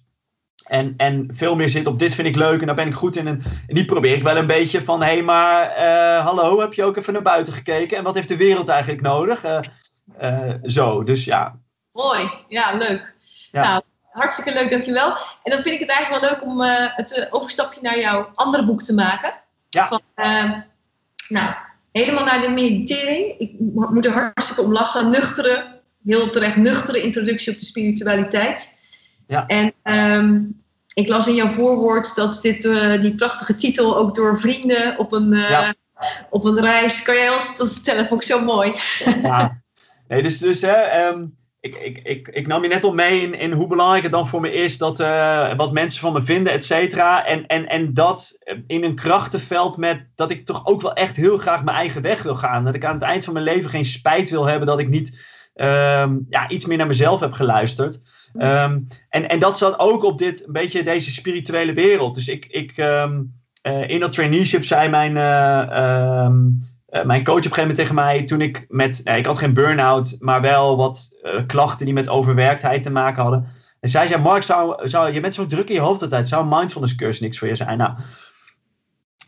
En, 0.69 0.95
en 0.97 1.29
veel 1.33 1.57
meer 1.57 1.69
zit 1.69 1.87
op 1.87 1.99
dit 1.99 2.15
vind 2.15 2.29
ik 2.29 2.37
leuk 2.37 2.61
en 2.61 2.67
daar 2.67 2.75
ben 2.75 2.87
ik 2.87 2.95
goed 2.95 3.17
in. 3.17 3.27
En, 3.27 3.43
en 3.67 3.75
die 3.75 3.85
probeer 3.85 4.15
ik 4.15 4.23
wel 4.23 4.37
een 4.37 4.47
beetje 4.47 4.83
van: 4.83 5.03
hé, 5.03 5.13
hey, 5.13 5.23
maar 5.23 5.71
eh, 5.71 6.25
hallo, 6.27 6.61
heb 6.61 6.73
je 6.75 6.85
ook 6.85 6.97
even 6.97 7.13
naar 7.13 7.23
buiten 7.23 7.53
gekeken? 7.53 7.97
En 7.97 8.03
wat 8.05 8.15
heeft 8.15 8.29
de 8.29 8.37
wereld 8.37 8.69
eigenlijk 8.69 9.01
nodig? 9.01 9.45
Eh, 9.45 9.59
eh, 10.19 10.55
zo, 10.63 11.05
dus 11.05 11.25
ja. 11.25 11.59
Mooi, 11.93 12.31
ja, 12.49 12.73
leuk. 12.77 13.15
Ja. 13.51 13.63
Nou, 13.63 13.83
hartstikke 14.13 14.53
leuk, 14.53 14.71
dankjewel. 14.71 15.09
En 15.43 15.53
dan 15.53 15.61
vind 15.63 15.75
ik 15.75 15.81
het 15.81 15.91
eigenlijk 15.91 16.21
wel 16.21 16.31
leuk 16.31 16.43
om 16.43 16.61
het 16.97 17.29
overstapje 17.31 17.81
naar 17.83 17.99
jouw 17.99 18.31
andere 18.35 18.65
boek 18.65 18.83
te 18.83 18.95
maken. 18.95 19.33
Ja. 19.69 19.89
Van, 19.89 20.01
eh, 20.15 20.53
nou, 21.29 21.51
helemaal 21.93 22.25
naar 22.25 22.41
de 22.41 22.49
meditering. 22.49 23.39
Ik 23.39 23.53
mo- 23.59 23.91
moet 23.93 24.07
er 24.07 24.13
hartstikke 24.13 24.63
om 24.63 24.73
lachen. 24.73 25.11
Nuchtere, 25.11 25.81
heel 26.05 26.31
terecht 26.31 26.57
nuchtere 26.57 27.01
introductie 27.03 27.53
op 27.53 27.59
de 27.59 27.65
spiritualiteit. 27.65 28.77
Ja. 29.29 29.47
En 29.47 29.73
ehm, 29.83 30.41
ik 30.95 31.09
las 31.09 31.27
in 31.27 31.35
jouw 31.35 31.53
voorwoord 31.53 32.15
dat 32.15 32.39
dit, 32.43 32.65
eh, 32.65 33.01
die 33.01 33.15
prachtige 33.15 33.57
titel 33.57 33.97
ook 33.97 34.15
door 34.15 34.39
vrienden 34.39 34.99
op 34.99 35.13
een, 35.13 35.33
eh, 35.33 35.51
Ja. 35.51 35.75
op 36.31 36.45
een 36.45 36.61
reis. 36.61 37.03
Kan 37.03 37.15
jij 37.15 37.29
ons 37.29 37.57
dat 37.57 37.73
vertellen? 37.73 38.07
Vond 38.07 38.21
ik 38.21 38.27
zo 38.27 38.45
mooi. 38.45 38.73
ja. 39.23 39.63
Nee, 40.09 40.23
dus, 40.23 40.39
dus 40.39 40.61
hè, 40.61 40.73
ehm, 40.73 41.25
ik, 41.61 41.77
ik, 41.77 41.99
ik, 42.03 42.29
ik 42.29 42.47
nam 42.47 42.63
je 42.63 42.69
net 42.69 42.85
al 42.85 42.95
mee 42.95 43.21
in, 43.21 43.35
in 43.35 43.53
hoe 43.53 43.67
belangrijk 43.67 44.03
het 44.03 44.13
dan 44.13 44.29
voor 44.29 44.41
me 44.41 44.53
is 44.53 44.79
dat, 44.79 45.01
eh, 45.01 45.55
wat 45.57 45.73
mensen 45.73 46.01
van 46.01 46.13
me 46.13 46.23
vinden, 46.23 46.53
et 46.53 46.65
cetera. 46.65 47.27
En, 47.27 47.47
en, 47.47 47.69
en 47.69 47.95
dat 47.95 48.39
in 48.67 48.85
een 48.85 48.95
krachtenveld 48.95 49.77
met 49.77 50.07
dat 50.15 50.31
ik 50.31 50.47
toch 50.47 50.67
ook 50.67 50.83
wel 50.83 50.93
echt 50.93 51.17
heel 51.17 51.39
graag 51.39 51.65
mijn 51.65 51.77
eigen 51.77 52.03
weg 52.03 52.23
wil 52.23 52.35
gaan. 52.35 52.65
Dat 52.65 52.75
ik 52.75 52.85
aan 52.85 52.95
het 52.95 53.03
eind 53.03 53.25
van 53.25 53.33
mijn 53.33 53.45
leven 53.45 53.71
geen 53.71 53.85
spijt 53.85 54.31
wil 54.31 54.47
hebben 54.47 54.67
dat 54.67 54.79
ik 54.79 54.89
niet 54.89 55.21
ehm, 55.55 56.17
ja, 56.29 56.49
iets 56.49 56.65
meer 56.67 56.77
naar 56.77 56.87
mezelf 56.87 57.21
heb 57.21 57.33
geluisterd. 57.33 58.01
Ehm, 58.35 58.79
en, 59.09 59.29
en 59.29 59.39
dat 59.39 59.59
zat 59.59 59.79
ook 59.79 60.05
op 60.05 60.19
dit, 60.19 60.47
een 60.47 60.53
beetje 60.53 60.83
deze 60.83 61.11
spirituele 61.11 61.73
wereld. 61.73 62.15
Dus 62.15 62.29
ik, 62.29 62.47
ik 62.47 62.73
ehm, 62.77 63.21
eh, 63.63 63.89
in 63.89 64.01
dat 64.01 64.13
traineeship 64.13 64.65
zei 64.65 64.89
mijn, 64.89 65.17
eh, 65.17 65.61
ehm, 65.61 66.37
eh, 66.87 67.05
mijn 67.05 67.25
coach 67.25 67.37
op 67.37 67.45
een 67.45 67.53
gegeven 67.53 67.61
moment 67.61 67.79
tegen 67.79 67.95
mij, 67.95 68.25
toen 68.25 68.41
ik 68.41 68.65
met, 68.69 69.01
ik 69.05 69.27
had 69.27 69.39
geen 69.39 69.55
burn-out, 69.55 70.17
maar 70.19 70.41
wel 70.41 70.77
wat 70.77 71.17
klachten 71.47 71.85
die 71.85 71.95
met 71.95 72.09
overwerktheid 72.09 72.83
te 72.83 72.91
maken 72.91 73.23
hadden. 73.23 73.49
En 73.81 73.89
zij 73.89 74.07
zei, 74.07 74.23
Mark, 74.23 74.43
zou, 74.43 74.89
zou, 74.89 75.13
je 75.13 75.21
bent 75.21 75.35
zo 75.35 75.47
druk 75.47 75.69
in 75.69 75.75
je 75.75 75.81
hoofd 75.81 76.03
altijd, 76.03 76.29
zou 76.29 76.47
mindfulness 76.49 76.95
cursus 76.95 77.21
niks 77.21 77.39
voor 77.39 77.49
je 77.49 77.55
zijn? 77.55 77.79
Nou, 77.79 77.93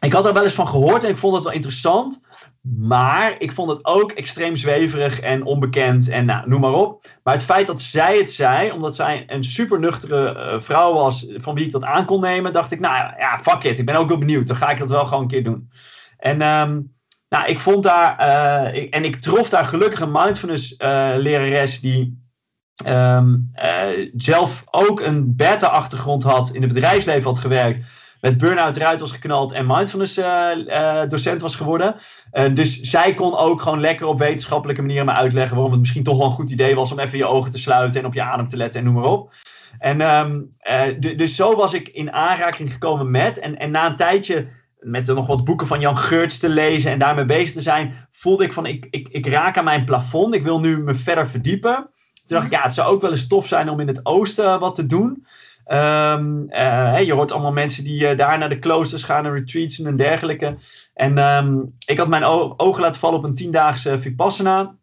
ik 0.00 0.12
had 0.12 0.26
er 0.26 0.32
wel 0.32 0.42
eens 0.42 0.52
van 0.52 0.68
gehoord 0.68 1.04
en 1.04 1.10
ik 1.10 1.16
vond 1.16 1.34
het 1.34 1.44
wel 1.44 1.52
interessant. 1.52 2.24
Maar 2.60 3.34
ik 3.38 3.52
vond 3.52 3.70
het 3.70 3.84
ook 3.84 4.12
extreem 4.12 4.56
zweverig 4.56 5.20
en 5.20 5.44
onbekend 5.44 6.08
en 6.08 6.24
nou, 6.24 6.48
noem 6.48 6.60
maar 6.60 6.72
op. 6.72 7.06
Maar 7.22 7.34
het 7.34 7.42
feit 7.42 7.66
dat 7.66 7.80
zij 7.80 8.16
het 8.16 8.30
zei, 8.30 8.70
omdat 8.70 8.94
zij 8.94 9.24
een 9.26 9.44
super 9.44 9.80
nuchtere 9.80 10.34
eh, 10.34 10.60
vrouw 10.60 10.92
was 10.92 11.26
van 11.34 11.54
wie 11.54 11.66
ik 11.66 11.72
dat 11.72 11.84
aan 11.84 12.04
kon 12.04 12.20
nemen, 12.20 12.52
dacht 12.52 12.72
ik, 12.72 12.80
nou 12.80 12.94
ja, 13.18 13.38
fuck 13.38 13.64
it. 13.64 13.78
Ik 13.78 13.86
ben 13.86 13.94
ook 13.94 14.08
wel 14.08 14.18
benieuwd. 14.18 14.46
Dan 14.46 14.56
ga 14.56 14.70
ik 14.70 14.78
dat 14.78 14.90
wel 14.90 15.06
gewoon 15.06 15.22
een 15.22 15.28
keer 15.28 15.44
doen. 15.44 15.70
En 16.16 16.42
ehm, 16.42 16.80
nou, 17.30 17.46
ik 17.46 17.58
vond 17.58 17.82
daar, 17.82 18.18
eh, 18.18 18.86
en 18.90 19.04
ik 19.04 19.16
trof 19.16 19.48
daar 19.48 19.64
gelukkig 19.64 20.00
een 20.00 20.12
mindfulness 20.12 20.76
eh, 20.76 21.12
lerares 21.16 21.80
die 21.80 22.28
ehm, 22.84 23.36
eh, 23.52 24.10
zelf 24.16 24.64
ook 24.70 25.00
een 25.00 25.36
beta-achtergrond 25.36 26.22
had, 26.22 26.54
in 26.54 26.62
het 26.62 26.72
bedrijfsleven 26.72 27.24
had 27.24 27.38
gewerkt 27.38 27.78
met 28.20 28.38
burn-out 28.38 28.76
eruit 28.76 29.00
was 29.00 29.12
geknald 29.12 29.52
en 29.52 29.66
mindfulness 29.66 30.16
eh, 30.16 31.00
eh, 31.00 31.08
docent 31.08 31.40
was 31.40 31.56
geworden. 31.56 31.94
Dus 32.52 32.80
zij 32.80 33.14
kon 33.14 33.36
ook 33.36 33.60
gewoon 33.60 33.80
lekker 33.80 34.06
op 34.06 34.18
wetenschappelijke 34.18 34.82
manier 34.82 35.04
me 35.04 35.12
uitleggen 35.12 35.54
waarom 35.54 35.72
het 35.72 35.80
misschien 35.80 36.02
toch 36.02 36.16
wel 36.16 36.26
een 36.26 36.32
goed 36.32 36.50
idee 36.50 36.74
was 36.74 36.92
om 36.92 36.98
even 36.98 37.18
je 37.18 37.26
ogen 37.26 37.50
te 37.50 37.58
sluiten 37.58 38.00
en 38.00 38.06
op 38.06 38.14
je 38.14 38.22
adem 38.22 38.48
te 38.48 38.56
letten 38.56 38.80
en 38.80 38.86
noem 38.86 38.94
maar 38.94 39.10
op. 39.10 39.32
En 39.78 40.00
ehm, 40.00 40.40
eh, 40.58 41.16
dus 41.16 41.34
zo 41.34 41.56
was 41.56 41.74
ik 41.74 41.88
in 41.88 42.12
aanraking 42.12 42.72
gekomen 42.72 43.10
met. 43.10 43.38
En, 43.38 43.58
en 43.58 43.70
na 43.70 43.86
een 43.86 43.96
tijdje 43.96 44.48
met 44.78 45.06
nog 45.06 45.26
wat 45.26 45.44
boeken 45.44 45.66
van 45.66 45.80
Jan 45.80 45.98
Geurts 45.98 46.38
te 46.38 46.48
lezen 46.48 46.90
en 46.90 46.98
daarmee 46.98 47.24
bezig 47.24 47.52
te 47.52 47.60
zijn, 47.60 48.08
voelde 48.10 48.44
ik 48.44 48.52
van 48.52 48.66
ik, 48.66 48.86
ik, 48.90 49.08
ik 49.08 49.26
raak 49.26 49.58
aan 49.58 49.64
mijn 49.64 49.84
plafond. 49.84 50.34
Ik 50.34 50.42
wil 50.42 50.60
nu 50.60 50.82
me 50.82 50.94
verder 50.94 51.28
verdiepen. 51.28 51.74
Toen 51.74 52.38
dacht 52.38 52.46
ik, 52.46 52.52
ja, 52.52 52.62
het 52.62 52.74
zou 52.74 52.92
ook 52.92 53.00
wel 53.00 53.10
eens 53.10 53.26
tof 53.26 53.46
zijn 53.46 53.68
om 53.68 53.80
in 53.80 53.86
het 53.86 54.06
oosten 54.06 54.60
wat 54.60 54.74
te 54.74 54.86
doen. 54.86 55.26
Ehm, 55.70 56.48
eh, 56.48 57.02
je 57.04 57.12
hoort 57.12 57.32
allemaal 57.32 57.52
mensen 57.52 57.84
die 57.84 58.06
eh, 58.06 58.18
daar 58.18 58.38
naar 58.38 58.48
de 58.48 58.58
kloosters 58.58 59.02
gaan 59.02 59.26
en 59.26 59.32
retreats 59.32 59.80
en 59.80 59.96
dergelijke. 59.96 60.56
En 60.94 61.18
ehm, 61.18 61.56
ik 61.86 61.98
had 61.98 62.08
mijn 62.08 62.24
ogen 62.56 62.82
laten 62.82 63.00
vallen 63.00 63.18
op 63.18 63.24
een 63.24 63.34
tiendaagse 63.34 63.98
Vipassana. 63.98 64.74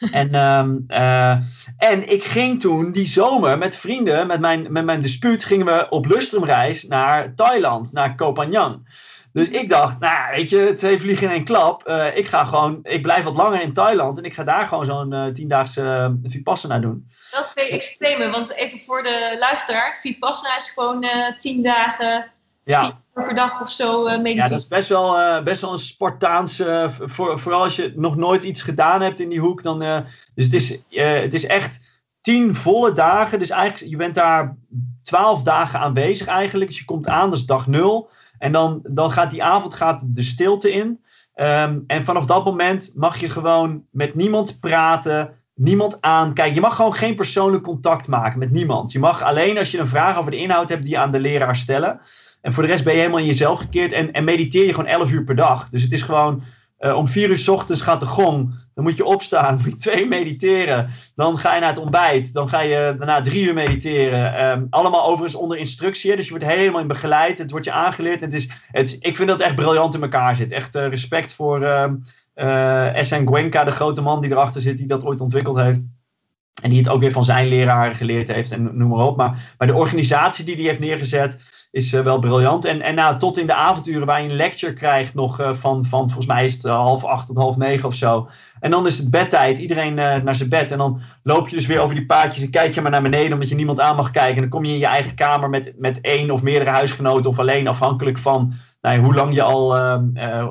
en, 0.10 0.34
ehm, 0.34 0.76
eh, 0.86 1.30
en 1.76 2.12
ik 2.12 2.24
ging 2.24 2.60
toen 2.60 2.92
die 2.92 3.06
zomer 3.06 3.58
met 3.58 3.76
vrienden, 3.76 4.26
met 4.26 4.40
mijn, 4.40 4.72
met 4.72 4.84
mijn 4.84 5.02
dispuut, 5.02 5.44
gingen 5.44 5.66
we 5.66 5.86
op 5.90 6.06
lustrumreis 6.06 6.82
naar 6.82 7.34
Thailand, 7.34 7.92
naar 7.92 8.14
Koh 8.14 8.34
Phangan. 8.34 8.86
Dus 9.36 9.48
ik 9.48 9.68
dacht, 9.68 9.98
nou 9.98 10.30
weet 10.34 10.50
je, 10.50 10.74
twee 10.76 11.00
vliegen 11.00 11.26
in 11.26 11.32
één 11.32 11.44
klap. 11.44 11.86
Eh, 11.86 12.16
ik 12.16 12.28
ga 12.28 12.44
gewoon, 12.44 12.78
ik 12.82 13.02
blijf 13.02 13.24
wat 13.24 13.36
langer 13.36 13.60
in 13.60 13.72
Thailand 13.72 14.18
en 14.18 14.24
ik 14.24 14.34
ga 14.34 14.44
daar 14.44 14.66
gewoon 14.66 14.84
zo'n 14.84 15.12
uh, 15.12 15.26
tiendaagse 15.26 15.82
uh, 15.82 16.30
Vipassana 16.30 16.78
doen. 16.78 17.10
Dat 17.30 17.48
twee 17.48 17.68
extreme, 17.68 18.30
want 18.30 18.54
even 18.54 18.80
voor 18.86 19.02
de 19.02 19.36
luisteraar, 19.40 19.98
Vipassana 20.02 20.56
is 20.56 20.70
gewoon 20.70 21.04
tien 21.38 21.62
dagen, 21.62 22.30
ja. 22.64 22.80
tien 22.80 22.94
uur 23.14 23.24
per 23.24 23.34
dag 23.34 23.60
of 23.60 23.70
zo 23.70 24.02
mediteren. 24.02 24.34
Ja, 24.34 24.46
dat 24.46 24.60
is 24.60 24.68
best 24.68 24.88
wel, 24.88 25.42
best 25.42 25.60
wel 25.60 25.72
een 25.72 25.78
Spartaanse, 25.78 26.86
voor, 26.88 27.38
vooral 27.38 27.62
als 27.62 27.76
je 27.76 27.92
nog 27.96 28.16
nooit 28.16 28.44
iets 28.44 28.62
gedaan 28.62 29.00
hebt 29.00 29.20
in 29.20 29.28
die 29.28 29.40
hoek. 29.40 29.62
Dan, 29.62 29.78
dus 30.34 30.44
het 30.44 30.54
is, 30.54 30.78
het 30.90 31.34
is 31.34 31.46
echt 31.46 31.80
tien 32.20 32.54
volle 32.54 32.92
dagen. 32.92 33.38
Dus 33.38 33.50
eigenlijk, 33.50 33.90
je 33.90 33.96
bent 33.96 34.14
daar 34.14 34.56
twaalf 35.02 35.42
dagen 35.42 35.80
aanwezig 35.80 36.26
eigenlijk. 36.26 36.70
Dus 36.70 36.78
je 36.78 36.84
komt 36.84 37.08
aan, 37.08 37.30
dat 37.30 37.38
is 37.38 37.46
dag 37.46 37.66
nul. 37.66 38.10
En 38.38 38.52
dan, 38.52 38.80
dan 38.82 39.10
gaat 39.10 39.30
die 39.30 39.42
avond 39.42 39.74
gaat 39.74 40.02
de 40.06 40.22
stilte 40.22 40.72
in. 40.72 41.04
Um, 41.34 41.84
en 41.86 42.04
vanaf 42.04 42.26
dat 42.26 42.44
moment 42.44 42.92
mag 42.94 43.20
je 43.20 43.28
gewoon 43.28 43.82
met 43.90 44.14
niemand 44.14 44.60
praten, 44.60 45.30
niemand 45.54 46.00
aankijken. 46.00 46.54
Je 46.54 46.60
mag 46.60 46.76
gewoon 46.76 46.94
geen 46.94 47.14
persoonlijk 47.14 47.62
contact 47.62 48.08
maken 48.08 48.38
met 48.38 48.50
niemand. 48.50 48.92
Je 48.92 48.98
mag 48.98 49.22
alleen 49.22 49.58
als 49.58 49.70
je 49.70 49.78
een 49.78 49.86
vraag 49.86 50.18
over 50.18 50.30
de 50.30 50.36
inhoud 50.36 50.68
hebt, 50.68 50.82
die 50.82 50.98
aan 50.98 51.12
de 51.12 51.20
leraar 51.20 51.56
stellen. 51.56 52.00
En 52.40 52.52
voor 52.52 52.62
de 52.62 52.68
rest 52.68 52.84
ben 52.84 52.92
je 52.92 52.98
helemaal 52.98 53.20
in 53.20 53.26
jezelf 53.26 53.58
gekeerd 53.58 53.92
en, 53.92 54.12
en 54.12 54.24
mediteer 54.24 54.66
je 54.66 54.74
gewoon 54.74 54.90
11 54.90 55.12
uur 55.12 55.24
per 55.24 55.36
dag. 55.36 55.68
Dus 55.70 55.82
het 55.82 55.92
is 55.92 56.02
gewoon 56.02 56.42
uh, 56.80 56.96
om 56.96 57.06
4 57.06 57.28
uur 57.28 57.36
s 57.36 57.48
ochtends 57.48 57.80
gaat 57.80 58.00
de 58.00 58.06
gong. 58.06 58.54
Dan 58.74 58.84
moet 58.84 58.96
je 58.96 59.04
opstaan, 59.04 59.54
moet 59.62 59.64
je 59.64 59.76
twee 59.76 60.06
mediteren. 60.06 60.90
Dan 61.14 61.38
ga 61.38 61.54
je 61.54 61.60
naar 61.60 61.68
het 61.68 61.78
ontbijt. 61.78 62.32
Dan 62.32 62.48
ga 62.48 62.60
je 62.60 62.94
daarna 62.98 63.20
drie 63.20 63.44
uur 63.46 63.54
mediteren. 63.54 64.50
Um, 64.50 64.66
allemaal 64.70 65.04
overigens 65.04 65.34
onder 65.34 65.58
instructie. 65.58 66.16
Dus 66.16 66.24
je 66.24 66.30
wordt 66.30 66.46
helemaal 66.46 66.80
in 66.80 66.86
begeleid. 66.86 67.38
Het 67.38 67.50
wordt 67.50 67.66
je 67.66 67.72
aangeleerd. 67.72 68.20
Het 68.20 68.34
is, 68.34 68.48
het, 68.70 68.96
ik 69.00 69.16
vind 69.16 69.28
dat 69.28 69.38
het 69.38 69.46
echt 69.46 69.56
briljant 69.56 69.94
in 69.94 70.02
elkaar 70.02 70.36
zit. 70.36 70.52
Echt 70.52 70.76
uh, 70.76 70.88
respect 70.88 71.32
voor 71.32 71.62
uh, 71.62 71.86
uh, 72.34 73.02
S.N. 73.02 73.26
Gwenka, 73.26 73.64
de 73.64 73.70
grote 73.70 74.00
man 74.00 74.20
die 74.20 74.30
erachter 74.30 74.60
zit, 74.60 74.76
die 74.76 74.86
dat 74.86 75.04
ooit 75.04 75.20
ontwikkeld 75.20 75.56
heeft. 75.56 75.80
En 76.62 76.70
die 76.70 76.78
het 76.78 76.88
ook 76.88 77.00
weer 77.00 77.12
van 77.12 77.24
zijn 77.24 77.48
leraren 77.48 77.94
geleerd 77.94 78.28
heeft 78.28 78.52
en 78.52 78.76
noem 78.76 78.88
maar 78.88 79.06
op. 79.06 79.16
Maar, 79.16 79.54
maar 79.58 79.68
de 79.68 79.74
organisatie 79.74 80.44
die 80.44 80.54
hij 80.54 80.64
heeft 80.64 80.78
neergezet 80.78 81.38
is 81.76 81.92
uh, 81.92 82.00
wel 82.00 82.18
briljant. 82.18 82.64
En, 82.64 82.82
en 82.82 82.94
nou, 82.94 83.18
tot 83.18 83.38
in 83.38 83.46
de 83.46 83.54
avonturen 83.54 84.06
waar 84.06 84.22
je 84.22 84.28
een 84.28 84.36
lecture 84.36 84.72
krijgt 84.72 85.14
nog 85.14 85.40
uh, 85.40 85.54
van, 85.54 85.84
van, 85.84 86.04
volgens 86.04 86.26
mij 86.26 86.44
is 86.44 86.52
het 86.52 86.62
half 86.62 87.04
acht 87.04 87.26
tot 87.26 87.36
half 87.36 87.56
negen 87.56 87.88
of 87.88 87.94
zo. 87.94 88.28
En 88.60 88.70
dan 88.70 88.86
is 88.86 88.98
het 88.98 89.10
bedtijd, 89.10 89.58
iedereen 89.58 89.98
uh, 89.98 90.16
naar 90.16 90.36
zijn 90.36 90.48
bed. 90.48 90.72
En 90.72 90.78
dan 90.78 91.00
loop 91.22 91.48
je 91.48 91.56
dus 91.56 91.66
weer 91.66 91.80
over 91.80 91.94
die 91.94 92.06
paadjes 92.06 92.42
en 92.42 92.50
kijk 92.50 92.74
je 92.74 92.80
maar 92.80 92.90
naar 92.90 93.02
beneden 93.02 93.32
omdat 93.32 93.48
je 93.48 93.54
niemand 93.54 93.80
aan 93.80 93.96
mag 93.96 94.10
kijken. 94.10 94.34
En 94.34 94.40
dan 94.40 94.50
kom 94.50 94.64
je 94.64 94.72
in 94.72 94.78
je 94.78 94.86
eigen 94.86 95.14
kamer 95.14 95.50
met, 95.50 95.72
met 95.78 96.00
één 96.00 96.30
of 96.30 96.42
meerdere 96.42 96.70
huisgenoten 96.70 97.30
of 97.30 97.38
alleen 97.38 97.68
afhankelijk 97.68 98.18
van 98.18 98.52
nou, 98.80 98.98
hoe 98.98 99.14
lang 99.14 99.34
je 99.34 99.42
al, 99.42 99.76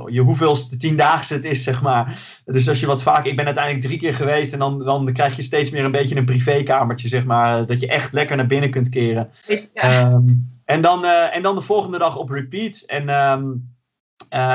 je 0.09 0.21
hoeveelste 0.21 0.77
tiendaagse 0.77 1.33
het 1.33 1.45
is, 1.45 1.63
zeg 1.63 1.81
maar. 1.81 2.19
Dus 2.45 2.69
als 2.69 2.79
je 2.79 2.85
wat 2.85 3.03
vaak, 3.03 3.25
ik 3.25 3.35
ben 3.35 3.45
uiteindelijk 3.45 3.85
drie 3.85 3.97
keer 3.97 4.15
geweest 4.15 4.53
en 4.53 4.59
dan, 4.59 4.79
dan 4.83 5.13
krijg 5.13 5.35
je 5.35 5.41
steeds 5.41 5.69
meer 5.69 5.85
een 5.85 5.91
beetje 5.91 6.15
een 6.15 6.25
privékamertje, 6.25 7.07
zeg 7.07 7.25
maar. 7.25 7.65
Dat 7.65 7.79
je 7.79 7.87
echt 7.87 8.13
lekker 8.13 8.35
naar 8.35 8.47
binnen 8.47 8.69
kunt 8.69 8.89
keren. 8.89 9.29
Ja. 9.73 10.11
Um, 10.11 10.54
en 10.65 10.81
dan, 10.81 11.05
uh, 11.05 11.35
en 11.35 11.41
dan 11.41 11.55
de 11.55 11.61
volgende 11.61 11.97
dag 11.97 12.17
op 12.17 12.29
repeat. 12.29 12.83
En, 12.85 13.09
um, 13.09 13.73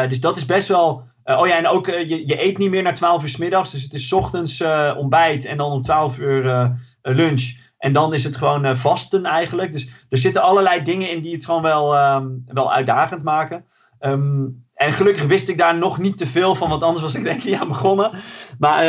dus 0.08 0.20
dat 0.20 0.36
is 0.36 0.46
best 0.46 0.68
wel. 0.68 1.02
Uh, 1.24 1.38
oh 1.38 1.46
ja, 1.46 1.56
en 1.56 1.66
ook 1.66 1.86
je, 1.86 2.26
je 2.26 2.44
eet 2.44 2.58
niet 2.58 2.70
meer 2.70 2.82
na 2.82 2.92
12 2.92 3.22
uur 3.22 3.34
middags. 3.38 3.70
Dus 3.70 3.82
het 3.82 3.92
is 3.92 4.12
ochtends 4.12 4.62
ontbijt 4.96 5.44
en 5.44 5.56
dan 5.56 5.72
om 5.72 5.82
12 5.82 6.18
uur 6.18 6.72
lunch. 7.02 7.58
En 7.78 7.92
dan 7.92 8.14
is 8.14 8.24
het 8.24 8.36
gewoon 8.36 8.76
vasten 8.76 9.24
eigenlijk. 9.24 9.72
Dus 9.72 9.88
er 10.08 10.18
zitten 10.18 10.42
allerlei 10.42 10.82
dingen 10.82 11.10
in 11.10 11.22
die 11.22 11.32
het 11.32 11.44
gewoon 11.44 11.62
wel, 11.62 12.14
um, 12.14 12.42
wel 12.46 12.72
uitdagend 12.72 13.22
maken. 13.22 13.64
Um, 14.00 14.66
en 14.74 14.92
gelukkig 14.92 15.24
wist 15.24 15.48
ik 15.48 15.58
daar 15.58 15.78
nog 15.78 15.98
niet 15.98 16.18
te 16.18 16.26
veel 16.26 16.54
van, 16.54 16.68
want 16.68 16.82
anders 16.82 17.02
was 17.02 17.14
ik 17.14 17.22
denk 17.22 17.42
ik 17.42 17.60
aan 17.60 17.68
begonnen. 17.68 18.10
Maar 18.58 18.84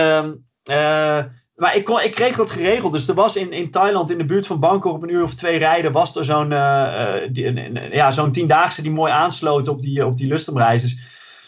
maar 1.55 1.75
ik, 1.75 1.85
kon, 1.85 2.01
ik 2.01 2.11
kreeg 2.11 2.35
dat 2.35 2.51
geregeld. 2.51 2.91
Dus 2.91 3.07
er 3.07 3.15
was 3.15 3.35
in, 3.35 3.51
in 3.51 3.71
Thailand, 3.71 4.11
in 4.11 4.17
de 4.17 4.25
buurt 4.25 4.47
van 4.47 4.59
Bangkok, 4.59 4.93
op 4.93 5.03
een 5.03 5.13
uur 5.13 5.23
of 5.23 5.33
twee 5.33 5.57
rijden, 5.57 5.91
was 5.91 6.15
er 6.15 6.25
zo'n 6.25 6.51
uh, 6.51 7.91
ja, 7.91 8.11
zo'n 8.11 8.31
tiendaagse 8.31 8.81
die 8.81 8.91
mooi 8.91 9.11
aansloot 9.11 9.67
op 9.67 9.81
die, 9.81 10.05
op 10.05 10.17
die 10.17 10.27
Lustrumreis. 10.27 10.81
Dus, 10.81 10.97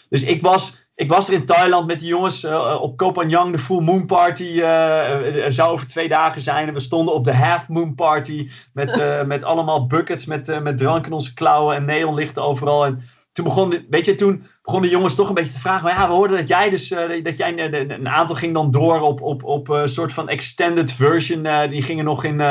dus 0.08 0.22
ik, 0.22 0.42
was, 0.42 0.86
ik 0.94 1.10
was 1.10 1.28
er 1.28 1.34
in 1.34 1.46
Thailand 1.46 1.86
met 1.86 2.00
die 2.00 2.08
jongens 2.08 2.44
op 2.80 2.96
Koh 2.96 3.12
Phangan, 3.12 3.52
de 3.52 3.58
Full 3.58 3.82
Moon 3.82 4.06
Party. 4.06 4.42
Uh, 4.42 5.10
zou 5.48 5.72
over 5.72 5.86
twee 5.86 6.08
dagen 6.08 6.40
zijn. 6.40 6.68
En 6.68 6.74
we 6.74 6.80
stonden 6.80 7.14
op 7.14 7.24
de 7.24 7.34
Half 7.34 7.68
Moon 7.68 7.94
Party 7.94 8.50
met, 8.72 9.24
met 9.26 9.44
allemaal 9.44 9.86
buckets 9.86 10.26
met, 10.26 10.62
met 10.62 10.78
drank 10.78 11.06
in 11.06 11.12
onze 11.12 11.34
klauwen 11.34 11.76
en 11.76 11.84
neonlichten 11.84 12.42
overal. 12.42 12.84
En 12.84 13.02
toen 13.34 13.44
begon, 13.44 13.86
weet 13.90 14.04
je, 14.04 14.14
toen 14.14 14.44
begonnen 14.62 14.88
de 14.90 14.96
jongens 14.96 15.14
toch 15.14 15.28
een 15.28 15.34
beetje 15.34 15.52
te 15.52 15.60
vragen. 15.60 15.84
Maar 15.84 15.98
ja, 15.98 16.06
we 16.06 16.14
hoorden 16.14 16.36
dat 16.36 16.48
jij 16.48 16.70
dus, 16.70 16.90
uh, 16.90 17.24
dat 17.24 17.36
jij 17.36 17.58
een, 17.58 17.90
een, 17.90 18.08
aantal 18.08 18.36
ging 18.36 18.54
dan 18.54 18.70
door 18.70 19.00
op, 19.00 19.20
op, 19.20 19.44
op 19.44 19.68
een 19.68 19.88
soort 19.88 20.12
van 20.12 20.28
extended 20.28 20.92
version. 20.92 21.70
Die 21.70 21.82
gingen 21.82 22.04
nog 22.04 22.24
in, 22.24 22.42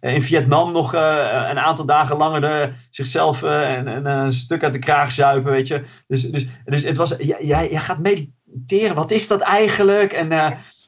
in 0.00 0.22
Vietnam 0.22 0.72
nog 0.72 0.92
een 0.92 1.58
aantal 1.58 1.86
dagen 1.86 2.16
langer 2.16 2.40
de, 2.40 2.72
zichzelf 2.90 3.42
een, 3.42 4.06
een, 4.06 4.32
stuk 4.32 4.62
uit 4.62 4.72
de 4.72 4.78
kraag 4.78 5.12
zuipen, 5.12 5.52
weet 5.52 5.68
je. 5.68 5.82
Dus, 6.06 6.22
dus, 6.22 6.46
dus 6.64 6.82
het 6.82 6.96
was, 6.96 7.14
jij, 7.18 7.44
jij 7.44 7.68
gaat 7.72 7.98
mediteren, 7.98 8.94
wat 8.94 9.10
is 9.10 9.28
dat 9.28 9.40
eigenlijk? 9.40 10.12
En 10.12 10.28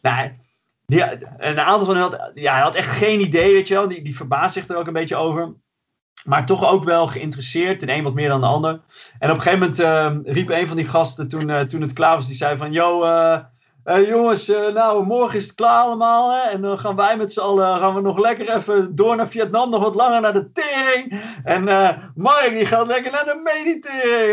nou, 0.03 0.31
die, 0.87 1.05
een 1.39 1.61
aantal 1.61 1.87
van 1.87 1.97
hen 1.97 2.05
had, 2.05 2.31
ja, 2.35 2.61
had 2.61 2.75
echt 2.75 2.97
geen 2.97 3.21
idee, 3.21 3.53
weet 3.53 3.69
je 3.69 3.75
wel. 3.75 3.89
Die, 3.89 4.03
die 4.03 4.17
verbaasde 4.17 4.61
zich 4.61 4.69
er 4.69 4.77
ook 4.77 4.87
een 4.87 4.93
beetje 4.93 5.17
over. 5.17 5.55
Maar 6.25 6.47
toch 6.47 6.69
ook 6.69 6.85
wel 6.85 7.07
geïnteresseerd. 7.07 7.81
De 7.81 7.93
een 7.93 8.03
wat 8.03 8.15
meer 8.15 8.29
dan 8.29 8.41
de 8.41 8.47
ander. 8.47 8.81
En 9.19 9.31
op 9.31 9.37
een 9.37 9.43
gegeven 9.43 9.59
moment 9.59 9.81
uh, 9.81 10.35
riep 10.35 10.51
een 10.51 10.69
van 10.69 10.77
die 10.77 10.89
gasten 10.89 11.29
toen, 11.29 11.49
uh, 11.49 11.61
toen 11.61 11.81
het 11.81 11.93
klaar 11.93 12.17
was. 12.17 12.27
Die 12.27 12.37
zei 12.37 12.57
van, 12.57 12.73
yo, 12.73 13.05
uh, 13.05 14.09
jongens, 14.09 14.47
nou 14.47 15.07
morgen 15.07 15.37
is 15.37 15.43
het 15.43 15.55
klaar 15.55 15.83
allemaal. 15.83 16.31
Hè? 16.31 16.51
En 16.51 16.61
dan 16.61 16.79
gaan 16.79 16.97
wij 16.97 17.17
met 17.17 17.33
z'n 17.33 17.41
allen 17.41 17.79
gaan 17.79 17.95
we 17.95 18.01
nog 18.01 18.19
lekker 18.19 18.57
even 18.57 18.95
door 18.95 19.17
naar 19.17 19.29
Vietnam. 19.29 19.71
Nog 19.71 19.83
wat 19.83 19.95
langer 19.95 20.21
naar 20.21 20.33
de 20.33 20.53
tering. 20.53 21.23
En 21.45 21.65
Mark 22.15 22.51
die 22.53 22.67
gaat 22.67 22.87
lekker 22.87 23.13
naar 23.13 23.25
de 23.25 23.41
meditering. 23.45 24.33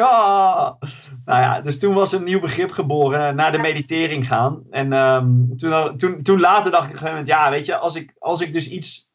Nou 1.25 1.41
ja, 1.41 1.61
dus 1.61 1.79
toen 1.79 1.93
was 1.93 2.11
een 2.11 2.23
nieuw 2.23 2.39
begrip 2.39 2.71
geboren. 2.71 3.35
Naar 3.35 3.51
de 3.51 3.59
meditering 3.59 4.27
gaan. 4.27 4.63
En 4.69 4.93
um, 4.93 5.57
toen, 5.57 5.97
toen, 5.97 6.21
toen 6.21 6.39
later 6.39 6.71
dacht 6.71 6.85
ik 6.85 6.89
op 6.89 6.95
een 6.95 7.07
gegeven 7.07 7.07
moment. 7.07 7.27
Ja, 7.27 7.49
weet 7.49 7.65
je, 7.65 7.77
als 7.77 7.95
ik, 7.95 8.13
als 8.19 8.41
ik 8.41 8.53
dus 8.53 8.69
iets 8.69 9.09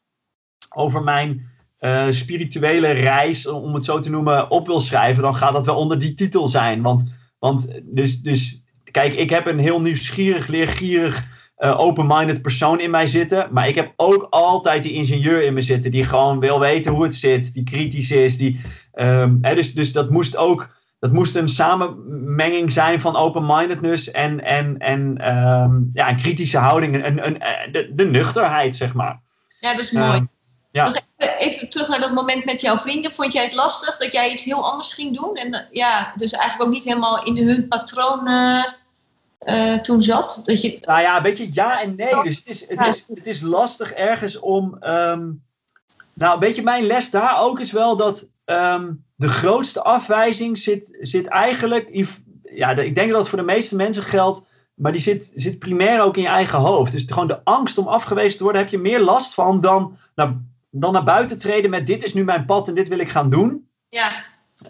over 0.69 1.03
mijn 1.03 1.52
uh, 1.85 2.05
spirituele 2.09 2.91
reis, 2.91 3.47
om 3.47 3.73
het 3.73 3.85
zo 3.85 3.99
te 3.99 4.09
noemen, 4.09 4.51
op 4.51 4.67
wil 4.67 4.81
schrijven, 4.81 5.23
dan 5.23 5.35
gaat 5.35 5.53
dat 5.53 5.65
wel 5.65 5.75
onder 5.75 5.99
die 5.99 6.13
titel 6.13 6.47
zijn. 6.47 6.81
Want, 6.81 7.13
want 7.39 7.81
dus, 7.83 8.21
dus 8.21 8.61
kijk, 8.91 9.13
ik 9.13 9.29
heb 9.29 9.47
een 9.47 9.59
heel 9.59 9.81
nieuwsgierig, 9.81 10.47
leergierig, 10.47 11.25
uh, 11.57 11.79
open-minded 11.79 12.41
persoon 12.41 12.79
in 12.79 12.91
mij 12.91 13.07
zitten. 13.07 13.47
Maar 13.51 13.67
ik 13.67 13.75
heb 13.75 13.93
ook 13.95 14.27
altijd 14.29 14.83
die 14.83 14.93
ingenieur 14.93 15.43
in 15.43 15.53
me 15.53 15.61
zitten, 15.61 15.91
die 15.91 16.03
gewoon 16.03 16.39
wil 16.39 16.59
weten 16.59 16.91
hoe 16.91 17.03
het 17.03 17.15
zit, 17.15 17.53
die 17.53 17.63
kritisch 17.63 18.11
is. 18.11 18.37
Die, 18.37 18.59
um, 18.95 19.37
hè, 19.41 19.55
dus, 19.55 19.73
dus 19.73 19.91
dat 19.91 20.09
moest 20.09 20.37
ook. 20.37 20.81
Dat 20.99 21.11
moest 21.11 21.35
een 21.35 21.49
samenmenging 21.49 22.71
zijn 22.71 23.01
van 23.01 23.15
open-mindedness 23.15 24.11
en, 24.11 24.43
en, 24.43 24.77
en 24.77 25.01
um, 25.35 25.89
ja, 25.93 26.09
een 26.09 26.15
kritische 26.15 26.57
houding. 26.57 27.05
Een, 27.05 27.25
een, 27.25 27.37
de, 27.71 27.91
de 27.93 28.05
nuchterheid, 28.05 28.75
zeg 28.75 28.93
maar. 28.93 29.21
Ja, 29.59 29.69
dat 29.71 29.79
is 29.79 29.91
mooi. 29.91 30.17
Um, 30.17 30.29
ja. 30.73 30.85
Nog 30.85 30.95
even, 31.17 31.37
even, 31.37 31.69
terug 31.69 31.87
naar 31.87 31.99
dat 31.99 32.13
moment 32.13 32.45
met 32.45 32.61
jouw 32.61 32.77
vrienden. 32.77 33.11
Vond 33.11 33.33
jij 33.33 33.43
het 33.43 33.53
lastig 33.53 33.97
dat 33.97 34.11
jij 34.11 34.31
iets 34.31 34.43
heel 34.43 34.71
anders 34.71 34.93
ging 34.93 35.15
doen? 35.15 35.35
En 35.35 35.67
ja, 35.71 36.13
dus 36.15 36.31
eigenlijk 36.31 36.63
ook 36.63 36.75
niet 36.75 36.83
helemaal 36.83 37.23
in 37.23 37.37
hun 37.37 37.67
patroon 37.67 38.27
uh, 38.29 38.63
uh, 39.45 39.79
toen 39.79 40.01
zat? 40.01 40.41
Dat 40.43 40.61
je... 40.61 40.77
Nou 40.81 41.01
ja, 41.01 41.17
een 41.17 41.23
beetje 41.23 41.49
ja 41.53 41.81
en 41.81 41.95
nee. 41.95 42.23
Dus 42.23 42.35
het 42.35 42.47
is, 42.47 42.67
het 42.67 42.87
is, 42.87 43.05
het 43.13 43.27
is 43.27 43.41
lastig 43.41 43.91
ergens 43.91 44.39
om... 44.39 44.77
Um, 44.83 45.43
nou, 46.13 46.33
een 46.33 46.39
beetje 46.39 46.63
mijn 46.63 46.85
les 46.85 47.09
daar 47.09 47.41
ook 47.41 47.59
is 47.59 47.71
wel 47.71 47.95
dat 47.95 48.27
um, 48.45 49.05
de 49.15 49.29
grootste 49.29 49.83
afwijzing 49.83 50.57
zit, 50.57 50.97
zit 50.99 51.27
eigenlijk... 51.27 52.07
Ja, 52.43 52.69
ik 52.69 52.95
denk 52.95 53.09
dat 53.09 53.19
het 53.19 53.29
voor 53.29 53.39
de 53.39 53.45
meeste 53.45 53.75
mensen 53.75 54.03
geldt... 54.03 54.41
Maar 54.73 54.91
die 54.91 55.01
zit, 55.01 55.31
zit 55.35 55.59
primair 55.59 56.01
ook 56.01 56.15
in 56.17 56.21
je 56.21 56.27
eigen 56.27 56.59
hoofd. 56.59 56.91
Dus 56.91 57.05
gewoon 57.07 57.27
de 57.27 57.43
angst 57.43 57.77
om 57.77 57.87
afgewezen 57.87 58.37
te 58.37 58.43
worden, 58.43 58.61
heb 58.61 58.71
je 58.71 58.77
meer 58.77 59.01
last 59.01 59.33
van 59.33 59.59
dan... 59.61 59.97
Nou, 60.15 60.35
dan 60.75 60.93
naar 60.93 61.03
buiten 61.03 61.39
treden 61.39 61.69
met 61.69 61.87
dit 61.87 62.03
is 62.03 62.13
nu 62.13 62.23
mijn 62.23 62.45
pad 62.45 62.67
en 62.67 62.75
dit 62.75 62.87
wil 62.87 62.99
ik 62.99 63.09
gaan 63.09 63.29
doen. 63.29 63.67
Ja. 63.89 64.11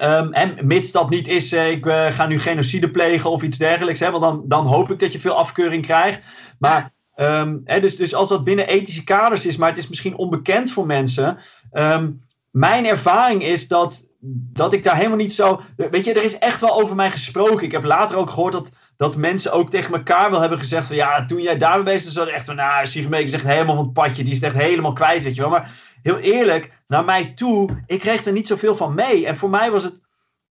Um, 0.01 0.33
en 0.33 0.67
mits 0.67 0.91
dat 0.91 1.09
niet 1.09 1.27
is, 1.27 1.53
uh, 1.53 1.71
ik 1.71 1.85
uh, 1.85 2.05
ga 2.05 2.27
nu 2.27 2.39
genocide 2.39 2.91
plegen 2.91 3.29
of 3.29 3.43
iets 3.43 3.57
dergelijks. 3.57 3.99
Hè, 3.99 4.11
want 4.11 4.23
dan, 4.23 4.43
dan 4.45 4.65
hoop 4.65 4.91
ik 4.91 4.99
dat 4.99 5.11
je 5.11 5.19
veel 5.19 5.37
afkeuring 5.37 5.85
krijgt. 5.85 6.21
Maar 6.59 6.91
um, 7.15 7.61
hè, 7.65 7.79
dus, 7.79 7.95
dus 7.95 8.15
als 8.15 8.29
dat 8.29 8.43
binnen 8.43 8.67
ethische 8.67 9.03
kaders 9.03 9.45
is, 9.45 9.57
maar 9.57 9.69
het 9.69 9.77
is 9.77 9.87
misschien 9.87 10.17
onbekend 10.17 10.71
voor 10.71 10.85
mensen. 10.85 11.37
Um, 11.73 12.21
mijn 12.51 12.85
ervaring 12.85 13.43
is 13.43 13.67
dat, 13.67 14.07
dat 14.53 14.73
ik 14.73 14.83
daar 14.83 14.95
helemaal 14.95 15.17
niet 15.17 15.33
zo. 15.33 15.61
Weet 15.75 16.05
je, 16.05 16.13
er 16.13 16.23
is 16.23 16.37
echt 16.37 16.61
wel 16.61 16.81
over 16.81 16.95
mij 16.95 17.11
gesproken. 17.11 17.65
Ik 17.65 17.71
heb 17.71 17.83
later 17.83 18.15
ook 18.15 18.29
gehoord 18.29 18.53
dat 18.53 18.71
dat 18.97 19.17
mensen 19.17 19.51
ook 19.51 19.69
tegen 19.69 19.93
elkaar 19.93 20.31
wel 20.31 20.39
hebben 20.39 20.59
gezegd 20.59 20.87
van 20.87 20.95
ja, 20.95 21.25
toen 21.25 21.41
jij 21.41 21.57
daar 21.57 21.83
bezig 21.83 22.13
was, 22.13 22.27
echt 22.27 22.45
van 22.45 22.55
nou, 22.55 22.85
Sigmeek 22.85 23.23
is 23.23 23.33
echt 23.33 23.43
helemaal 23.43 23.75
van 23.75 23.83
het 23.83 23.93
padje, 23.93 24.23
die 24.23 24.33
is 24.33 24.41
echt 24.41 24.55
helemaal 24.55 24.93
kwijt, 24.93 25.23
weet 25.23 25.35
je 25.35 25.41
wel. 25.41 25.49
Maar 25.49 25.71
heel 26.03 26.17
eerlijk, 26.17 26.71
naar 26.87 27.05
mij 27.05 27.31
toe, 27.35 27.83
ik 27.85 27.99
kreeg 27.99 28.25
er 28.25 28.31
niet 28.31 28.47
zoveel 28.47 28.75
van 28.75 28.93
mee. 28.93 29.25
En 29.25 29.37
voor 29.37 29.49
mij 29.49 29.71
was 29.71 29.83
het, 29.83 30.01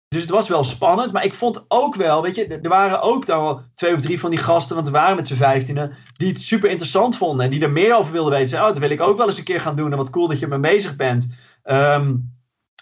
Dus 0.08 0.20
het 0.20 0.30
was 0.30 0.48
wel 0.48 0.64
spannend, 0.64 1.12
maar 1.12 1.24
ik 1.24 1.34
vond 1.34 1.64
ook 1.68 1.94
wel, 1.94 2.22
weet 2.22 2.34
je, 2.34 2.46
er 2.46 2.68
waren 2.68 3.02
ook 3.02 3.26
dan 3.26 3.42
wel 3.42 3.62
twee 3.74 3.94
of 3.94 4.00
drie 4.00 4.20
van 4.20 4.30
die 4.30 4.38
gasten, 4.38 4.74
want 4.74 4.86
we 4.88 4.92
waren 4.92 5.16
met 5.16 5.26
z'n 5.26 5.34
vijftienen, 5.34 5.96
die 6.16 6.28
het 6.28 6.40
super 6.40 6.70
interessant 6.70 7.16
vonden 7.16 7.44
en 7.44 7.50
die 7.50 7.62
er 7.62 7.70
meer 7.70 7.96
over 7.96 8.12
wilden 8.12 8.32
weten. 8.32 8.48
Zeiden, 8.48 8.68
oh, 8.68 8.74
dat 8.74 8.88
wil 8.88 8.98
ik 8.98 9.02
ook 9.02 9.16
wel 9.16 9.26
eens 9.26 9.38
een 9.38 9.44
keer 9.44 9.60
gaan 9.60 9.76
doen 9.76 9.90
en 9.90 9.96
wat 9.96 10.10
cool 10.10 10.28
dat 10.28 10.38
je 10.38 10.46
mee 10.46 10.58
bezig 10.58 10.96
bent. 10.96 11.34
Ehm, 11.62 12.14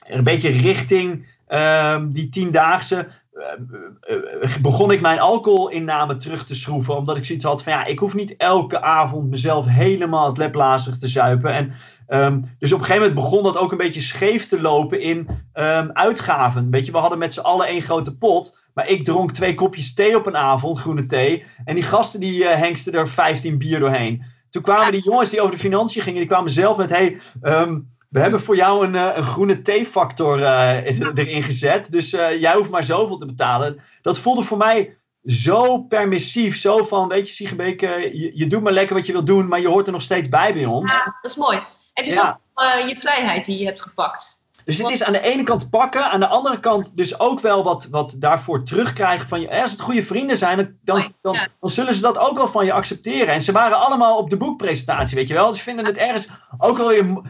een 0.06 0.24
beetje 0.24 0.48
richting 0.48 1.26
um, 1.48 2.12
die 2.12 2.28
tiendaagse 2.28 3.08
uh, 3.34 4.56
begon 4.62 4.90
ik 4.90 5.00
mijn 5.00 5.20
alcoholinname 5.20 6.16
terug 6.16 6.44
te 6.44 6.54
schroeven. 6.54 6.96
Omdat 6.96 7.16
ik 7.16 7.24
zoiets 7.24 7.44
had 7.44 7.62
van 7.62 7.72
ja, 7.72 7.84
ik 7.84 7.98
hoef 7.98 8.14
niet 8.14 8.36
elke 8.36 8.82
avond 8.82 9.30
mezelf 9.30 9.66
helemaal 9.66 10.26
het 10.26 10.38
leplazig 10.38 10.98
te 10.98 11.08
zuipen. 11.08 11.52
En, 11.52 11.72
um, 12.12 12.56
dus 12.58 12.72
op 12.72 12.78
een 12.78 12.84
gegeven 12.84 13.08
moment 13.08 13.14
begon 13.14 13.42
dat 13.42 13.56
ook 13.56 13.72
een 13.72 13.78
beetje 13.78 14.00
scheef 14.00 14.46
te 14.46 14.60
lopen 14.60 15.00
in 15.00 15.28
um, 15.54 15.90
uitgaven. 15.92 16.70
Weet 16.70 16.86
je, 16.86 16.92
we 16.92 16.98
hadden 16.98 17.18
met 17.18 17.34
z'n 17.34 17.40
allen 17.40 17.66
één 17.66 17.82
grote 17.82 18.16
pot. 18.16 18.58
Maar 18.74 18.88
ik 18.88 19.04
dronk 19.04 19.32
twee 19.32 19.54
kopjes 19.54 19.94
thee 19.94 20.16
op 20.16 20.26
een 20.26 20.36
avond, 20.36 20.78
groene 20.78 21.06
thee. 21.06 21.44
En 21.64 21.74
die 21.74 21.84
gasten 21.84 22.20
die 22.20 22.42
uh, 22.42 22.50
hengsten 22.50 22.92
er 22.92 23.08
15 23.08 23.58
bier 23.58 23.80
doorheen. 23.80 24.22
Toen 24.50 24.62
kwamen 24.62 24.92
die 24.92 25.02
jongens 25.02 25.30
die 25.30 25.40
over 25.40 25.54
de 25.54 25.60
financiën 25.60 26.02
gingen, 26.02 26.18
die 26.18 26.28
kwamen 26.28 26.50
zelf 26.50 26.76
met: 26.76 26.90
hey, 26.90 27.20
um, 27.42 27.88
we 28.08 28.20
hebben 28.20 28.40
voor 28.40 28.56
jou 28.56 28.86
een, 28.86 28.94
een 28.94 29.24
groene 29.24 29.62
T-factor 29.62 30.38
uh, 30.38 30.74
erin 31.14 31.42
gezet. 31.42 31.92
Dus 31.92 32.14
uh, 32.14 32.40
jij 32.40 32.54
hoeft 32.54 32.70
maar 32.70 32.84
zoveel 32.84 33.16
te 33.16 33.26
betalen. 33.26 33.80
Dat 34.02 34.18
voelde 34.18 34.42
voor 34.42 34.58
mij 34.58 34.96
zo 35.24 35.78
permissief. 35.78 36.56
Zo 36.56 36.84
van, 36.84 37.08
weet 37.08 37.28
je, 37.28 37.34
Siegenbeek, 37.34 37.82
uh, 37.82 38.02
je, 38.02 38.30
je, 38.34 38.46
doet 38.46 38.62
maar 38.62 38.72
lekker 38.72 38.96
wat 38.96 39.06
je 39.06 39.12
wil 39.12 39.24
doen, 39.24 39.48
maar 39.48 39.60
je 39.60 39.68
hoort 39.68 39.86
er 39.86 39.92
nog 39.92 40.02
steeds 40.02 40.28
bij 40.28 40.54
bij 40.54 40.64
ons. 40.64 40.92
Ja, 40.92 41.16
dat 41.20 41.30
is 41.30 41.36
mooi. 41.36 41.58
Het 42.00 42.08
is 42.08 42.14
ja. 42.14 42.40
ook 42.54 42.88
je 42.88 42.96
vrijheid 42.98 43.44
die 43.44 43.58
je 43.58 43.64
hebt 43.64 43.82
gepakt. 43.82 44.40
Dus 44.64 44.78
het 44.78 44.90
is 44.90 45.02
aan 45.02 45.12
de 45.12 45.20
ene 45.20 45.42
kant 45.42 45.70
pakken, 45.70 46.10
aan 46.10 46.20
de 46.20 46.26
andere 46.26 46.60
kant 46.60 46.96
dus 46.96 47.20
ook 47.20 47.40
wel 47.40 47.64
wat, 47.64 47.86
wat 47.90 48.16
daarvoor 48.18 48.64
terugkrijgen 48.64 49.28
van 49.28 49.40
je. 49.40 49.62
Als 49.62 49.70
het 49.70 49.80
goede 49.80 50.02
vrienden 50.02 50.36
zijn, 50.36 50.56
dan, 50.56 50.74
dan, 50.82 51.14
dan, 51.22 51.36
dan, 51.60 51.70
zullen 51.70 51.94
ze 51.94 52.00
dat 52.00 52.18
ook 52.18 52.36
wel 52.36 52.48
van 52.48 52.64
je 52.64 52.72
accepteren. 52.72 53.34
En 53.34 53.42
ze 53.42 53.52
waren 53.52 53.80
allemaal 53.80 54.18
op 54.18 54.30
de 54.30 54.36
boekpresentatie, 54.36 55.16
weet 55.16 55.28
je 55.28 55.34
wel. 55.34 55.54
Ze 55.54 55.62
vinden 55.62 55.84
het 55.84 55.96
ergens 55.96 56.28
ook 56.58 56.76
wel 56.76 56.88
weer 56.88 57.22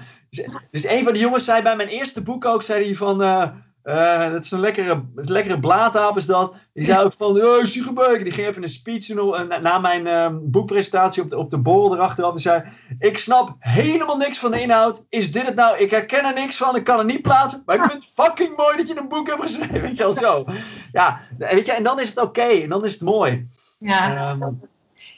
dus 0.71 0.85
een 0.85 1.05
van 1.05 1.13
de 1.13 1.19
jongens 1.19 1.45
zei 1.45 1.63
bij 1.63 1.77
mijn 1.77 1.89
eerste 1.89 2.23
boek 2.23 2.45
ook, 2.45 2.63
zei 2.63 2.85
hij 2.85 2.95
van, 2.95 3.23
uh, 3.23 3.49
uh, 3.85 4.31
dat 4.31 4.45
is 4.45 4.51
een 4.51 4.61
lekkere, 4.61 4.91
een 4.91 5.33
lekkere 5.33 5.61
blaadaap 5.61 6.17
is 6.17 6.27
dat. 6.27 6.55
Die 6.73 6.85
zei 6.85 7.05
ook 7.05 7.13
van, 7.13 7.43
oh, 7.43 7.65
Siegenbeek. 7.65 8.23
Die 8.23 8.33
ging 8.33 8.47
even 8.47 8.63
een 8.63 8.69
speech 8.69 9.07
doen 9.07 9.49
na, 9.49 9.59
na 9.59 9.79
mijn 9.79 10.07
uh, 10.07 10.39
boekpresentatie 10.43 11.23
op 11.23 11.31
de, 11.31 11.37
op 11.37 11.51
de 11.51 11.59
borrel 11.59 11.95
erachteraf. 11.95 12.33
Die 12.33 12.41
zei, 12.41 12.63
ik 12.99 13.19
snap 13.19 13.57
helemaal 13.59 14.17
niks 14.17 14.39
van 14.39 14.51
de 14.51 14.61
inhoud. 14.61 15.07
Is 15.09 15.33
dit 15.33 15.47
het 15.47 15.55
nou? 15.55 15.79
Ik 15.79 15.91
herken 15.91 16.25
er 16.25 16.35
niks 16.35 16.57
van, 16.57 16.77
ik 16.77 16.85
kan 16.85 16.99
het 16.99 17.07
niet 17.07 17.23
plaatsen. 17.23 17.63
Maar 17.67 17.77
ik 17.77 17.85
vind 17.85 18.05
het 18.05 18.13
fucking 18.15 18.57
mooi 18.57 18.77
dat 18.77 18.89
je 18.89 18.99
een 18.99 19.09
boek 19.09 19.29
hebt 19.29 19.43
geschreven. 19.43 19.81
Weet 19.87 19.97
je 19.97 20.03
wel, 20.03 20.15
zo. 20.15 20.45
Ja, 20.93 21.21
weet 21.39 21.67
je, 21.67 21.73
en 21.73 21.83
dan 21.83 22.01
is 22.01 22.09
het 22.09 22.19
oké. 22.19 22.41
Okay, 22.41 22.63
en 22.63 22.69
dan 22.69 22.85
is 22.85 22.93
het 22.93 23.03
mooi. 23.03 23.47
Ja. 23.79 24.31
Um, 24.31 24.61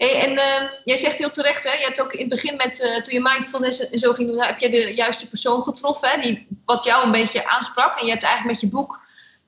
Hey, 0.03 0.21
en 0.21 0.33
uh, 0.33 0.69
jij 0.85 0.97
zegt 0.97 1.19
heel 1.19 1.31
terecht, 1.31 1.65
hè, 1.65 1.73
je 1.73 1.85
hebt 1.85 2.01
ook 2.01 2.13
in 2.13 2.21
het 2.21 2.29
begin 2.29 2.57
met, 2.57 2.81
uh, 2.81 3.01
toen 3.01 3.15
je 3.15 3.21
mindfulness 3.21 3.89
en 3.89 3.99
zo 3.99 4.13
ging 4.13 4.29
doen, 4.29 4.37
nou, 4.37 4.49
heb 4.49 4.59
je 4.59 4.71
de 4.71 4.95
juiste 4.95 5.29
persoon 5.29 5.63
getroffen, 5.63 6.09
hè, 6.09 6.21
die, 6.21 6.47
wat 6.65 6.85
jou 6.85 7.05
een 7.05 7.13
beetje 7.13 7.49
aansprak. 7.49 8.01
En 8.01 8.07
je 8.07 8.13
hebt 8.13 8.25
eigenlijk 8.25 8.53
met 8.55 8.61
je 8.61 8.77
boek 8.77 9.01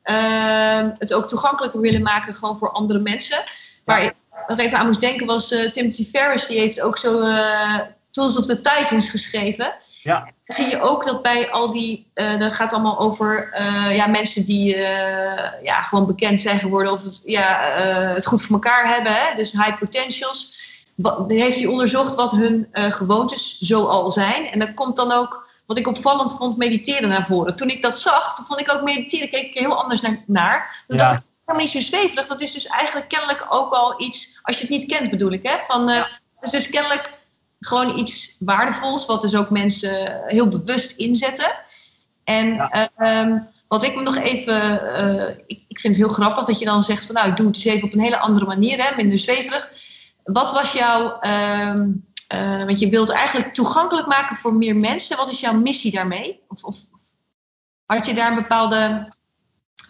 uh, 0.04 0.92
het 0.98 1.14
ook 1.14 1.28
toegankelijker 1.28 1.80
willen 1.80 2.02
maken 2.02 2.34
gewoon 2.34 2.58
voor 2.58 2.70
andere 2.70 2.98
mensen. 2.98 3.44
Waar 3.84 4.02
ik 4.02 4.14
nog 4.46 4.58
even 4.58 4.78
aan 4.78 4.86
moest 4.86 5.00
denken 5.00 5.26
was 5.26 5.48
Timothy 5.48 6.10
Ferris, 6.10 6.46
die 6.46 6.58
heeft 6.58 6.80
ook 6.80 6.98
zo 6.98 7.20
Tools 8.10 8.36
of 8.36 8.46
the 8.46 8.60
Titans 8.60 9.08
geschreven. 9.08 9.74
Ja. 10.04 10.28
Zie 10.44 10.66
je 10.66 10.80
ook 10.80 11.04
dat 11.04 11.22
bij 11.22 11.50
al 11.50 11.72
die, 11.72 12.10
uh, 12.14 12.38
dat 12.38 12.54
gaat 12.54 12.72
allemaal 12.72 12.98
over 12.98 13.54
uh, 13.60 13.96
ja, 13.96 14.06
mensen 14.06 14.46
die 14.46 14.76
uh, 14.76 14.82
ja, 15.62 15.82
gewoon 15.82 16.06
bekend 16.06 16.40
zijn 16.40 16.58
geworden 16.58 16.92
of 16.92 17.04
het, 17.04 17.22
ja, 17.24 17.60
het 18.14 18.26
goed 18.26 18.42
voor 18.42 18.52
elkaar 18.52 18.88
hebben, 18.88 19.12
hè? 19.14 19.36
dus 19.36 19.52
high 19.52 19.78
potentials. 19.78 20.62
Wat, 20.94 21.30
heeft 21.30 21.58
hij 21.58 21.66
onderzocht 21.66 22.14
wat 22.14 22.32
hun 22.32 22.68
gewoontes 22.72 23.58
zo 23.58 23.84
al 23.84 24.12
zijn. 24.12 24.50
En 24.50 24.58
dan 24.58 24.74
komt 24.74 24.96
dan 24.96 25.12
ook, 25.12 25.46
wat 25.66 25.78
ik 25.78 25.86
opvallend 25.86 26.36
vond, 26.36 26.56
mediteren 26.56 27.08
naar 27.08 27.26
voren. 27.26 27.56
Toen 27.56 27.68
ik 27.68 27.82
dat 27.82 27.98
zag, 27.98 28.34
toen 28.34 28.46
vond 28.46 28.60
ik 28.60 28.72
ook 28.72 28.82
mediteren, 28.82 29.28
keek 29.28 29.44
ik 29.44 29.54
er 29.54 29.60
heel 29.60 29.82
anders 29.82 30.00
naar. 30.00 30.22
naar. 30.26 30.84
Dan 30.86 30.98
ja. 30.98 31.04
dacht 31.04 31.16
ik, 31.16 31.26
helemaal 31.44 31.66
niet 31.66 31.82
zo 31.82 31.90
zweverig. 31.90 32.26
Dat 32.26 32.40
is 32.40 32.52
dus 32.52 32.66
eigenlijk 32.66 33.08
kennelijk 33.08 33.46
ook 33.48 33.72
al 33.72 34.00
iets, 34.00 34.38
als 34.42 34.56
je 34.56 34.62
het 34.62 34.72
niet 34.72 34.92
kent 34.92 35.10
bedoel 35.10 35.32
ik, 35.32 35.46
hè? 35.48 35.56
Van, 35.68 35.88
ja. 35.88 36.08
dus, 36.40 36.50
dus 36.50 36.68
kennelijk 36.68 37.22
gewoon 37.66 37.98
iets 37.98 38.36
waardevols, 38.38 39.06
wat 39.06 39.20
dus 39.20 39.34
ook 39.34 39.50
mensen 39.50 40.22
heel 40.26 40.48
bewust 40.48 40.92
inzetten. 40.92 41.52
En 42.24 42.54
ja. 42.54 42.90
uh, 42.98 43.40
wat 43.68 43.84
ik 43.84 43.94
me 43.94 44.02
nog 44.02 44.16
even, 44.16 44.80
uh, 44.82 45.28
ik, 45.46 45.64
ik, 45.68 45.80
vind 45.80 45.96
het 45.96 46.04
heel 46.06 46.14
grappig 46.14 46.44
dat 46.44 46.58
je 46.58 46.64
dan 46.64 46.82
zegt 46.82 47.06
van 47.06 47.14
nou, 47.14 47.28
ik 47.28 47.36
doe 47.36 47.46
het 47.46 47.56
eens 47.56 47.64
even 47.64 47.84
op 47.84 47.92
een 47.92 48.00
hele 48.00 48.18
andere 48.18 48.46
manier, 48.46 48.84
hè, 48.84 48.96
minder 48.96 49.18
zweverig. 49.18 49.70
Wat 50.24 50.52
was 50.52 50.72
jouw, 50.72 51.18
uh, 51.20 52.64
want 52.64 52.78
je 52.78 52.88
wilt 52.88 53.10
eigenlijk 53.10 53.54
toegankelijk 53.54 54.06
maken 54.06 54.36
voor 54.36 54.54
meer 54.54 54.76
mensen. 54.76 55.16
Wat 55.16 55.28
is 55.28 55.40
jouw 55.40 55.54
missie 55.54 55.92
daarmee? 55.92 56.40
Of, 56.48 56.62
of 56.62 56.76
had 57.86 58.06
je 58.06 58.14
daar 58.14 58.30
een 58.30 58.34
bepaalde 58.34 59.13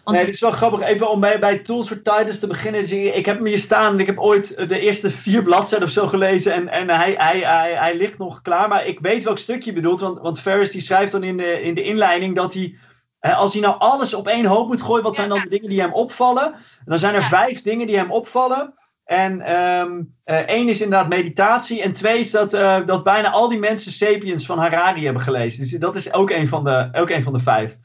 want... 0.03 0.17
Nee, 0.17 0.25
het 0.25 0.35
is 0.35 0.41
wel 0.41 0.51
grappig. 0.51 0.81
Even 0.81 1.09
om 1.09 1.19
bij, 1.19 1.39
bij 1.39 1.57
Tools 1.57 1.87
for 1.87 1.95
Titans 1.95 2.39
te 2.39 2.47
beginnen. 2.47 2.81
Dus 2.81 2.91
ik 2.91 3.25
heb 3.25 3.35
hem 3.37 3.45
hier 3.45 3.59
staan 3.59 3.93
en 3.93 3.99
ik 3.99 4.05
heb 4.05 4.19
ooit 4.19 4.69
de 4.69 4.79
eerste 4.79 5.11
vier 5.11 5.43
bladzijden 5.43 5.87
of 5.87 5.93
zo 5.93 6.07
gelezen. 6.07 6.53
En, 6.53 6.67
en 6.69 6.89
hij, 6.89 7.15
hij, 7.17 7.39
hij, 7.39 7.73
hij 7.73 7.97
ligt 7.97 8.17
nog 8.17 8.41
klaar. 8.41 8.67
Maar 8.67 8.87
ik 8.87 8.99
weet 8.99 9.23
welk 9.23 9.37
stukje 9.37 9.69
je 9.69 9.75
bedoelt. 9.75 9.99
Want, 9.99 10.19
want 10.19 10.39
Ferris 10.39 10.69
die 10.69 10.81
schrijft 10.81 11.11
dan 11.11 11.23
in 11.23 11.37
de, 11.37 11.61
in 11.61 11.75
de 11.75 11.83
inleiding 11.83 12.35
dat 12.35 12.53
hij... 12.53 12.77
Als 13.19 13.53
hij 13.53 13.61
nou 13.61 13.75
alles 13.79 14.13
op 14.13 14.27
één 14.27 14.45
hoop 14.45 14.67
moet 14.67 14.81
gooien, 14.81 15.03
wat 15.03 15.15
zijn 15.15 15.29
dan 15.29 15.41
de 15.41 15.49
dingen 15.49 15.69
die 15.69 15.81
hem 15.81 15.93
opvallen? 15.93 16.53
En 16.53 16.85
dan 16.85 16.99
zijn 16.99 17.15
er 17.15 17.21
ja. 17.21 17.27
vijf 17.27 17.61
dingen 17.61 17.87
die 17.87 17.97
hem 17.97 18.11
opvallen. 18.11 18.73
En 19.05 19.55
um, 19.55 20.15
uh, 20.25 20.35
één 20.35 20.69
is 20.69 20.81
inderdaad 20.81 21.09
meditatie. 21.09 21.81
En 21.81 21.93
twee 21.93 22.19
is 22.19 22.31
dat, 22.31 22.53
uh, 22.53 22.77
dat 22.85 23.03
bijna 23.03 23.31
al 23.31 23.49
die 23.49 23.59
mensen 23.59 23.91
Sapiens 23.91 24.45
van 24.45 24.57
Harari 24.57 25.03
hebben 25.03 25.21
gelezen. 25.21 25.59
Dus 25.59 25.71
dat 25.71 25.95
is 25.95 26.13
ook 26.13 26.29
een 26.29 26.47
van 26.47 26.63
de, 26.63 26.89
ook 26.93 27.09
een 27.09 27.23
van 27.23 27.33
de 27.33 27.39
vijf. 27.39 27.77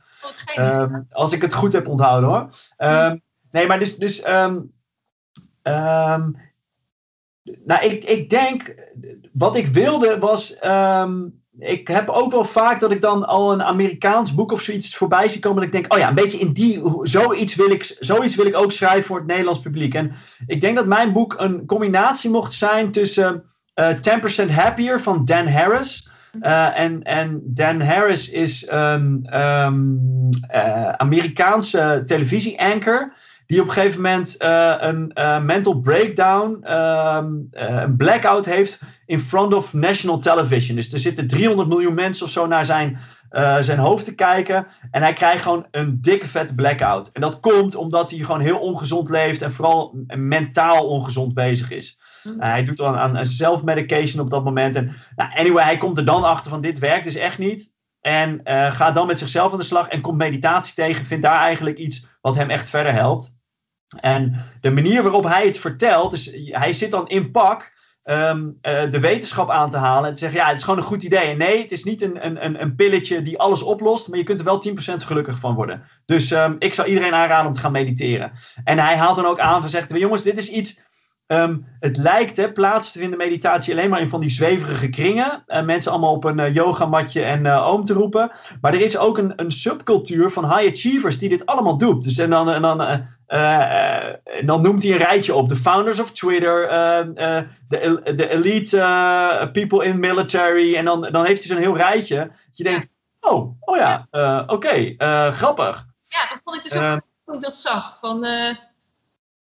Um, 0.58 1.06
als 1.10 1.32
ik 1.32 1.42
het 1.42 1.54
goed 1.54 1.72
heb 1.72 1.88
onthouden 1.88 2.30
hoor. 2.30 2.48
Um, 2.78 3.22
nee, 3.50 3.66
maar 3.66 3.78
dus. 3.78 3.96
dus 3.96 4.26
um, 4.28 4.72
nou, 7.64 7.84
ik, 7.84 8.04
ik 8.04 8.30
denk. 8.30 8.74
Wat 9.32 9.56
ik 9.56 9.66
wilde 9.66 10.18
was. 10.18 10.54
ik 11.58 11.88
heb 11.88 12.08
ook 12.08 12.30
wel 12.30 12.44
vaak 12.44 12.80
dat 12.80 12.90
ik 12.90 13.00
dan 13.00 13.26
al 13.26 13.52
een 13.52 13.62
Amerikaans 13.62 14.34
boek 14.34 14.52
of 14.52 14.60
zoiets 14.60 14.96
voorbij 14.96 15.28
zie 15.28 15.40
komen. 15.40 15.56
Dat 15.56 15.66
ik 15.66 15.80
denk, 15.80 15.92
oh 15.92 15.98
ja, 15.98 16.08
een 16.08 16.14
beetje 16.14 16.38
in 16.38 16.52
die. 16.52 16.82
Zoiets 17.02 17.54
wil 17.54 17.70
ik, 17.70 17.96
zoiets 17.98 18.34
wil 18.34 18.46
ik 18.46 18.56
ook 18.56 18.72
schrijven 18.72 19.04
voor 19.04 19.16
het 19.18 19.26
Nederlands 19.26 19.60
publiek. 19.60 19.94
En 19.94 20.12
ik 20.46 20.60
denk 20.60 20.76
dat 20.76 20.86
mijn 20.86 21.12
boek 21.12 21.34
een 21.38 21.66
combinatie 21.66 22.30
mocht 22.30 22.52
zijn 22.52 22.92
tussen 22.92 23.44
uh, 23.74 24.46
10% 24.46 24.50
Happier 24.50 25.00
van 25.00 25.24
Dan 25.24 25.48
Harris. 25.48 26.09
Uh, 26.42 26.78
en, 26.78 27.02
en 27.02 27.40
Dan 27.44 27.80
Harris 27.80 28.30
is 28.30 28.66
een 28.68 29.38
um, 29.40 30.00
uh, 30.54 30.88
Amerikaanse 30.88 32.02
televisie-anchor. 32.06 33.12
Die 33.46 33.60
op 33.60 33.66
een 33.66 33.72
gegeven 33.72 34.00
moment 34.00 34.36
uh, 34.42 34.74
een 34.78 35.12
mental 35.44 35.80
breakdown, 35.80 36.72
um, 36.72 37.48
een 37.50 37.96
blackout 37.96 38.44
heeft 38.44 38.80
in 39.06 39.20
front 39.20 39.54
of 39.54 39.72
national 39.72 40.18
television. 40.18 40.76
Dus 40.76 40.92
er 40.92 40.98
zitten 40.98 41.26
300 41.26 41.68
miljoen 41.68 41.94
mensen 41.94 42.26
of 42.26 42.32
zo 42.32 42.46
naar 42.46 42.64
zijn, 42.64 42.98
zijn 43.60 43.78
hoofd 43.78 44.04
te 44.04 44.14
kijken. 44.14 44.66
En 44.90 45.02
hij 45.02 45.12
krijgt 45.12 45.42
gewoon 45.42 45.66
een 45.70 45.98
dikke 46.00 46.26
vette 46.26 46.54
blackout. 46.54 47.10
En 47.12 47.20
dat 47.20 47.40
komt 47.40 47.74
omdat 47.74 48.10
hij 48.10 48.18
gewoon 48.18 48.40
heel 48.40 48.58
ongezond 48.58 49.08
leeft 49.08 49.42
en 49.42 49.52
vooral 49.52 50.04
mentaal 50.16 50.88
ongezond 50.88 51.34
bezig 51.34 51.70
is. 51.70 51.99
Uh, 52.24 52.32
hij 52.38 52.64
doet 52.64 52.76
dan 52.76 52.96
aan, 52.96 53.18
aan 53.18 53.26
self-medication 53.26 54.22
op 54.22 54.30
dat 54.30 54.44
moment. 54.44 54.76
En, 54.76 54.92
nou, 55.16 55.30
anyway, 55.34 55.64
hij 55.64 55.76
komt 55.76 55.98
er 55.98 56.04
dan 56.04 56.24
achter 56.24 56.50
van 56.50 56.60
dit 56.60 56.78
werkt 56.78 57.04
dus 57.04 57.14
echt 57.14 57.38
niet. 57.38 57.72
En 58.00 58.40
uh, 58.44 58.74
gaat 58.74 58.94
dan 58.94 59.06
met 59.06 59.18
zichzelf 59.18 59.52
aan 59.52 59.58
de 59.58 59.64
slag 59.64 59.88
en 59.88 60.00
komt 60.00 60.16
meditatie 60.16 60.74
tegen. 60.74 61.04
Vindt 61.04 61.24
daar 61.24 61.40
eigenlijk 61.40 61.78
iets 61.78 62.06
wat 62.20 62.36
hem 62.36 62.50
echt 62.50 62.68
verder 62.68 62.92
helpt. 62.92 63.38
En 64.00 64.36
de 64.60 64.70
manier 64.70 65.02
waarop 65.02 65.24
hij 65.24 65.46
het 65.46 65.58
vertelt, 65.58 66.10
dus 66.10 66.30
hij 66.44 66.72
zit 66.72 66.90
dan 66.90 67.08
in 67.08 67.30
pak 67.30 67.72
um, 68.04 68.58
uh, 68.68 68.90
de 68.90 69.00
wetenschap 69.00 69.50
aan 69.50 69.70
te 69.70 69.76
halen. 69.76 70.08
En 70.08 70.14
te 70.14 70.20
zeggen, 70.20 70.38
ja, 70.38 70.46
het 70.46 70.56
is 70.56 70.62
gewoon 70.62 70.78
een 70.78 70.84
goed 70.84 71.02
idee. 71.02 71.30
En 71.30 71.38
nee, 71.38 71.62
het 71.62 71.72
is 71.72 71.84
niet 71.84 72.02
een, 72.02 72.26
een, 72.44 72.62
een 72.62 72.74
pilletje 72.74 73.22
die 73.22 73.38
alles 73.38 73.62
oplost, 73.62 74.08
maar 74.08 74.18
je 74.18 74.24
kunt 74.24 74.38
er 74.38 74.44
wel 74.44 74.64
10% 74.68 74.72
gelukkig 74.96 75.38
van 75.38 75.54
worden. 75.54 75.82
Dus 76.06 76.30
um, 76.30 76.56
ik 76.58 76.74
zou 76.74 76.88
iedereen 76.88 77.14
aanraden 77.14 77.46
om 77.46 77.52
te 77.52 77.60
gaan 77.60 77.72
mediteren. 77.72 78.32
En 78.64 78.78
hij 78.78 78.96
haalt 78.96 79.16
dan 79.16 79.26
ook 79.26 79.38
aan 79.38 79.60
van, 79.60 79.68
zegt, 79.68 79.98
jongens, 79.98 80.22
dit 80.22 80.38
is 80.38 80.48
iets 80.48 80.82
Um, 81.32 81.66
het 81.80 81.96
lijkt 81.96 82.36
hè, 82.36 82.52
plaats 82.52 82.92
te 82.92 82.98
vinden 82.98 83.18
meditatie 83.18 83.72
alleen 83.72 83.90
maar 83.90 84.00
in 84.00 84.08
van 84.08 84.20
die 84.20 84.30
zweverige 84.30 84.88
kringen. 84.88 85.44
Uh, 85.46 85.62
mensen 85.62 85.90
allemaal 85.90 86.14
op 86.14 86.24
een 86.24 86.38
uh, 86.38 86.54
yogamatje 86.54 87.22
en 87.22 87.44
uh, 87.44 87.66
oom 87.66 87.84
te 87.84 87.92
roepen. 87.92 88.30
Maar 88.60 88.74
er 88.74 88.80
is 88.80 88.98
ook 88.98 89.18
een, 89.18 89.32
een 89.36 89.52
subcultuur 89.52 90.30
van 90.30 90.56
high 90.56 90.70
achievers 90.70 91.18
die 91.18 91.28
dit 91.28 91.46
allemaal 91.46 91.78
doet. 91.78 92.02
Dus 92.02 92.18
en 92.18 92.30
dan, 92.30 92.50
en 92.50 92.62
dan, 92.62 92.80
en 92.80 94.46
dan 94.46 94.62
noemt 94.62 94.82
hij 94.82 94.92
een 94.92 94.98
rijtje 94.98 95.34
op. 95.34 95.48
De 95.48 95.56
founders 95.56 96.00
of 96.00 96.12
Twitter, 96.12 96.68
de, 97.68 98.00
de 98.16 98.28
elite 98.28 99.48
people 99.52 99.84
in 99.84 100.00
military. 100.00 100.76
En 100.76 100.84
dan, 100.84 101.08
dan 101.10 101.24
heeft 101.24 101.44
hij 101.44 101.56
zo'n 101.56 101.64
heel 101.64 101.76
rijtje. 101.76 102.16
Dat 102.16 102.56
je 102.56 102.64
denkt, 102.64 102.88
oh, 103.20 103.56
oh 103.60 103.76
ja, 103.76 104.06
oké, 104.42 104.52
okay, 104.52 104.94
grappig. 105.32 105.86
Ja, 106.04 106.28
dat 106.28 106.40
vond 106.44 106.56
ik 106.56 106.62
dus 106.62 106.76
ook 106.76 107.00
toen 107.24 107.34
ik 107.34 107.40
dat 107.40 107.56
zag. 107.56 107.98
Van, 108.00 108.24
eh, 108.24 108.54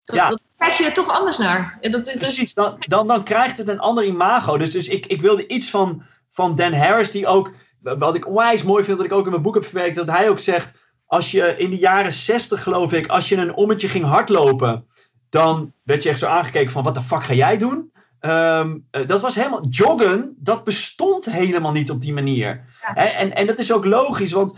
dat, 0.06 0.16
Ja. 0.16 0.28
dat 0.28 0.40
kijk 0.58 0.72
je 0.72 0.84
er 0.84 0.92
toch 0.92 1.18
anders 1.18 1.38
naar. 1.38 1.78
En 1.80 1.90
dat 1.90 2.08
is 2.08 2.16
Precies, 2.16 2.54
dan, 2.54 2.76
dan, 2.78 3.06
dan 3.06 3.24
krijgt 3.24 3.58
het 3.58 3.68
een 3.68 3.80
ander 3.80 4.04
imago. 4.04 4.58
Dus, 4.58 4.70
dus 4.70 4.88
ik, 4.88 5.06
ik 5.06 5.20
wilde 5.20 5.46
iets 5.46 5.70
van, 5.70 6.02
van 6.30 6.56
Dan 6.56 6.72
Harris, 6.72 7.10
die 7.10 7.26
ook, 7.26 7.52
wat 7.80 8.14
ik 8.14 8.26
onwijs 8.26 8.62
mooi 8.62 8.84
vind, 8.84 8.96
dat 8.96 9.06
ik 9.06 9.12
ook 9.12 9.24
in 9.24 9.30
mijn 9.30 9.42
boek 9.42 9.54
heb 9.54 9.64
verwerkt, 9.64 9.96
dat 9.96 10.10
hij 10.10 10.28
ook 10.28 10.38
zegt, 10.38 10.74
als 11.06 11.30
je 11.30 11.54
in 11.58 11.70
de 11.70 11.76
jaren 11.76 12.12
60 12.12 12.62
geloof 12.62 12.92
ik, 12.92 13.06
als 13.06 13.28
je 13.28 13.36
een 13.36 13.54
ommetje 13.54 13.88
ging 13.88 14.04
hardlopen, 14.04 14.86
dan 15.30 15.72
werd 15.82 16.02
je 16.02 16.08
echt 16.08 16.18
zo 16.18 16.26
aangekeken 16.26 16.70
van, 16.70 16.84
wat 16.84 16.94
de 16.94 17.02
fuck 17.02 17.22
ga 17.22 17.34
jij 17.34 17.58
doen? 17.58 17.92
Ehm, 18.20 18.78
eh, 18.90 19.06
dat 19.06 19.20
was 19.20 19.34
helemaal, 19.34 19.66
joggen, 19.68 20.34
dat 20.38 20.64
bestond 20.64 21.24
helemaal 21.24 21.72
niet 21.72 21.90
op 21.90 22.00
die 22.00 22.12
manier. 22.12 22.64
Ja. 22.80 22.94
En, 22.94 23.34
en 23.34 23.46
dat 23.46 23.58
is 23.58 23.72
ook 23.72 23.84
logisch, 23.84 24.32
want 24.32 24.54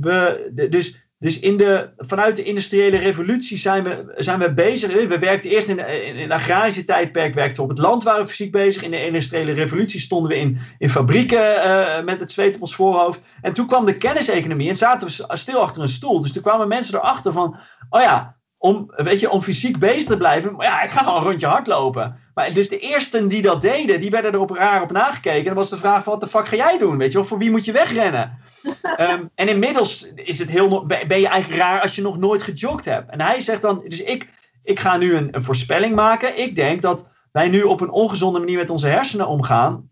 we, 0.00 0.66
dus, 0.70 1.01
dus 1.22 1.40
in 1.40 1.56
de, 1.56 1.90
vanuit 1.96 2.36
de 2.36 2.42
industriële 2.42 2.96
revolutie 2.96 3.58
zijn 3.58 3.84
we, 3.84 4.14
zijn 4.16 4.38
we 4.38 4.52
bezig. 4.52 5.06
We 5.06 5.18
werkten 5.18 5.50
eerst 5.50 5.68
in, 5.68 5.78
in, 6.16 6.32
agrarische 6.32 6.84
tijdperk, 6.84 7.34
werkten 7.34 7.56
we 7.56 7.62
op 7.62 7.68
het 7.68 7.78
land, 7.78 8.02
waren 8.02 8.22
we 8.22 8.28
fysiek 8.28 8.52
bezig. 8.52 8.82
In 8.82 8.90
de 8.90 9.06
industriële 9.06 9.52
revolutie 9.52 10.00
stonden 10.00 10.30
we 10.30 10.36
in, 10.36 10.58
in 10.78 10.90
fabrieken 10.90 11.62
eh, 11.62 12.04
met 12.04 12.20
het 12.20 12.32
zweet 12.32 12.54
op 12.54 12.60
ons 12.60 12.74
voorhoofd. 12.74 13.22
En 13.40 13.52
toen 13.52 13.66
kwam 13.66 13.84
de 13.84 13.96
kenniseconomie 13.96 14.68
en 14.68 14.76
zaten 14.76 15.08
we 15.08 15.36
stil 15.36 15.60
achter 15.60 15.82
een 15.82 15.88
stoel. 15.88 16.20
Dus 16.20 16.32
toen 16.32 16.42
kwamen 16.42 16.68
mensen 16.68 16.94
erachter 16.94 17.32
van, 17.32 17.56
oh 17.90 18.00
ja, 18.00 18.36
om, 18.62 18.90
weet 18.96 19.20
je, 19.20 19.30
om 19.30 19.42
fysiek 19.42 19.78
bezig 19.78 20.04
te 20.04 20.16
blijven, 20.16 20.54
maar 20.54 20.66
ja, 20.66 20.82
ik 20.82 20.90
ga 20.90 21.04
wel 21.04 21.16
een 21.16 21.22
rondje 21.22 21.46
hardlopen. 21.46 22.16
Maar 22.34 22.50
dus 22.54 22.68
de 22.68 22.78
eersten 22.78 23.28
die 23.28 23.42
dat 23.42 23.60
deden, 23.60 24.00
die 24.00 24.10
werden 24.10 24.32
er 24.32 24.40
op 24.40 24.50
raar 24.50 24.82
op 24.82 24.92
nagekeken. 24.92 25.38
En 25.38 25.44
dan 25.44 25.54
was 25.54 25.70
de 25.70 25.76
vraag 25.76 26.02
van, 26.04 26.12
wat 26.12 26.20
de 26.20 26.28
fuck 26.28 26.46
ga 26.46 26.56
jij 26.56 26.78
doen? 26.78 26.98
Weet 26.98 27.12
je, 27.12 27.18
of 27.18 27.28
voor 27.28 27.38
wie 27.38 27.50
moet 27.50 27.64
je 27.64 27.72
wegrennen? 27.72 28.38
Ehm, 28.96 29.24
en 29.34 29.48
inmiddels 29.48 30.12
is 30.14 30.38
het 30.38 30.50
heel, 30.50 30.86
ben 30.86 31.20
je 31.20 31.28
eigenlijk 31.28 31.62
raar 31.62 31.80
als 31.80 31.94
je 31.94 32.02
nog 32.02 32.18
nooit 32.18 32.42
gejogd 32.42 32.84
hebt. 32.84 33.10
En 33.10 33.20
hij 33.20 33.40
zegt 33.40 33.62
dan, 33.62 33.82
dus 33.88 34.02
ik, 34.02 34.28
ik 34.62 34.80
ga 34.80 34.96
nu 34.96 35.14
een, 35.14 35.28
een 35.30 35.44
voorspelling 35.44 35.94
maken. 35.94 36.38
Ik 36.38 36.56
denk 36.56 36.82
dat 36.82 37.08
wij 37.32 37.48
nu 37.48 37.62
op 37.62 37.80
een 37.80 37.90
ongezonde 37.90 38.38
manier 38.38 38.58
met 38.58 38.70
onze 38.70 38.88
hersenen 38.88 39.28
omgaan. 39.28 39.90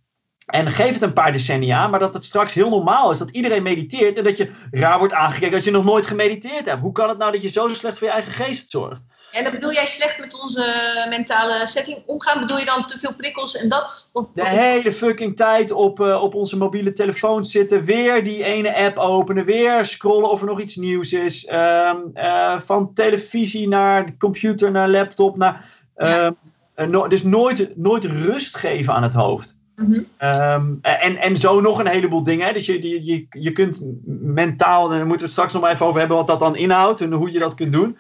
En 0.51 0.71
geef 0.71 0.93
het 0.93 1.03
een 1.03 1.13
paar 1.13 1.33
decennia, 1.33 1.89
maar 1.89 2.01
dat 2.01 2.15
het 2.15 2.25
straks 2.25 2.55
heel 2.55 2.69
normaal 2.69 3.11
is 3.11 3.19
dat 3.19 3.31
iedereen 3.31 3.63
mediteert 3.63 4.19
en 4.19 4.25
dat 4.25 4.37
je 4.37 4.51
raar 4.71 4.99
wordt 4.99 5.13
aangekeken 5.13 5.55
als 5.55 5.65
je 5.65 5.71
nog 5.71 5.85
nooit 5.85 6.07
gemediteerd 6.07 6.67
hebt. 6.67 6.83
Hoe 6.83 6.93
kan 6.93 7.09
het 7.09 7.19
nou 7.19 7.33
dat 7.33 7.43
je 7.43 7.49
zo 7.49 7.69
slecht 7.69 7.99
voor 7.99 8.07
je 8.07 8.13
eigen 8.13 8.33
geest 8.33 8.71
zorgt? 8.71 9.03
en 9.33 9.45
dan 9.45 9.53
bedoel 9.53 9.73
jij 9.73 9.87
slecht 9.87 10.19
met 10.19 10.43
onze 10.43 10.65
mentale 11.09 11.67
setting 11.67 12.03
omgaan? 12.07 12.41
Bedoel 12.41 12.59
je 12.59 12.65
dan 12.65 12.87
te 12.87 12.99
veel 12.99 13.15
prikkels 13.15 13.57
en 13.57 13.69
dat? 13.69 14.11
Of, 14.13 14.27
De 14.35 14.49
hele 14.49 14.93
fucking 14.93 15.37
tijd 15.37 15.71
op, 15.71 16.01
eh, 16.01 16.23
op 16.23 16.35
onze 16.35 16.57
mobiele 16.57 16.93
telefoon 16.93 17.45
zitten. 17.45 17.85
Weer 17.85 18.25
die 18.25 18.45
ene 18.45 18.77
app 18.77 18.99
openen. 18.99 19.45
Weer 19.45 19.87
scrollen 19.87 20.31
of 20.31 20.41
er 20.41 20.47
nog 20.47 20.61
iets 20.61 20.77
nieuws 20.77 21.13
is. 21.13 21.45
Ehm, 21.47 21.97
eh, 22.15 22.61
van 22.61 22.95
televisie 22.95 23.69
naar 23.69 24.17
computer, 24.19 24.71
naar 24.71 24.89
laptop. 24.89 25.37
Naar, 25.37 25.65
ehm, 25.95 26.33
eh, 26.75 26.87
no- 26.87 27.09
dus 27.09 27.23
nooit, 27.23 27.77
nooit 27.77 28.05
rust 28.05 28.57
geven 28.57 28.95
aan 28.95 29.03
het 29.03 29.15
hoofd. 29.15 29.59
Mhm. 29.81 30.01
Ehm, 30.17 30.73
en, 30.83 31.17
en 31.17 31.37
zo 31.37 31.61
nog 31.61 31.79
een 31.79 31.87
heleboel 31.87 32.23
dingen. 32.23 32.47
Hè? 32.47 32.53
Dus 32.53 32.67
je, 32.67 33.05
je, 33.05 33.27
je, 33.31 33.53
kunt 33.53 33.81
mentaal, 34.07 34.85
en 34.85 34.91
daar 34.91 35.07
moeten 35.07 35.17
we 35.17 35.23
het 35.23 35.33
straks 35.33 35.53
nog 35.53 35.63
maar 35.63 35.73
even 35.73 35.87
over 35.87 35.99
hebben 35.99 36.17
wat 36.17 36.27
dat 36.27 36.41
dan 36.41 36.57
inhoudt 36.57 37.01
en 37.01 37.13
hoe 37.13 37.33
je 37.33 37.39
dat 37.39 37.55
kunt 37.55 37.73
doen. 37.73 37.99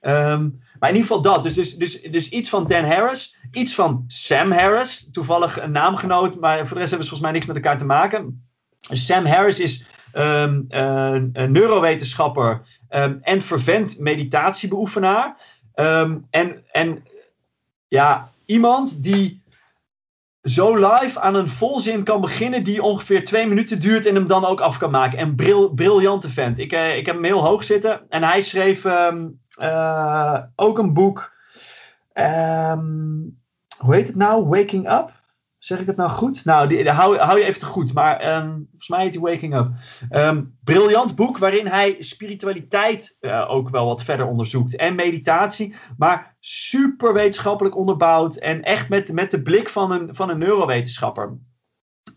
Ehm, 0.00 0.48
maar 0.78 0.88
in 0.88 0.96
ieder 0.96 1.08
geval 1.08 1.22
dat. 1.22 1.42
Dus, 1.42 1.54
dus, 1.54 1.74
dus, 1.74 2.02
dus 2.02 2.28
iets 2.28 2.48
van 2.48 2.66
Dan 2.66 2.84
Harris, 2.84 3.36
iets 3.52 3.74
van 3.74 4.04
Sam 4.06 4.52
Harris, 4.52 5.08
toevallig 5.10 5.60
een 5.60 5.70
naamgenoot, 5.70 6.40
maar 6.40 6.58
voor 6.58 6.76
de 6.76 6.78
rest 6.78 6.90
hebben 6.90 7.08
ze 7.08 7.14
volgens 7.14 7.20
mij 7.20 7.32
niks 7.32 7.46
met 7.46 7.56
elkaar 7.56 7.78
te 7.78 7.84
maken. 7.84 8.46
Sam 8.80 9.26
Harris 9.26 9.60
is 9.60 9.84
ehm, 10.12 10.60
eh, 10.68 11.22
een 11.32 11.52
neurowetenschapper 11.52 12.60
en 13.20 13.42
vervent 13.42 13.98
meditatiebeoefenaar. 13.98 15.36
En, 16.30 16.64
en 16.72 17.04
ja, 17.88 18.30
iemand 18.46 19.02
die 19.02 19.42
zo 20.48 20.76
live 20.76 21.20
aan 21.20 21.34
een 21.34 21.48
volzin 21.48 22.04
kan 22.04 22.20
beginnen 22.20 22.64
die 22.64 22.82
ongeveer 22.82 23.24
twee 23.24 23.46
minuten 23.46 23.80
duurt 23.80 24.06
en 24.06 24.14
hem 24.14 24.26
dan 24.26 24.44
ook 24.44 24.60
af 24.60 24.78
kan 24.78 24.90
maken. 24.90 25.18
En 25.18 25.34
bril, 25.34 25.70
briljante 25.74 26.30
vent. 26.30 26.58
Ik, 26.58 26.72
eh, 26.72 26.96
ik 26.96 27.06
heb 27.06 27.14
hem 27.14 27.24
heel 27.24 27.44
hoog 27.44 27.64
zitten 27.64 28.00
en 28.08 28.22
hij 28.22 28.40
schreef 28.40 28.84
ehm, 28.84 29.26
eh, 29.58 30.38
ook 30.56 30.78
een 30.78 30.92
boek. 30.92 31.36
ehm, 32.12 32.86
hoe 33.78 33.94
heet 33.94 34.06
het 34.06 34.16
nou? 34.16 34.44
Waking 34.44 34.92
Up? 34.92 35.17
Zeg 35.68 35.80
ik 35.80 35.86
het 35.86 35.96
nou 35.96 36.10
goed? 36.10 36.44
Nou, 36.44 36.68
die, 36.68 36.90
hou, 36.90 37.16
hou 37.16 37.38
je 37.38 37.44
even 37.44 37.60
te 37.60 37.66
goed. 37.66 37.94
Maar 37.94 38.16
ehm, 38.16 38.48
volgens 38.48 38.88
mij 38.88 39.02
heet 39.02 39.14
hij 39.14 39.22
Waking 39.22 39.54
Up. 39.56 39.68
Ehm, 40.08 40.42
briljant 40.64 41.16
boek 41.16 41.38
waarin 41.38 41.66
hij 41.66 41.96
spiritualiteit 41.98 43.16
eh, 43.20 43.44
ook 43.48 43.68
wel 43.68 43.86
wat 43.86 44.04
verder 44.04 44.26
onderzoekt. 44.26 44.76
En 44.76 44.94
meditatie. 44.94 45.74
Maar 45.96 46.36
super 46.40 47.14
wetenschappelijk 47.14 47.76
onderbouwd. 47.76 48.36
En 48.36 48.62
echt 48.62 48.88
met, 48.88 49.12
met 49.12 49.30
de 49.30 49.42
blik 49.42 49.68
van 49.68 49.92
een, 49.92 50.14
van 50.14 50.30
een 50.30 50.38
neurowetenschapper. 50.38 51.38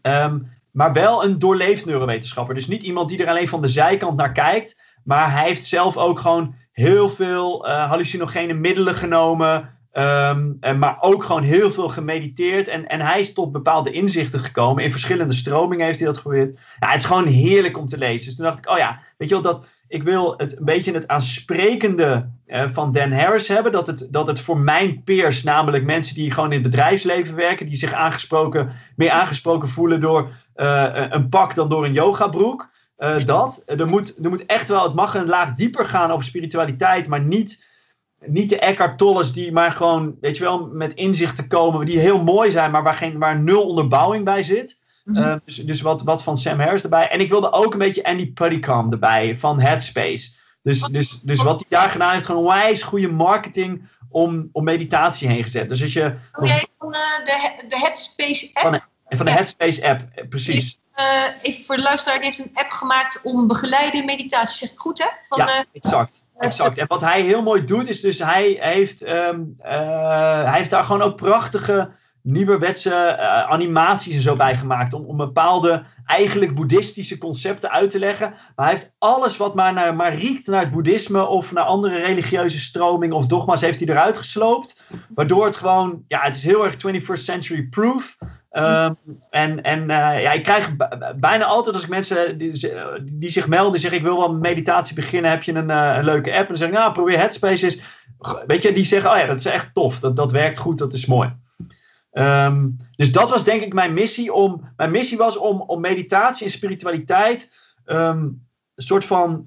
Ehm, 0.01 0.39
maar 0.71 0.93
wel 0.93 1.25
een 1.25 1.39
doorleefd 1.39 1.85
neurowetenschapper. 1.85 2.55
Dus 2.55 2.67
niet 2.67 2.83
iemand 2.83 3.09
die 3.09 3.23
er 3.23 3.29
alleen 3.29 3.47
van 3.47 3.61
de 3.61 3.67
zijkant 3.67 4.17
naar 4.17 4.31
kijkt. 4.31 4.81
Maar 5.03 5.31
hij 5.31 5.47
heeft 5.47 5.65
zelf 5.65 5.97
ook 5.97 6.19
gewoon 6.19 6.55
heel 6.71 7.09
veel 7.09 7.67
eh, 7.67 7.89
hallucinogene 7.89 8.53
middelen 8.53 8.95
genomen. 8.95 9.79
Ehm, 9.91 10.51
en 10.59 10.79
maar 10.79 10.97
ook 10.99 11.23
gewoon 11.23 11.43
heel 11.43 11.71
veel 11.71 11.89
gemediteerd. 11.89 12.67
En, 12.67 12.87
en 12.87 13.01
hij 13.01 13.19
is 13.19 13.33
tot 13.33 13.51
bepaalde 13.51 13.91
inzichten 13.91 14.39
gekomen. 14.39 14.83
In 14.83 14.91
verschillende 14.91 15.33
stromingen 15.33 15.85
heeft 15.85 15.99
hij 15.99 16.07
dat 16.07 16.17
geprobeerd. 16.17 16.59
Ja, 16.79 16.87
het 16.89 17.01
is 17.01 17.05
gewoon 17.05 17.25
heerlijk 17.25 17.77
om 17.77 17.87
te 17.87 17.97
lezen. 17.97 18.25
Dus 18.25 18.35
toen 18.35 18.45
dacht 18.45 18.57
ik, 18.57 18.69
oh 18.69 18.77
ja, 18.77 18.99
weet 19.17 19.29
je 19.29 19.33
wel, 19.33 19.43
dat, 19.43 19.65
ik 19.87 20.03
wil 20.03 20.33
het 20.37 20.57
een 20.57 20.65
beetje 20.65 20.93
het 20.93 21.07
aansprekende 21.07 22.29
eh, 22.45 22.63
van 22.73 22.91
Dan 22.91 23.11
Harris 23.11 23.47
hebben. 23.47 23.71
Dat 23.71 23.87
het, 23.87 24.07
dat 24.09 24.27
het 24.27 24.39
voor 24.39 24.57
mijn 24.57 25.03
peers, 25.03 25.43
namelijk 25.43 25.83
mensen 25.83 26.15
die 26.15 26.31
gewoon 26.31 26.51
in 26.51 26.61
het 26.61 26.71
bedrijfsleven 26.71 27.35
werken, 27.35 27.65
die 27.65 27.75
zich 27.75 27.93
aangesproken, 27.93 28.71
meer 28.95 29.11
aangesproken 29.11 29.67
voelen 29.67 29.99
door 29.99 30.29
eh, 30.53 31.05
een 31.09 31.29
pak 31.29 31.55
dan 31.55 31.69
door 31.69 31.85
een 31.85 31.93
yogabroek. 31.93 32.69
Eh, 32.97 33.25
dat. 33.25 33.63
Er 33.65 33.87
moet, 33.87 34.23
er 34.23 34.29
moet 34.29 34.45
echt 34.45 34.67
wel, 34.67 34.83
het 34.83 34.93
mag 34.93 35.15
een 35.15 35.27
laag 35.27 35.53
dieper 35.53 35.85
gaan 35.85 36.11
over 36.11 36.25
spiritualiteit, 36.25 37.07
maar 37.07 37.21
niet, 37.21 37.65
niet 38.25 38.49
de 38.49 38.59
Eckhart 38.59 38.97
Tolles 38.97 39.33
die 39.33 39.51
maar 39.51 39.71
gewoon, 39.71 40.15
weet 40.21 40.37
je 40.37 40.43
wel, 40.43 40.69
met 40.71 40.93
inzichten 40.93 41.47
komen, 41.47 41.85
die 41.85 41.99
heel 41.99 42.23
mooi 42.23 42.51
zijn, 42.51 42.71
maar 42.71 42.83
waar, 42.83 42.93
geen, 42.93 43.19
waar 43.19 43.39
nul 43.39 43.67
onderbouwing 43.67 44.25
bij 44.25 44.43
zit. 44.43 44.79
Mhm. 45.03 45.17
Uh, 45.17 45.35
dus 45.45 45.55
dus 45.55 45.81
wat, 45.81 46.01
wat 46.01 46.23
van 46.23 46.37
Sam 46.37 46.59
Harris 46.59 46.83
erbij. 46.83 47.09
En 47.09 47.19
ik 47.19 47.29
wilde 47.29 47.51
ook 47.51 47.73
een 47.73 47.79
beetje 47.79 48.03
Andy 48.03 48.33
Puddycom 48.33 48.91
erbij 48.91 49.37
van 49.37 49.59
Headspace. 49.59 50.31
Dus, 50.63 50.81
dus, 50.81 51.19
dus 51.23 51.43
wat 51.43 51.65
hij 51.67 51.79
daar 51.79 51.89
gedaan 51.89 52.11
heeft, 52.11 52.25
gewoon 52.25 52.41
onwijs 52.41 52.83
goede 52.83 53.11
marketing 53.11 53.89
om, 54.09 54.49
om 54.51 54.63
meditatie 54.63 55.27
heen 55.27 55.43
gezet. 55.43 55.69
Dus 55.69 55.81
als 55.81 55.93
je 55.93 56.15
Doe 56.33 56.47
jij 56.47 56.65
van 56.77 56.93
eh, 56.93 56.99
de, 57.23 57.65
de 57.67 57.77
Headspace 57.77 58.49
app? 58.53 58.65
Van 58.65 58.73
en 59.07 59.17
van 59.17 59.25
de. 59.25 59.31
Headspace 59.31 59.87
app, 59.87 60.01
eh, 60.15 60.27
precies. 60.27 60.79
Eh, 60.93 61.23
even 61.41 61.63
voor 61.65 61.75
de 61.75 61.81
luisteraar, 61.81 62.19
die 62.19 62.25
heeft 62.25 62.39
een 62.39 62.51
app 62.53 62.71
gemaakt 62.71 63.19
om 63.23 63.47
begeleide 63.47 64.03
meditatie. 64.03 64.57
Zeg 64.57 64.71
ik 64.71 64.79
goed, 64.79 64.97
hè? 64.99 65.07
Van, 65.29 65.37
Ja, 65.37 65.65
exact. 65.71 66.25
Exact. 66.41 66.77
En 66.77 66.87
wat 66.87 67.01
hij 67.01 67.21
heel 67.21 67.41
mooi 67.41 67.65
doet, 67.65 67.89
is 67.89 68.01
dus 68.01 68.19
hij 68.19 68.57
heeft, 68.59 69.01
ehm, 69.01 69.41
eh, 69.59 70.43
hij 70.43 70.57
heeft 70.57 70.69
daar 70.69 70.83
gewoon 70.83 71.01
ook 71.01 71.15
prachtige 71.15 71.91
nieuwerwetse 72.23 72.93
eh, 72.93 73.49
animaties 73.49 74.15
en 74.15 74.21
zo 74.21 74.35
bij 74.35 74.57
gemaakt. 74.57 74.93
Om, 74.93 75.05
om 75.05 75.17
bepaalde 75.17 75.83
eigenlijk 76.05 76.55
boeddhistische 76.55 77.17
concepten 77.17 77.71
uit 77.71 77.89
te 77.89 77.99
leggen. 77.99 78.29
Maar 78.55 78.65
hij 78.65 78.75
heeft 78.75 78.93
alles 78.97 79.37
wat 79.37 79.55
maar, 79.55 79.73
naar, 79.73 79.95
maar 79.95 80.15
riekt 80.15 80.47
naar 80.47 80.59
het 80.59 80.71
boeddhisme 80.71 81.25
of 81.25 81.51
naar 81.51 81.63
andere 81.63 81.99
religieuze 81.99 82.59
stromingen 82.59 83.15
of 83.15 83.25
dogma's, 83.25 83.61
heeft 83.61 83.79
hij 83.79 83.89
eruit 83.89 84.17
gesloopt. 84.17 84.81
Waardoor 85.15 85.45
het 85.45 85.55
gewoon, 85.55 86.03
ja, 86.07 86.21
het 86.21 86.35
is 86.35 86.43
heel 86.43 86.63
erg 86.63 86.75
21st 86.75 87.23
century 87.23 87.63
proof. 87.63 88.17
Ehm, 88.51 88.93
en 89.29 89.61
en 89.63 89.81
eh, 89.89 90.21
ja, 90.21 90.31
ik 90.31 90.43
krijg 90.43 90.75
bijna 91.15 91.45
altijd 91.45 91.75
als 91.75 91.83
ik 91.83 91.89
mensen 91.89 92.37
die, 92.37 92.55
z- 92.55 92.73
die 93.11 93.29
zich 93.29 93.47
melden, 93.47 93.71
die 93.71 93.81
zeggen 93.81 93.99
ik 93.99 94.05
wil 94.05 94.17
wel 94.17 94.33
meditatie 94.33 94.95
beginnen, 94.95 95.31
heb 95.31 95.43
je 95.43 95.53
een, 95.53 95.69
eh, 95.69 95.95
een 95.97 96.03
leuke 96.03 96.29
app? 96.31 96.39
En 96.41 96.47
dan 96.47 96.57
zeg 96.57 96.67
ik, 96.67 96.73
nou 96.73 96.91
probeer 96.91 97.17
Headspace 97.17 97.65
eens. 97.65 97.81
Weet 98.47 98.61
je, 98.61 98.73
die 98.73 98.83
zeggen, 98.85 99.11
oh 99.11 99.17
ja, 99.17 99.25
dat 99.25 99.37
is 99.39 99.45
echt 99.45 99.73
tof, 99.73 99.99
dat, 99.99 100.15
dat 100.15 100.31
werkt 100.31 100.57
goed, 100.57 100.77
dat 100.77 100.93
is 100.93 101.05
mooi. 101.05 101.35
Ehm, 102.11 102.67
dus 102.95 103.11
dat 103.11 103.29
was 103.29 103.43
denk 103.43 103.61
ik 103.61 103.73
mijn 103.73 103.93
missie. 103.93 104.33
Om, 104.33 104.71
mijn 104.77 104.91
missie 104.91 105.17
was 105.17 105.37
om, 105.37 105.61
om 105.61 105.81
meditatie 105.81 106.45
en 106.45 106.51
spiritualiteit 106.51 107.51
ehm, 107.85 108.19
een 108.75 108.87
soort 108.87 109.05
van 109.05 109.41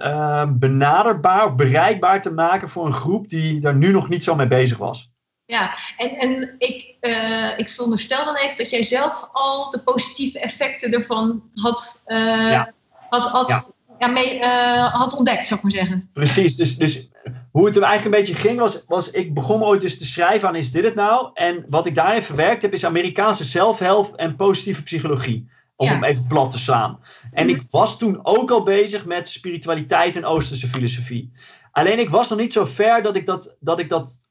benaderbaar 0.58 1.44
of 1.46 1.54
bereikbaar 1.54 2.22
te 2.22 2.34
maken 2.34 2.68
voor 2.68 2.86
een 2.86 2.92
groep 2.92 3.28
die 3.28 3.60
daar 3.60 3.74
nu 3.76 3.92
nog 3.92 4.08
niet 4.08 4.24
zo 4.24 4.34
mee 4.34 4.46
bezig 4.48 4.78
was. 4.78 5.12
Ja, 5.46 5.74
en, 5.96 6.10
en 6.18 6.54
ik, 6.58 6.96
eh, 7.00 7.48
ik 7.56 7.68
veronderstel 7.68 8.24
dan 8.24 8.36
even 8.36 8.56
dat 8.56 8.70
jij 8.70 8.82
zelf 8.82 9.28
al 9.32 9.70
de 9.70 9.80
positieve 9.80 10.40
effecten 10.40 10.92
ervan 10.92 11.42
had, 11.54 12.02
eh, 12.04 12.18
Ja. 12.50 12.72
had, 13.10 13.26
had, 13.26 13.48
Ja. 13.48 13.64
ja. 13.98 14.06
mee, 14.06 14.38
eh, 14.38 14.94
had 14.94 15.16
ontdekt, 15.16 15.46
zou 15.46 15.54
ik 15.54 15.62
maar 15.62 15.72
zeggen. 15.72 16.10
Precies, 16.12 16.56
dus, 16.56 16.76
dus 16.76 17.08
hoe 17.52 17.66
het 17.66 17.76
er 17.76 17.82
eigenlijk 17.82 18.16
een 18.16 18.22
beetje 18.24 18.48
ging 18.48 18.58
was, 18.58 18.84
was 18.86 19.10
ik 19.10 19.34
begon 19.34 19.62
ooit 19.64 19.80
dus 19.80 19.98
te 19.98 20.04
schrijven 20.06 20.48
aan 20.48 20.56
is 20.56 20.72
dit 20.72 20.84
het 20.84 20.94
nou? 20.94 21.30
En 21.34 21.64
wat 21.68 21.86
ik 21.86 21.94
daarin 21.94 22.22
verwerkt 22.22 22.62
heb 22.62 22.72
is 22.72 22.84
Amerikaanse 22.84 23.44
zelfhelp 23.44 24.14
en 24.14 24.36
positieve 24.36 24.82
psychologie. 24.82 25.52
Om 25.76 25.86
Ja. 25.86 25.92
hem 25.92 26.04
even 26.04 26.26
plat 26.26 26.50
te 26.50 26.58
slaan. 26.58 27.00
En 27.32 27.48
ik 27.48 27.62
was 27.70 27.98
toen 27.98 28.20
ook 28.22 28.50
al 28.50 28.62
bezig 28.62 29.04
met 29.04 29.28
spiritualiteit 29.28 30.16
en 30.16 30.24
Oosterse 30.24 30.68
filosofie. 30.68 31.32
Alleen 31.72 31.98
ik 31.98 32.08
was 32.08 32.28
nog 32.28 32.38
niet 32.38 32.52
zo 32.52 32.64
ver 32.64 33.02
dat 33.02 33.16
ik 33.16 33.26
dat, 33.26 33.56
dat, 33.60 33.78
ik 33.78 33.88
dat 33.88 34.23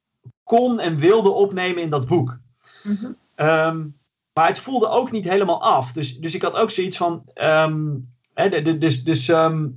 kon 0.44 0.80
en 0.80 0.98
wilde 0.98 1.30
opnemen 1.30 1.82
in 1.82 1.90
dat 1.90 2.08
boek. 2.08 2.38
Mhm. 2.84 3.12
Ehm, 3.36 3.78
maar 4.34 4.48
het 4.48 4.60
voelde 4.60 4.88
ook 4.90 5.12
niet 5.12 5.30
helemaal 5.30 5.62
af. 5.62 5.92
Dus, 5.92 6.18
dus 6.18 6.36
ik 6.36 6.42
had 6.42 6.56
ook 6.56 6.72
zoiets 6.72 6.98
van. 6.98 7.22
ehm, 7.34 7.76
hè, 8.34 8.50
de- 8.50 8.62
de- 8.62 8.78
dus 8.78 9.04
dus 9.04 9.30
ehm, 9.30 9.68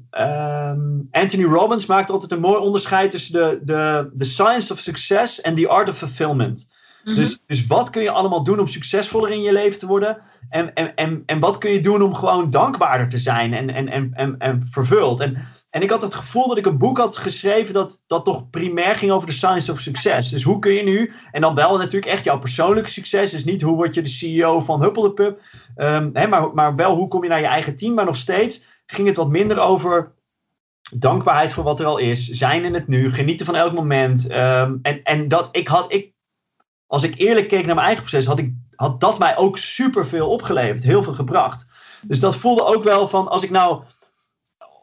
Anthony 1.10 1.44
Robbins 1.44 1.86
maakt 1.86 2.10
altijd 2.10 2.32
een 2.32 2.40
mooi 2.40 2.58
onderscheid 2.60 3.10
tussen 3.10 3.32
de, 3.32 3.60
de, 3.62 4.10
de 4.12 4.24
science 4.24 4.72
of 4.72 4.78
success 4.78 5.40
en 5.40 5.54
the 5.54 5.68
art 5.68 5.88
of 5.88 5.96
fulfillment. 5.96 6.74
Mhm. 7.04 7.14
Dus, 7.14 7.42
dus 7.46 7.66
wat 7.66 7.90
kun 7.90 8.02
je 8.02 8.10
allemaal 8.10 8.42
doen 8.42 8.58
om 8.60 8.66
succesvoller 8.66 9.30
in 9.30 9.42
je 9.42 9.52
leven 9.52 9.78
te 9.78 9.86
worden? 9.86 10.18
En, 10.48 10.74
en, 10.74 10.94
en, 10.94 11.22
en 11.26 11.38
wat 11.40 11.58
kun 11.58 11.70
je 11.70 11.80
doen 11.80 12.02
om 12.02 12.14
gewoon 12.14 12.50
dankbaarder 12.50 13.08
te 13.08 13.18
zijn 13.18 13.54
en, 13.54 13.70
en, 13.70 13.88
en, 13.88 14.10
en, 14.14 14.38
en 14.38 14.66
vervuld? 14.70 15.20
En, 15.20 15.36
en 15.76 15.82
ik 15.82 15.90
had 15.90 16.02
het 16.02 16.14
gevoel 16.14 16.48
dat 16.48 16.56
ik 16.56 16.66
een 16.66 16.78
boek 16.78 16.98
had 16.98 17.16
geschreven 17.16 17.74
dat, 17.74 18.02
dat 18.06 18.24
toch 18.24 18.50
primair 18.50 18.96
ging 18.96 19.12
over 19.12 19.26
de 19.26 19.34
science 19.34 19.72
of 19.72 19.80
success. 19.80 20.30
Dus 20.30 20.42
hoe 20.42 20.58
kun 20.58 20.72
je 20.72 20.82
nu, 20.82 21.12
en 21.30 21.40
dan 21.40 21.54
wel 21.54 21.78
natuurlijk 21.78 22.12
echt 22.12 22.24
jouw 22.24 22.38
persoonlijke 22.38 22.90
succes. 22.90 23.30
Dus 23.30 23.44
niet 23.44 23.62
hoe 23.62 23.76
word 23.76 23.94
je 23.94 24.02
de 24.02 24.08
CEO 24.08 24.60
van 24.60 24.82
Huppeldepup. 24.82 25.40
Ehm 25.74 26.10
hè, 26.12 26.26
maar, 26.26 26.54
maar 26.54 26.74
wel 26.74 26.94
hoe 26.94 27.08
kom 27.08 27.22
je 27.22 27.28
naar 27.28 27.40
je 27.40 27.46
eigen 27.46 27.76
team. 27.76 27.94
Maar 27.94 28.04
nog 28.04 28.16
steeds 28.16 28.66
ging 28.86 29.08
het 29.08 29.16
wat 29.16 29.28
minder 29.28 29.58
over 29.58 30.12
dankbaarheid 30.98 31.52
voor 31.52 31.64
wat 31.64 31.80
er 31.80 31.86
al 31.86 31.98
is. 31.98 32.28
Zijn 32.28 32.64
in 32.64 32.74
het 32.74 32.88
nu, 32.88 33.10
genieten 33.10 33.46
van 33.46 33.56
elk 33.56 33.72
moment. 33.72 34.26
Ehm, 34.26 34.76
en 34.82 35.02
en 35.02 35.28
dat, 35.28 35.48
ik 35.52 35.68
had, 35.68 35.92
ik, 35.92 36.12
als 36.86 37.02
ik 37.02 37.18
eerlijk 37.18 37.48
keek 37.48 37.66
naar 37.66 37.74
mijn 37.74 37.86
eigen 37.86 38.04
proces, 38.04 38.26
had, 38.26 38.38
ik, 38.38 38.52
had 38.74 39.00
dat 39.00 39.18
mij 39.18 39.36
ook 39.36 39.58
superveel 39.58 40.28
opgeleverd. 40.28 40.82
Heel 40.82 41.02
veel 41.02 41.14
gebracht. 41.14 41.66
Dus 42.02 42.20
dat 42.20 42.36
voelde 42.36 42.64
ook 42.64 42.82
wel 42.82 43.08
van, 43.08 43.28
als 43.28 43.42
ik 43.42 43.50
nou, 43.50 43.82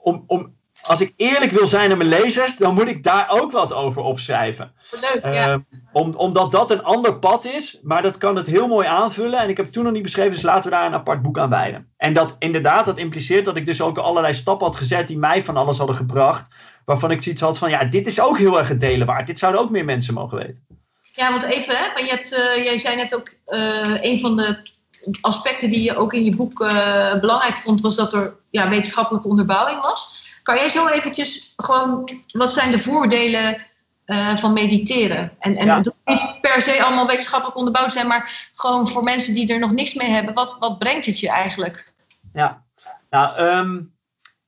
om, 0.02 0.24
om, 0.28 0.62
als 0.84 1.02
ik 1.02 1.14
eerlijk 1.16 1.52
wil 1.52 1.68
zijn 1.68 1.88
naar 1.88 1.98
mijn 1.98 2.10
lezers, 2.10 2.58
dan 2.58 2.74
moet 2.74 2.88
ik 2.88 3.04
daar 3.04 3.26
ook 3.30 3.52
wat 3.52 3.74
over 3.74 4.02
opschrijven. 4.02 4.74
Leuk, 4.92 5.34
ja. 5.34 5.48
Ehm, 5.48 5.60
om, 5.92 6.14
omdat 6.14 6.52
dat 6.52 6.72
een 6.72 6.84
ander 6.84 7.20
pad 7.20 7.46
is, 7.46 7.80
maar 7.84 8.02
dat 8.02 8.18
kan 8.18 8.36
het 8.36 8.48
heel 8.48 8.68
mooi 8.68 8.88
aanvullen. 8.88 9.40
En 9.40 9.50
ik 9.50 9.58
heb 9.58 9.66
het 9.66 9.74
toen 9.74 9.84
nog 9.84 9.94
niet 9.94 10.04
beschreven, 10.04 10.32
dus 10.32 10.42
laten 10.42 10.70
we 10.70 10.76
daar 10.76 10.86
een 10.86 10.94
apart 10.94 11.22
boek 11.22 11.38
aan 11.38 11.50
wijden. 11.50 11.94
En 11.98 12.14
dat 12.14 12.36
inderdaad, 12.40 12.86
dat 12.86 12.98
impliceert 12.98 13.46
dat 13.46 13.56
ik 13.56 13.66
dus 13.66 13.82
ook 13.82 13.98
allerlei 13.98 14.34
stappen 14.34 14.68
had 14.68 14.76
gezet 14.76 15.08
die 15.08 15.18
mij 15.18 15.44
van 15.44 15.58
alles 15.58 15.78
hadden 15.78 15.96
gebracht. 15.96 16.48
Waarvan 16.86 17.12
ik 17.12 17.22
zoiets 17.22 17.42
had 17.42 17.58
van, 17.58 17.70
ja, 17.70 17.84
dit 17.84 18.08
is 18.08 18.20
ook 18.20 18.38
heel 18.38 18.60
erg 18.60 18.68
het 18.68 18.80
delen 18.80 19.08
waard. 19.08 19.28
Dit 19.28 19.40
zouden 19.40 19.62
ook 19.62 19.70
meer 19.70 19.86
mensen 19.86 20.14
mogen 20.14 20.38
weten. 20.38 20.66
Ja, 21.16 21.30
want 21.30 21.44
even, 21.44 21.78
hè, 21.78 21.86
want 21.94 22.06
je 22.06 22.16
hebt, 22.16 22.34
eh, 22.36 22.64
jij 22.64 22.78
zei 22.78 22.96
net 22.96 23.16
ook, 23.16 23.38
eh, 23.46 23.94
een 24.00 24.20
van 24.20 24.36
de 24.36 24.72
aspecten 25.22 25.70
die 25.70 25.84
je 25.84 25.98
ook 25.98 26.14
in 26.14 26.24
je 26.24 26.36
boek 26.36 26.62
eh, 26.62 27.14
belangrijk 27.20 27.58
vond, 27.58 27.82
was 27.82 27.96
dat 27.96 28.14
er 28.14 28.36
ja, 28.50 28.70
wetenschappelijke 28.70 29.28
onderbouwing 29.28 29.82
was. 29.82 30.23
Kan 30.44 30.56
jij 30.56 30.70
zo 30.70 30.88
eventjes 30.88 31.54
gewoon, 31.58 32.10
wat 32.32 32.54
zijn 32.54 32.72
de 32.72 32.82
voordelen 32.82 33.66
eh, 34.06 34.36
van 34.36 34.54
mediteren? 34.54 35.32
En, 35.40 35.56
en 35.56 35.66
Ja. 35.66 35.76
het 35.78 35.86
hoeft 35.86 36.24
niet 36.24 36.42
per 36.42 36.62
se 36.62 36.84
allemaal 36.84 37.08
wetenschappelijk 37.08 37.58
onderbouwd 37.58 37.94
zijn, 37.94 38.08
maar 38.08 38.50
gewoon 38.54 38.88
voor 38.88 39.04
mensen 39.04 39.34
die 39.34 39.54
er 39.54 39.60
nog 39.60 39.72
niks 39.72 39.94
mee 39.94 40.10
hebben, 40.10 40.34
wat, 40.34 40.56
wat 40.60 40.80
brengt 40.80 41.06
het 41.06 41.20
je 41.20 41.30
eigenlijk? 41.30 41.94
Ja, 42.34 42.64
nou, 43.10 43.38
ehm, 43.38 43.80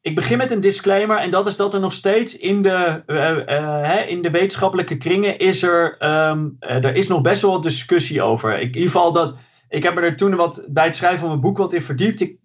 ik 0.05 0.15
begin 0.15 0.37
met 0.37 0.51
een 0.51 0.59
disclaimer. 0.61 1.17
En 1.17 1.29
dat 1.29 1.47
is 1.47 1.55
dat 1.55 1.73
er 1.73 1.79
nog 1.79 1.93
steeds 1.93 2.37
in 2.37 2.61
de, 2.61 3.03
eh, 3.05 3.57
eh, 3.57 3.87
hè, 3.87 4.01
in 4.01 4.21
de 4.21 4.31
wetenschappelijke 4.31 4.97
kringen 4.97 5.37
is 5.37 5.63
er, 5.63 5.95
eh, 5.99 6.35
er 6.59 6.95
is 6.95 7.07
nog 7.07 7.21
best 7.21 7.41
wel 7.41 7.51
wat 7.51 7.63
discussie 7.63 8.21
over. 8.21 8.53
Ik, 8.53 8.61
in 8.61 8.65
ieder 8.67 8.81
geval 8.81 9.11
dat, 9.11 9.35
ik 9.69 9.83
heb 9.83 9.95
me 9.95 10.01
er 10.01 10.15
toen 10.15 10.35
wat 10.35 10.65
bij 10.67 10.85
het 10.85 10.95
schrijven 10.95 11.19
van 11.19 11.27
mijn 11.27 11.41
boek 11.41 11.57
wat 11.57 11.73
in 11.73 11.81
verdiept. 11.81 12.21
Ik, 12.21 12.37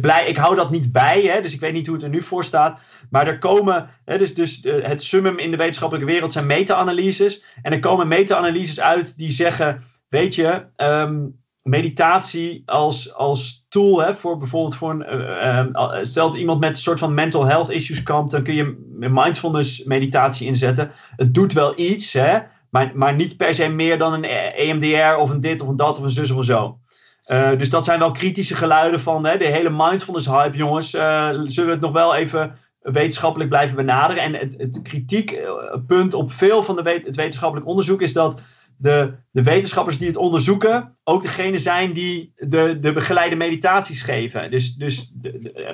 blij, 0.00 0.26
ik 0.26 0.36
hou 0.36 0.56
dat 0.56 0.70
niet 0.70 0.92
bij, 0.92 1.22
hè, 1.22 1.40
dus 1.40 1.54
ik 1.54 1.60
weet 1.60 1.72
niet 1.72 1.86
hoe 1.86 1.94
het 1.94 2.04
er 2.04 2.10
nu 2.10 2.22
voor 2.22 2.44
staat. 2.44 2.78
Maar 3.10 3.26
er 3.26 3.38
komen, 3.38 3.88
hè, 4.04 4.18
dus, 4.18 4.34
dus 4.34 4.60
eh, 4.60 4.74
het 4.82 5.02
summum 5.02 5.38
in 5.38 5.50
de 5.50 5.56
wetenschappelijke 5.56 6.10
wereld 6.12 6.32
zijn 6.32 6.46
meta-analyses. 6.46 7.44
En 7.62 7.72
er 7.72 7.78
komen 7.78 8.08
meta-analyses 8.08 8.80
uit 8.80 9.18
die 9.18 9.30
zeggen, 9.30 9.82
weet 10.08 10.34
je, 10.34 10.64
ehm, 10.76 11.20
meditatie 11.62 12.62
als, 12.66 13.14
als 13.14 13.66
tool 13.68 14.02
hè, 14.02 14.14
voor 14.14 14.38
bijvoorbeeld 14.38 14.76
voor 14.76 14.90
een. 14.90 15.02
eh, 15.02 15.58
eh, 15.58 15.90
stel 16.02 16.30
dat 16.30 16.40
iemand 16.40 16.60
met 16.60 16.70
een 16.70 16.76
soort 16.76 16.98
van 16.98 17.14
mental 17.14 17.46
health 17.46 17.70
issues 17.70 18.02
kampt, 18.02 18.30
dan 18.30 18.42
kun 18.42 18.54
je 18.54 18.96
mindfulness 18.98 19.84
meditatie 19.84 20.46
inzetten. 20.46 20.90
Het 21.16 21.34
doet 21.34 21.52
wel 21.52 21.78
iets, 21.78 22.12
hè, 22.12 22.38
maar, 22.70 22.92
maar 22.94 23.14
niet 23.14 23.36
per 23.36 23.54
se 23.54 23.68
meer 23.68 23.98
dan 23.98 24.12
een 24.12 24.24
EMDR 24.24 25.18
of 25.18 25.30
een 25.30 25.40
dit 25.40 25.62
of 25.62 25.68
een 25.68 25.76
dat 25.76 25.98
of 25.98 26.04
een 26.04 26.10
zus 26.10 26.30
of 26.30 26.36
een 26.36 26.44
zo. 26.44 26.80
Eh, 27.22 27.58
dus 27.58 27.70
dat 27.70 27.84
zijn 27.84 27.98
wel 27.98 28.10
kritische 28.10 28.54
geluiden 28.54 29.00
van 29.00 29.26
hè, 29.26 29.36
de 29.38 29.44
hele 29.46 29.70
mindfulness 29.70 30.26
hype, 30.26 30.56
jongens. 30.56 30.94
eh, 30.94 31.28
zullen 31.28 31.68
we 31.68 31.74
het 31.74 31.80
nog 31.80 31.92
wel 31.92 32.14
even 32.14 32.58
wetenschappelijk 32.78 33.50
blijven 33.50 33.76
benaderen? 33.76 34.22
En 34.22 34.34
het, 34.34 34.54
het 34.58 34.82
kritiekpunt 34.82 36.14
op 36.14 36.32
veel 36.32 36.62
van 36.62 36.76
de 36.76 37.00
het 37.04 37.16
wetenschappelijk 37.16 37.68
onderzoek 37.68 38.02
is 38.02 38.12
dat 38.12 38.40
de, 38.76 39.14
de 39.30 39.42
wetenschappers 39.42 39.98
die 39.98 40.06
het 40.06 40.16
onderzoeken 40.16 40.96
ook 41.04 41.22
degene 41.22 41.58
zijn 41.58 41.92
die 41.92 42.32
de, 42.36 42.78
de 42.80 42.92
begeleide 42.92 43.36
meditaties 43.36 44.02
geven. 44.02 44.50
Dus, 44.50 44.74
dus 44.74 45.12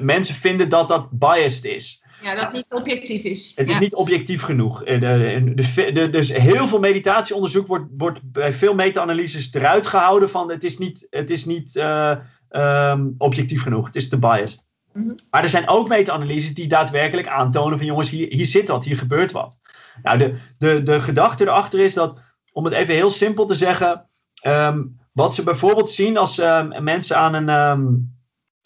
mensen 0.00 0.34
vinden 0.34 0.68
dat 0.68 0.88
dat 0.88 1.10
biased 1.10 1.64
is. 1.64 2.02
Ja, 2.20 2.34
dat 2.34 2.44
het 2.44 2.52
niet 2.52 2.66
objectief 2.68 3.24
is. 3.24 3.52
Het 3.54 3.68
is 3.68 3.78
niet 3.78 3.94
objectief 3.94 4.42
genoeg. 4.42 4.84
Eh, 4.84 6.10
dus 6.10 6.32
heel 6.32 6.68
veel 6.68 6.78
meditatieonderzoek 6.78 7.66
wordt, 7.66 7.86
wordt 7.96 8.20
bij 8.22 8.52
veel 8.52 8.74
meta-analyses 8.74 9.54
eruit 9.54 9.86
gehouden 9.86 10.30
van 10.30 10.50
het 10.50 10.64
is 10.64 10.78
niet, 10.78 11.06
het 11.10 11.30
is 11.30 11.44
niet 11.44 11.76
eh, 11.76 12.16
ehm, 12.48 13.06
objectief 13.18 13.62
genoeg. 13.62 13.86
Het 13.86 13.96
is 13.96 14.08
te 14.08 14.18
biased. 14.18 14.66
Mhm. 14.92 15.14
Maar 15.30 15.42
er 15.42 15.48
zijn 15.48 15.68
ook 15.68 15.88
meta-analyses 15.88 16.54
die 16.54 16.68
daadwerkelijk 16.68 17.28
aantonen 17.28 17.78
van 17.78 17.86
jongens, 17.86 18.10
hier, 18.10 18.26
hier 18.28 18.46
zit 18.46 18.68
wat, 18.68 18.84
hier 18.84 18.98
gebeurt 18.98 19.32
wat. 19.32 19.60
Nou, 20.02 20.18
de, 20.18 20.34
de, 20.58 20.82
de 20.82 21.00
gedachte 21.00 21.44
erachter 21.44 21.80
is 21.80 21.94
dat, 21.94 22.18
om 22.52 22.64
het 22.64 22.74
even 22.74 22.94
heel 22.94 23.10
simpel 23.10 23.46
te 23.46 23.54
zeggen, 23.54 24.08
ehm, 24.42 24.82
wat 25.12 25.34
ze 25.34 25.42
bijvoorbeeld 25.42 25.90
zien 25.90 26.16
als 26.16 26.38
ehm, 26.38 26.84
mensen 26.84 27.16
aan 27.16 27.34
een, 27.34 28.17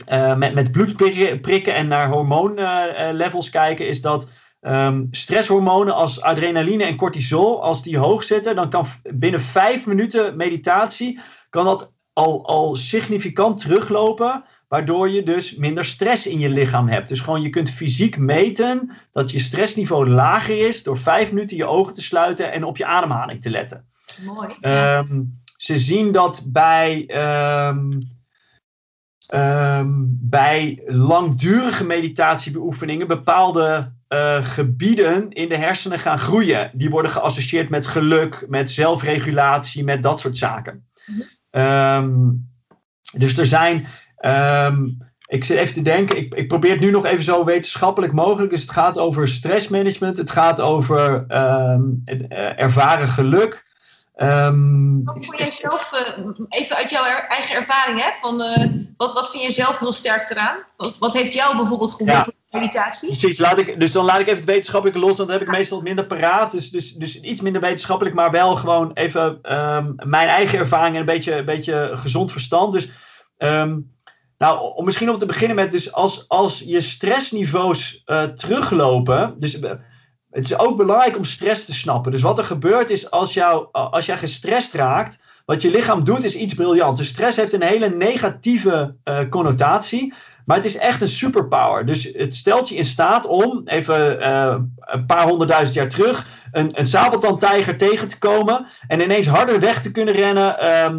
eh, 0.06 0.36
met, 0.36 0.54
met 0.54 0.72
bloed 0.72 0.96
prikken, 1.40 1.74
en 1.74 1.88
naar 1.88 2.08
hormoonlevels 2.08 3.50
kijken, 3.50 3.88
is 3.88 4.00
dat 4.00 4.28
ehm, 4.60 5.04
stresshormonen 5.10 5.94
als 5.94 6.22
adrenaline 6.22 6.84
en 6.84 6.96
cortisol, 6.96 7.62
als 7.62 7.82
die 7.82 7.98
hoog 7.98 8.22
zitten, 8.22 8.56
dan 8.56 8.70
kan 8.70 8.86
binnen 9.02 9.40
vijf 9.40 9.86
minuten 9.86 10.36
meditatie, 10.36 11.20
kan 11.50 11.64
dat 11.64 11.92
al, 12.12 12.46
al 12.46 12.76
significant 12.76 13.60
teruglopen, 13.60 14.44
waardoor 14.68 15.10
je 15.10 15.22
dus 15.22 15.56
minder 15.56 15.84
stress 15.84 16.26
in 16.26 16.38
je 16.38 16.48
lichaam 16.48 16.88
hebt. 16.88 17.08
Dus 17.08 17.20
gewoon 17.20 17.42
je 17.42 17.50
kunt 17.50 17.70
fysiek 17.70 18.16
meten 18.18 18.92
dat 19.12 19.30
je 19.30 19.38
stressniveau 19.38 20.08
lager 20.08 20.66
is 20.66 20.82
door 20.82 20.98
vijf 20.98 21.32
minuten 21.32 21.56
je 21.56 21.66
ogen 21.66 21.94
te 21.94 22.02
sluiten 22.02 22.52
en 22.52 22.64
op 22.64 22.76
je 22.76 22.86
ademhaling 22.86 23.42
te 23.42 23.50
letten. 23.50 23.86
Mooi. 24.24 24.56
Ehm, 24.60 25.22
ze 25.56 25.78
zien 25.78 26.12
dat 26.12 26.42
bij, 26.46 27.04
ehm, 27.06 28.00
ehm, 29.32 29.90
bij 30.08 30.82
langdurige 30.86 31.84
meditatiebeoefeningen 31.84 33.06
bepaalde 33.06 33.92
eh, 34.08 34.44
gebieden 34.44 35.30
in 35.30 35.48
de 35.48 35.56
hersenen 35.56 35.98
gaan 35.98 36.18
groeien. 36.18 36.70
Die 36.74 36.90
worden 36.90 37.10
geassocieerd 37.10 37.68
met 37.68 37.86
geluk, 37.86 38.44
met 38.48 38.70
zelfregulatie, 38.70 39.84
met 39.84 40.02
dat 40.02 40.20
soort 40.20 40.36
zaken. 40.36 40.86
Mhm. 41.06 41.20
Ehm, 41.50 42.10
dus 43.16 43.38
er 43.38 43.46
zijn. 43.46 43.86
ehm, 44.16 44.86
ik 45.26 45.44
zit 45.44 45.56
even 45.56 45.74
te 45.74 45.82
denken, 45.82 46.16
ik, 46.16 46.34
ik 46.34 46.48
probeer 46.48 46.70
het 46.70 46.80
nu 46.80 46.90
nog 46.90 47.04
even 47.04 47.24
zo 47.24 47.44
wetenschappelijk 47.44 48.12
mogelijk. 48.12 48.50
Dus 48.50 48.60
het 48.60 48.70
gaat 48.70 48.98
over 48.98 49.28
stressmanagement, 49.28 50.16
het 50.16 50.30
gaat 50.30 50.60
over 50.60 51.24
eh, 51.28 51.78
ervaren 52.60 53.08
geluk. 53.08 53.64
Ehm, 54.22 55.04
Wat 55.04 55.26
vond 55.26 55.38
jij 55.38 55.50
zelf, 55.50 55.92
eh, 55.92 56.24
even 56.48 56.76
uit 56.76 56.90
jouw 56.90 57.04
er- 57.04 57.26
eigen 57.28 57.56
ervaring, 57.56 58.00
hè, 58.02 58.10
van, 58.20 58.42
eh, 58.42 58.66
wat, 58.96 59.12
wat 59.12 59.30
vind 59.30 59.42
je 59.42 59.50
zelf 59.50 59.78
heel 59.78 59.92
sterk 59.92 60.30
eraan? 60.30 60.56
Wat, 60.76 60.98
wat 60.98 61.14
heeft 61.14 61.32
jou 61.32 61.56
bijvoorbeeld 61.56 61.92
geholpen 61.92 62.34
met 62.50 62.60
meditatie? 62.60 63.08
Precies, 63.08 63.38
laat 63.38 63.58
ik, 63.58 63.80
dus 63.80 63.92
dan 63.92 64.04
laat 64.04 64.18
ik 64.18 64.26
even 64.26 64.36
het 64.38 64.44
wetenschappelijke 64.44 65.00
los, 65.00 65.16
want 65.16 65.28
dan 65.28 65.38
heb 65.38 65.48
ik 65.48 65.54
meestal 65.54 65.80
minder 65.80 66.06
paraat. 66.06 66.50
Dus, 66.50 66.70
dus, 66.70 66.92
dus 66.94 67.20
iets 67.20 67.40
minder 67.40 67.60
wetenschappelijk, 67.60 68.14
maar 68.16 68.30
wel 68.30 68.56
gewoon 68.56 68.90
even 68.94 69.38
ehm, 69.42 69.92
mijn 69.96 70.28
eigen 70.28 70.58
ervaring 70.58 70.94
en 70.94 71.00
een 71.00 71.06
beetje, 71.06 71.36
een 71.36 71.44
beetje 71.44 71.90
gezond 71.94 72.32
verstand. 72.32 72.72
Dus 72.72 72.88
ehm, 73.38 73.78
nou, 74.38 74.74
om 74.74 74.84
misschien 74.84 75.10
om 75.10 75.16
te 75.16 75.26
beginnen 75.26 75.56
met, 75.56 75.70
dus 75.70 75.92
als, 75.92 76.28
als 76.28 76.62
je 76.66 76.80
stressniveaus 76.80 78.02
eh, 78.04 78.22
teruglopen, 78.22 79.34
dus 79.38 79.58
het 80.32 80.44
is 80.44 80.58
ook 80.58 80.76
belangrijk 80.76 81.16
om 81.16 81.24
stress 81.24 81.64
te 81.64 81.74
snappen. 81.74 82.12
Dus 82.12 82.22
wat 82.22 82.38
er 82.38 82.44
gebeurt 82.44 82.90
is, 82.90 83.10
als, 83.10 83.34
jou, 83.34 83.66
als 83.72 84.06
jij 84.06 84.18
gestrest 84.18 84.72
raakt, 84.72 85.18
wat 85.44 85.62
je 85.62 85.70
lichaam 85.70 86.04
doet 86.04 86.24
is 86.24 86.34
iets 86.34 86.54
briljants. 86.54 87.00
Dus 87.00 87.08
stress 87.08 87.36
heeft 87.36 87.52
een 87.52 87.62
hele 87.62 87.88
negatieve 87.88 88.94
eh, 89.04 89.18
connotatie. 89.30 90.14
Maar 90.44 90.56
het 90.56 90.66
is 90.66 90.76
echt 90.76 91.00
een 91.00 91.08
superpower. 91.08 91.86
Dus 91.86 92.10
het 92.16 92.34
stelt 92.34 92.68
je 92.68 92.74
in 92.74 92.84
staat 92.84 93.26
om, 93.26 93.62
even 93.64 94.20
eh, 94.20 94.56
een 94.76 95.06
paar 95.06 95.28
honderdduizend 95.28 95.76
jaar 95.76 95.88
terug, 95.88 96.26
een, 96.52 96.70
een 96.78 96.86
sabeltandtijger 96.86 97.76
tegen 97.76 98.08
te 98.08 98.18
komen. 98.18 98.66
En 98.86 99.00
ineens 99.00 99.26
harder 99.26 99.60
weg 99.60 99.82
te 99.82 99.92
kunnen 99.92 100.14
rennen. 100.14 100.58
ehm, 100.58 100.98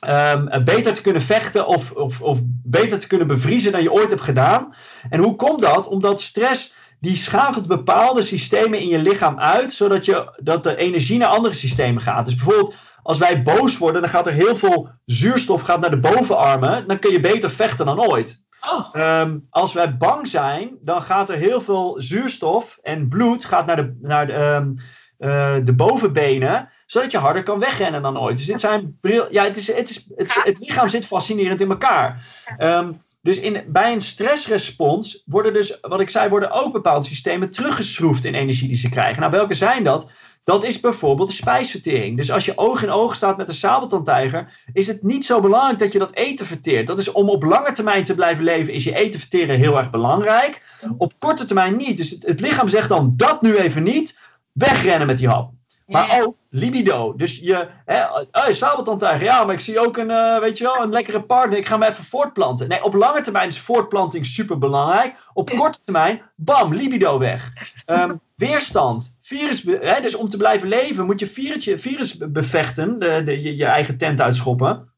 ehm, 0.00 0.64
beter 0.64 0.94
te 0.94 1.02
kunnen 1.02 1.22
vechten 1.22 1.66
of, 1.66 1.90
of, 1.90 2.20
of 2.20 2.38
beter 2.62 2.98
te 2.98 3.06
kunnen 3.06 3.26
bevriezen 3.26 3.72
dan 3.72 3.82
je 3.82 3.92
ooit 3.92 4.10
hebt 4.10 4.22
gedaan. 4.22 4.74
En 5.10 5.20
hoe 5.20 5.36
komt 5.36 5.62
dat? 5.62 5.86
Omdat 5.86 6.20
stress 6.20 6.74
die 7.00 7.16
schakelt 7.16 7.66
bepaalde 7.66 8.22
systemen 8.22 8.80
in 8.80 8.88
je 8.88 8.98
lichaam 8.98 9.38
uit, 9.38 9.72
zodat 9.72 10.04
je, 10.04 10.38
dat 10.42 10.62
de 10.62 10.76
energie 10.76 11.18
naar 11.18 11.28
andere 11.28 11.54
systemen 11.54 12.02
gaat. 12.02 12.24
Dus 12.24 12.34
bijvoorbeeld, 12.34 12.74
als 13.02 13.18
wij 13.18 13.42
boos 13.42 13.78
worden, 13.78 14.00
dan 14.00 14.10
gaat 14.10 14.26
er 14.26 14.32
heel 14.32 14.56
veel 14.56 14.88
zuurstof 15.04 15.62
gaat 15.62 15.80
naar 15.80 15.90
de 15.90 16.00
bovenarmen. 16.00 16.88
Dan 16.88 16.98
kun 16.98 17.12
je 17.12 17.20
beter 17.20 17.50
vechten 17.50 17.86
dan 17.86 18.00
ooit. 18.00 18.42
Oh. 18.70 18.88
Ehm, 18.92 19.38
als 19.50 19.72
wij 19.72 19.96
bang 19.96 20.28
zijn, 20.28 20.70
dan 20.80 21.02
gaat 21.02 21.30
er 21.30 21.36
heel 21.36 21.60
veel 21.60 21.94
zuurstof 21.96 22.78
en 22.82 23.08
bloed 23.08 23.44
gaat 23.44 23.66
naar 23.66 23.76
de, 23.76 23.98
naar 24.00 24.26
de, 24.26 24.32
ehm, 24.32 24.72
eh, 25.18 25.56
de 25.64 25.74
bovenbenen, 25.74 26.68
zodat 26.86 27.10
je 27.10 27.18
harder 27.18 27.42
kan 27.42 27.58
wegrennen 27.58 28.02
dan 28.02 28.18
ooit. 28.18 28.36
Dus 28.36 28.46
dit 28.46 28.60
zijn 28.60 28.98
bril. 29.00 29.26
Ja, 29.30 29.44
het, 29.44 29.56
is, 29.56 29.72
het, 29.72 29.90
is, 29.90 30.06
het, 30.16 30.40
het 30.44 30.58
lichaam 30.58 30.88
zit 30.88 31.06
fascinerend 31.06 31.60
in 31.60 31.70
elkaar. 31.70 32.26
Ehm, 32.56 32.92
dus 33.22 33.38
in, 33.38 33.64
bij 33.66 33.92
een 33.92 34.00
stressrespons 34.02 35.22
worden 35.26 35.52
dus, 35.52 35.78
wat 35.80 36.00
ik 36.00 36.10
zei, 36.10 36.28
worden 36.28 36.50
ook 36.50 36.72
bepaalde 36.72 37.06
systemen 37.06 37.50
teruggeschroefd 37.50 38.24
in 38.24 38.34
energie 38.34 38.68
die 38.68 38.76
ze 38.76 38.88
krijgen. 38.88 39.20
Nou, 39.20 39.32
welke 39.32 39.54
zijn 39.54 39.84
dat? 39.84 40.10
Dat 40.44 40.64
is 40.64 40.80
bijvoorbeeld 40.80 41.28
de 41.28 41.34
spijsvertering. 41.34 42.16
Dus 42.16 42.32
als 42.32 42.44
je 42.44 42.58
oog 42.58 42.82
in 42.82 42.90
oog 42.90 43.14
staat 43.14 43.36
met 43.36 43.48
een 43.48 43.54
sabeltandtijger, 43.54 44.60
is 44.72 44.86
het 44.86 45.02
niet 45.02 45.24
zo 45.24 45.40
belangrijk 45.40 45.78
dat 45.78 45.92
je 45.92 45.98
dat 45.98 46.14
eten 46.14 46.46
verteert. 46.46 46.86
Dat 46.86 46.98
is 46.98 47.12
om 47.12 47.28
op 47.28 47.42
lange 47.42 47.72
termijn 47.72 48.04
te 48.04 48.14
blijven 48.14 48.44
leven, 48.44 48.72
is 48.72 48.84
je 48.84 48.94
eten 48.94 49.20
verteren 49.20 49.58
heel 49.58 49.78
erg 49.78 49.90
belangrijk. 49.90 50.62
Op 50.98 51.12
korte 51.18 51.44
termijn 51.44 51.76
niet. 51.76 51.96
Dus 51.96 52.10
het, 52.10 52.26
het 52.26 52.40
lichaam 52.40 52.68
zegt 52.68 52.88
dan 52.88 53.12
dat 53.16 53.42
nu 53.42 53.56
even 53.56 53.82
niet, 53.82 54.18
wegrennen 54.52 55.06
met 55.06 55.18
die 55.18 55.28
hap. 55.28 55.52
Maar 55.90 56.06
Ja. 56.16 56.22
ook 56.22 56.36
libido. 56.50 57.14
Dus 57.16 57.38
je, 57.38 57.68
hè, 57.84 58.02
hey, 58.30 58.52
sabeltandtijger, 58.52 59.22
ja, 59.24 59.44
maar 59.44 59.54
ik 59.54 59.60
zie 59.60 59.80
ook 59.80 59.96
een, 59.96 60.10
eh, 60.10 60.38
weet 60.38 60.58
je 60.58 60.64
wel, 60.64 60.82
een 60.82 60.90
lekkere 60.90 61.22
partner. 61.22 61.58
Ik 61.58 61.66
ga 61.66 61.76
me 61.76 61.88
even 61.88 62.04
voortplanten. 62.04 62.68
Nee, 62.68 62.84
op 62.84 62.94
lange 62.94 63.20
termijn 63.20 63.48
is 63.48 63.58
voortplanting 63.60 64.26
super 64.26 64.58
belangrijk. 64.58 65.14
Op 65.32 65.50
korte 65.50 65.78
termijn, 65.84 66.22
bam, 66.36 66.74
libido 66.74 67.18
weg. 67.18 67.50
Ehm, 67.86 68.14
weerstand. 68.36 69.16
Virus, 69.20 69.62
hè, 69.80 70.00
dus 70.00 70.14
om 70.14 70.28
te 70.28 70.36
blijven 70.36 70.68
leven 70.68 71.06
moet 71.06 71.20
je 71.20 71.26
virusje, 71.26 71.78
virus 71.78 72.16
be- 72.16 72.28
bevechten, 72.28 72.98
de, 72.98 73.22
de, 73.24 73.42
je, 73.42 73.56
je 73.56 73.64
eigen 73.66 73.96
tent 73.96 74.20
uitschoppen. 74.20 74.88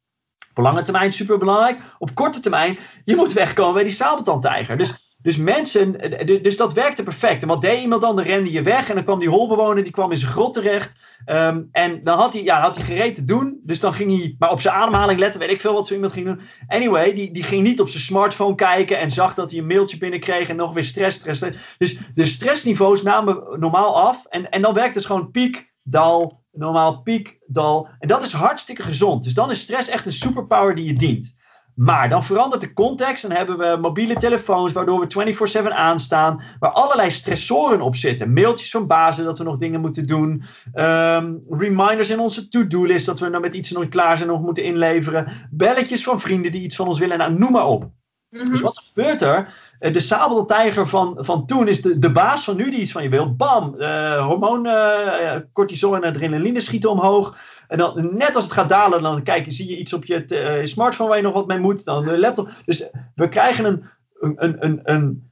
Op 0.54 0.62
lange 0.64 0.82
termijn 0.82 1.12
super 1.12 1.38
belangrijk. 1.38 1.78
Op 1.98 2.14
korte 2.14 2.40
termijn, 2.40 2.78
je 3.04 3.16
moet 3.16 3.32
wegkomen 3.32 3.74
bij 3.74 3.82
die 3.82 3.92
sabeltandtijger. 3.92 4.76
Dus, 4.78 5.01
dus 5.22 5.36
mensen, 5.36 6.00
eh, 6.00 6.42
dus 6.42 6.56
dat 6.56 6.72
werkte 6.72 7.02
perfect. 7.02 7.42
En 7.42 7.48
wat 7.48 7.60
deed 7.60 7.80
iemand 7.80 8.00
dan? 8.00 8.16
Dan 8.16 8.24
rende 8.24 8.52
je 8.52 8.62
weg 8.62 8.88
en 8.88 8.94
dan 8.94 9.04
kwam 9.04 9.18
die 9.18 9.28
holbewoner, 9.28 9.82
die 9.82 9.92
kwam 9.92 10.10
in 10.10 10.16
zijn 10.16 10.32
grot 10.32 10.54
terecht. 10.54 10.96
Ehm, 11.24 11.62
en 11.72 12.04
dan 12.04 12.18
had 12.18 12.32
hij, 12.32 12.42
ja, 12.42 12.60
had 12.60 12.76
hij 12.76 12.84
gereed 12.84 13.14
te 13.14 13.24
doen. 13.24 13.60
Dus 13.62 13.80
dan 13.80 13.94
ging 13.94 14.18
hij 14.18 14.36
maar 14.38 14.50
op 14.50 14.60
zijn 14.60 14.74
ademhaling 14.74 15.18
letten, 15.18 15.40
weet 15.40 15.50
ik 15.50 15.60
veel 15.60 15.74
wat 15.74 15.86
zo 15.86 15.94
iemand 15.94 16.12
ging 16.12 16.26
doen. 16.26 16.40
Anyway, 16.66 17.14
die, 17.14 17.32
die 17.32 17.42
ging 17.42 17.62
niet 17.62 17.80
op 17.80 17.88
zijn 17.88 18.02
smartphone 18.02 18.54
kijken 18.54 18.98
en 18.98 19.10
zag 19.10 19.34
dat 19.34 19.50
hij 19.50 19.60
een 19.60 19.66
mailtje 19.66 19.98
binnenkreeg 19.98 20.48
en 20.48 20.56
nog 20.56 20.72
weer 20.72 20.84
stress, 20.84 21.18
stress, 21.18 21.38
stress. 21.40 21.58
Dus 21.78 21.98
de 22.14 22.26
stressniveaus 22.26 23.02
namen 23.02 23.60
normaal 23.60 23.96
af. 23.96 24.24
En, 24.26 24.50
en 24.50 24.62
dan 24.62 24.74
werkt 24.74 24.94
het 24.94 25.06
gewoon 25.06 25.30
piek, 25.30 25.72
dal, 25.82 26.42
normaal 26.52 27.02
piek, 27.02 27.38
dal. 27.46 27.88
En 27.98 28.08
dat 28.08 28.22
is 28.22 28.32
hartstikke 28.32 28.82
gezond. 28.82 29.24
Dus 29.24 29.34
dan 29.34 29.50
is 29.50 29.60
stress 29.60 29.88
echt 29.88 30.06
een 30.06 30.12
superpower 30.12 30.74
die 30.74 30.84
je 30.84 30.92
dient. 30.92 31.34
Maar 31.74 32.08
dan 32.08 32.24
verandert 32.24 32.60
de 32.60 32.72
context. 32.72 33.22
Dan 33.22 33.36
hebben 33.36 33.58
we 33.58 33.78
mobiele 33.80 34.14
telefoons, 34.14 34.72
waardoor 34.72 35.00
we 35.00 35.34
24-7 35.62 35.72
aanstaan. 35.72 36.42
Waar 36.58 36.70
allerlei 36.70 37.10
stressoren 37.10 37.80
op 37.80 37.96
zitten. 37.96 38.32
Mailtjes 38.32 38.70
van 38.70 38.86
bazen 38.86 39.24
dat 39.24 39.38
we 39.38 39.44
nog 39.44 39.56
dingen 39.56 39.80
moeten 39.80 40.06
doen. 40.06 40.42
Ehm, 40.72 41.34
reminders 41.50 42.10
in 42.10 42.20
onze 42.20 42.48
to-do-list 42.48 43.06
dat 43.06 43.20
we 43.20 43.28
nou 43.28 43.42
met 43.42 43.54
iets 43.54 43.70
nog 43.70 43.88
klaar 43.88 44.16
zijn, 44.16 44.28
nog 44.28 44.40
moeten 44.40 44.64
inleveren. 44.64 45.48
Belletjes 45.50 46.04
van 46.04 46.20
vrienden 46.20 46.52
die 46.52 46.62
iets 46.62 46.76
van 46.76 46.88
ons 46.88 46.98
willen. 46.98 47.18
Nou, 47.18 47.32
noem 47.32 47.52
maar 47.52 47.66
op. 47.66 47.90
Mhm. 48.30 48.50
Dus 48.50 48.60
wat 48.60 48.76
er 48.76 48.82
gebeurt 48.82 49.22
er? 49.22 49.54
Eh, 49.82 49.92
De 49.92 50.00
sabeltijger 50.00 50.88
van, 50.88 51.16
van 51.20 51.46
toen 51.46 51.68
is 51.68 51.82
de, 51.82 51.98
de 51.98 52.12
baas 52.12 52.44
van 52.44 52.56
nu 52.56 52.70
die 52.70 52.80
iets 52.80 52.92
van 52.92 53.02
je 53.02 53.08
wil. 53.08 53.34
Bam! 53.36 53.74
eh 53.78 54.26
hormoon, 54.26 54.66
eh, 54.66 55.36
cortisol 55.52 55.96
en 55.96 56.04
adrenaline 56.04 56.60
schieten 56.60 56.90
omhoog. 56.90 57.36
En 57.68 57.78
dan, 57.78 58.16
net 58.16 58.34
als 58.34 58.44
het 58.44 58.52
gaat 58.52 58.68
dalen, 58.68 59.02
dan 59.02 59.22
kijk, 59.22 59.44
zie 59.48 59.68
je 59.68 59.78
iets 59.78 59.92
op 59.92 60.04
je 60.04 60.60
smartphone 60.64 61.08
waar 61.08 61.18
je 61.18 61.24
nog 61.24 61.32
wat 61.34 61.46
mee 61.46 61.58
moet. 61.58 61.84
Dan 61.84 62.04
de 62.04 62.18
laptop. 62.18 62.50
Dus 62.64 62.88
we 63.14 63.28
krijgen 63.28 63.64
een, 63.64 63.84
een, 64.20 64.34
een, 64.44 64.56
een, 64.66 65.30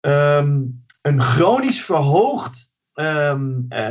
een, 0.00 0.70
ehm, 1.02 1.20
chronisch 1.20 1.84
verhoogd 1.84 2.74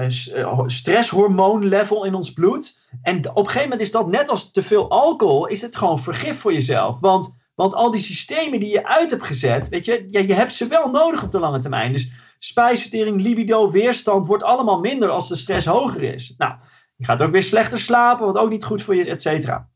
s- 0.08 0.30
eh, 0.32 0.60
stresshormoonlevel 0.66 2.06
in 2.06 2.14
ons 2.16 2.34
bloed. 2.34 2.78
En 3.02 3.18
op 3.30 3.38
een 3.38 3.46
gegeven 3.46 3.62
moment 3.70 3.82
is 3.82 3.92
dat 3.92 4.08
net 4.08 4.30
als 4.30 4.52
te 4.52 4.64
veel 4.64 4.90
alcohol, 4.90 5.48
is 5.48 5.62
het 5.62 5.76
gewoon 5.76 6.00
vergif 6.00 6.40
voor 6.40 6.54
jezelf. 6.54 7.00
Want 7.00 7.40
want 7.62 7.74
al 7.74 7.92
die 7.92 8.02
systemen 8.02 8.60
die 8.60 8.70
je 8.70 8.88
uit 8.88 9.12
hebt 9.12 9.26
gezet, 9.26 9.70
weet 9.70 9.86
je, 9.86 10.08
ja, 10.10 10.20
je 10.20 10.34
hebt 10.34 10.54
ze 10.54 10.68
wel 10.68 10.90
nodig 10.90 11.24
op 11.24 11.32
de 11.32 11.40
lange 11.40 11.60
termijn. 11.60 11.92
Dus 11.92 12.12
spijsvertering, 12.40 13.22
libido, 13.22 13.72
weerstand 13.72 14.28
wordt 14.28 14.44
allemaal 14.44 14.80
minder 14.80 15.10
als 15.10 15.28
de 15.28 15.36
stress 15.36 15.66
hoger 15.66 16.04
is. 16.04 16.34
Nou, 16.38 16.54
je 16.96 17.06
gaat 17.06 17.22
ook 17.22 17.32
weer 17.32 17.44
slechter 17.44 17.80
slapen, 17.80 18.26
wat 18.26 18.38
ook 18.38 18.50
niet 18.50 18.64
goed 18.64 18.82
voor 18.82 18.96
je 18.96 19.02
is, 19.02 19.08
et 19.08 19.22
cetera. 19.22 19.70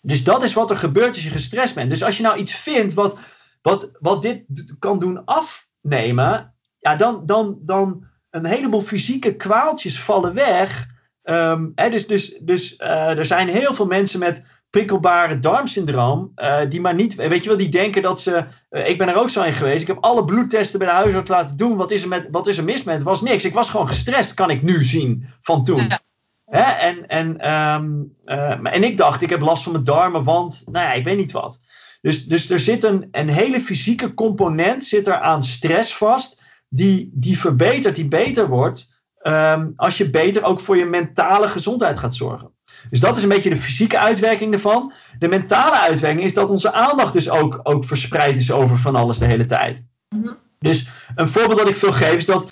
Dus 0.00 0.24
dat 0.24 0.42
is 0.42 0.52
wat 0.52 0.70
er 0.70 0.76
gebeurt 0.76 1.14
als 1.14 1.24
je 1.24 1.30
gestrest 1.30 1.74
bent. 1.74 1.90
Dus 1.90 2.04
als 2.04 2.16
je 2.16 2.22
nou 2.22 2.36
iets 2.36 2.54
vindt 2.54 2.94
wat, 2.94 3.18
wat, 3.62 3.90
wat 4.00 4.22
dit 4.22 4.44
kan 4.78 4.98
doen 4.98 5.24
afnemen, 5.24 6.54
ja, 6.78 6.96
dan, 6.96 7.26
dan, 7.26 7.58
dan 7.60 8.06
een 8.30 8.44
heleboel 8.44 8.82
fysieke 8.82 9.36
kwaaltjes 9.36 10.00
vallen 10.00 10.34
weg. 10.34 10.86
Ehm, 11.22 11.70
hè, 11.74 11.90
dus 11.90 12.06
dus, 12.06 12.38
dus 12.40 12.76
eh, 12.76 13.18
er 13.18 13.26
zijn 13.26 13.48
heel 13.48 13.74
veel 13.74 13.86
mensen 13.86 14.18
met 14.18 14.44
prikkelbare 14.72 15.38
darmsyndroom, 15.38 16.32
eh, 16.34 16.60
die 16.68 16.80
maar 16.80 16.94
niet, 16.94 17.14
weet 17.14 17.42
je 17.42 17.48
wel, 17.48 17.58
die 17.58 17.68
denken 17.68 18.02
dat 18.02 18.20
ze, 18.20 18.44
eh, 18.68 18.88
ik 18.88 18.98
ben 18.98 19.08
er 19.08 19.16
ook 19.16 19.30
zo 19.30 19.42
in 19.42 19.52
geweest, 19.52 19.80
ik 19.80 19.86
heb 19.86 20.04
alle 20.04 20.24
bloedtesten 20.24 20.78
bij 20.78 20.88
de 20.88 20.94
huisarts 20.94 21.30
laten 21.30 21.56
doen, 21.56 21.76
wat 21.76 21.90
is 21.90 22.02
er, 22.02 22.08
met, 22.08 22.28
wat 22.30 22.46
is 22.46 22.58
er 22.58 22.64
mis 22.64 22.82
met? 22.82 22.94
Het 22.94 23.04
was 23.04 23.20
niks, 23.20 23.44
ik 23.44 23.54
was 23.54 23.70
gewoon 23.70 23.88
gestrest, 23.88 24.34
kan 24.34 24.50
ik 24.50 24.62
nu 24.62 24.84
zien 24.84 25.28
van 25.42 25.64
toen. 25.64 25.86
Ja. 25.88 26.00
Hè? 26.44 26.62
En, 26.62 27.06
en, 27.08 27.38
ehm, 27.38 27.90
eh, 28.24 28.74
en 28.74 28.84
ik 28.84 28.96
dacht, 28.96 29.22
ik 29.22 29.30
heb 29.30 29.40
last 29.40 29.62
van 29.62 29.72
mijn 29.72 29.84
darmen, 29.84 30.24
want, 30.24 30.62
nou 30.66 30.86
ja, 30.86 30.92
ik 30.92 31.04
weet 31.04 31.16
niet 31.16 31.32
wat. 31.32 31.60
Dus, 32.00 32.24
dus 32.24 32.50
er 32.50 32.60
zit 32.60 32.84
een, 32.84 33.08
een 33.10 33.28
hele 33.28 33.60
fysieke 33.60 34.14
component 34.14 34.84
zit 34.84 35.06
er 35.06 35.20
aan 35.20 35.44
stress 35.44 35.96
vast, 35.96 36.42
die, 36.68 37.10
die 37.14 37.38
verbetert, 37.38 37.96
die 37.96 38.08
beter 38.08 38.48
wordt, 38.48 39.02
ehm, 39.18 39.70
als 39.76 39.96
je 39.96 40.10
beter 40.10 40.44
ook 40.44 40.60
voor 40.60 40.76
je 40.76 40.84
mentale 40.84 41.48
gezondheid 41.48 41.98
gaat 41.98 42.14
zorgen. 42.14 42.51
Dus 42.90 43.00
dat 43.00 43.16
is 43.16 43.22
een 43.22 43.28
beetje 43.28 43.50
de 43.50 43.56
fysieke 43.56 43.98
uitwerking 43.98 44.52
ervan. 44.52 44.92
De 45.18 45.28
mentale 45.28 45.78
uitwerking 45.78 46.24
is 46.24 46.34
dat 46.34 46.50
onze 46.50 46.72
aandacht 46.72 47.12
dus 47.12 47.30
ook, 47.30 47.60
ook 47.62 47.84
verspreid 47.84 48.36
is 48.36 48.52
over 48.52 48.78
van 48.78 48.96
alles 48.96 49.18
de 49.18 49.26
hele 49.26 49.46
tijd. 49.46 49.84
Mhm. 50.08 50.32
Dus 50.58 50.88
een 51.14 51.28
voorbeeld 51.28 51.58
dat 51.58 51.68
ik 51.68 51.76
veel 51.76 51.92
geef 51.92 52.16
is 52.16 52.26
dat 52.26 52.50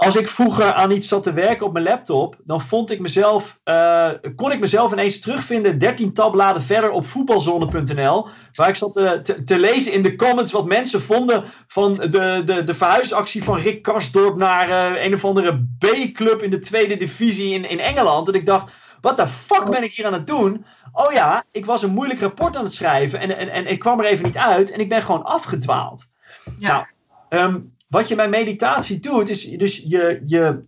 als 0.00 0.16
ik 0.16 0.28
vroeger 0.28 0.72
aan 0.72 0.90
iets 0.90 1.08
zat 1.08 1.22
te 1.22 1.32
werken 1.32 1.66
op 1.66 1.72
mijn 1.72 1.84
laptop, 1.84 2.36
dan 2.44 2.60
vond 2.60 2.90
ik 2.90 3.00
mezelf, 3.00 3.60
eh, 3.64 4.08
kon 4.36 4.52
ik 4.52 4.60
mezelf 4.60 4.92
ineens 4.92 5.20
terugvinden 5.20 5.78
13 5.78 6.12
tabbladen 6.12 6.62
verder 6.62 6.90
op 6.90 7.06
voetbalzone.nl, 7.06 8.28
waar 8.54 8.68
ik 8.68 8.74
zat 8.74 8.92
te, 8.92 9.20
te, 9.22 9.44
te 9.44 9.58
lezen 9.58 9.92
in 9.92 10.02
de 10.02 10.16
comments 10.16 10.52
wat 10.52 10.66
mensen 10.66 11.02
vonden 11.02 11.44
van 11.66 11.94
de, 11.94 12.42
de, 12.44 12.64
de 12.64 12.74
verhuisactie 12.74 13.44
van 13.44 13.58
Rick 13.58 13.82
Karsdorp 13.82 14.36
naar 14.36 14.68
eh, 14.68 15.04
een 15.04 15.14
of 15.14 15.24
andere 15.24 15.66
B-club 15.78 16.42
in 16.42 16.50
de 16.50 16.60
tweede 16.60 16.96
divisie 16.96 17.54
in, 17.54 17.68
in 17.68 17.80
Engeland. 17.80 18.28
En 18.28 18.34
ik 18.34 18.46
dacht, 18.46 18.72
wat 19.00 19.16
de 19.16 19.28
fuck 19.28 19.70
ben 19.70 19.82
ik 19.82 19.92
hier 19.92 20.06
aan 20.06 20.12
het 20.12 20.26
doen? 20.26 20.64
Oh 20.92 21.12
ja, 21.12 21.44
ik 21.50 21.66
was 21.66 21.82
een 21.82 21.94
moeilijk 21.94 22.20
rapport 22.20 22.56
aan 22.56 22.64
het 22.64 22.74
schrijven 22.74 23.20
en, 23.20 23.36
en, 23.36 23.48
en 23.48 23.66
ik 23.66 23.78
kwam 23.78 24.00
er 24.00 24.06
even 24.06 24.24
niet 24.24 24.36
uit 24.36 24.70
en 24.70 24.80
ik 24.80 24.88
ben 24.88 25.02
gewoon 25.02 25.24
afgedwaald. 25.24 26.12
Ja. 26.58 26.68
Nou, 26.68 26.86
ehm, 27.28 27.60
wat 27.88 28.08
je 28.08 28.14
bij 28.14 28.28
meditatie 28.28 29.00
doet, 29.00 29.28
is 29.28 29.44
dus 29.44 29.76
je, 29.86 30.22
je, 30.26 30.60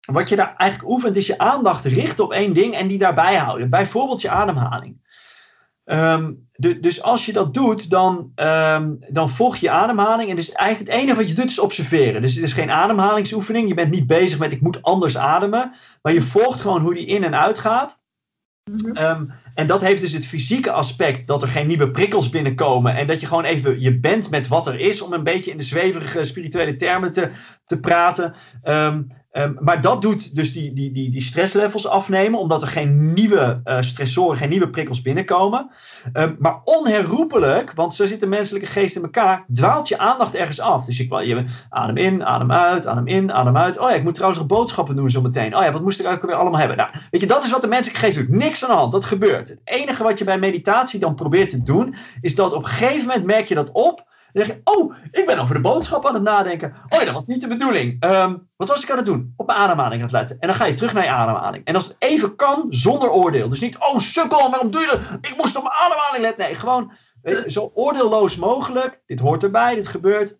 wat 0.00 0.28
je 0.28 0.36
daar 0.36 0.54
eigenlijk 0.56 0.90
oefent, 0.90 1.16
is 1.16 1.26
je 1.26 1.38
aandacht 1.38 1.84
richten 1.84 2.24
op 2.24 2.32
één 2.32 2.52
ding 2.52 2.74
en 2.74 2.88
die 2.88 2.98
daarbij 2.98 3.36
houden. 3.36 3.70
Bijvoorbeeld 3.70 4.20
je 4.20 4.30
ademhaling. 4.30 5.07
Ehm, 5.88 6.32
de- 6.52 6.80
dus 6.80 7.02
als 7.02 7.26
je 7.26 7.32
dat 7.32 7.54
doet, 7.54 7.90
dan, 7.90 8.32
ehm, 8.34 8.94
dan 9.08 9.30
volg 9.30 9.56
je 9.56 9.70
ademhaling. 9.70 10.30
En 10.30 10.36
dus 10.36 10.52
eigenlijk 10.52 10.90
het 10.90 11.00
enige 11.00 11.16
wat 11.16 11.28
je 11.28 11.34
doet 11.34 11.50
is 11.50 11.58
observeren. 11.58 12.22
Dus 12.22 12.34
het 12.34 12.44
is 12.44 12.52
geen 12.52 12.70
ademhalingsoefening. 12.70 13.68
Je 13.68 13.74
bent 13.74 13.90
niet 13.90 14.06
bezig 14.06 14.38
met 14.38 14.52
ik 14.52 14.60
moet 14.60 14.82
anders 14.82 15.18
ademen. 15.18 15.72
Maar 16.02 16.12
je 16.12 16.22
volgt 16.22 16.60
gewoon 16.60 16.80
hoe 16.80 16.94
die 16.94 17.06
in 17.06 17.24
en 17.24 17.36
uit 17.38 17.58
gaat. 17.58 18.00
Mhm. 18.70 18.96
Ehm, 18.96 19.24
en 19.54 19.66
dat 19.66 19.80
heeft 19.80 20.00
dus 20.00 20.12
het 20.12 20.26
fysieke 20.26 20.70
aspect 20.70 21.26
dat 21.26 21.42
er 21.42 21.48
geen 21.48 21.66
nieuwe 21.66 21.90
prikkels 21.90 22.28
binnenkomen. 22.28 22.94
En 22.94 23.06
dat 23.06 23.20
je 23.20 23.26
gewoon 23.26 23.44
even 23.44 23.80
je 23.80 23.98
bent 23.98 24.30
met 24.30 24.48
wat 24.48 24.66
er 24.66 24.80
is. 24.80 25.02
Om 25.02 25.12
een 25.12 25.24
beetje 25.24 25.50
in 25.50 25.58
de 25.58 25.64
zweverige 25.64 26.24
spirituele 26.24 26.76
termen 26.76 27.12
te, 27.12 27.30
te 27.64 27.80
praten. 27.80 28.34
Ehm, 28.62 29.02
ehm, 29.38 29.52
maar 29.58 29.80
dat 29.80 30.02
doet 30.02 30.36
dus 30.36 30.52
die, 30.52 30.72
die, 30.72 30.92
die, 30.92 31.10
die 31.10 31.20
stresslevels 31.20 31.88
afnemen. 31.88 32.40
Omdat 32.40 32.62
er 32.62 32.68
geen 32.68 33.12
nieuwe 33.14 33.60
eh, 33.64 33.80
stressoren, 33.80 34.36
geen 34.36 34.48
nieuwe 34.48 34.70
prikkels 34.70 35.02
binnenkomen. 35.02 35.70
Ehm, 36.12 36.34
maar 36.38 36.60
onherroepelijk, 36.64 37.72
want 37.74 37.94
zo 37.94 38.06
zit 38.06 38.20
de 38.20 38.26
menselijke 38.26 38.66
geest 38.66 38.96
in 38.96 39.02
elkaar. 39.02 39.44
Dwaalt 39.52 39.88
je 39.88 39.98
aandacht 39.98 40.34
ergens 40.34 40.60
af. 40.60 40.84
Dus 40.84 40.96
je, 40.96 41.26
je 41.26 41.44
adem 41.68 41.96
in, 41.96 42.24
adem 42.24 42.52
uit, 42.52 42.86
adem 42.86 43.06
in, 43.06 43.32
adem 43.32 43.56
uit. 43.56 43.78
Oh 43.78 43.90
ja, 43.90 43.96
ik 43.96 44.02
moet 44.02 44.14
trouwens 44.14 44.40
nog 44.40 44.48
boodschappen 44.48 44.96
doen 44.96 45.10
zo 45.10 45.20
meteen. 45.20 45.56
Oh 45.56 45.62
ja, 45.62 45.72
wat 45.72 45.82
moest 45.82 46.00
ik 46.00 46.06
ook 46.06 46.26
weer 46.26 46.34
allemaal 46.34 46.58
hebben? 46.58 46.76
Nou, 46.76 46.90
weet 47.10 47.20
je, 47.20 47.26
dat 47.26 47.44
is 47.44 47.50
wat 47.50 47.62
de 47.62 47.68
menselijke 47.68 48.00
geest 48.00 48.16
doet. 48.16 48.28
Niks 48.28 48.64
aan 48.64 48.70
de 48.70 48.76
hand, 48.76 48.92
dat 48.92 49.04
gebeurt. 49.04 49.48
Het 49.48 49.60
enige 49.64 50.02
wat 50.02 50.18
je 50.18 50.24
bij 50.24 50.38
meditatie 50.38 51.00
dan 51.00 51.14
probeert 51.14 51.50
te 51.50 51.62
doen, 51.62 51.94
is 52.20 52.34
dat 52.34 52.52
op 52.52 52.62
een 52.62 52.68
gegeven 52.68 53.06
moment 53.06 53.24
merk 53.24 53.46
je 53.46 53.54
dat 53.54 53.72
op. 53.72 54.06
Dan 54.38 54.46
je, 54.46 54.60
oh, 54.64 54.94
ik 55.10 55.26
ben 55.26 55.38
over 55.38 55.54
de 55.54 55.60
boodschap 55.60 56.06
aan 56.06 56.14
het 56.14 56.22
nadenken. 56.22 56.74
Oh 56.88 57.04
dat 57.04 57.10
was 57.10 57.24
niet 57.24 57.40
de 57.40 57.46
bedoeling. 57.46 57.96
Ehm, 58.00 58.36
wat 58.56 58.68
was 58.68 58.82
ik 58.82 58.90
aan 58.90 58.96
het 58.96 59.06
doen? 59.06 59.34
Op 59.36 59.46
mijn 59.46 59.58
ademhaling 59.58 59.94
aan 59.94 60.06
het 60.06 60.12
letten. 60.12 60.36
En 60.38 60.46
dan 60.48 60.56
ga 60.56 60.64
je 60.64 60.74
terug 60.74 60.92
naar 60.92 61.04
je 61.04 61.10
ademhaling. 61.10 61.64
En 61.64 61.74
als 61.74 61.86
het 61.86 61.96
even 61.98 62.36
kan, 62.36 62.66
zonder 62.70 63.10
oordeel. 63.10 63.48
Dus 63.48 63.60
niet, 63.60 63.76
oh 63.78 63.98
sukkel, 63.98 64.50
waarom 64.50 64.70
doe 64.70 64.80
je 64.80 64.86
dat? 64.86 65.30
Ik 65.30 65.34
moest 65.36 65.56
op 65.56 65.62
mijn 65.62 65.74
ademhaling 65.74 66.22
letten. 66.22 66.44
Nee, 66.44 66.54
gewoon 66.54 66.92
je, 67.22 67.44
zo 67.46 67.70
oordeelloos 67.74 68.36
mogelijk. 68.36 69.02
Dit 69.06 69.20
hoort 69.20 69.42
erbij, 69.42 69.74
dit 69.74 69.88
gebeurt. 69.88 70.38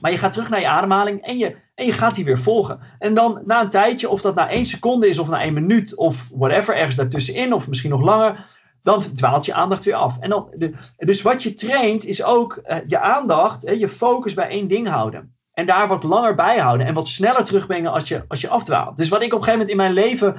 Maar 0.00 0.10
je 0.10 0.18
gaat 0.18 0.32
terug 0.32 0.50
naar 0.50 0.60
je 0.60 0.68
ademhaling 0.68 1.26
en 1.26 1.38
je, 1.38 1.56
en 1.74 1.86
je 1.86 1.92
gaat 1.92 2.14
die 2.14 2.24
weer 2.24 2.38
volgen. 2.38 2.80
En 2.98 3.14
dan 3.14 3.42
na 3.44 3.60
een 3.60 3.70
tijdje, 3.70 4.08
of 4.08 4.20
dat 4.20 4.34
na 4.34 4.48
één 4.48 4.66
seconde 4.66 5.08
is 5.08 5.18
of 5.18 5.28
na 5.28 5.42
één 5.42 5.54
minuut 5.54 5.96
of 5.96 6.28
whatever, 6.34 6.76
ergens 6.76 6.96
daartussenin 6.96 7.52
of 7.52 7.68
misschien 7.68 7.90
nog 7.90 8.02
langer, 8.02 8.46
dan 8.82 9.02
dwaalt 9.14 9.44
je 9.44 9.54
aandacht 9.54 9.84
weer 9.84 9.94
af. 9.94 10.18
En 10.18 10.30
dan, 10.30 10.48
dus 10.96 11.22
wat 11.22 11.42
je 11.42 11.54
traint 11.54 12.04
is 12.04 12.22
ook 12.22 12.60
uh, 12.66 12.76
je 12.86 12.98
aandacht, 12.98 13.62
hè, 13.62 13.72
je 13.72 13.88
focus 13.88 14.34
bij 14.34 14.48
één 14.48 14.68
ding 14.68 14.88
houden. 14.88 15.36
En 15.52 15.66
daar 15.66 15.88
wat 15.88 16.02
langer 16.02 16.34
bij 16.34 16.58
houden 16.58 16.86
en 16.86 16.94
wat 16.94 17.08
sneller 17.08 17.44
terugbrengen 17.44 17.92
als 17.92 18.08
je, 18.08 18.24
als 18.28 18.40
je 18.40 18.48
afdwaalt. 18.48 18.96
Dus 18.96 19.08
wat 19.08 19.22
ik 19.22 19.32
op 19.32 19.38
een 19.38 19.44
gegeven 19.44 19.66
moment 19.66 19.70
in 19.70 19.76
mijn 19.76 20.06
leven, 20.06 20.36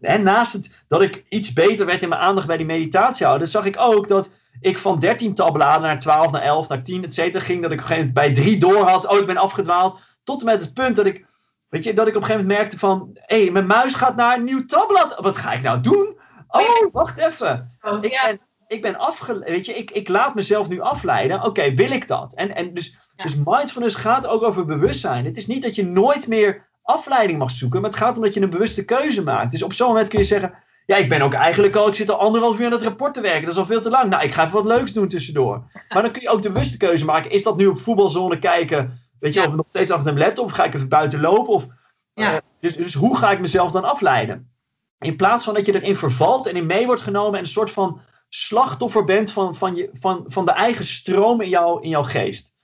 en 0.00 0.22
naast 0.22 0.52
het 0.52 0.84
dat 0.88 1.02
ik 1.02 1.24
iets 1.28 1.52
beter 1.52 1.86
werd 1.86 2.02
in 2.02 2.08
mijn 2.08 2.20
aandacht 2.20 2.46
bij 2.46 2.56
die 2.56 2.66
meditatie 2.66 3.26
houden, 3.26 3.48
zag 3.48 3.64
ik 3.64 3.76
ook 3.78 4.08
dat 4.08 4.30
ik 4.60 4.78
van 4.78 4.98
13 4.98 5.34
tabbladen 5.34 5.82
naar 5.82 5.98
12, 5.98 6.30
naar 6.30 6.42
11, 6.42 6.68
naar 6.68 6.82
10, 6.82 7.04
et 7.04 7.14
cetera, 7.14 7.44
ging. 7.44 7.62
Dat 7.62 7.72
ik 7.72 7.78
op 7.78 7.82
een 7.82 7.88
gegeven 7.88 8.12
moment 8.14 8.34
bij 8.34 8.44
drie 8.44 8.58
door 8.58 8.88
had. 8.88 9.08
Oh, 9.08 9.18
ik 9.18 9.26
ben 9.26 9.36
afgedwaald. 9.36 10.00
Tot 10.24 10.40
en 10.40 10.46
met 10.46 10.60
het 10.60 10.74
punt 10.74 10.96
dat 10.96 11.06
ik, 11.06 11.26
weet 11.68 11.84
je, 11.84 11.92
dat 11.92 12.08
ik 12.08 12.14
op 12.14 12.20
een 12.20 12.26
gegeven 12.26 12.46
moment 12.46 12.58
merkte 12.58 12.78
van... 12.78 13.10
Hé, 13.14 13.42
hey, 13.42 13.50
mijn 13.50 13.66
muis 13.66 13.94
gaat 13.94 14.16
naar 14.16 14.36
een 14.36 14.44
nieuw 14.44 14.64
tabblad. 14.64 15.16
Wat 15.20 15.36
ga 15.36 15.52
ik 15.52 15.62
nou 15.62 15.80
doen? 15.80 16.18
Oh, 16.60 16.92
wacht 16.92 17.18
even. 17.18 17.78
Oh, 17.82 17.98
ik, 18.00 18.20
ben, 18.24 18.40
ik 18.66 18.82
ben 18.82 18.98
afgeleid. 18.98 19.50
Weet 19.50 19.66
je, 19.66 19.74
ik, 19.74 19.90
ik 19.90 20.08
laat 20.08 20.34
mezelf 20.34 20.68
nu 20.68 20.80
afleiden. 20.80 21.42
Oké, 21.42 21.74
wil 21.74 21.90
ik 21.90 22.08
dat? 22.08 22.34
En, 22.34 22.54
en 22.54 22.74
dus, 22.74 22.98
ja. 23.16 23.24
dus 23.24 23.34
mindfulness 23.44 23.94
gaat 23.94 24.26
ook 24.26 24.42
over 24.42 24.66
bewustzijn. 24.66 25.24
Het 25.24 25.36
is 25.36 25.46
niet 25.46 25.62
dat 25.62 25.74
je 25.74 25.84
nooit 25.84 26.26
meer 26.26 26.68
afleiding 26.82 27.38
mag 27.38 27.50
zoeken. 27.50 27.80
Maar 27.80 27.90
het 27.90 27.98
gaat 27.98 28.16
om 28.16 28.22
dat 28.22 28.34
je 28.34 28.40
een 28.40 28.50
bewuste 28.50 28.84
keuze 28.84 29.22
maakt. 29.22 29.50
Dus 29.50 29.62
op 29.62 29.72
zo'n 29.72 29.88
moment 29.88 30.08
kun 30.08 30.18
je 30.18 30.24
zeggen... 30.24 30.64
Ja, 30.86 30.96
ik 30.96 31.08
ben 31.08 31.22
ook 31.22 31.32
eigenlijk 31.32 31.76
al, 31.76 31.88
ik 31.88 31.94
zit 31.94 32.10
al 32.10 32.18
anderhalf 32.18 32.58
uur 32.58 32.66
aan 32.66 32.72
het 32.72 32.82
rapport 32.82 33.14
te 33.14 33.20
werken. 33.20 33.42
Dat 33.42 33.52
is 33.52 33.58
al 33.58 33.66
veel 33.66 33.80
te 33.80 33.90
lang. 33.90 34.10
Nou, 34.10 34.24
ik 34.24 34.32
ga 34.32 34.42
even 34.42 34.54
wat 34.54 34.64
leuks 34.64 34.92
doen 34.92 35.08
tussendoor. 35.08 35.70
Maar 35.88 36.02
dan 36.02 36.10
kun 36.10 36.22
je 36.22 36.28
ook 36.28 36.42
de 36.42 36.52
bewuste 36.52 36.76
keuze 36.76 37.04
maken. 37.04 37.30
Is 37.30 37.42
dat 37.42 37.56
nu 37.56 37.66
op 37.66 37.80
voetbalzone 37.80 38.38
kijken? 38.38 39.00
Weet 39.20 39.34
je, 39.34 39.40
ja. 39.40 39.46
of 39.46 39.54
nog 39.54 39.68
steeds 39.68 39.90
achter 39.90 40.12
een 40.12 40.18
laptop? 40.18 40.44
Of 40.44 40.52
ga 40.52 40.64
ik 40.64 40.74
even 40.74 40.88
buiten 40.88 41.20
lopen? 41.20 41.52
Of, 41.52 41.66
ja. 42.14 42.32
uh, 42.32 42.38
dus, 42.60 42.76
dus 42.76 42.94
hoe 42.94 43.16
ga 43.16 43.30
ik 43.30 43.40
mezelf 43.40 43.72
dan 43.72 43.84
afleiden? 43.84 44.55
In 44.98 45.16
plaats 45.16 45.44
van 45.44 45.54
dat 45.54 45.66
je 45.66 45.74
erin 45.74 45.96
vervalt 45.96 46.46
en 46.46 46.56
in 46.56 46.66
mee 46.66 46.86
wordt 46.86 47.02
genomen 47.02 47.34
en 47.34 47.44
een 47.44 47.50
soort 47.50 47.70
van 47.70 48.00
slachtoffer 48.28 49.04
bent 49.04 49.32
van, 49.32 49.56
van, 49.56 49.76
je, 49.76 49.90
van, 49.92 50.24
van 50.28 50.44
de 50.44 50.52
eigen 50.52 50.84
stroom 50.84 51.40
in, 51.40 51.48
jou, 51.48 51.82
in 51.82 51.88
jouw 51.88 52.02
geest. 52.02 52.54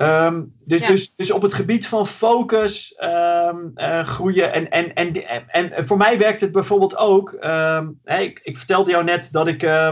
Um, 0.00 0.52
dus, 0.64 0.80
ja. 0.80 0.86
dus, 0.86 1.14
dus 1.14 1.30
op 1.30 1.42
het 1.42 1.54
gebied 1.54 1.86
van 1.86 2.06
focus, 2.06 2.96
um, 3.00 3.72
uh, 3.76 4.04
groeien. 4.04 4.52
En, 4.52 4.70
en, 4.70 4.94
en, 4.94 5.28
en, 5.48 5.72
en 5.72 5.86
voor 5.86 5.96
mij 5.96 6.18
werkt 6.18 6.40
het 6.40 6.52
bijvoorbeeld 6.52 6.96
ook. 6.96 7.36
Um, 7.40 8.00
hey, 8.04 8.24
ik, 8.24 8.40
ik, 8.42 8.56
vertelde 8.56 8.90
jou 8.90 9.04
net 9.04 9.28
dat 9.32 9.46
ik, 9.46 9.62
uh, 9.62 9.90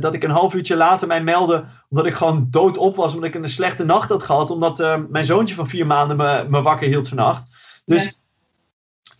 dat 0.00 0.14
ik 0.14 0.22
een 0.22 0.30
half 0.30 0.54
uurtje 0.54 0.76
later 0.76 1.06
mij 1.08 1.22
meldde. 1.22 1.64
Omdat 1.88 2.06
ik 2.06 2.14
gewoon 2.14 2.46
doodop 2.50 2.96
was. 2.96 3.14
Omdat 3.14 3.34
ik 3.34 3.34
een 3.34 3.48
slechte 3.48 3.84
nacht 3.84 4.08
had 4.08 4.22
gehad. 4.22 4.50
Omdat 4.50 4.80
uh, 4.80 4.96
mijn 5.08 5.24
zoontje 5.24 5.54
van 5.54 5.68
vier 5.68 5.86
maanden 5.86 6.16
me, 6.16 6.46
me 6.48 6.62
wakker 6.62 6.86
hield 6.86 7.08
vannacht. 7.08 7.46
Dus 7.84 8.04
ja. 8.04 8.10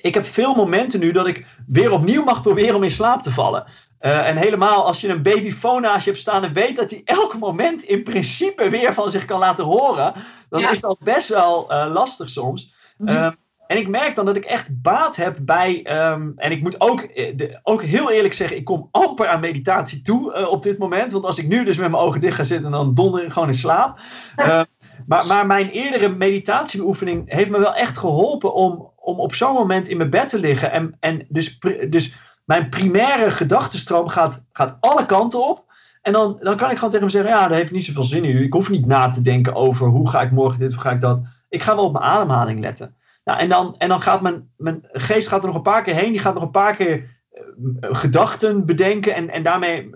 Ik 0.03 0.15
heb 0.15 0.25
veel 0.25 0.55
momenten 0.55 1.01
nu 1.01 1.13
dat 1.13 1.27
ik 1.27 1.47
weer 1.67 1.93
opnieuw 1.93 2.25
mag 2.25 2.43
proberen 2.43 2.75
om 2.75 2.83
in 2.83 2.91
slaap 2.91 3.23
te 3.23 3.31
vallen. 3.31 3.65
Uh, 4.01 4.29
en 4.29 4.37
helemaal 4.37 4.87
als 4.87 5.01
je 5.01 5.09
een 5.09 5.23
babyfoon 5.23 5.83
naast 5.83 6.05
je 6.05 6.11
hebt 6.11 6.23
staan 6.23 6.45
en 6.45 6.53
weet 6.53 6.77
dat 6.77 6.91
hij 6.91 7.03
elk 7.05 7.39
moment 7.39 7.83
in 7.83 8.03
principe 8.03 8.71
weer 8.71 8.95
van 8.95 9.11
zich 9.11 9.25
kan 9.25 9.39
laten 9.39 9.65
horen, 9.65 10.13
dan 10.49 10.61
ja. 10.61 10.71
is 10.71 10.81
dat 10.81 10.99
best 10.99 11.29
wel 11.29 11.73
uh, 11.73 11.87
lastig 11.93 12.31
soms. 12.31 12.75
Mm 12.97 13.09
-hmm. 13.09 13.17
uh, 13.17 13.31
en 13.67 13.79
ik 13.79 13.89
merk 13.89 14.15
dan 14.15 14.27
dat 14.27 14.37
ik 14.37 14.45
echt 14.45 14.83
baat 14.83 15.17
heb 15.17 15.37
bij, 15.41 16.03
um, 16.13 16.33
en 16.37 16.51
ik 16.51 16.63
moet 16.63 16.81
ook, 16.81 17.15
de, 17.15 17.61
ook 17.63 17.83
heel 17.83 18.11
eerlijk 18.11 18.35
zeggen, 18.35 18.57
ik 18.57 18.65
kom 18.65 18.89
amper 18.91 19.27
aan 19.27 19.41
meditatie 19.41 20.03
toe 20.03 20.37
uh, 20.37 20.49
op 20.49 20.63
dit 20.63 20.79
moment. 20.79 21.13
Want 21.13 21.25
als 21.25 21.39
ik 21.39 21.49
nu 21.49 21.65
dus 21.65 21.79
met 21.79 21.91
mijn 21.91 22.03
ogen 22.03 22.21
dicht 22.21 22.37
ga 22.37 22.45
zitten, 22.45 22.71
dan 22.71 22.95
donder 22.95 23.25
ik 23.25 23.33
gewoon 23.33 23.49
in 23.49 23.55
slaap. 23.55 24.01
maar, 25.07 25.27
maar 25.27 25.47
mijn 25.47 25.71
eerdere 25.71 26.09
meditatiebeoefening 26.09 27.33
heeft 27.33 27.51
me 27.51 27.59
wel 27.59 27.75
echt 27.75 27.99
geholpen 27.99 28.55
om, 28.55 28.92
om 29.03 29.21
op 29.21 29.35
zo'n 29.35 29.55
moment 29.55 29.89
in 29.89 29.97
mijn 29.97 30.11
bed 30.11 30.29
te 30.29 30.39
liggen. 30.39 30.73
En, 30.73 30.97
en 31.01 31.27
dus, 31.29 31.59
dus 31.89 32.15
mijn 32.45 32.69
primaire 32.69 33.31
gedachtenstroom 33.31 34.09
gaat, 34.09 34.45
gaat 34.53 34.77
alle 34.81 35.07
kanten 35.07 35.49
op. 35.49 35.65
En 36.03 36.13
dan, 36.13 36.39
dan 36.43 36.57
kan 36.57 36.71
ik 36.71 36.75
gewoon 36.77 36.91
tegen 36.91 37.07
hem 37.07 37.09
zeggen: 37.09 37.31
Ja, 37.31 37.49
dat 37.49 37.57
heeft 37.57 37.73
niet 37.73 37.85
zoveel 37.85 38.05
zin 38.05 38.25
in. 38.25 38.43
Ik 38.43 38.53
hoef 38.53 38.71
niet 38.71 38.87
na 38.87 39.11
te 39.11 39.23
denken 39.23 39.55
over 39.55 39.87
hoe 39.87 40.09
ga 40.09 40.21
ik 40.21 40.31
morgen 40.31 40.59
dit, 40.59 40.73
hoe 40.73 40.83
ga 40.83 40.91
ik 40.91 41.01
dat. 41.01 41.23
Ik 41.49 41.63
ga 41.63 41.75
wel 41.75 41.85
op 41.85 41.93
mijn 41.93 42.05
ademhaling 42.05 42.61
letten. 42.61 42.97
Nou, 43.25 43.39
en, 43.39 43.49
dan, 43.49 43.75
en 43.79 43.89
dan 43.89 44.01
gaat 44.03 44.21
mijn, 44.21 44.51
mijn 44.57 44.85
geest 44.93 45.29
gaat 45.29 45.41
er 45.41 45.47
nog 45.47 45.57
een 45.57 45.63
paar 45.63 45.83
keer 45.83 45.95
heen. 45.95 46.13
Die 46.13 46.21
gaat 46.21 46.35
nog 46.35 46.43
een 46.43 46.51
paar 46.51 46.77
keer 46.77 46.97
uh, 46.99 47.89
gedachten 47.93 48.67
bedenken. 48.67 49.15
En, 49.15 49.31
en 49.31 49.43
daarmee 49.43 49.91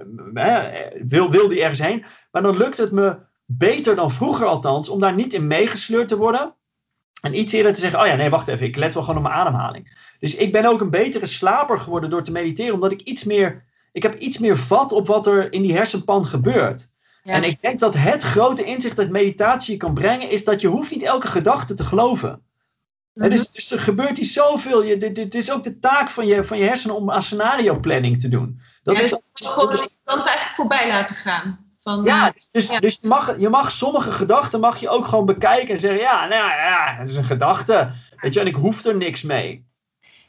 wil, 1.09 1.31
wil 1.31 1.49
die 1.49 1.61
ergens 1.61 1.81
heen. 1.81 2.05
Maar 2.31 2.43
dan 2.43 2.57
lukt 2.57 2.79
het 2.79 2.93
me 2.93 3.17
beter 3.45 3.97
dan 3.97 4.11
vroeger 4.11 4.47
althans. 4.47 4.89
Om 4.89 5.01
daar 5.01 5.15
niet 5.15 5.33
in 5.33 5.47
meegesleurd 5.47 6.09
te 6.09 6.17
worden. 6.17 6.55
En 7.21 7.39
iets 7.39 7.53
eerder 7.53 7.75
te 7.75 7.81
zeggen: 7.81 8.01
Oh 8.01 8.07
ja, 8.07 8.15
nee, 8.15 8.31
wacht 8.31 8.49
even. 8.49 8.67
Ik 8.67 8.77
let 8.77 8.95
wel 8.95 9.03
gewoon 9.03 9.19
op 9.19 9.23
mijn 9.23 9.35
ademhaling. 9.35 9.97
Dus 10.19 10.35
ik 10.35 10.53
ben 10.53 10.65
ook 10.67 10.81
een 10.81 10.91
betere 10.91 11.27
slaper 11.27 11.79
geworden 11.79 12.11
door 12.11 12.23
te 12.23 12.33
mediteren, 12.33 12.75
omdat 12.75 12.93
ik 12.93 13.01
iets 13.01 13.25
meer, 13.25 13.65
ik 13.93 14.03
heb 14.03 14.19
iets 14.19 14.39
meer 14.39 14.59
vat 14.59 14.93
op 14.93 15.07
wat 15.07 15.27
er 15.27 15.53
in 15.53 15.63
die 15.63 15.77
hersenpan 15.77 16.27
gebeurt. 16.27 16.95
Ja. 17.23 17.33
En 17.33 17.43
ik 17.43 17.63
denk 17.63 17.81
dat 17.81 17.95
het 17.95 18.23
grote 18.23 18.65
inzicht 18.65 18.97
dat 18.97 19.09
meditatie 19.09 19.77
kan 19.77 19.95
brengen, 19.95 20.31
is 20.31 20.45
dat 20.45 20.61
je 20.61 20.67
hoeft 20.67 20.91
niet 20.91 21.03
elke 21.03 21.27
gedachte 21.27 21.75
te 21.75 21.85
geloven. 21.85 22.31
Mm 22.31 23.23
-hmm. 23.23 23.31
dus, 23.31 23.51
dus, 23.51 23.71
er 23.71 23.79
gebeurt 23.79 24.17
hier 24.17 24.27
zoveel. 24.27 24.85
Je, 24.85 24.99
dit, 24.99 25.15
dit, 25.15 25.35
is 25.35 25.51
ook 25.51 25.65
de 25.65 25.79
taak 25.79 26.11
van 26.11 26.27
je, 26.27 26.45
van 26.45 26.59
je 26.59 26.65
hersenen 26.65 26.97
om 26.97 27.11
aan 27.11 27.23
scenario 27.23 27.79
planning 27.81 28.21
te 28.21 28.29
doen. 28.29 28.61
Dat 28.83 28.97
ja, 28.97 29.03
is, 29.03 29.11
dus 29.33 29.47
gewoon 29.47 29.71
de 29.71 29.89
kant 30.05 30.27
eigenlijk 30.27 30.57
voorbij 30.57 30.89
laten 30.89 31.15
gaan. 31.15 31.66
Van, 31.87 32.05
ja, 32.05 32.31
dus, 32.31 32.49
dus, 32.51 32.67
ja. 32.67 32.81
dus 32.81 32.99
je, 33.01 33.09
mag, 33.09 33.39
je 33.39 33.49
mag 33.49 33.71
sommige 33.71 34.13
gedachten 34.13 34.61
mag 34.61 34.81
je 34.81 34.89
ook 34.89 35.07
gewoon 35.07 35.27
bekijken 35.27 35.75
en 35.75 35.81
zeggen, 35.81 36.01
ja, 36.01 36.27
nou 36.27 36.51
ja, 36.51 36.97
het 36.99 37.09
is 37.09 37.17
een 37.17 37.25
gedachte. 37.25 37.93
Weet 38.17 38.35
je, 38.35 38.41
en 38.41 38.47
ik 38.47 38.55
hoef 38.55 38.85
er 38.85 38.97
niks 38.97 39.23
mee. 39.23 39.65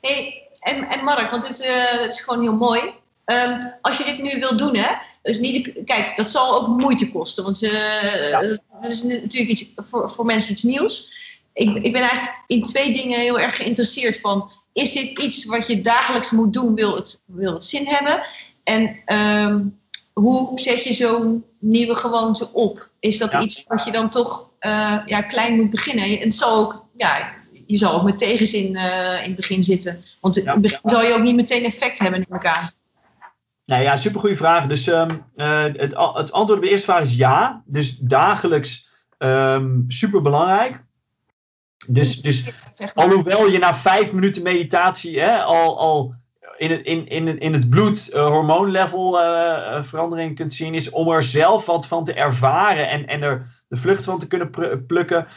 Hey, 0.01 0.47
en, 0.59 0.89
en 0.89 1.03
Mark, 1.03 1.31
want 1.31 1.47
dit, 1.47 1.65
uh, 1.65 2.01
dit 2.01 2.13
is 2.13 2.21
gewoon 2.21 2.41
heel 2.41 2.55
mooi. 2.55 2.81
Um, 3.25 3.73
als 3.81 3.97
je 3.97 4.03
dit 4.03 4.21
nu 4.21 4.39
wil 4.39 4.57
doen, 4.57 4.75
hè, 4.75 4.95
dus 5.21 5.39
niet, 5.39 5.71
kijk, 5.85 6.15
dat 6.15 6.29
zal 6.29 6.55
ook 6.55 6.67
moeite 6.67 7.11
kosten, 7.11 7.43
want 7.43 7.63
uh, 7.63 8.29
ja. 8.29 8.41
dat 8.41 8.91
is 8.91 9.03
natuurlijk 9.03 9.51
iets, 9.51 9.73
voor, 9.89 10.11
voor 10.11 10.25
mensen 10.25 10.51
iets 10.51 10.63
nieuws. 10.63 11.09
Ik, 11.53 11.75
ik 11.75 11.91
ben 11.91 12.01
eigenlijk 12.01 12.43
in 12.47 12.63
twee 12.63 12.91
dingen 12.91 13.19
heel 13.19 13.39
erg 13.39 13.55
geïnteresseerd 13.55 14.19
van, 14.19 14.51
is 14.73 14.91
dit 14.91 15.23
iets 15.23 15.45
wat 15.45 15.67
je 15.67 15.81
dagelijks 15.81 16.31
moet 16.31 16.53
doen, 16.53 16.75
wil 16.75 16.95
het, 16.95 17.21
wil 17.25 17.53
het 17.53 17.63
zin 17.63 17.87
hebben? 17.87 18.21
En 18.63 18.99
um, 19.13 19.79
hoe 20.19 20.59
zet 20.59 20.83
je 20.83 20.93
zo'n 20.93 21.45
nieuwe 21.59 21.95
gewoonte 21.95 22.53
op? 22.53 22.89
Is 22.99 23.17
dat 23.17 23.31
ja. 23.31 23.41
iets 23.41 23.63
wat 23.67 23.85
je 23.85 23.91
dan 23.91 24.09
toch 24.09 24.49
uh, 24.59 24.97
ja, 25.05 25.21
klein 25.21 25.55
moet 25.55 25.69
beginnen? 25.69 26.05
En 26.05 26.19
het 26.19 26.33
zal 26.33 26.57
ook, 26.57 26.85
ja, 26.95 27.33
je 27.65 27.77
zal 27.77 27.93
ook 27.93 28.03
met 28.03 28.17
tegenzin 28.17 28.75
uh, 28.75 29.21
in 29.21 29.27
het 29.27 29.35
begin 29.35 29.63
zitten. 29.63 30.03
Want 30.21 30.37
in 30.37 30.47
het 30.47 30.61
begin 30.61 30.79
zal 30.83 31.03
je 31.03 31.13
ook 31.13 31.21
niet 31.21 31.35
meteen 31.35 31.63
effect 31.63 31.99
hebben 31.99 32.19
in 32.19 32.33
elkaar. 32.33 32.71
Nou 33.65 33.83
ja, 33.83 33.97
supergoeie 33.97 34.37
vraag. 34.37 34.67
Dus 34.67 34.87
um, 34.87 35.23
uh, 35.35 35.63
het, 35.63 35.95
het, 36.13 36.31
antwoord 36.31 36.51
op 36.51 36.61
de 36.61 36.69
eerste 36.69 36.85
vraag 36.85 37.01
is 37.01 37.15
ja. 37.15 37.63
Dus 37.65 37.97
dagelijks 37.97 38.89
um, 39.17 39.85
super 39.87 40.21
belangrijk. 40.21 40.83
Dus, 41.87 42.21
dus 42.21 42.49
alhoewel 42.93 43.47
je 43.47 43.57
na 43.57 43.75
vijf 43.75 44.13
minuten 44.13 44.43
meditatie 44.43 45.19
hè, 45.19 45.43
al, 45.43 45.79
al 45.79 46.15
in 46.57 46.71
het, 46.71 46.81
in, 46.81 47.07
in, 47.07 47.39
in 47.39 47.53
het 47.53 47.69
bloed 47.69 48.09
uh, 48.13 48.25
hormoonlevel 48.25 49.21
uh, 49.21 49.83
verandering 49.83 50.35
kunt 50.35 50.53
zien, 50.53 50.73
is 50.73 50.89
om 50.89 51.09
er 51.09 51.23
zelf 51.23 51.65
wat 51.65 51.87
van 51.87 52.03
te 52.03 52.13
ervaren 52.13 52.89
en, 52.89 53.07
en 53.07 53.23
er 53.23 53.47
de 53.67 53.77
vlucht 53.77 54.03
van 54.03 54.19
te 54.19 54.27
kunnen 54.27 54.51
plukken, 54.87 55.27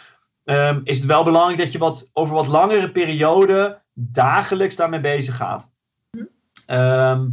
um, 0.45 0.81
is 0.85 0.97
het 0.97 1.07
wel 1.07 1.25
belangrijk 1.25 1.59
dat 1.59 1.73
je 1.73 1.79
wat, 1.79 2.11
over 2.13 2.35
wat 2.35 2.47
langere 2.47 2.91
periode 2.91 3.81
dagelijks 3.95 4.77
daarmee 4.77 5.01
bezig 5.01 5.37
gaat. 5.37 5.69
Um, 6.67 7.33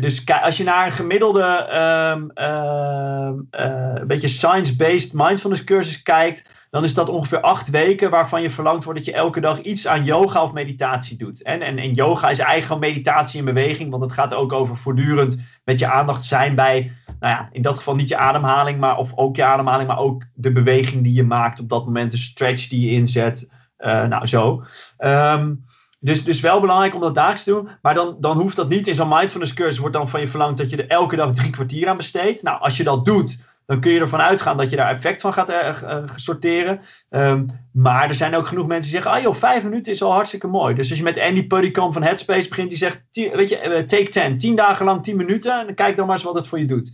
dus 0.00 0.26
als 0.42 0.56
je 0.56 0.64
naar 0.64 0.86
een 0.86 0.92
gemiddelde 0.92 1.68
um, 2.14 2.30
uh, 2.34 3.30
uh, 3.60 3.94
een 3.94 4.06
beetje 4.06 4.28
science-based 4.28 5.12
mindfulness 5.12 5.64
cursus 5.64 6.02
kijkt, 6.02 6.48
dan 6.72 6.84
is 6.84 6.94
dat 6.94 7.08
ongeveer 7.08 7.40
acht 7.40 7.70
weken 7.70 8.10
waarvan 8.10 8.42
je 8.42 8.50
verlangd 8.50 8.84
wordt 8.84 8.98
dat 8.98 9.08
je 9.08 9.14
elke 9.14 9.40
dag 9.40 9.60
iets 9.60 9.86
aan 9.86 10.04
yoga 10.04 10.42
of 10.42 10.52
meditatie 10.52 11.16
doet. 11.16 11.42
En, 11.42 11.62
en, 11.62 11.78
en 11.78 11.92
yoga 11.92 12.30
is 12.30 12.40
gewoon 12.40 12.78
meditatie 12.78 13.38
in 13.38 13.44
beweging, 13.44 13.90
want 13.90 14.02
het 14.02 14.12
gaat 14.12 14.34
ook 14.34 14.52
over 14.52 14.76
voortdurend 14.76 15.38
met 15.64 15.78
je 15.78 15.90
aandacht 15.90 16.24
zijn 16.24 16.54
bij, 16.54 16.92
nou 17.20 17.34
ja, 17.34 17.48
in 17.52 17.62
dat 17.62 17.76
geval 17.76 17.94
niet 17.94 18.08
je 18.08 18.16
ademhaling, 18.16 18.80
maar 18.80 18.96
of 18.96 19.12
ook 19.16 19.36
je 19.36 19.44
ademhaling, 19.44 19.88
maar 19.88 19.98
ook 19.98 20.24
de 20.34 20.52
beweging 20.52 21.02
die 21.02 21.12
je 21.12 21.24
maakt 21.24 21.60
op 21.60 21.68
dat 21.68 21.84
moment, 21.84 22.10
de 22.10 22.16
stretch 22.16 22.68
die 22.68 22.90
je 22.90 22.96
inzet. 22.96 23.50
Uh, 23.78 24.04
nou, 24.04 24.26
zo. 24.26 24.62
Um, 24.98 25.64
dus, 26.00 26.24
dus 26.24 26.40
wel 26.40 26.60
belangrijk 26.60 26.94
om 26.94 27.00
dat 27.00 27.14
dagelijks 27.14 27.44
te 27.44 27.50
doen. 27.50 27.68
Maar 27.82 27.94
dan, 27.94 28.16
dan 28.20 28.40
hoeft 28.40 28.56
dat 28.56 28.68
niet. 28.68 28.86
In 28.86 28.94
zo'n 28.94 29.08
mindfulness 29.08 29.54
cursus 29.54 29.78
wordt 29.78 29.94
dan 29.94 30.08
van 30.08 30.20
je 30.20 30.28
verlangd 30.28 30.58
dat 30.58 30.70
je 30.70 30.76
er 30.76 30.88
elke 30.88 31.16
dag 31.16 31.32
drie 31.32 31.50
kwartier 31.50 31.88
aan 31.88 31.96
besteedt. 31.96 32.42
Nou, 32.42 32.60
als 32.60 32.76
je 32.76 32.84
dat 32.84 33.04
doet, 33.04 33.38
dan 33.66 33.80
kun 33.80 33.90
je 33.90 34.00
ervan 34.00 34.20
uitgaan 34.20 34.56
dat 34.56 34.70
je 34.70 34.76
daar 34.76 34.90
effect 34.90 35.20
van 35.20 35.32
gaat 35.32 35.50
uh, 35.50 36.02
sorteren. 36.16 36.80
Um, 37.10 37.46
maar 37.72 38.08
er 38.08 38.14
zijn 38.14 38.36
ook 38.36 38.46
genoeg 38.46 38.66
mensen 38.66 38.90
die 38.90 39.00
zeggen, 39.00 39.10
ah 39.10 39.22
joh, 39.22 39.34
vijf 39.34 39.62
minuten 39.62 39.92
is 39.92 40.02
al 40.02 40.12
hartstikke 40.12 40.46
mooi. 40.46 40.74
Dus 40.74 40.88
als 40.88 40.98
je 40.98 41.04
met 41.04 41.18
Andy 41.18 41.46
Puddykamp 41.46 41.92
van 41.92 42.02
Headspace 42.02 42.48
begint, 42.48 42.68
die 42.68 42.78
zegt, 42.78 43.02
weet 43.12 43.48
je, 43.48 43.84
take 43.86 44.08
10, 44.08 44.38
tien 44.38 44.56
dagen 44.56 44.84
lang 44.84 45.02
tien 45.02 45.16
minuten. 45.16 45.68
En 45.68 45.74
kijk 45.74 45.96
dan 45.96 46.06
maar 46.06 46.14
eens 46.14 46.24
wat 46.24 46.34
het 46.34 46.46
voor 46.46 46.58
je 46.58 46.64
doet. 46.64 46.92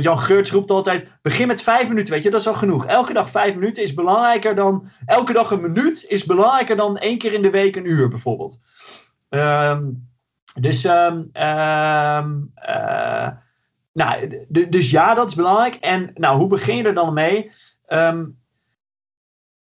Jan 0.00 0.18
Geurts 0.18 0.50
roept 0.50 0.70
altijd: 0.70 1.06
begin 1.22 1.46
met 1.46 1.62
vijf 1.62 1.88
minuten, 1.88 2.14
weet 2.14 2.22
je, 2.22 2.30
dat 2.30 2.40
is 2.40 2.48
al 2.48 2.54
genoeg. 2.54 2.86
Elke 2.86 3.12
dag 3.12 3.30
vijf 3.30 3.54
minuten 3.54 3.82
is 3.82 3.94
belangrijker 3.94 4.54
dan. 4.54 4.88
Elke 5.06 5.32
dag 5.32 5.50
een 5.50 5.60
minuut 5.60 6.04
is 6.08 6.24
belangrijker 6.24 6.76
dan 6.76 6.98
één 6.98 7.18
keer 7.18 7.32
in 7.32 7.42
de 7.42 7.50
week 7.50 7.76
een 7.76 7.90
uur, 7.90 8.08
bijvoorbeeld. 8.08 8.58
Um, 9.28 10.08
dus, 10.60 10.84
um, 10.84 11.30
nou, 13.96 14.46
dus 14.68 14.90
ja, 14.90 15.14
dat 15.14 15.28
is 15.28 15.34
belangrijk. 15.34 15.74
En 15.74 16.10
nou, 16.14 16.38
hoe 16.38 16.48
begin 16.48 16.76
je 16.76 16.82
er 16.82 16.94
dan 16.94 17.14
mee? 17.14 17.50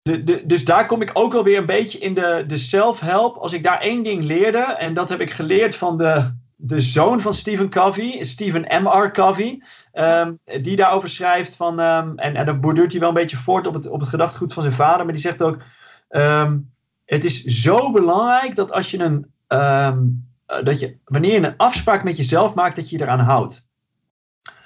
De, 0.02 0.24
de, 0.24 0.46
dus 0.46 0.66
daar 0.66 0.86
kom 0.86 1.02
ik 1.02 1.10
ook 1.14 1.34
wel 1.34 1.44
weer 1.44 1.58
een 1.58 1.66
beetje 1.66 2.00
in 2.00 2.14
de, 2.14 2.44
de 2.48 2.58
self-help. 2.58 3.38
Als 3.38 3.54
ik 3.54 3.64
daar 3.64 3.80
één 3.80 4.04
ding 4.04 4.24
leerde, 4.24 4.58
en 4.60 4.94
dat 4.94 5.10
heb 5.10 5.20
ik 5.20 5.32
geleerd 5.32 5.76
van 5.76 5.98
de, 5.98 6.34
de 6.56 6.80
zoon 6.80 7.22
van 7.22 7.34
Stephen 7.34 7.70
Covey, 7.70 8.24
Stephen 8.24 8.84
M.R. 8.84 9.12
Covey, 9.12 9.62
um, 9.94 10.40
die 10.62 10.76
daarover 10.76 11.10
schrijft 11.10 11.56
van, 11.56 11.80
um, 11.80 12.18
en, 12.18 12.36
en 12.36 12.46
dan 12.46 12.60
borduurt 12.60 12.92
hij 12.92 13.00
wel 13.00 13.10
een 13.10 13.16
beetje 13.16 13.38
voort 13.38 13.68
op 13.68 13.74
het, 13.74 13.90
op 13.90 14.00
het 14.00 14.10
gedachtegoed 14.10 14.54
van 14.54 14.64
zijn 14.64 14.76
vader, 14.76 15.04
maar 15.04 15.14
die 15.14 15.24
zegt 15.24 15.42
ook, 15.42 15.58
het 17.06 17.24
is 17.24 17.44
zo 17.44 17.92
belangrijk 17.92 18.56
dat 18.56 18.72
als 18.72 18.92
je 18.92 19.00
een, 19.00 19.34
dat 20.64 20.80
je, 20.80 20.98
wanneer 21.06 21.32
je 21.32 21.48
een 21.48 21.58
afspraak 21.58 22.04
met 22.04 22.18
jezelf 22.18 22.54
maakt, 22.54 22.76
dat 22.76 22.90
je 22.90 22.98
je 22.98 23.04
eraan 23.04 23.20
houdt. 23.20 23.63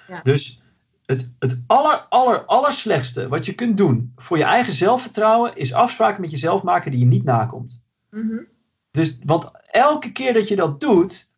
Ja. 0.07 0.21
Dus 0.23 0.61
het, 1.05 1.34
het 1.39 1.63
aller, 1.67 2.05
aller, 2.09 2.45
aller 2.45 2.73
slechtste 2.73 3.27
wat 3.27 3.45
je 3.45 3.53
kunt 3.53 3.77
doen 3.77 4.11
voor 4.15 4.38
je 4.38 4.43
eigen 4.43 4.73
zelfvertrouwen, 4.73 5.55
is 5.55 5.73
afspraken 5.73 6.21
met 6.21 6.31
jezelf 6.31 6.63
maken 6.63 6.91
die 6.91 6.99
je 6.99 7.05
niet 7.05 7.23
nakomt. 7.23 7.84
Mm 8.09 8.29
-hmm. 8.29 8.47
dus, 8.91 9.17
want 9.23 9.51
elke 9.71 10.11
keer 10.11 10.34
dat 10.34 10.47
je 10.47 10.55
dat 10.55 10.79
doet, 10.79 11.31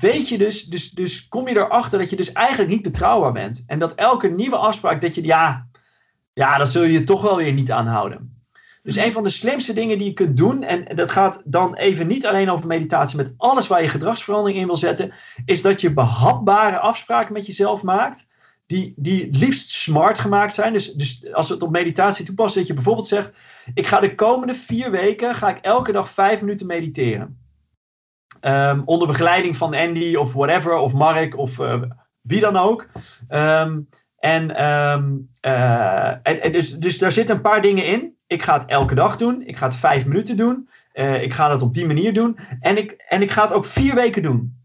weet 0.00 0.28
je 0.28 0.38
dus, 0.38 0.64
dus, 0.64 0.90
dus 0.90 1.28
kom 1.28 1.48
je 1.48 1.56
erachter 1.56 1.98
dat 1.98 2.10
je 2.10 2.16
dus 2.16 2.32
eigenlijk 2.32 2.70
niet 2.70 2.82
betrouwbaar 2.82 3.32
bent. 3.32 3.64
En 3.66 3.78
dat 3.78 3.94
elke 3.94 4.28
nieuwe 4.28 4.56
afspraak, 4.56 5.00
dat 5.00 5.14
je, 5.14 5.24
ja, 5.24 5.68
ja, 6.32 6.56
dan 6.56 6.66
zul 6.66 6.82
je 6.82 6.92
je 6.92 7.04
toch 7.04 7.22
wel 7.22 7.36
weer 7.36 7.52
niet 7.52 7.72
aanhouden. 7.72 8.33
Dus 8.84 8.96
een 8.96 9.12
van 9.12 9.22
de 9.22 9.28
slimste 9.28 9.72
dingen 9.72 9.98
die 9.98 10.06
je 10.06 10.12
kunt 10.12 10.36
doen, 10.36 10.62
en 10.62 10.96
dat 10.96 11.10
gaat 11.10 11.42
dan 11.44 11.74
even 11.74 12.06
niet 12.06 12.26
alleen 12.26 12.50
over 12.50 12.66
meditatie, 12.66 13.16
met 13.16 13.34
alles 13.36 13.66
waar 13.66 13.82
je 13.82 13.88
gedragsverandering 13.88 14.58
in 14.58 14.66
wil 14.66 14.76
zetten, 14.76 15.12
is 15.44 15.62
dat 15.62 15.80
je 15.80 15.92
behapbare 15.92 16.78
afspraken 16.78 17.32
met 17.32 17.46
jezelf 17.46 17.82
maakt, 17.82 18.26
die, 18.66 18.94
die 18.96 19.28
liefst 19.30 19.70
smart 19.70 20.18
gemaakt 20.18 20.54
zijn. 20.54 20.72
Dus, 20.72 20.92
dus 20.92 21.32
als 21.32 21.48
we 21.48 21.54
het 21.54 21.62
op 21.62 21.70
meditatie 21.70 22.24
toepassen, 22.24 22.58
dat 22.58 22.68
je 22.68 22.74
bijvoorbeeld 22.74 23.06
zegt, 23.06 23.32
ik 23.74 23.86
ga 23.86 24.00
de 24.00 24.14
komende 24.14 24.54
vier 24.54 24.90
weken, 24.90 25.34
ga 25.34 25.48
ik 25.48 25.64
elke 25.64 25.92
dag 25.92 26.10
vijf 26.10 26.40
minuten 26.40 26.66
mediteren. 26.66 27.38
Um, 28.40 28.82
onder 28.84 29.08
begeleiding 29.08 29.56
van 29.56 29.74
Andy 29.74 30.14
of 30.14 30.32
whatever, 30.32 30.76
of 30.76 30.92
Mark 30.92 31.38
of 31.38 31.58
uh, 31.58 31.82
wie 32.20 32.40
dan 32.40 32.56
ook. 32.56 32.88
En, 34.18 34.64
um, 34.64 35.30
uh, 35.46 36.08
en, 36.08 36.42
en, 36.42 36.52
dus, 36.52 36.78
dus 36.78 36.98
daar 36.98 37.12
zitten 37.12 37.36
een 37.36 37.42
paar 37.42 37.62
dingen 37.62 37.86
in. 37.86 38.16
Ik 38.34 38.42
ga 38.42 38.58
het 38.58 38.66
elke 38.66 38.94
dag 38.94 39.16
doen. 39.16 39.42
Ik 39.46 39.56
ga 39.56 39.66
het 39.66 39.76
vijf 39.76 40.06
minuten 40.06 40.36
doen. 40.36 40.68
Uh, 40.94 41.22
ik 41.22 41.32
ga 41.32 41.50
het 41.50 41.62
op 41.62 41.74
die 41.74 41.86
manier 41.86 42.12
doen. 42.12 42.38
En 42.60 42.76
ik, 42.76 42.90
en 43.08 43.22
ik 43.22 43.30
ga 43.30 43.42
het 43.42 43.52
ook 43.52 43.64
vier 43.64 43.94
weken 43.94 44.22
doen. 44.22 44.62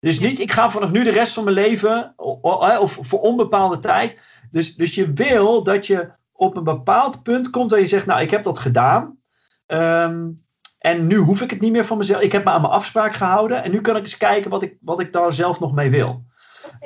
Dus 0.00 0.20
niet, 0.20 0.40
ik 0.40 0.52
ga 0.52 0.70
vanaf 0.70 0.90
nu 0.90 1.04
de 1.04 1.10
rest 1.10 1.32
van 1.32 1.44
mijn 1.44 1.56
leven, 1.56 2.12
of, 2.16 2.98
of 2.98 3.06
voor 3.06 3.20
onbepaalde 3.20 3.78
tijd. 3.78 4.18
Dus, 4.50 4.74
dus 4.74 4.94
je 4.94 5.12
wil 5.12 5.62
dat 5.62 5.86
je 5.86 6.10
op 6.32 6.56
een 6.56 6.64
bepaald 6.64 7.22
punt 7.22 7.50
komt 7.50 7.70
waar 7.70 7.80
je 7.80 7.86
zegt, 7.86 8.06
nou, 8.06 8.20
ik 8.20 8.30
heb 8.30 8.44
dat 8.44 8.58
gedaan. 8.58 9.18
Um, 9.66 10.44
en 10.78 11.06
nu 11.06 11.16
hoef 11.16 11.40
ik 11.40 11.50
het 11.50 11.60
niet 11.60 11.72
meer 11.72 11.86
van 11.86 11.98
mezelf. 11.98 12.22
Ik 12.22 12.32
heb 12.32 12.44
me 12.44 12.50
aan 12.50 12.60
mijn 12.60 12.72
afspraak 12.72 13.14
gehouden. 13.14 13.64
En 13.64 13.70
nu 13.70 13.80
kan 13.80 13.96
ik 13.96 14.02
eens 14.02 14.16
kijken 14.16 14.50
wat 14.50 14.62
ik, 14.62 14.76
wat 14.80 15.00
ik 15.00 15.12
daar 15.12 15.32
zelf 15.32 15.60
nog 15.60 15.74
mee 15.74 15.90
wil. 15.90 16.24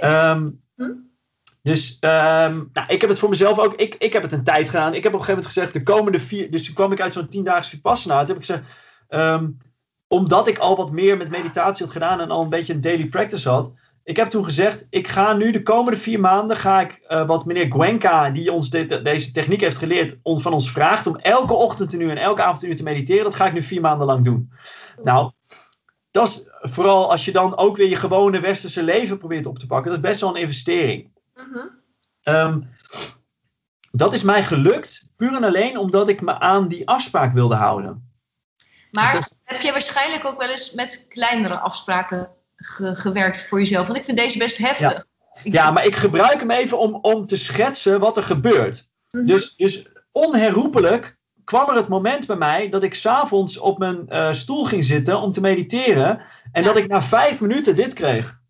Um? 0.04 0.62
Dus 1.66 1.96
um, 2.00 2.70
nou, 2.72 2.86
ik 2.88 3.00
heb 3.00 3.10
het 3.10 3.18
voor 3.18 3.28
mezelf 3.28 3.58
ook. 3.58 3.74
Ik, 3.74 3.94
ik 3.94 4.12
heb 4.12 4.22
het 4.22 4.32
een 4.32 4.44
tijd 4.44 4.68
gedaan. 4.68 4.94
Ik 4.94 5.02
heb 5.02 5.14
op 5.14 5.18
een 5.18 5.24
gegeven 5.24 5.34
moment 5.34 5.52
gezegd: 5.52 5.72
de 5.72 5.82
komende 5.82 6.20
vier. 6.20 6.50
Dus 6.50 6.64
toen 6.64 6.74
kwam 6.74 6.92
ik 6.92 7.00
uit 7.00 7.12
zo'n 7.12 7.28
tiendaags 7.28 7.68
Vipassana. 7.68 8.18
Toen 8.18 8.26
heb 8.26 8.36
ik 8.36 8.44
gezegd: 8.44 8.62
um, 9.08 9.58
omdat 10.08 10.48
ik 10.48 10.58
al 10.58 10.76
wat 10.76 10.92
meer 10.92 11.16
met 11.16 11.30
meditatie 11.30 11.84
had 11.84 11.94
gedaan. 11.94 12.20
en 12.20 12.30
al 12.30 12.42
een 12.42 12.48
beetje 12.48 12.72
een 12.72 12.80
daily 12.80 13.06
practice 13.06 13.48
had 13.48 13.72
ik 14.06 14.16
heb 14.16 14.28
toen 14.28 14.44
gezegd, 14.44 14.86
ik 14.90 15.08
ga 15.08 15.32
nu 15.32 15.50
de 15.50 15.62
komende 15.62 15.98
vier 15.98 16.20
maanden, 16.20 16.56
ga 16.56 16.80
ik 16.80 17.04
uh, 17.08 17.26
wat 17.26 17.44
meneer 17.44 17.72
Gwenka, 17.72 18.30
die 18.30 18.52
ons 18.52 18.70
deze 18.70 19.32
techniek 19.32 19.60
heeft 19.60 19.76
geleerd, 19.76 20.18
van 20.22 20.52
ons 20.52 20.70
vraagt 20.70 21.06
om 21.06 21.16
elke 21.16 21.54
ochtend 21.54 21.94
en 21.94 22.18
elke 22.18 22.42
avond 22.42 22.62
een 22.62 22.68
uur 22.68 22.76
te 22.76 22.82
mediteren. 22.82 23.24
Dat 23.24 23.34
ga 23.34 23.46
ik 23.46 23.52
nu 23.52 23.62
vier 23.62 23.80
maanden 23.80 24.06
lang 24.06 24.24
doen. 24.24 24.52
Nou, 25.02 25.32
dat 26.10 26.28
is 26.28 26.42
vooral 26.60 27.10
als 27.10 27.24
je 27.24 27.32
dan 27.32 27.56
ook 27.56 27.76
weer 27.76 27.88
je 27.88 27.96
gewone 27.96 28.40
westerse 28.40 28.82
leven 28.82 29.18
probeert 29.18 29.46
op 29.46 29.58
te 29.58 29.66
pakken. 29.66 29.90
Dat 29.90 30.04
is 30.04 30.08
best 30.08 30.20
wel 30.20 30.30
een 30.30 30.42
investering. 30.42 31.10
Um, 32.22 32.74
dat 33.90 34.12
is 34.12 34.22
mij 34.22 34.44
gelukt, 34.44 35.08
puur 35.16 35.34
en 35.34 35.44
alleen 35.44 35.78
omdat 35.78 36.08
ik 36.08 36.20
me 36.20 36.38
aan 36.38 36.68
die 36.68 36.88
afspraak 36.88 37.34
wilde 37.34 37.54
houden. 37.54 38.10
Maar 38.90 39.12
dus 39.12 39.40
heb 39.44 39.60
je 39.60 39.72
waarschijnlijk 39.72 40.24
ook 40.24 40.40
wel 40.40 40.50
eens 40.50 40.72
met 40.72 41.06
kleinere 41.08 41.58
afspraken 41.58 42.28
ge 42.56 42.94
gewerkt 42.94 43.46
voor 43.46 43.58
jezelf? 43.58 43.86
Want 43.86 43.98
ik 43.98 44.04
vind 44.04 44.18
deze 44.18 44.38
best 44.38 44.58
heftig. 44.58 44.92
Ja, 44.92 45.04
ja 45.42 45.70
maar 45.70 45.84
ik 45.84 45.96
gebruik 45.96 46.40
hem 46.40 46.50
even 46.50 46.78
om, 46.78 46.94
om 46.94 47.26
te 47.26 47.36
schetsen 47.36 48.00
wat 48.00 48.16
er 48.16 48.22
gebeurt. 48.22 48.90
Mm 49.10 49.20
-hmm. 49.20 49.28
dus, 49.28 49.56
dus 49.56 49.88
onherroepelijk 50.12 51.18
kwam 51.44 51.68
er 51.68 51.76
het 51.76 51.88
moment 51.88 52.26
bij 52.26 52.36
mij 52.36 52.68
dat 52.68 52.82
ik 52.82 52.94
s'avonds 52.94 53.58
op 53.58 53.78
mijn 53.78 54.06
uh, 54.08 54.32
stoel 54.32 54.64
ging 54.64 54.84
zitten 54.84 55.20
om 55.20 55.32
te 55.32 55.40
mediteren. 55.40 56.22
En 56.52 56.62
ja. 56.62 56.68
dat 56.68 56.76
ik 56.76 56.86
na 56.86 57.02
vijf 57.02 57.40
minuten 57.40 57.76
dit 57.76 57.92
kreeg. 57.92 58.40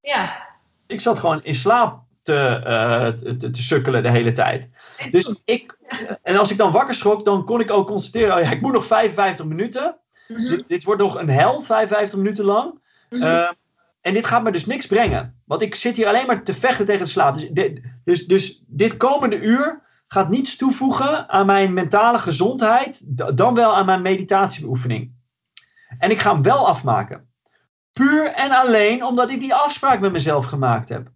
Ja. 0.00 0.48
Ik 0.86 1.00
zat 1.00 1.18
gewoon 1.18 1.44
in 1.44 1.54
slaap 1.54 2.08
te, 2.22 2.60
uh, 2.66 3.06
te, 3.06 3.50
te, 3.50 3.62
sukkelen 3.62 4.02
de 4.02 4.10
hele 4.10 4.32
tijd. 4.32 4.68
Dus 5.10 5.34
ik, 5.44 5.76
en 6.22 6.36
als 6.36 6.50
ik 6.50 6.58
dan 6.58 6.72
wakker 6.72 6.94
schrok, 6.94 7.24
dan 7.24 7.44
kon 7.44 7.60
ik 7.60 7.70
ook 7.70 7.86
constateren: 7.86 8.34
oh 8.34 8.42
ja, 8.42 8.50
ik 8.50 8.60
moet 8.60 8.72
nog 8.72 8.86
55 8.86 9.46
minuten. 9.46 9.96
Mm 10.28 10.36
-hmm. 10.36 10.48
dit, 10.48 10.68
dit, 10.68 10.84
wordt 10.84 11.00
nog 11.00 11.18
een 11.18 11.30
hel, 11.30 11.60
55 11.60 12.18
minuten 12.18 12.44
lang. 12.44 12.72
Mm 13.08 13.20
-hmm. 13.20 13.22
uh, 13.22 13.50
en 14.00 14.14
dit 14.14 14.26
gaat 14.26 14.42
me 14.42 14.52
dus 14.52 14.66
niks 14.66 14.86
brengen. 14.86 15.40
Want 15.44 15.62
ik 15.62 15.74
zit 15.74 15.96
hier 15.96 16.06
alleen 16.06 16.26
maar 16.26 16.42
te 16.42 16.54
vechten 16.54 16.86
tegen 16.86 17.04
de 17.04 17.10
slaap. 17.10 17.34
Dus, 17.34 17.48
dit, 17.50 17.80
dus, 18.04 18.26
dus 18.26 18.62
dit 18.66 18.96
komende 18.96 19.40
uur 19.40 19.82
gaat 20.06 20.28
niets 20.28 20.56
toevoegen 20.56 21.28
aan 21.28 21.46
mijn 21.46 21.72
mentale 21.72 22.18
gezondheid. 22.18 23.02
Dan 23.36 23.54
wel 23.54 23.76
aan 23.76 23.86
mijn 23.86 24.02
meditatiebeoefening. 24.02 25.12
En 25.98 26.10
ik 26.10 26.20
ga 26.20 26.32
hem 26.32 26.42
wel 26.42 26.68
afmaken. 26.68 27.28
Puur 27.92 28.26
en 28.26 28.50
alleen 28.50 29.04
omdat 29.04 29.30
ik 29.30 29.40
die 29.40 29.54
afspraak 29.54 30.00
met 30.00 30.12
mezelf 30.12 30.46
gemaakt 30.46 30.88
heb. 30.88 31.10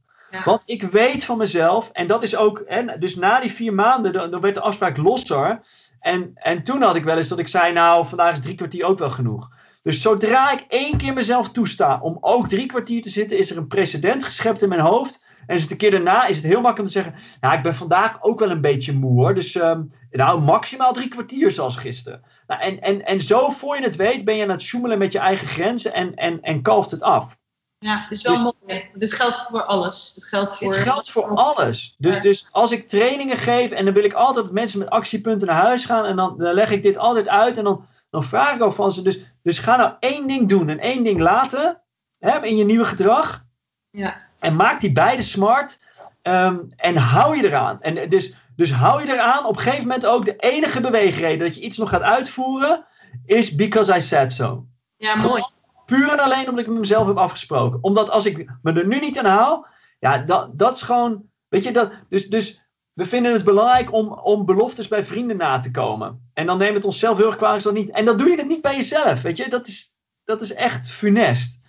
Want 0.44 0.62
ik 0.66 0.82
weet 0.82 1.24
van 1.24 1.39
mezelf, 1.39 1.90
en 1.93 2.06
dat 2.06 2.23
is 2.23 2.36
ook, 2.36 2.59
en 2.59 2.97
dus 2.98 3.16
na 3.16 3.40
die 3.40 3.52
vier 3.52 3.74
maanden, 3.74 4.12
dan, 4.12 4.40
werd 4.40 4.55
de 4.55 4.61
afspraak 4.61 4.97
losser. 4.97 5.61
En, 6.01 6.31
en 6.35 6.62
toen 6.62 6.82
had 6.82 6.97
ik 6.97 7.05
wel 7.05 7.16
eens 7.16 7.28
dat 7.28 7.39
ik 7.39 7.48
zei, 7.48 7.73
nou, 7.73 8.06
vandaag 8.06 8.32
is 8.32 8.40
drie 8.40 8.55
kwartier 8.55 8.85
ook 8.85 8.98
wel 8.98 9.11
genoeg. 9.11 9.48
Dus 9.82 10.01
zodra 10.01 10.52
ik 10.52 10.65
één 10.69 10.97
keer 10.97 11.12
mezelf 11.12 11.51
toesta 11.51 11.98
om 12.01 12.19
ook 12.20 12.48
drie 12.48 12.66
kwartier 12.66 13.02
te 13.02 13.11
zitten, 13.11 13.39
is 13.39 13.51
er 13.51 13.56
een 13.56 13.66
precedent 13.66 14.24
geschept 14.24 14.62
in 14.62 14.69
mijn 14.69 14.81
hoofd. 14.81 15.24
En 15.47 15.56
is 15.56 15.62
het 15.62 15.70
een 15.70 15.77
keer 15.77 15.90
daarna 15.90 16.27
is 16.27 16.36
het 16.36 16.44
heel 16.44 16.61
makkelijk 16.61 16.78
om 16.78 16.85
te 16.85 16.93
zeggen, 16.93 17.15
nou, 17.40 17.56
ik 17.56 17.62
ben 17.62 17.74
vandaag 17.74 18.23
ook 18.23 18.39
wel 18.39 18.51
een 18.51 18.61
beetje 18.61 18.93
moe 18.93 19.12
hoor. 19.12 19.35
Dus 19.35 19.55
um, 19.55 19.90
nou, 20.11 20.40
maximaal 20.40 20.93
drie 20.93 21.09
kwartier 21.09 21.51
zoals 21.51 21.77
gisteren. 21.77 22.23
Nou, 22.47 22.61
en, 22.61 22.81
en, 22.81 23.05
en 23.05 23.20
zo, 23.20 23.51
voor 23.51 23.77
je 23.77 23.82
het 23.82 23.97
weet, 23.97 24.24
ben 24.24 24.36
je 24.36 24.43
aan 24.43 24.48
het 24.48 24.62
zoemelen 24.62 24.98
met 24.98 25.12
je 25.12 25.19
eigen 25.19 25.47
grenzen 25.47 25.94
en, 25.94 26.15
en, 26.15 26.40
en 26.40 26.62
kalft 26.62 26.90
het 26.90 27.02
af. 27.02 27.36
Ja, 27.85 27.98
het 28.01 28.11
is 28.11 28.23
wel 28.23 28.32
dus, 28.32 28.43
mooi. 28.43 28.90
Dit 28.94 29.12
geldt 29.12 29.47
voor 29.51 29.62
alles. 29.62 30.12
Dit 30.15 30.24
geldt 30.24 30.56
voor, 30.56 30.73
dit 30.73 30.81
geldt 30.81 31.11
voor 31.11 31.28
alles. 31.28 31.94
Dus, 31.98 32.20
dus 32.20 32.48
als 32.51 32.73
ik 32.73 32.89
trainingen 32.89 33.36
geef 33.36 33.70
en 33.70 33.85
dan 33.85 33.94
wil 33.94 34.05
ik 34.05 34.12
altijd 34.12 34.44
dat 34.44 34.55
mensen 34.55 34.78
met 34.78 34.90
actiepunten 34.90 35.47
naar 35.47 35.65
huis 35.65 35.85
gaan 35.85 36.05
en 36.05 36.16
dan, 36.16 36.39
dan 36.39 36.55
leg 36.55 36.70
ik 36.70 36.82
dit 36.82 36.98
altijd 36.98 37.28
uit 37.28 37.59
en 37.59 37.65
dan 37.65 37.86
dan 38.15 38.24
vraag 38.24 38.55
ik 38.55 38.62
ook 38.62 38.73
van 38.73 38.93
ze. 38.93 39.02
Dus, 39.02 39.19
dus 39.43 39.59
ga 39.59 39.77
nou 39.77 39.93
één 40.01 40.27
ding 40.27 40.48
doen 40.48 40.69
en 40.69 40.78
één 40.78 41.05
ding 41.05 41.20
laten 41.20 41.81
hè, 42.19 42.44
in 42.44 42.56
je 42.56 42.65
nieuwe 42.65 42.85
gedrag. 42.85 43.44
Ja. 43.90 44.16
En 44.39 44.56
maak 44.56 44.81
die 44.81 44.93
beide 44.93 45.23
smart. 45.23 45.81
Um, 46.23 46.73
en 46.77 46.97
hou 46.97 47.36
je 47.36 47.44
eraan. 47.44 47.82
En 47.82 48.09
dus, 48.09 48.35
dus 48.56 48.73
hou 48.73 49.01
je 49.02 49.12
eraan. 49.12 49.47
Op 49.47 49.56
een 49.56 49.62
gegeven 49.62 49.86
moment 49.86 50.06
ook 50.06 50.24
de 50.24 50.36
enige 50.36 50.81
beweegreden 50.81 51.47
dat 51.47 51.55
je 51.55 51.61
iets 51.61 51.78
nog 51.78 51.89
gaat 51.89 52.02
uitvoeren. 52.02 52.86
Is 53.24 53.55
because 53.55 53.97
I 53.97 54.01
said 54.01 54.32
so. 54.32 54.66
Ja, 54.97 55.15
mooi. 55.15 55.43
Puur 55.86 56.11
en 56.11 56.20
alleen 56.20 56.48
omdat 56.48 56.65
ik 56.65 56.70
met 56.70 56.78
mezelf 56.78 57.06
heb 57.06 57.16
afgesproken. 57.16 57.78
Omdat 57.82 58.11
als 58.11 58.27
ik 58.27 58.51
me 58.62 58.73
er 58.73 58.86
nu 58.86 59.01
niet 59.01 59.19
aan 59.19 59.39
hou. 59.39 59.66
Ja, 59.98 60.19
dat, 60.19 60.59
dat 60.59 60.74
is 60.77 60.82
gewoon. 60.82 61.23
Weet 61.48 61.65
je, 61.65 61.73
dat, 61.73 61.90
dus, 62.09 62.28
dus 62.28 62.62
we 62.93 63.06
vinden 63.06 63.32
het 63.32 63.44
belangrijk 63.44 63.93
om, 63.93 64.12
om 64.12 64.44
beloftes 64.44 64.89
bij 64.89 65.06
vrienden 65.06 65.36
na 65.36 65.59
te 65.59 65.70
komen. 65.70 66.31
En 66.35 66.47
dan 66.47 66.56
nemen 66.56 66.73
we 66.73 66.78
het 66.78 66.89
onszelf 66.89 67.16
heel 67.16 67.27
erg 67.27 67.36
kwalijk 67.36 67.62
dat 67.62 67.73
niet. 67.73 67.90
En 67.90 68.05
dan 68.05 68.16
doe 68.16 68.31
je 68.31 68.36
het 68.36 68.48
niet 68.48 68.62
bij 68.62 68.77
jezelf, 68.77 69.23
weet 69.23 69.36
je. 69.36 69.48
Dat 69.48 69.66
is, 69.66 69.94
dat 70.24 70.40
is 70.40 70.55
echt 70.55 70.90
funest. 70.90 71.61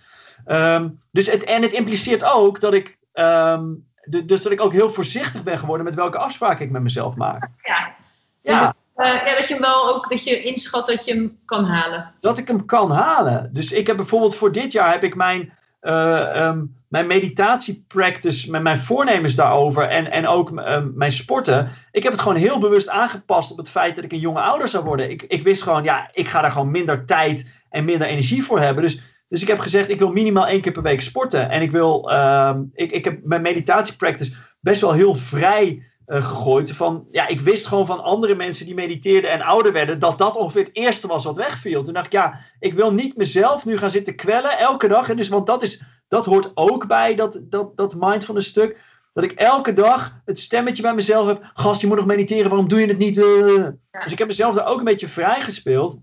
Um, 0.46 1.02
dus 1.10 1.26
het, 1.26 1.44
en 1.44 1.62
het 1.62 1.72
impliceert 1.72 2.24
ook 2.24 2.60
dat 2.60 2.74
ik, 2.74 2.98
um, 3.12 3.88
du- 4.04 4.24
dus 4.24 4.42
dat 4.42 4.52
ik 4.52 4.60
ook 4.60 4.72
heel 4.72 4.90
voorzichtig 4.90 5.42
ben 5.42 5.58
geworden 5.58 5.84
met 5.84 5.94
welke 5.94 6.18
afspraken 6.18 6.64
ik 6.64 6.70
met 6.70 6.82
mezelf 6.82 7.16
maak. 7.16 7.48
Ja. 7.62 7.94
Ja, 8.42 8.74
ja, 9.04 9.34
dat 9.34 9.48
je 9.48 9.54
hem 9.54 9.62
wel 9.62 9.94
ook, 9.94 10.10
dat 10.10 10.24
je 10.24 10.42
inschat 10.42 10.86
dat 10.86 11.04
je 11.04 11.14
hem 11.14 11.38
kan 11.44 11.64
halen. 11.64 12.12
dat 12.20 12.38
ik 12.38 12.48
hem 12.48 12.64
kan 12.64 12.90
halen. 12.90 13.50
Dus 13.52 13.72
ik 13.72 13.86
heb 13.86 13.96
bijvoorbeeld 13.96 14.34
voor 14.34 14.52
dit 14.52 14.72
jaar 14.72 14.92
heb 14.92 15.02
ik 15.02 15.14
mijn, 15.14 15.52
eh 15.80 16.36
ehm, 16.36 16.64
mijn 16.88 17.06
meditatiepractice, 17.06 18.50
met 18.50 18.62
mijn 18.62 18.80
voornemens 18.80 19.34
daarover 19.34 19.82
en, 19.82 20.10
en 20.10 20.26
ook 20.26 20.58
ehm, 20.58 20.88
mijn 20.94 21.12
sporten. 21.12 21.70
Ik 21.90 22.02
heb 22.02 22.12
het 22.12 22.20
gewoon 22.20 22.36
heel 22.36 22.58
bewust 22.58 22.88
aangepast 22.88 23.50
op 23.50 23.56
het 23.56 23.70
feit 23.70 23.94
dat 23.94 24.04
ik 24.04 24.12
een 24.12 24.18
jonge 24.18 24.40
ouder 24.40 24.68
zou 24.68 24.84
worden. 24.84 25.10
Ik, 25.10 25.22
ik 25.22 25.42
wist 25.42 25.62
gewoon, 25.62 25.84
ja, 25.84 26.10
ik 26.12 26.28
ga 26.28 26.40
daar 26.40 26.50
gewoon 26.50 26.70
minder 26.70 27.06
tijd 27.06 27.52
en 27.70 27.84
minder 27.84 28.06
energie 28.06 28.44
voor 28.44 28.60
hebben. 28.60 28.82
Dus, 28.82 29.00
dus 29.28 29.42
ik 29.42 29.48
heb 29.48 29.58
gezegd, 29.58 29.88
ik 29.88 29.98
wil 29.98 30.12
minimaal 30.12 30.46
één 30.46 30.60
keer 30.60 30.72
per 30.72 30.82
week 30.82 31.00
sporten. 31.00 31.50
En 31.50 31.62
ik 31.62 31.70
wil, 31.70 32.10
ehm, 32.10 32.62
ik, 32.72 32.90
ik 32.90 33.04
heb 33.04 33.18
mijn 33.24 33.42
meditatiepractice 33.42 34.34
best 34.60 34.80
wel 34.80 34.92
heel 34.92 35.14
vrij 35.14 35.82
eh, 36.06 36.24
gegooid. 36.24 36.72
Van, 36.72 37.06
ja, 37.10 37.26
ik 37.26 37.40
wist 37.40 37.66
gewoon 37.66 37.86
van 37.86 38.02
andere 38.02 38.34
mensen 38.34 38.66
die 38.66 38.74
mediteerden 38.74 39.30
en 39.30 39.40
ouder 39.40 39.72
werden, 39.72 39.98
dat 39.98 40.18
dat 40.18 40.36
ongeveer 40.36 40.64
het 40.64 40.76
eerste 40.76 41.06
was 41.06 41.24
wat 41.24 41.36
wegviel. 41.36 41.82
Toen 41.82 41.94
dacht 41.94 42.06
ik, 42.06 42.12
ja, 42.12 42.40
ik 42.58 42.74
wil 42.74 42.92
niet 42.92 43.16
mezelf 43.16 43.64
nu 43.64 43.78
gaan 43.78 43.90
zitten 43.90 44.16
kwellen 44.16 44.58
elke 44.58 44.88
dag. 44.88 45.08
En 45.08 45.16
dus, 45.16 45.28
want 45.28 45.46
dat, 45.46 45.62
is, 45.62 45.82
dat 46.08 46.26
hoort 46.26 46.50
ook 46.54 46.86
bij 46.86 47.14
dat, 47.14 47.40
dat, 47.42 47.76
dat 47.76 47.94
mindfulness 47.98 48.48
stuk. 48.48 48.80
Dat 49.12 49.24
ik 49.24 49.32
elke 49.32 49.72
dag 49.72 50.20
het 50.24 50.38
stemmetje 50.38 50.82
bij 50.82 50.94
mezelf 50.94 51.26
heb. 51.26 51.50
Gast, 51.54 51.80
je 51.80 51.86
moet 51.86 51.96
nog 51.96 52.06
mediteren, 52.06 52.48
waarom 52.48 52.68
doe 52.68 52.80
je 52.80 52.86
het 52.86 52.98
niet? 52.98 53.16
Eh. 53.18 53.66
Dus 54.02 54.12
ik 54.12 54.18
heb 54.18 54.26
mezelf 54.26 54.54
daar 54.54 54.66
ook 54.66 54.78
een 54.78 54.84
beetje 54.84 55.08
vrij 55.08 55.40
gespeeld. 55.40 55.98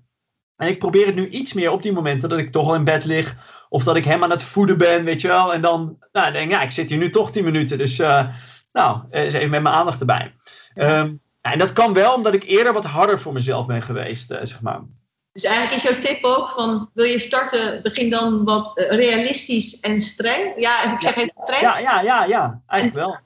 En 0.56 0.68
ik 0.68 0.80
probeer 0.80 1.06
het 1.06 1.16
nu 1.16 1.30
iets 1.30 1.54
meer 1.54 1.72
op 1.72 1.82
die 1.82 1.94
momenten 1.94 2.30
dat 2.30 2.40
ik 2.40 2.52
toch 2.52 2.68
al 2.68 2.76
in 2.76 2.84
bed 2.84 3.06
lig. 3.06 3.36
Of 3.70 3.84
dat 3.84 3.96
ik 3.96 4.06
hem 4.06 4.24
aan 4.24 4.30
het 4.30 4.44
voeden 4.44 4.78
ben, 4.78 5.04
weet 5.04 5.22
je 5.22 5.28
wel. 5.28 5.54
En 5.54 5.62
dan 5.62 5.98
nou, 6.12 6.32
denk 6.32 6.46
ik, 6.46 6.52
ja, 6.52 6.62
ik 6.62 6.72
zit 6.72 6.90
hier 6.90 6.98
nu 6.98 7.10
toch 7.10 7.32
10 7.32 7.44
minuten. 7.44 7.78
Dus 7.78 8.00
eh, 8.00 8.28
nou, 8.74 8.98
eens 9.12 9.34
even 9.34 9.50
met 9.50 9.62
mijn 9.62 9.76
aandacht 9.76 10.00
erbij. 10.00 10.34
Ehm, 10.76 11.12
en 11.42 11.58
dat 11.58 11.74
kan 11.74 11.94
wel 11.94 12.14
omdat 12.14 12.34
ik 12.34 12.44
eerder 12.44 12.74
wat 12.74 12.86
harder 12.86 13.20
voor 13.20 13.34
mezelf 13.34 13.66
ben 13.66 13.82
geweest, 13.82 14.32
eh, 14.32 14.40
zeg 14.44 14.62
maar. 14.62 14.80
Dus 15.32 15.44
eigenlijk 15.44 15.76
is 15.76 15.84
jouw 15.90 16.00
tip 16.00 16.24
ook 16.24 16.50
van, 16.50 16.90
wil 16.94 17.06
je 17.06 17.20
starten, 17.20 17.82
begin 17.84 18.10
dan 18.10 18.44
wat 18.44 18.78
eh, 18.78 18.90
realistisch 18.98 19.80
en 19.80 20.02
streng. 20.02 20.54
Ja, 20.58 20.84
ik 20.94 21.02
zeg 21.02 21.16
even 21.16 21.34
streng. 21.44 21.62
Ja, 21.62 21.78
ja, 21.78 22.02
ja, 22.02 22.24
ja, 22.26 22.62
eigenlijk 22.68 23.06
wel. 23.06 23.18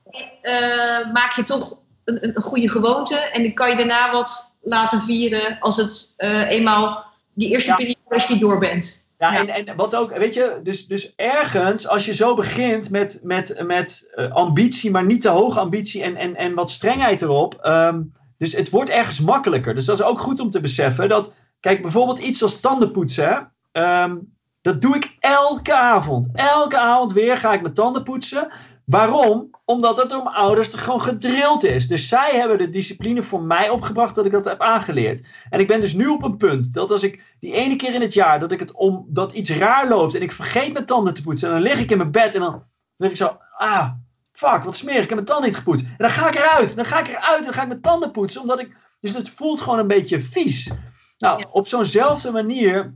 eh, 0.41 1.11
maak 1.13 1.31
je 1.35 1.43
toch 1.43 1.77
een, 2.05 2.27
een 2.35 2.41
goede 2.41 2.69
gewoonte. 2.69 3.15
En 3.15 3.43
dan 3.43 3.53
kan 3.53 3.69
je 3.69 3.75
daarna 3.75 4.11
wat 4.11 4.57
laten 4.61 5.01
vieren 5.01 5.57
als 5.59 5.77
het 5.77 6.13
eh, 6.17 6.49
eenmaal 6.49 7.05
die 7.33 7.49
eerste 7.49 7.69
Ja. 7.69 7.75
periode 7.75 7.99
als 8.09 8.27
je 8.27 8.37
door 8.37 8.57
bent. 8.57 9.06
Ja, 9.17 9.33
Ja. 9.33 9.47
En, 9.47 9.67
en 9.67 9.75
wat 9.75 9.95
ook, 9.95 10.17
weet 10.17 10.33
je, 10.33 10.59
dus, 10.63 10.87
dus 10.87 11.13
ergens, 11.15 11.87
als 11.87 12.05
je 12.05 12.13
zo 12.15 12.33
begint 12.35 12.89
met, 12.89 13.19
met, 13.23 13.61
met 13.65 14.11
eh, 14.15 14.31
ambitie, 14.31 14.91
maar 14.91 15.05
niet 15.05 15.21
te 15.21 15.29
hoge 15.29 15.59
ambitie 15.59 16.03
en, 16.03 16.15
en, 16.15 16.35
en 16.35 16.53
wat 16.53 16.69
strengheid 16.71 17.21
erop. 17.21 17.53
ehm, 17.61 18.01
dus 18.37 18.53
het 18.53 18.69
wordt 18.69 18.89
ergens 18.89 19.19
makkelijker. 19.21 19.75
Dus 19.75 19.85
dat 19.85 19.99
is 19.99 20.05
ook 20.05 20.19
goed 20.19 20.39
om 20.39 20.49
te 20.49 20.59
beseffen. 20.59 21.09
Dat, 21.09 21.33
kijk, 21.59 21.81
bijvoorbeeld 21.81 22.19
iets 22.19 22.43
als 22.43 22.59
tandenpoetsen. 22.59 23.51
ehm, 23.71 24.15
dat 24.61 24.81
doe 24.81 24.95
ik 24.95 25.15
elke 25.19 25.73
avond. 25.75 26.29
Elke 26.33 26.77
avond 26.77 27.13
weer 27.13 27.37
ga 27.37 27.53
ik 27.53 27.61
mijn 27.61 27.73
tanden 27.73 28.03
poetsen. 28.03 28.51
Waarom? 28.87 29.49
Omdat 29.65 29.97
het 29.97 30.09
door 30.09 30.23
mijn 30.23 30.35
ouders 30.35 30.71
er 30.73 30.79
gewoon 30.79 31.01
gedrild 31.01 31.63
is. 31.63 31.87
Dus 31.87 32.07
zij 32.07 32.31
hebben 32.35 32.57
de 32.57 32.69
discipline 32.69 33.23
voor 33.23 33.41
mij 33.41 33.69
opgebracht 33.69 34.15
dat 34.15 34.25
ik 34.25 34.31
dat 34.31 34.45
heb 34.45 34.61
aangeleerd. 34.61 35.27
En 35.49 35.59
ik 35.59 35.67
ben 35.67 35.79
dus 35.79 35.93
nu 35.93 36.07
op 36.07 36.23
een 36.23 36.37
punt 36.37 36.73
dat 36.73 36.91
als 36.91 37.03
ik 37.03 37.35
die 37.39 37.53
ene 37.53 37.75
keer 37.75 37.93
in 37.93 38.01
het 38.01 38.13
jaar 38.13 38.39
dat 38.39 38.51
ik 38.51 38.59
het 38.59 38.71
om 38.71 39.05
dat 39.09 39.33
iets 39.33 39.49
raar 39.49 39.87
loopt 39.87 40.15
en 40.15 40.21
ik 40.21 40.31
vergeet 40.31 40.73
mijn 40.73 40.85
tanden 40.85 41.13
te 41.13 41.21
poetsen 41.21 41.47
en 41.47 41.53
dan 41.53 41.63
lig 41.63 41.79
ik 41.79 41.91
in 41.91 41.97
mijn 41.97 42.11
bed 42.11 42.35
en 42.35 42.41
dan 42.41 42.63
lig 42.97 43.09
ik 43.09 43.15
zo, 43.15 43.37
ah, 43.57 43.89
fuck, 44.31 44.63
wat 44.63 44.75
smerig, 44.75 45.03
ik 45.03 45.09
heb 45.09 45.17
mijn 45.17 45.25
tanden 45.25 45.45
niet 45.45 45.57
gepoetst. 45.57 45.85
En 45.85 45.95
dan 45.97 46.09
ga 46.09 46.27
ik 46.27 46.35
eruit, 46.35 46.75
dan 46.75 46.85
ga 46.85 46.99
ik 46.99 47.07
eruit 47.07 47.37
en 47.37 47.43
dan 47.43 47.53
ga 47.53 47.61
ik 47.61 47.67
mijn 47.67 47.81
tanden 47.81 48.11
poetsen, 48.11 48.41
omdat 48.41 48.59
ik, 48.59 48.75
dus 48.99 49.13
het 49.13 49.29
voelt 49.29 49.61
gewoon 49.61 49.79
een 49.79 49.87
beetje 49.87 50.21
vies. 50.21 50.71
Nou, 51.17 51.45
op 51.51 51.67
zo'nzelfde 51.67 52.31
manier 52.31 52.95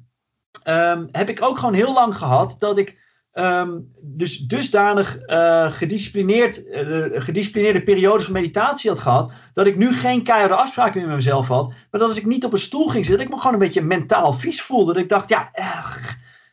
ehm, 0.64 1.08
heb 1.12 1.30
ik 1.30 1.44
ook 1.44 1.58
gewoon 1.58 1.74
heel 1.74 1.94
lang 1.94 2.18
gehad 2.18 2.56
dat 2.60 2.78
ik 2.78 3.01
ehm, 3.34 3.72
dus 4.02 4.38
dusdanig 4.38 5.18
eh, 5.18 5.72
gedisciplineerd, 5.72 6.70
eh, 6.70 7.06
gedisciplineerde 7.14 7.84
periodes 7.84 8.24
van 8.24 8.34
meditatie 8.34 8.90
had 8.90 9.00
gehad, 9.00 9.32
dat 9.54 9.68
ik 9.68 9.78
nu 9.78 9.94
geen 9.94 10.24
keiharde 10.24 10.56
afspraken 10.56 10.98
meer 10.98 11.08
met 11.08 11.16
mezelf 11.16 11.48
had, 11.48 11.68
maar 11.68 12.00
dat 12.00 12.10
als 12.10 12.18
ik 12.18 12.26
niet 12.26 12.46
op 12.46 12.54
een 12.54 12.60
stoel 12.60 12.88
ging 12.88 13.06
zitten, 13.06 13.18
dat 13.18 13.26
ik 13.26 13.34
me 13.34 13.38
gewoon 13.38 13.54
een 13.54 13.68
beetje 13.68 13.82
mentaal 13.82 14.34
vies 14.34 14.62
voelde. 14.62 14.94
Dat 14.94 15.02
ik 15.02 15.10
dacht, 15.10 15.30
ja, 15.30 15.52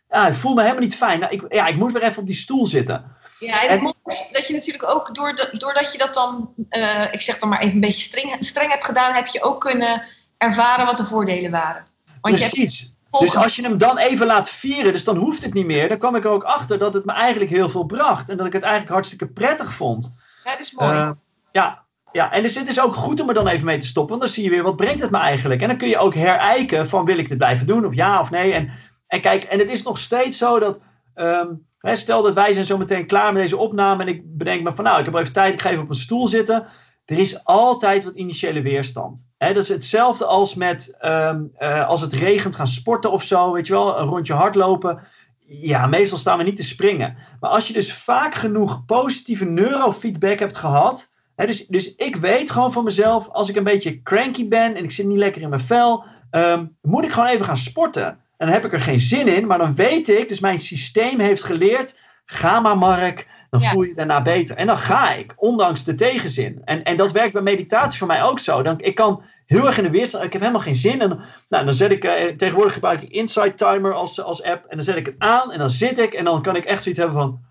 ah, 0.09 0.29
ik 0.29 0.35
voel 0.35 0.55
me 0.55 0.61
helemaal 0.61 0.83
niet 0.83 0.97
fijn. 0.97 1.21
Nou, 1.21 1.33
ik, 1.33 1.45
ja, 1.49 1.67
ik 1.67 1.77
moet 1.77 1.93
weer 1.93 2.03
even 2.03 2.21
op 2.21 2.27
die 2.27 2.37
stoel 2.37 2.67
zitten. 2.67 3.17
Ja, 3.39 3.67
en 3.69 3.79
En- 3.79 3.95
dat 4.33 4.47
je 4.47 4.53
natuurlijk 4.53 4.95
ook, 4.95 5.15
doordat, 5.15 5.61
doordat 5.61 5.93
je 5.93 5.99
dat 5.99 6.15
dan, 6.15 6.55
eh, 6.69 7.03
ik 7.11 7.21
zeg 7.21 7.39
dan 7.39 7.49
maar 7.49 7.61
even 7.61 7.75
een 7.75 7.81
beetje 7.81 8.03
streng, 8.03 8.37
streng 8.41 8.71
hebt 8.71 8.85
gedaan, 8.85 9.15
heb 9.15 9.27
je 9.27 9.43
ook 9.43 9.61
kunnen 9.61 10.03
ervaren 10.39 10.87
wat 10.87 10.97
de 10.97 11.07
voordelen 11.07 11.51
waren. 11.51 11.83
Want 12.21 12.37
je 12.37 12.43
hebt 12.43 12.55
Precies. 12.55 12.95
Dus 13.11 13.37
als 13.37 13.57
je 13.57 13.63
hem 13.63 13.79
dan 13.79 13.99
even 13.99 14.27
laat 14.27 14.51
vieren, 14.51 14.93
dus 14.93 15.05
dan 15.05 15.17
hoeft 15.17 15.43
het 15.43 15.55
niet 15.55 15.67
meer. 15.67 15.89
Dan 15.89 15.99
kwam 15.99 16.17
ik 16.17 16.25
er 16.25 16.31
ook 16.31 16.43
achter 16.43 16.79
dat 16.79 16.95
het 16.95 17.05
me 17.05 17.13
eigenlijk 17.13 17.51
heel 17.51 17.69
veel 17.69 17.85
bracht. 17.85 18.29
En 18.29 18.37
dat 18.37 18.47
ik 18.47 18.53
het 18.53 18.63
eigenlijk 18.63 18.93
hartstikke 18.93 19.27
prettig 19.27 19.73
vond. 19.73 20.19
Ja, 20.45 20.51
dat 20.51 20.61
is 20.61 20.73
mooi. 20.73 20.97
Eh, 20.97 21.11
ja, 21.53 21.85
ja, 22.13 22.33
en 22.33 22.43
dus 22.43 22.55
het 22.55 22.69
is 22.69 22.81
ook 22.81 22.95
goed 22.95 23.21
om 23.21 23.29
er 23.29 23.35
dan 23.35 23.49
even 23.49 23.67
mee 23.67 23.79
te 23.79 23.87
stoppen. 23.87 24.19
Want 24.19 24.23
dan 24.23 24.33
zie 24.35 24.45
je 24.45 24.51
weer, 24.51 24.63
wat 24.63 24.77
brengt 24.77 25.03
het 25.03 25.11
me 25.11 25.19
eigenlijk? 25.19 25.61
En 25.61 25.69
dan 25.69 25.77
kun 25.77 25.89
je 25.89 25.99
ook 25.99 26.15
herijken 26.15 26.89
van, 26.89 27.05
wil 27.05 27.19
ik 27.19 27.29
dit 27.29 27.39
blijven 27.39 27.67
doen? 27.67 27.87
Of 27.87 27.95
ja 27.95 28.21
of 28.21 28.31
nee? 28.31 28.53
En, 28.53 28.71
en 29.07 29.21
kijk, 29.21 29.45
en 29.45 29.59
het 29.59 29.71
is 29.71 29.83
nog 29.83 29.99
steeds 29.99 30.39
zo 30.39 30.59
dat... 30.59 30.81
ehm, 31.15 31.47
hè, 31.79 31.97
stel 31.97 32.23
dat 32.23 32.35
wij 32.35 32.53
zijn 32.53 32.65
zo 32.65 32.79
meteen 32.79 33.07
klaar 33.07 33.33
met 33.33 33.43
deze 33.43 33.57
opname. 33.57 34.03
En 34.03 34.09
ik 34.09 34.23
bedenk 34.25 34.63
me 34.63 34.73
van, 34.75 34.85
nou, 34.85 34.99
ik 34.99 35.05
heb 35.05 35.15
even 35.15 35.33
tijd. 35.33 35.53
Ik 35.53 35.61
ga 35.61 35.71
even 35.71 35.83
op 35.83 35.89
een 35.89 35.95
stoel 35.95 36.27
zitten. 36.27 36.67
Er 37.09 37.19
is 37.19 37.45
altijd 37.45 38.05
wat 38.05 38.15
initiële 38.15 38.63
weerstand. 38.63 39.27
Dat 39.39 39.57
is 39.57 39.69
hetzelfde 39.69 40.25
als 40.25 40.55
met 40.55 40.97
ehm, 41.01 41.43
eh, 41.57 41.89
als 41.89 42.01
het 42.01 42.13
regent 42.13 42.55
gaan 42.57 42.67
sporten 42.67 43.13
of 43.13 43.23
zo. 43.23 43.53
Weet 43.53 43.67
je 43.67 43.73
wel, 43.73 43.99
een 43.99 44.07
rondje 44.07 44.33
hardlopen. 44.33 45.01
Ja, 45.47 45.87
meestal 45.87 46.19
staan 46.19 46.39
we 46.39 46.45
niet 46.45 46.57
te 46.57 46.65
springen. 46.65 47.17
Maar 47.41 47.51
als 47.51 47.67
je 47.67 47.73
dus 47.73 47.93
vaak 47.93 48.35
genoeg 48.35 48.85
positieve 48.85 49.45
neurofeedback 49.45 50.39
hebt 50.39 50.57
gehad. 50.57 51.13
Dus, 51.35 51.67
dus 51.67 51.95
ik 51.95 52.17
weet 52.17 52.51
gewoon 52.51 52.73
van 52.73 52.85
mezelf, 52.85 53.29
als 53.29 53.49
ik 53.49 53.57
een 53.57 53.65
beetje 53.65 54.03
cranky 54.03 54.49
ben 54.49 54.77
en 54.77 54.85
ik 54.85 54.93
zit 54.93 55.07
niet 55.07 55.19
lekker 55.19 55.43
in 55.43 55.49
mijn 55.49 55.61
vel, 55.61 56.05
ehm, 56.31 56.67
moet 56.83 57.05
ik 57.05 57.13
gewoon 57.13 57.29
even 57.29 57.45
gaan 57.45 57.57
sporten. 57.57 58.07
En 58.07 58.47
dan 58.47 58.49
heb 58.49 58.65
ik 58.65 58.73
er 58.73 58.81
geen 58.81 59.01
zin 59.01 59.29
in, 59.29 59.47
maar 59.47 59.59
dan 59.59 59.75
weet 59.75 60.09
ik, 60.09 60.29
dus 60.29 60.41
mijn 60.41 60.59
systeem 60.59 61.19
heeft 61.19 61.45
geleerd, 61.45 62.01
ga 62.25 62.61
maar 62.61 62.79
Mark, 62.79 63.27
dan 63.51 63.61
Ja. 63.61 63.71
voel 63.71 63.83
je 63.83 63.89
je 63.89 63.95
daarna 63.95 64.23
beter. 64.23 64.57
En 64.57 64.67
dan 64.67 64.79
ga 64.79 65.13
ik, 65.13 65.33
ondanks 65.37 65.85
de 65.85 65.95
tegenzin. 65.95 66.61
En, 66.65 66.85
en 66.85 66.97
dat 66.97 67.13
werkt 67.13 67.33
bij 67.33 67.43
meditatie 67.43 67.99
voor 67.99 68.07
mij 68.07 68.23
ook 68.23 68.39
zo. 68.39 68.63
Dan, 68.63 68.81
ik 68.81 68.95
kan 68.95 69.23
heel 69.47 69.67
erg 69.67 69.79
in 69.79 69.85
de 69.85 69.91
weerstand, 69.91 70.25
ik 70.25 70.33
heb 70.33 70.41
helemaal 70.43 70.63
geen 70.63 70.75
zin. 70.75 71.01
En 71.01 71.21
nou, 71.49 71.65
dan 71.65 71.75
zet 71.75 71.91
ik, 71.91 72.05
eh, 72.05 72.37
tegenwoordig 72.37 72.73
gebruik 72.73 73.03
ik 73.03 73.11
Insight 73.11 73.59
Timer 73.59 73.95
als, 73.95 74.23
als 74.23 74.43
app. 74.43 74.65
En 74.65 74.77
dan 74.77 74.85
zet 74.85 74.97
ik 74.97 75.07
het 75.07 75.19
aan 75.19 75.53
en 75.53 75.59
dan 75.59 75.71
zit 75.71 75.99
ik 75.99 76.15
en 76.15 76.25
dan 76.25 76.43
kan 76.43 76.57
ik 76.57 76.65
echt 76.65 76.83
zoiets 76.83 77.01
hebben 77.01 77.21
van... 77.21 77.47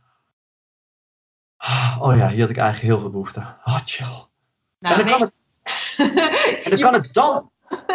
Oh 1.99 2.15
ja, 2.17 2.29
hier 2.29 2.41
had 2.41 2.49
ik 2.49 2.57
eigenlijk 2.57 2.93
heel 2.93 2.99
veel 2.99 3.09
behoefte. 3.09 3.39
Oh, 3.39 3.77
chill. 3.85 4.05
nou, 4.79 4.99
en 4.99 5.05
dan 5.05 5.05
kan, 5.05 5.21
het, 5.21 5.31
en 6.63 6.69
dan, 6.69 6.79
kan 6.79 6.93
het 6.93 7.13
dan, 7.13 7.51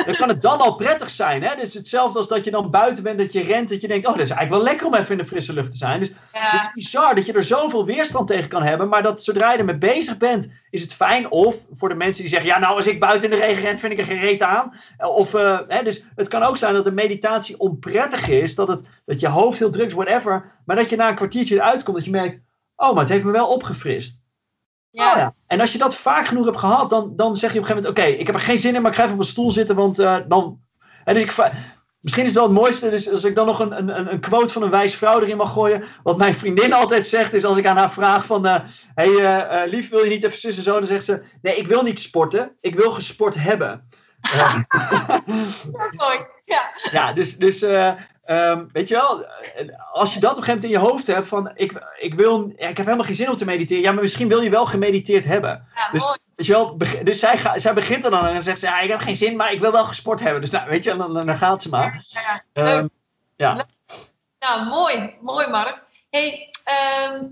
dan 0.07 0.15
kan 0.17 0.29
het 0.29 0.43
dan 0.43 0.59
al 0.61 0.75
prettig 0.75 1.11
zijn. 1.11 1.43
Hè? 1.43 1.57
Dus 1.57 1.75
hetzelfde 1.75 2.19
als 2.19 2.29
dat 2.29 2.45
je 2.45 2.51
dan 2.51 2.71
buiten 2.71 3.03
bent, 3.05 3.19
dat 3.19 3.33
je 3.33 3.43
rent, 3.43 3.69
dat 3.69 3.81
je 3.81 3.89
denkt... 3.89 4.07
Oh, 4.07 4.13
dat 4.13 4.23
is 4.23 4.31
eigenlijk 4.31 4.63
wel 4.63 4.73
lekker 4.73 4.87
om 4.87 4.95
even 4.95 5.11
in 5.13 5.19
de 5.19 5.27
frisse 5.27 5.53
lucht 5.53 5.71
te 5.71 5.77
zijn. 5.77 5.99
Dus 6.01 6.09
Ja. 6.09 6.41
het 6.41 6.61
is 6.61 6.71
bizar 6.73 7.15
dat 7.15 7.27
je 7.27 7.33
er 7.33 7.45
zoveel 7.45 7.85
weerstand 7.85 8.29
tegen 8.29 8.49
kan 8.49 8.63
hebben. 8.63 8.89
Maar 8.89 9.03
dat 9.03 9.23
zodra 9.23 9.53
je 9.53 9.59
ermee 9.59 9.79
bezig 9.79 10.17
bent, 10.17 10.51
is 10.71 10.81
het 10.81 10.93
fijn. 10.93 11.31
Of 11.31 11.67
voor 11.73 11.89
de 11.89 11.95
mensen 11.95 12.23
die 12.23 12.33
zeggen: 12.33 12.49
Ja, 12.49 12.59
nou, 12.59 12.77
als 12.77 12.87
ik 12.87 13.01
buiten 13.01 13.31
in 13.33 13.39
de 13.39 13.45
regen 13.45 13.63
ren, 13.63 13.79
vind 13.79 13.93
ik 13.93 13.99
er 13.99 14.05
geen 14.05 14.21
reet 14.21 14.43
aan. 14.43 14.75
Of, 14.99 15.35
eh, 15.35 15.59
hè, 15.69 15.83
dus 15.83 16.05
het 16.17 16.29
kan 16.29 16.43
ook 16.43 16.57
zijn 16.57 16.75
dat 16.75 16.85
de 16.85 16.93
meditatie 16.93 17.59
onprettig 17.59 18.29
is. 18.29 18.55
Dat, 18.55 18.69
het, 18.69 18.81
dat 19.05 19.21
je 19.21 19.29
hoofd 19.29 19.59
heel 19.59 19.71
druk 19.71 19.87
is, 19.87 19.93
whatever. 19.93 20.53
Maar 20.65 20.77
dat 20.77 20.91
je 20.91 20.97
na 20.97 21.09
een 21.09 21.15
kwartiertje 21.15 21.55
eruit 21.55 21.83
komt, 21.83 21.97
dat 21.97 22.05
je 22.05 22.11
merkt: 22.11 22.39
Oh, 22.77 22.91
maar 22.93 23.03
het 23.03 23.13
heeft 23.13 23.25
me 23.25 23.31
wel 23.31 23.47
opgefrist. 23.49 24.22
Ja. 24.93 25.13
Oh 25.13 25.19
ja. 25.19 25.35
En 25.47 25.61
als 25.61 25.73
je 25.73 25.79
dat 25.79 25.95
vaak 25.95 26.27
genoeg 26.27 26.45
hebt 26.45 26.59
gehad, 26.59 26.91
dan, 26.91 27.13
dan 27.17 27.37
zeg 27.37 27.53
je 27.53 27.59
op 27.59 27.65
een 27.65 27.71
gegeven 27.71 27.91
moment: 27.91 28.11
Oké, 28.11 28.21
ik 28.21 28.27
heb 28.27 28.35
er 28.35 28.43
geen 28.43 28.59
zin 28.59 28.75
in, 28.75 28.83
maar 28.83 28.91
ik 28.91 28.97
ga 28.97 29.03
even 29.03 29.15
op 29.15 29.21
een 29.21 29.27
stoel 29.27 29.51
zitten. 29.51 29.77
Want 29.77 29.99
eh, 29.99 30.17
dan. 30.29 30.61
En 31.05 31.15
dus 31.15 31.23
ik, 31.23 31.33
Misschien 32.03 32.25
is 32.25 32.31
het 32.31 32.39
wel 32.39 32.49
het 32.49 32.59
mooiste, 32.59 32.91
dus 32.91 33.11
als 33.11 33.25
ik 33.25 33.35
dan 33.35 33.47
nog 33.47 33.59
een, 33.59 33.79
een, 33.79 34.13
een 34.13 34.21
quote 34.21 34.53
van 34.53 34.63
een 34.63 34.71
wijs 34.71 34.95
vrouw 34.95 35.21
erin 35.21 35.37
mag 35.37 35.53
gooien. 35.53 35.85
Wat 36.03 36.17
mijn 36.17 36.35
vriendin 36.35 36.73
altijd 36.73 37.07
zegt, 37.07 37.33
is 37.33 37.45
als 37.45 37.59
ik 37.59 37.67
aan 37.67 37.77
haar 37.77 37.93
vraag 37.93 38.27
van... 38.27 38.45
Hé, 38.47 38.61
hey, 38.95 39.17
eh, 39.17 39.63
eh, 39.63 39.71
lief, 39.71 39.91
wil 39.91 40.05
je 40.05 40.11
niet 40.11 40.25
even 40.25 40.39
zussen 40.39 40.63
zo? 40.63 40.73
Dan 40.73 40.87
zegt 40.87 41.05
ze, 41.05 41.23
nee, 41.43 41.57
ik 41.57 41.67
wil 41.67 41.83
niet 41.83 42.01
sporten. 42.01 42.57
Ik 42.61 42.75
wil 42.75 42.93
gesport 42.93 43.35
hebben. 43.35 43.89
Eh, 44.33 45.91
Mooi. 45.97 46.19
Ja. 46.45 46.71
ja, 46.91 47.13
dus, 47.13 47.37
dus 47.37 47.63
eh, 47.63 47.93
ehm, 48.25 48.65
weet 48.73 48.89
je 48.89 48.95
wel, 48.95 49.25
eh, 49.25 49.69
als 49.93 50.15
je 50.15 50.21
dat 50.21 50.31
op 50.31 50.37
een 50.37 50.43
gegeven 50.43 50.47
moment 50.47 50.65
in 50.65 50.71
je 50.71 50.79
hoofd 50.79 51.07
hebt 51.07 51.29
van... 51.29 51.51
Ik, 51.55 51.83
ik, 51.99 52.15
wil, 52.15 52.53
ik 52.57 52.77
heb 52.77 52.87
helemaal 52.87 53.07
geen 53.07 53.15
zin 53.15 53.31
om 53.31 53.37
te 53.37 53.45
mediteren. 53.45 53.83
Ja, 53.83 53.93
maar 53.93 54.03
misschien 54.03 54.29
wil 54.29 54.41
je 54.41 54.51
wel 54.51 54.67
gemediteerd 54.67 55.25
hebben. 55.25 55.69
Ja, 55.75 55.89
Dus, 55.91 56.03
mooi. 56.03 56.19
weet 56.37 56.47
je 56.47 56.53
wel, 56.53 56.77
dus 57.03 57.19
zij, 57.19 57.39
ga, 57.39 57.59
zij 57.59 57.75
begint 57.75 58.05
er 58.05 58.11
dan 58.11 58.27
en 58.27 58.43
zegt 58.43 58.59
ze... 58.59 58.67
Ja, 58.67 58.81
ik 58.81 58.91
heb 58.91 59.01
geen 59.01 59.17
zin, 59.17 59.37
maar 59.37 59.53
ik 59.53 59.61
wil 59.61 59.73
wel 59.73 59.85
gesport 59.85 60.21
hebben. 60.21 60.41
Dus 60.41 60.51
nou, 60.51 60.69
weet 60.69 60.85
je, 60.85 60.97
dan, 60.97 61.13
dan, 61.13 61.27
dan 61.27 61.37
gaat 61.37 61.63
ze 61.63 61.69
maar. 61.69 62.05
Ja. 62.09 62.43
Ehm, 62.53 62.87
ja. 63.37 63.57
Nou, 64.39 64.65
mooi. 64.65 65.15
Mooi, 65.21 65.47
Mark. 65.47 65.83
Hey, 66.11 66.51
ehm, 66.65 67.25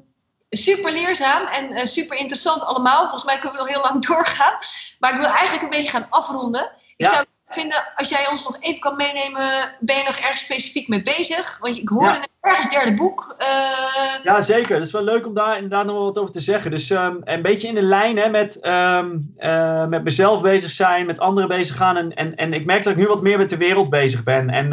super 0.51 0.93
leerzaam 0.93 1.47
en 1.47 1.73
uh, 1.73 1.85
super 1.85 2.17
interessant 2.17 2.65
allemaal. 2.65 3.01
Volgens 3.01 3.25
mij 3.25 3.39
kunnen 3.39 3.53
we 3.53 3.65
nog 3.65 3.75
heel 3.75 3.91
lang 3.91 4.05
doorgaan. 4.07 4.59
Maar 4.99 5.11
ik 5.11 5.17
wil 5.21 5.27
eigenlijk 5.29 5.63
een 5.63 5.69
beetje 5.69 5.91
gaan 5.91 6.07
afronden. 6.11 6.71
Ik 6.97 7.07
zou 7.07 7.25
vinden, 7.51 7.85
als 7.97 8.09
jij 8.09 8.29
ons 8.31 8.45
nog 8.45 8.57
even 8.61 8.81
kan 8.81 8.97
meenemen, 8.97 9.43
ben 9.81 9.97
je 9.97 10.03
nog 10.07 10.17
erg 10.17 10.37
specifiek 10.37 10.89
mee 10.89 11.03
bezig? 11.03 11.59
Want 11.61 11.79
ik 11.79 11.89
hoorde 11.89 12.07
ja. 12.07 12.51
ergens 12.51 12.71
derde 12.71 12.95
boek. 12.95 13.37
Uh... 13.39 14.25
Ja, 14.25 14.41
zeker. 14.41 14.75
Het 14.75 14.85
is 14.85 14.93
wel 14.93 15.05
leuk 15.05 15.27
om 15.27 15.35
daar 15.35 15.55
inderdaad 15.55 15.87
nog 15.87 15.97
wat 15.97 16.19
over 16.19 16.33
te 16.33 16.41
zeggen. 16.41 16.71
Dus 16.71 16.91
um, 16.91 17.21
een 17.25 17.43
beetje 17.43 17.69
in 17.69 17.75
de 17.75 17.83
lijn 17.83 18.19
hè, 18.19 18.29
met, 18.29 18.67
um, 18.67 19.35
uh, 19.39 19.87
met 19.87 20.05
mezelf 20.05 20.41
bezig 20.41 20.71
zijn, 20.71 21.07
met 21.07 21.21
anderen 21.21 21.49
bezig 21.49 21.77
gaan. 21.77 21.97
En, 21.97 22.15
en, 22.15 22.37
en 22.37 22.53
ik 22.53 22.65
merk 22.65 22.83
dat 22.83 22.93
ik 22.93 22.99
nu 22.99 23.07
wat 23.07 23.23
meer 23.23 23.39
met 23.39 23.51
de 23.51 23.57
wereld 23.57 23.91
bezig 23.91 24.23
ben. 24.23 24.51
En 24.51 24.67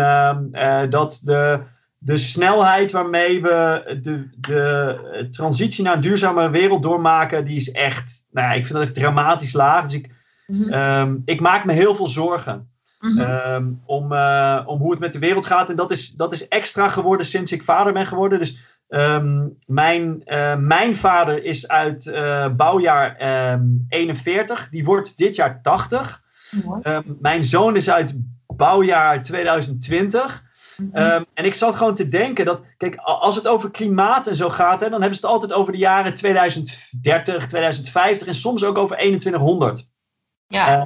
uh, 0.53 0.81
dat 0.89 1.21
de, 1.23 1.59
de 1.97 2.17
snelheid 2.17 2.91
waarmee 2.91 3.41
we 3.41 3.83
de, 4.01 4.29
de 4.37 5.27
transitie 5.31 5.83
naar 5.83 5.93
een 5.93 6.01
duurzame 6.01 6.49
wereld 6.49 6.83
doormaken, 6.83 7.45
die 7.45 7.55
is 7.55 7.71
echt, 7.71 8.25
nou 8.31 8.47
ja, 8.47 8.53
ik 8.53 8.65
vind 8.65 8.73
dat 8.73 8.83
echt 8.83 8.95
dramatisch 8.95 9.53
laag. 9.53 9.83
Dus 9.83 9.93
ik 9.93 10.15
Mhm. 10.47 10.73
Ehm, 10.73 11.15
ik 11.25 11.39
maak 11.39 11.65
me 11.65 11.73
heel 11.73 11.95
veel 11.95 12.07
zorgen. 12.07 12.69
Mhm. 12.99 13.19
Ehm, 13.19 13.71
om, 13.85 14.11
uh, 14.11 14.63
om 14.65 14.79
hoe 14.79 14.91
het 14.91 14.99
met 14.99 15.13
de 15.13 15.19
wereld 15.19 15.45
gaat. 15.45 15.69
En 15.69 15.75
dat 15.75 15.91
is, 15.91 16.11
dat 16.11 16.33
is 16.33 16.47
extra 16.47 16.89
geworden 16.89 17.25
sinds 17.25 17.51
ik 17.51 17.63
vader 17.63 17.93
ben 17.93 18.05
geworden. 18.05 18.39
Dus 18.39 18.57
um, 18.89 19.57
mijn, 19.65 20.21
uh, 20.25 20.55
mijn 20.55 20.95
vader 20.95 21.43
is 21.43 21.67
uit 21.67 22.05
uh, 22.05 22.47
bouwjaar 22.55 23.15
41. 23.89 24.69
Die 24.69 24.85
wordt 24.85 25.17
dit 25.17 25.35
jaar 25.35 25.61
80. 25.61 26.23
mijn 27.19 27.43
zoon 27.43 27.75
is 27.75 27.89
uit 27.89 28.19
bouwjaar 28.47 29.23
2020. 29.23 30.45
Um, 30.93 31.25
en 31.33 31.45
ik 31.45 31.53
zat 31.53 31.75
gewoon 31.75 31.95
te 31.95 32.07
denken 32.07 32.45
dat, 32.45 32.61
kijk, 32.77 32.95
als 32.95 33.35
het 33.35 33.47
over 33.47 33.71
klimaat 33.71 34.27
en 34.27 34.35
zo 34.35 34.49
gaat, 34.49 34.81
hè, 34.81 34.89
dan 34.89 35.01
hebben 35.01 35.19
ze 35.19 35.25
het 35.25 35.33
altijd 35.33 35.53
over 35.53 35.71
de 35.71 35.77
jaren 35.77 36.15
2030, 36.15 37.47
2050 37.47 38.27
en 38.27 38.33
soms 38.33 38.63
ook 38.63 38.77
over 38.77 38.97
2100. 38.97 39.89
Ja. 40.47 40.77
Uh, 40.77 40.83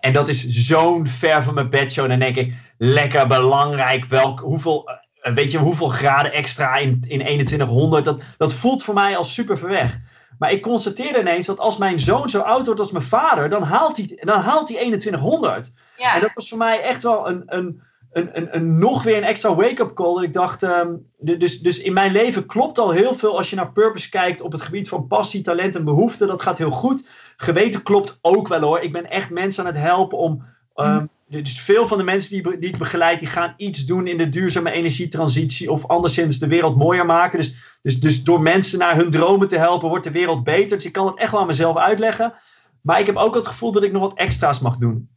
en 0.00 0.12
dat 0.12 0.28
is 0.28 0.46
zo'n 0.48 1.06
ver 1.06 1.42
van 1.42 1.54
mijn 1.54 1.70
bedshow. 1.70 2.08
Dan 2.08 2.18
denk 2.18 2.36
ik, 2.36 2.54
lekker 2.78 3.26
belangrijk. 3.26 4.04
Welk, 4.04 4.40
hoeveel, 4.40 4.90
uh, 5.22 5.34
weet 5.34 5.50
je, 5.50 5.58
hoeveel 5.58 5.88
graden 5.88 6.32
extra 6.32 6.76
in, 6.76 7.00
in 7.08 7.18
2100. 7.18 8.04
Dat, 8.04 8.22
dat 8.36 8.54
voelt 8.54 8.82
voor 8.82 8.94
mij 8.94 9.16
als 9.16 9.34
super 9.34 9.58
ver 9.58 9.68
weg. 9.68 9.98
Maar 10.38 10.52
ik 10.52 10.62
constateerde 10.62 11.20
ineens 11.20 11.46
dat 11.46 11.58
als 11.58 11.78
mijn 11.78 11.98
zoon 12.00 12.28
zo 12.28 12.40
oud 12.40 12.66
wordt 12.66 12.80
als 12.80 12.92
mijn 12.92 13.04
vader, 13.04 13.50
dan 13.50 13.62
haalt 13.62 13.96
hij, 13.96 14.20
dan 14.20 14.40
haalt 14.40 14.68
hij 14.68 14.76
2100. 14.76 15.72
Ja. 15.96 16.14
En 16.14 16.20
dat 16.20 16.30
was 16.34 16.48
voor 16.48 16.58
mij 16.58 16.82
echt 16.82 17.02
wel 17.02 17.28
een, 17.28 17.42
een, 17.46 17.82
een, 18.12 18.36
een, 18.36 18.56
een 18.56 18.78
nog 18.78 19.02
weer 19.02 19.16
een 19.16 19.24
extra 19.24 19.54
wake-up 19.54 19.94
call. 19.94 20.14
Dat 20.14 20.22
ik 20.22 20.32
dacht, 20.32 20.62
um, 20.62 21.10
dus, 21.18 21.60
dus 21.60 21.78
in 21.78 21.92
mijn 21.92 22.12
leven 22.12 22.46
klopt 22.46 22.78
al 22.78 22.90
heel 22.90 23.14
veel 23.14 23.36
als 23.36 23.50
je 23.50 23.56
naar 23.56 23.72
purpose 23.72 24.08
kijkt 24.08 24.40
op 24.40 24.52
het 24.52 24.60
gebied 24.60 24.88
van 24.88 25.06
passie, 25.06 25.42
talent 25.42 25.74
en 25.74 25.84
behoefte. 25.84 26.26
Dat 26.26 26.42
gaat 26.42 26.58
heel 26.58 26.70
goed 26.70 27.08
geweten 27.36 27.82
klopt 27.82 28.18
ook 28.20 28.48
wel 28.48 28.60
hoor. 28.60 28.80
Ik 28.80 28.92
ben 28.92 29.10
echt 29.10 29.30
mensen 29.30 29.64
aan 29.64 29.72
het 29.72 29.80
helpen 29.82 30.18
om. 30.18 30.44
Um, 30.76 31.08
dus 31.28 31.60
veel 31.60 31.86
van 31.86 31.98
de 31.98 32.04
mensen 32.04 32.30
die, 32.30 32.58
die 32.58 32.68
ik 32.68 32.78
begeleid, 32.78 33.20
die 33.20 33.28
gaan 33.28 33.54
iets 33.56 33.84
doen 33.84 34.06
in 34.06 34.18
de 34.18 34.28
duurzame 34.28 34.70
energietransitie 34.70 35.70
of 35.70 35.86
anderszins 35.86 36.38
de 36.38 36.46
wereld 36.46 36.76
mooier 36.76 37.06
maken. 37.06 37.38
Dus, 37.38 37.78
dus, 37.82 38.00
dus 38.00 38.24
door 38.24 38.40
mensen 38.40 38.78
naar 38.78 38.96
hun 38.96 39.10
dromen 39.10 39.48
te 39.48 39.58
helpen, 39.58 39.88
wordt 39.88 40.04
de 40.04 40.10
wereld 40.10 40.44
beter. 40.44 40.76
Dus 40.76 40.86
ik 40.86 40.92
kan 40.92 41.06
het 41.06 41.18
echt 41.18 41.30
wel 41.30 41.40
aan 41.40 41.46
mezelf 41.46 41.76
uitleggen. 41.76 42.32
Maar 42.80 43.00
ik 43.00 43.06
heb 43.06 43.16
ook 43.16 43.34
het 43.34 43.46
gevoel 43.46 43.72
dat 43.72 43.82
ik 43.82 43.92
nog 43.92 44.02
wat 44.02 44.14
extra's 44.14 44.60
mag 44.60 44.76
doen. 44.76 45.08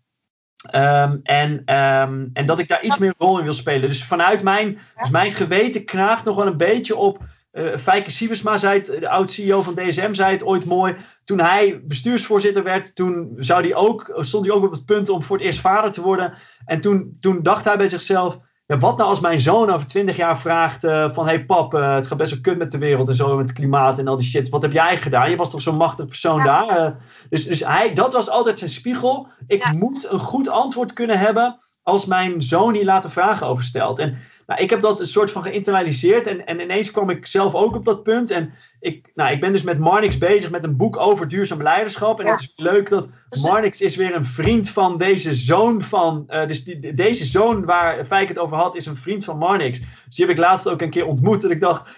Um, 0.76 1.20
en, 1.24 1.52
um, 1.52 2.30
en 2.34 2.46
dat 2.46 2.60
ik 2.60 2.68
daar 2.68 2.84
iets 2.84 2.98
meer 2.98 3.14
rol 3.18 3.38
in 3.38 3.44
wil 3.44 3.54
spelen. 3.54 3.90
Dus 3.90 4.04
vanuit 4.04 4.44
mijn, 4.44 4.80
dus 5.02 5.10
mijn 5.10 5.32
geweten 5.32 5.86
knaagt 5.86 6.26
nog 6.26 6.36
wel 6.36 6.48
een 6.48 6.58
beetje 6.58 6.96
op 6.96 7.20
uh, 7.58 7.78
Fijke 7.78 8.12
zei 8.12 8.78
het, 8.78 8.86
de 8.86 9.10
oud-CEO 9.10 9.62
van 9.62 9.76
DSM, 9.76 10.14
zei 10.14 10.32
het 10.32 10.44
ooit 10.44 10.66
mooi. 10.66 10.96
Toen 11.24 11.40
hij 11.40 11.82
bestuursvoorzitter 11.84 12.64
werd, 12.64 12.96
toen 12.96 13.34
zou 13.38 13.62
die 13.62 13.76
ook, 13.76 14.18
stond 14.20 14.46
hij 14.46 14.56
ook 14.56 14.64
op 14.64 14.72
het 14.72 14.86
punt 14.86 15.10
om 15.10 15.24
voor 15.24 15.38
het 15.38 15.46
eerst 15.46 15.60
vader 15.60 15.92
te 15.92 16.02
worden. 16.02 16.34
En 16.66 16.82
toen, 16.82 17.18
toen 17.20 17.44
dacht 17.44 17.66
hij 17.66 17.78
bij 17.78 17.88
zichzelf, 17.88 18.40
ja, 18.66 18.78
wat 18.78 18.98
nou 18.98 19.10
als 19.10 19.20
mijn 19.20 19.40
zoon 19.40 19.70
over 19.70 19.88
twintig 19.88 20.16
jaar 20.16 20.40
vraagt 20.40 20.84
uh, 20.84 21.10
van... 21.14 21.28
hey 21.28 21.46
pap, 21.46 21.74
uh, 21.74 21.96
het 21.96 22.08
gaat 22.08 22.18
best 22.18 22.32
wel 22.32 22.42
kut 22.42 22.58
met 22.58 22.72
de 22.72 22.78
wereld 22.78 23.08
en 23.08 23.16
zo, 23.16 23.36
met 23.36 23.46
het 23.46 23.58
klimaat 23.58 24.00
en 24.00 24.08
al 24.08 24.18
die 24.18 24.28
shit. 24.28 24.50
Wat 24.50 24.62
heb 24.62 24.72
jij 24.72 24.98
gedaan? 24.98 25.30
Je 25.30 25.36
was 25.36 25.50
toch 25.50 25.62
zo'n 25.62 25.78
machtig 25.78 26.06
persoon 26.06 26.44
daar? 26.44 26.98
dus 27.30 27.46
dus 27.46 27.60
hij, 27.60 27.94
dat 27.94 28.14
was 28.14 28.30
altijd 28.30 28.60
zijn 28.60 28.70
spiegel. 28.70 29.28
Ik 29.48 29.72
moet 29.72 30.12
een 30.12 30.20
goed 30.20 30.50
antwoord 30.50 30.94
kunnen 30.94 31.20
hebben 31.20 31.60
als 31.84 32.06
mijn 32.06 32.42
zoon 32.42 32.74
hier 32.74 32.86
later 32.86 33.12
vragen 33.12 33.48
over 33.48 33.64
stelt. 33.64 34.00
En 34.00 34.18
nou, 34.48 34.62
ik 34.62 34.70
heb 34.70 34.82
dat 34.82 35.00
een 35.00 35.08
soort 35.08 35.32
van 35.32 35.44
geïnternaliseerd 35.44 36.28
en, 36.28 36.46
en 36.46 36.60
ineens 36.60 36.92
kwam 36.92 37.10
ik 37.10 37.26
zelf 37.26 37.56
ook 37.56 37.76
op 37.76 37.86
dat 37.86 38.04
punt. 38.04 38.32
En 38.32 38.54
ik, 38.80 39.12
nou, 39.16 39.32
ik 39.32 39.40
ben 39.40 39.52
dus 39.52 39.64
met 39.64 39.80
Marnix 39.80 40.18
bezig 40.18 40.52
met 40.52 40.64
een 40.64 40.78
boek 40.78 40.98
over 40.98 41.28
duurzaam 41.28 41.62
leiderschap. 41.62 42.20
En 42.20 42.28
het 42.28 42.40
is 42.40 42.54
leuk 42.56 42.90
dat 42.90 43.10
Marnix 43.42 43.82
is 43.82 43.96
weer 43.96 44.16
een 44.16 44.26
vriend 44.26 44.70
van 44.70 44.98
deze 44.98 45.34
zoon 45.34 45.82
van... 45.82 46.24
Uh, 46.28 46.48
dus 46.48 46.64
die, 46.64 46.94
deze 46.94 47.26
zoon 47.26 47.66
waar 47.66 48.06
Fijk 48.06 48.28
het 48.28 48.40
over 48.40 48.58
had, 48.58 48.76
is 48.76 48.86
een 48.86 48.98
vriend 48.98 49.24
van 49.24 49.38
Marnix. 49.38 49.80
Dus 49.80 50.16
die 50.16 50.26
heb 50.26 50.36
ik 50.36 50.42
laatst 50.42 50.70
ook 50.70 50.82
een 50.82 50.90
keer 50.90 51.06
ontmoet. 51.06 51.44
En 51.44 51.52
ik 51.52 51.62
dacht, 51.62 51.90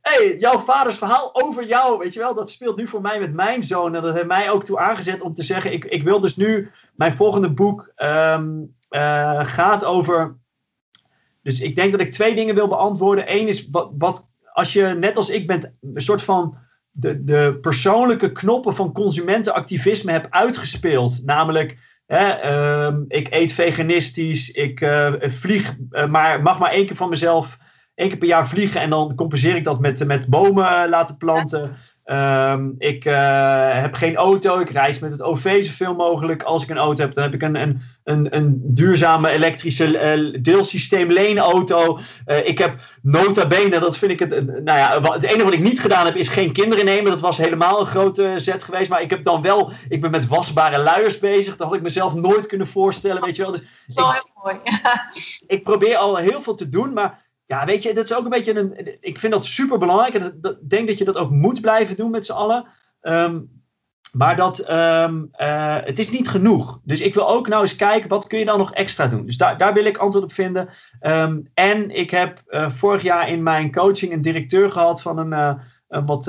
hey, 0.00 0.36
jouw 0.38 0.58
vaders 0.58 0.96
verhaal 0.96 1.30
over 1.32 1.64
jou, 1.64 1.98
weet 1.98 2.12
je 2.12 2.20
wel, 2.20 2.34
dat 2.34 2.50
speelt 2.50 2.76
nu 2.76 2.88
voor 2.88 3.00
mij 3.00 3.20
met 3.20 3.34
mijn 3.34 3.62
zoon. 3.62 3.94
En 3.94 4.02
dat 4.02 4.14
heeft 4.14 4.26
mij 4.26 4.50
ook 4.50 4.64
toe 4.64 4.78
aangezet 4.78 5.22
om 5.22 5.34
te 5.34 5.42
zeggen, 5.42 5.72
ik, 5.72 5.84
ik 5.84 6.02
wil 6.02 6.20
dus 6.20 6.36
nu, 6.36 6.70
mijn 6.94 7.16
volgende 7.16 7.50
boek 7.50 7.92
um, 7.96 8.76
uh, 8.90 9.44
gaat 9.46 9.84
over 9.84 10.36
dus 11.48 11.60
ik 11.60 11.76
denk 11.76 11.90
dat 11.90 12.00
ik 12.00 12.12
twee 12.12 12.34
dingen 12.34 12.54
wil 12.54 12.68
beantwoorden. 12.68 13.24
Eén 13.36 13.48
is 13.48 13.68
wat, 13.98 14.30
als 14.52 14.72
je 14.72 14.84
net 14.84 15.16
als 15.16 15.30
ik 15.30 15.46
bent 15.46 15.74
een 15.94 16.00
soort 16.00 16.22
van 16.22 16.56
de, 16.90 17.24
de 17.24 17.58
persoonlijke 17.60 18.32
knoppen 18.32 18.74
van 18.74 18.92
consumentenactivisme 18.92 20.12
hebt 20.12 20.30
uitgespeeld. 20.30 21.22
Namelijk, 21.24 21.78
hè, 22.06 22.50
uh, 22.88 22.96
ik 23.08 23.34
eet 23.34 23.52
veganistisch, 23.52 24.50
ik 24.50 24.80
uh, 24.80 25.12
vlieg, 25.20 25.76
uh, 25.90 26.06
maar 26.06 26.42
mag 26.42 26.58
maar 26.58 26.70
één 26.70 26.86
keer 26.86 26.96
van 26.96 27.08
mezelf 27.08 27.58
één 27.94 28.08
keer 28.08 28.18
per 28.18 28.28
jaar 28.28 28.48
vliegen 28.48 28.80
en 28.80 28.90
dan 28.90 29.14
compenseer 29.14 29.56
ik 29.56 29.64
dat 29.64 29.80
met, 29.80 30.06
met 30.06 30.26
bomen 30.26 30.88
laten 30.88 31.16
planten. 31.16 31.76
Um, 32.10 32.74
ik 32.78 33.04
uh, 33.04 33.72
heb 33.72 33.94
geen 33.94 34.16
auto. 34.16 34.60
Ik 34.60 34.70
reis 34.70 34.98
met 34.98 35.10
het 35.10 35.22
OV 35.22 35.64
zoveel 35.64 35.94
mogelijk. 35.94 36.42
Als 36.42 36.62
ik 36.62 36.70
een 36.70 36.78
auto 36.78 37.02
heb, 37.02 37.14
dan 37.14 37.24
heb 37.24 37.34
ik 37.34 37.42
een, 37.42 37.54
een, 37.60 37.80
een, 38.04 38.36
een 38.36 38.60
duurzame 38.64 39.28
elektrische 39.28 40.16
uh, 40.16 40.42
deelsysteem 40.42 41.10
leenauto. 41.10 41.98
Uh, 42.26 42.46
ik 42.46 42.58
heb 42.58 42.80
nota 43.02 43.46
bene, 43.46 43.80
dat 43.80 43.98
vind 43.98 44.12
ik 44.12 44.18
het. 44.18 44.30
Nou 44.64 44.78
ja, 44.78 45.12
het 45.12 45.22
enige 45.22 45.44
wat 45.44 45.52
ik 45.52 45.60
niet 45.60 45.80
gedaan 45.80 46.06
heb, 46.06 46.16
is 46.16 46.28
geen 46.28 46.52
kinderen 46.52 46.84
nemen. 46.84 47.10
Dat 47.10 47.20
was 47.20 47.38
helemaal 47.38 47.80
een 47.80 47.86
grote 47.86 48.32
zet 48.36 48.62
geweest. 48.62 48.90
Maar 48.90 49.02
ik 49.02 49.10
heb 49.10 49.24
dan 49.24 49.42
wel, 49.42 49.70
ik 49.88 50.00
ben 50.00 50.10
met 50.10 50.26
wasbare 50.26 50.78
luiers 50.78 51.18
bezig. 51.18 51.56
Dat 51.56 51.66
had 51.66 51.76
ik 51.76 51.82
mezelf 51.82 52.14
nooit 52.14 52.46
kunnen 52.46 52.66
voorstellen. 52.66 53.24
Weet 53.24 53.36
je 53.36 53.42
wel. 53.42 53.50
Dus 53.50 53.62
Zo 53.86 54.10
heel 54.10 54.30
mooi. 54.42 54.56
ik 55.56 55.62
probeer 55.62 55.96
al 55.96 56.16
heel 56.16 56.42
veel 56.42 56.54
te 56.54 56.68
doen, 56.68 56.92
maar 56.92 57.26
ja, 57.48 57.64
weet 57.64 57.82
je, 57.82 57.94
dat 57.94 58.04
is 58.04 58.14
ook 58.14 58.24
een 58.24 58.30
beetje 58.30 58.58
een. 58.58 58.96
Ik 59.00 59.18
vind 59.18 59.32
dat 59.32 59.44
super 59.44 59.78
belangrijk. 59.78 60.14
En 60.14 60.38
ik 60.42 60.70
denk 60.70 60.88
dat 60.88 60.98
je 60.98 61.04
dat 61.04 61.16
ook 61.16 61.30
moet 61.30 61.60
blijven 61.60 61.96
doen 61.96 62.10
met 62.10 62.26
z'n 62.26 62.32
allen. 62.32 62.66
Um, 63.02 63.56
maar 64.12 64.36
dat, 64.36 64.70
um, 64.70 65.30
uh, 65.40 65.76
het 65.80 65.98
is 65.98 66.10
niet 66.10 66.28
genoeg. 66.28 66.80
Dus 66.84 67.00
ik 67.00 67.14
wil 67.14 67.28
ook 67.28 67.48
nou 67.48 67.62
eens 67.62 67.76
kijken, 67.76 68.08
wat 68.08 68.26
kun 68.26 68.38
je 68.38 68.44
dan 68.44 68.58
nog 68.58 68.72
extra 68.72 69.06
doen? 69.06 69.26
Dus 69.26 69.36
daar, 69.36 69.58
daar 69.58 69.74
wil 69.74 69.84
ik 69.84 69.96
antwoord 69.96 70.24
op 70.24 70.32
vinden. 70.32 70.68
Um, 71.00 71.50
en 71.54 71.90
ik 71.90 72.10
heb 72.10 72.42
uh, 72.48 72.70
vorig 72.70 73.02
jaar 73.02 73.28
in 73.28 73.42
mijn 73.42 73.72
coaching 73.72 74.12
een 74.12 74.22
directeur 74.22 74.70
gehad 74.70 75.02
van 75.02 75.18
een, 75.18 75.58
een 75.88 76.06
wat, 76.06 76.24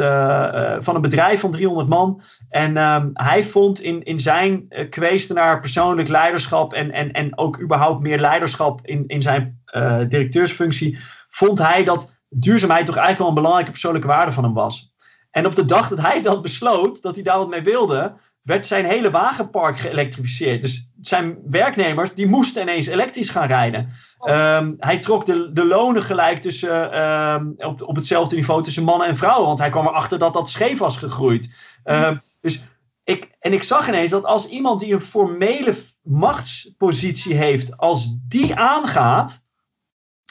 van 0.84 0.96
een 0.96 1.02
bedrijf 1.02 1.40
van 1.40 1.52
300 1.52 1.88
man. 1.88 2.22
En 2.50 2.76
hij 3.14 3.44
vond 3.44 3.82
in, 3.82 4.04
in 4.04 4.20
zijn 4.20 4.68
kweesten 4.90 5.36
naar 5.36 5.60
persoonlijk 5.60 6.08
leiderschap 6.08 6.74
en, 6.74 6.92
en, 6.92 7.12
en 7.12 7.38
ook 7.38 7.62
überhaupt 7.62 8.02
meer 8.02 8.20
leiderschap 8.20 8.80
in, 8.84 9.04
in 9.08 9.22
zijn 9.22 9.59
directeursfunctie, 10.08 10.98
vond 11.28 11.60
hij 11.60 11.84
dat 11.84 12.12
duurzaamheid 12.30 12.86
toch 12.86 12.96
eigenlijk 12.96 13.20
wel 13.20 13.28
een 13.28 13.44
belangrijke 13.44 13.72
persoonlijke 13.72 14.08
waarde 14.08 14.32
van 14.32 14.44
hem 14.44 14.54
was. 14.54 14.94
En 15.32 15.46
op 15.46 15.56
de 15.56 15.66
dag 15.66 15.90
dat 15.90 16.02
hij 16.02 16.22
dat 16.22 16.42
besloot, 16.42 17.02
dat 17.02 17.16
hij 17.16 17.24
daar 17.24 17.38
wat 17.38 17.50
mee 17.50 17.62
wilde, 17.62 18.14
werd 18.42 18.68
zijn 18.68 18.86
hele 18.86 19.12
wagenpark 19.12 19.78
geëlektrificeerd. 19.78 20.62
Dus 20.62 20.90
zijn 21.02 21.38
werknemers, 21.50 22.14
die 22.14 22.28
moesten 22.28 22.62
ineens 22.62 22.86
elektrisch 22.86 23.30
gaan 23.30 23.48
rijden. 23.48 23.90
Um, 24.30 24.76
hij 24.78 25.00
trok 25.00 25.26
de, 25.26 25.54
de 25.54 25.66
lonen 25.66 26.04
gelijk 26.04 26.42
tussen, 26.42 27.02
um, 27.02 27.54
op, 27.58 27.82
op 27.82 27.96
hetzelfde 27.96 28.36
niveau 28.36 28.64
tussen 28.64 28.84
mannen 28.84 29.08
en 29.08 29.18
vrouwen. 29.18 29.48
Want 29.48 29.60
hij 29.60 29.70
kwam 29.70 29.88
erachter 29.88 30.20
dat 30.20 30.34
dat 30.34 30.50
scheef 30.50 30.78
was 30.78 30.98
gegroeid. 30.98 31.50
Um, 31.84 32.22
dus 32.42 32.62
ik, 33.04 33.30
en 33.40 33.54
ik 33.54 33.64
zag 33.64 33.88
ineens 33.88 34.12
dat 34.12 34.26
als 34.26 34.48
iemand 34.48 34.80
die 34.80 34.94
een 34.94 35.02
formele 35.02 35.76
machtspositie 36.02 37.36
heeft, 37.36 37.78
als 37.78 38.18
die 38.28 38.56
aangaat, 38.56 39.48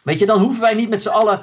Weet 0.09 0.18
je, 0.18 0.26
dan 0.26 0.40
hoeven 0.40 0.60
wij 0.62 0.74
niet 0.74 0.89
met 0.89 1.02
z'n 1.02 1.09
allen 1.09 1.40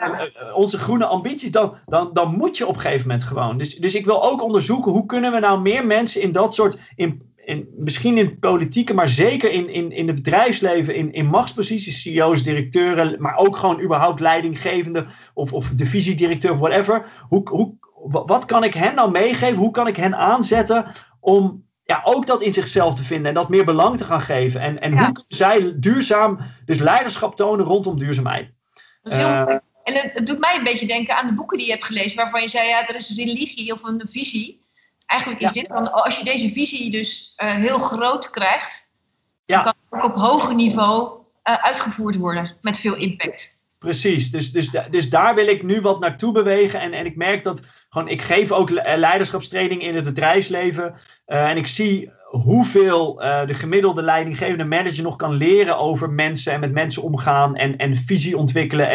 uh, 0.00 0.56
onze 0.56 0.78
groene 0.78 1.06
ambities. 1.06 1.50
Dan, 1.50 1.76
dan, 1.86 2.10
dan 2.12 2.36
moet 2.36 2.56
je 2.56 2.66
op 2.66 2.74
een 2.74 2.80
gegeven 2.80 3.06
moment 3.08 3.24
gewoon. 3.24 3.58
Dus, 3.58 3.74
dus 3.74 3.94
ik 3.94 4.04
wil 4.04 4.24
ook 4.24 4.42
onderzoeken 4.42 4.92
hoe 4.92 5.06
kunnen 5.06 5.32
we 5.32 5.38
nou 5.38 5.60
meer 5.60 5.86
mensen 5.86 6.22
in 6.22 6.32
dat 6.32 6.54
soort. 6.54 6.78
In, 6.96 7.22
in, 7.44 7.68
misschien 7.76 8.18
in 8.18 8.38
politieke, 8.38 8.94
maar 8.94 9.08
zeker 9.08 9.50
in, 9.52 9.68
in, 9.68 9.92
in 9.92 10.06
het 10.06 10.16
bedrijfsleven, 10.16 10.94
in, 10.94 11.12
in 11.12 11.26
machtsposities, 11.26 12.02
CEO's, 12.02 12.42
directeuren, 12.42 13.16
maar 13.18 13.36
ook 13.36 13.56
gewoon 13.56 13.80
überhaupt 13.80 14.20
leidinggevende 14.20 15.06
of, 15.34 15.52
of 15.52 15.68
divisiedirecteur 15.68 16.52
of 16.52 16.58
whatever. 16.58 17.06
Hoe, 17.28 17.48
hoe, 17.50 17.74
wa- 18.04 18.24
wat 18.24 18.44
kan 18.44 18.64
ik 18.64 18.74
hen 18.74 18.94
nou 18.94 19.10
meegeven? 19.10 19.56
Hoe 19.56 19.70
kan 19.70 19.86
ik 19.86 19.96
hen 19.96 20.16
aanzetten 20.16 20.86
om 21.20 21.64
ja, 21.86 22.00
ook 22.04 22.26
dat 22.26 22.42
in 22.42 22.52
zichzelf 22.52 22.94
te 22.94 23.02
vinden 23.02 23.26
en 23.26 23.34
dat 23.34 23.48
meer 23.48 23.64
belang 23.64 23.98
te 23.98 24.04
gaan 24.04 24.20
geven? 24.20 24.60
En, 24.60 24.80
en 24.80 24.90
Ja. 24.92 24.96
hoe 24.96 25.12
kunnen 25.12 25.24
zij 25.36 25.72
duurzaam, 25.76 26.38
dus 26.64 26.78
leiderschap 26.78 27.36
tonen 27.36 27.66
rondom 27.66 27.98
duurzaamheid? 27.98 28.50
Dat 29.02 29.12
is 29.12 29.18
heel 29.18 29.28
mooi. 29.44 29.58
En 29.84 29.94
het, 29.94 30.10
het 30.14 30.26
doet 30.26 30.38
mij 30.40 30.54
een 30.56 30.64
beetje 30.64 30.86
denken 30.86 31.16
aan 31.16 31.26
de 31.26 31.34
boeken 31.34 31.56
die 31.58 31.66
je 31.66 31.72
hebt 31.72 31.84
gelezen, 31.84 32.16
waarvan 32.16 32.40
je 32.42 32.48
zei, 32.48 32.68
ja, 32.68 32.88
er 32.88 32.94
is 32.94 33.08
een 33.10 33.16
religie 33.24 33.72
of 33.72 33.82
een 33.82 34.02
visie. 34.10 34.64
Eigenlijk 35.06 35.42
is 35.42 35.46
Ja. 35.52 35.60
dit 35.60 35.68
dan, 35.68 35.92
als 35.92 36.18
je 36.18 36.24
deze 36.24 36.52
visie 36.52 36.90
dus 36.90 37.32
eh, 37.36 37.50
heel 37.54 37.78
groot 37.78 38.30
krijgt, 38.30 38.88
Ja. 39.44 39.54
dan 39.54 39.64
kan 39.64 39.74
het 39.90 40.04
ook 40.04 40.14
op 40.14 40.20
hoger 40.20 40.54
niveau 40.54 41.10
eh, 41.42 41.54
uitgevoerd 41.54 42.16
worden 42.16 42.56
met 42.60 42.78
veel 42.78 42.94
impact. 42.94 43.58
Precies, 43.78 44.30
dus, 44.30 44.52
dus, 44.52 44.70
dus 44.90 45.10
daar 45.10 45.34
wil 45.34 45.46
ik 45.46 45.62
nu 45.62 45.80
wat 45.80 46.00
naartoe 46.00 46.32
bewegen. 46.32 46.80
En, 46.80 46.92
en 46.92 47.06
ik 47.06 47.16
merk 47.16 47.42
dat 47.42 47.60
ik 48.04 48.22
geef 48.22 48.52
ook 48.52 48.70
eh, 48.70 48.96
leiderschapstraining 48.96 49.82
in 49.82 49.94
het 49.94 50.04
bedrijfsleven. 50.04 50.94
Eh, 51.24 51.50
en 51.50 51.56
ik 51.56 51.66
zie 51.66 52.10
hoeveel 52.26 53.22
eh, 53.22 53.46
de 53.46 53.54
gemiddelde 53.54 54.02
leidinggevende 54.02 54.64
manager 54.64 55.02
nog 55.02 55.16
kan 55.16 55.32
leren 55.32 55.78
over 55.78 56.10
mensen 56.10 56.52
en 56.52 56.60
met 56.60 56.72
mensen 56.72 57.02
omgaan 57.02 57.56
en, 57.56 57.76
en 57.76 57.96
visie 57.96 58.36
ontwikkelen. 58.36 58.90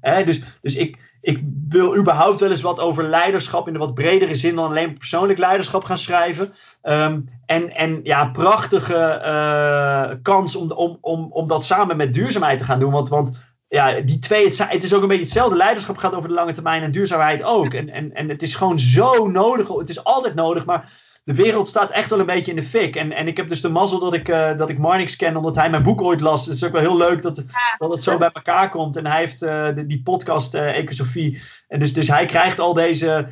En, 0.00 0.26
dus 0.26 0.42
dus 0.62 0.76
ik, 0.76 0.98
ik 1.20 1.42
wil 1.68 1.96
überhaupt 1.96 2.40
wel 2.40 2.50
eens 2.50 2.60
wat 2.60 2.80
over 2.80 3.04
leiderschap 3.04 3.66
in 3.66 3.72
de 3.72 3.78
wat 3.78 3.94
bredere 3.94 4.34
zin 4.34 4.54
dan 4.54 4.68
alleen 4.68 4.98
persoonlijk 4.98 5.38
leiderschap 5.38 5.84
gaan 5.84 5.98
schrijven. 5.98 6.52
Ehm, 6.82 7.20
en, 7.46 7.74
en 7.74 8.00
ja, 8.02 8.26
prachtige 8.26 10.18
kans 10.22 10.56
om, 10.56 10.70
om, 10.70 10.98
om, 11.00 11.28
om 11.32 11.48
dat 11.48 11.64
samen 11.64 11.96
met 11.96 12.14
duurzaamheid 12.14 12.58
te 12.58 12.64
gaan 12.64 12.80
doen. 12.80 12.92
Want, 12.92 13.08
want 13.08 13.36
ja, 13.68 14.00
die 14.00 14.18
twee, 14.18 14.44
het, 14.44 14.82
is 14.84 14.94
ook 14.94 15.02
een 15.02 15.08
beetje 15.08 15.22
hetzelfde. 15.24 15.56
Leiderschap 15.56 15.96
gaat 15.96 16.14
over 16.14 16.28
de 16.28 16.34
lange 16.34 16.52
termijn 16.52 16.82
en 16.82 16.90
duurzaamheid 16.90 17.42
ook. 17.42 17.74
En, 17.74 17.88
en, 17.88 18.14
en 18.14 18.28
het 18.28 18.42
is 18.42 18.54
gewoon 18.54 18.78
zo 18.78 19.26
nodig. 19.26 19.68
Het 19.68 19.88
is 19.88 20.04
altijd 20.04 20.34
nodig, 20.34 20.64
maar 20.64 20.92
de 21.24 21.34
wereld 21.34 21.68
staat 21.68 21.90
echt 21.90 22.10
wel 22.10 22.18
een 22.18 22.26
beetje 22.26 22.50
in 22.50 22.56
de 22.56 22.62
fik. 22.64 22.96
En, 22.96 23.12
en 23.12 23.26
ik 23.26 23.36
heb 23.36 23.48
dus 23.48 23.60
de 23.60 23.68
mazzel 23.68 23.98
dat 23.98 24.14
ik, 24.14 24.28
eh, 24.28 24.56
dat 24.56 24.68
ik 24.68 24.78
Marnix 24.78 25.16
ken, 25.16 25.36
omdat 25.36 25.56
hij 25.56 25.70
mijn 25.70 25.82
boek 25.82 26.02
ooit 26.02 26.20
las. 26.20 26.44
Dus 26.44 26.46
het 26.46 26.56
is 26.56 26.64
ook 26.64 26.72
wel 26.72 26.80
heel 26.80 27.08
leuk 27.08 27.22
dat, 27.22 27.42
dat 27.78 27.90
het 27.90 28.02
zo 28.02 28.18
bij 28.18 28.30
elkaar 28.32 28.70
komt. 28.70 28.96
En 28.96 29.06
hij 29.06 29.18
heeft 29.20 29.42
eh, 29.42 29.66
de- 29.74 29.86
die 29.86 30.02
podcast, 30.02 30.54
eh 30.54 30.76
Ecosofie. 30.78 31.40
En 31.68 31.78
dus, 31.78 31.92
dus 31.92 32.08
hij 32.08 32.24
krijgt 32.26 32.60
al 32.60 32.74
deze, 32.74 33.28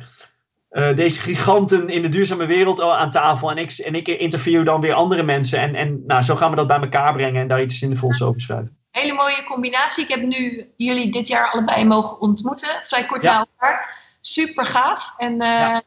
deze 0.95 1.19
giganten 1.19 1.89
in 1.89 2.01
de 2.01 2.09
duurzame 2.09 2.45
wereld 2.45 2.79
al 2.81 2.95
aan 2.95 3.11
tafel. 3.11 3.51
En 3.51 3.57
ik, 3.57 3.71
en 3.71 3.95
ik 3.95 4.07
interview 4.07 4.65
dan 4.65 4.81
weer 4.81 4.93
andere 4.93 5.23
mensen. 5.23 5.59
En, 5.59 5.75
en 5.75 6.03
nou, 6.07 6.21
zo 6.21 6.35
gaan 6.35 6.49
we 6.49 6.55
dat 6.55 6.67
bij 6.67 6.79
elkaar 6.79 7.13
brengen 7.13 7.41
en 7.41 7.47
daar 7.47 7.61
iets 7.61 7.77
zinvols 7.79 8.21
over 8.21 8.41
schrijven. 8.41 8.77
Hele 8.95 9.13
mooie 9.13 9.43
combinatie. 9.43 10.03
Ik 10.03 10.09
heb 10.09 10.21
nu 10.21 10.73
jullie 10.77 11.11
dit 11.11 11.27
jaar 11.27 11.51
allebei 11.51 11.85
mogen 11.85 12.19
ontmoeten, 12.21 12.69
vrij 12.83 13.05
kort 13.05 13.23
Ja. 13.23 13.31
na 13.31 13.39
elkaar. 13.51 13.97
Super 14.19 14.65
gaaf. 14.65 15.13
En 15.17 15.41
eh, 15.41 15.47
Ja. 15.47 15.81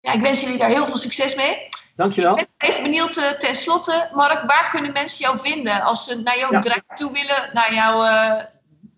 ja, 0.00 0.12
ik 0.12 0.20
wens 0.20 0.40
jullie 0.40 0.58
daar 0.58 0.68
heel 0.68 0.86
veel 0.86 0.96
succes 0.96 1.34
mee. 1.34 1.68
Dankjewel. 1.94 2.38
Ik 2.38 2.46
ben 2.56 2.68
even 2.70 2.82
benieuwd, 2.82 3.38
ten 3.38 3.54
slotte, 3.54 4.08
Mark, 4.12 4.42
waar 4.50 4.68
kunnen 4.70 4.92
mensen 4.92 5.18
jou 5.18 5.38
vinden 5.38 5.82
als 5.82 6.04
ze 6.04 6.20
naar 6.22 6.38
jouw 6.38 6.50
Ja. 6.52 6.58
bedrijf 6.58 6.80
toe 6.94 7.12
willen, 7.12 7.50
naar 7.52 7.74
jouw 7.74 8.02
eh, 8.04 8.10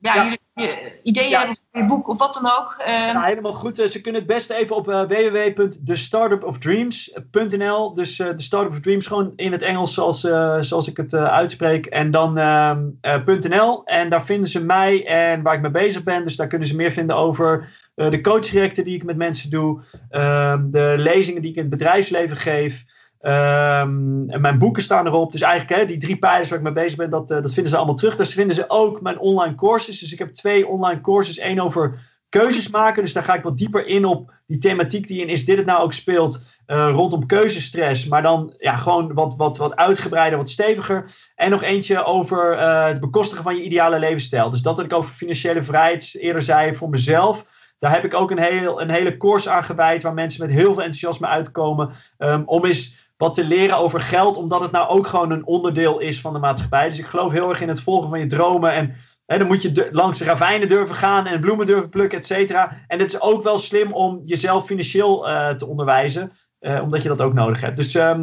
ja, 0.00 0.14
Ja. 0.14 0.22
jullie 0.22 0.40
je 0.60 0.98
ideeën 1.02 1.28
Ja. 1.28 1.38
hebben 1.38 1.56
voor 1.72 1.80
je 1.80 1.86
boek 1.86 2.08
of 2.08 2.18
wat 2.18 2.34
dan 2.42 2.52
ook? 2.58 2.74
Eh, 2.78 2.92
Ja, 3.12 3.22
helemaal 3.22 3.52
goed. 3.52 3.78
Eh, 3.78 3.86
Ze 3.86 4.00
kunnen 4.00 4.20
het 4.20 4.30
beste 4.30 4.54
even 4.54 4.76
op 4.76 4.88
uh, 4.88 5.00
www.thestartupofdreams.nl. 5.02 7.94
Dus 7.94 8.18
eh 8.18 8.28
de 8.36 8.42
Startup 8.42 8.72
of 8.72 8.80
Dreams 8.80 9.06
gewoon 9.06 9.32
in 9.36 9.52
het 9.52 9.62
Engels 9.62 9.94
zoals, 9.94 10.24
eh, 10.24 10.56
zoals 10.60 10.88
ik 10.88 10.96
het 10.96 11.12
eh, 11.12 11.24
uitspreek. 11.24 11.86
En 11.86 12.10
dan 12.10 12.38
ehm, 12.38 12.82
eh, 13.00 13.14
.nl. 13.26 13.84
En 13.84 14.10
daar 14.10 14.24
vinden 14.24 14.48
ze 14.48 14.64
mij 14.64 15.06
en 15.06 15.42
waar 15.42 15.54
ik 15.54 15.60
mee 15.60 15.70
bezig 15.70 16.02
ben. 16.02 16.24
Dus 16.24 16.36
daar 16.36 16.46
kunnen 16.46 16.68
ze 16.68 16.76
meer 16.76 16.92
vinden 16.92 17.16
over 17.16 17.68
eh, 17.94 18.10
de 18.10 18.20
coachtrajecten 18.20 18.84
die 18.84 18.94
ik 18.94 19.04
met 19.04 19.16
mensen 19.16 19.50
doe. 19.50 19.80
ehm, 20.10 20.70
de 20.70 20.94
lezingen 20.98 21.42
die 21.42 21.50
ik 21.50 21.56
in 21.56 21.62
het 21.62 21.70
bedrijfsleven 21.70 22.36
geef. 22.36 22.84
Ehm, 23.20 24.40
mijn 24.40 24.58
boeken 24.58 24.82
staan 24.82 25.06
erop. 25.06 25.32
Dus 25.32 25.40
eigenlijk 25.40 25.80
hè, 25.80 25.86
die 25.86 25.98
drie 25.98 26.18
pijlers 26.18 26.48
waar 26.48 26.58
ik 26.58 26.64
mee 26.64 26.72
bezig 26.72 26.98
ben, 26.98 27.10
dat, 27.10 27.30
eh, 27.30 27.42
dat 27.42 27.52
vinden 27.52 27.72
ze 27.72 27.76
allemaal 27.78 27.94
terug. 27.94 28.16
Dus 28.16 28.32
vinden 28.34 28.54
ze 28.54 28.64
ook 28.68 29.00
mijn 29.00 29.18
online 29.18 29.54
courses. 29.54 29.98
Dus 29.98 30.12
ik 30.12 30.18
heb 30.18 30.32
twee 30.32 30.66
online 30.66 31.00
courses. 31.00 31.40
Eén 31.40 31.60
over 31.60 31.98
keuzes 32.28 32.68
maken. 32.68 33.02
Dus 33.02 33.12
daar 33.12 33.22
ga 33.22 33.34
ik 33.34 33.42
wat 33.42 33.58
dieper 33.58 33.86
in 33.86 34.04
op 34.04 34.32
die 34.46 34.58
thematiek 34.58 35.08
die 35.08 35.20
in 35.20 35.28
Is 35.28 35.44
Dit 35.44 35.56
Het 35.56 35.66
Nou 35.66 35.82
ook 35.82 35.92
speelt. 35.92 36.42
eh, 36.66 36.90
rondom 36.92 37.26
keuzestress. 37.26 38.06
Maar 38.06 38.22
dan 38.22 38.54
ja, 38.58 38.76
gewoon 38.76 39.14
wat, 39.14 39.36
wat, 39.36 39.56
wat 39.56 39.76
uitgebreider, 39.76 40.38
wat 40.38 40.50
steviger. 40.50 41.04
En 41.34 41.50
nog 41.50 41.62
eentje 41.62 42.04
over 42.04 42.52
eh, 42.52 42.86
het 42.86 43.00
bekostigen 43.00 43.44
van 43.44 43.56
je 43.56 43.62
ideale 43.62 43.98
levensstijl. 43.98 44.50
Dus 44.50 44.62
dat 44.62 44.76
wat 44.76 44.84
ik 44.84 44.92
over 44.92 45.14
financiële 45.14 45.64
vrijheid 45.64 46.16
eerder 46.18 46.42
zei 46.42 46.74
voor 46.74 46.88
mezelf. 46.88 47.44
Daar 47.78 47.92
heb 47.92 48.04
ik 48.04 48.14
ook 48.14 48.30
een, 48.30 48.38
heel, 48.38 48.80
een 48.80 48.90
hele 48.90 49.16
course 49.16 49.50
aan 49.50 49.64
gewijd. 49.64 50.02
Waar 50.02 50.14
mensen 50.14 50.46
met 50.46 50.54
heel 50.54 50.74
veel 50.74 50.82
enthousiasme 50.82 51.26
uitkomen. 51.26 51.90
ehm, 52.18 52.42
om 52.44 52.64
eens 52.64 52.99
wat 53.20 53.34
te 53.34 53.44
leren 53.44 53.76
over 53.76 54.00
geld. 54.00 54.36
Omdat 54.36 54.60
het 54.60 54.70
nou 54.70 54.88
ook 54.88 55.06
gewoon 55.06 55.30
een 55.30 55.46
onderdeel 55.46 55.98
is 55.98 56.20
van 56.20 56.32
de 56.32 56.38
maatschappij. 56.38 56.88
Dus 56.88 56.98
ik 56.98 57.06
geloof 57.06 57.32
heel 57.32 57.48
erg 57.48 57.60
in 57.60 57.68
het 57.68 57.80
volgen 57.80 58.10
van 58.10 58.18
je 58.20 58.26
dromen. 58.26 58.72
En 58.72 58.96
hè, 59.26 59.38
dan 59.38 59.46
moet 59.46 59.62
je 59.62 59.88
langs 59.92 60.18
de 60.18 60.24
ravijnen 60.24 60.68
durven 60.68 60.94
gaan. 60.94 61.26
En 61.26 61.40
bloemen 61.40 61.66
durven 61.66 61.88
plukken, 61.88 62.18
et 62.18 62.26
cetera. 62.26 62.76
En 62.86 62.98
het 62.98 63.12
is 63.12 63.20
ook 63.20 63.42
wel 63.42 63.58
slim 63.58 63.92
om 63.92 64.22
jezelf 64.24 64.66
financieel 64.66 65.28
eh, 65.28 65.48
te 65.48 65.66
onderwijzen. 65.66 66.32
eh, 66.58 66.82
omdat 66.82 67.02
je 67.02 67.08
dat 67.08 67.20
ook 67.20 67.32
nodig 67.32 67.60
hebt. 67.60 67.76
Dus 67.76 67.94
eh, 67.94 68.18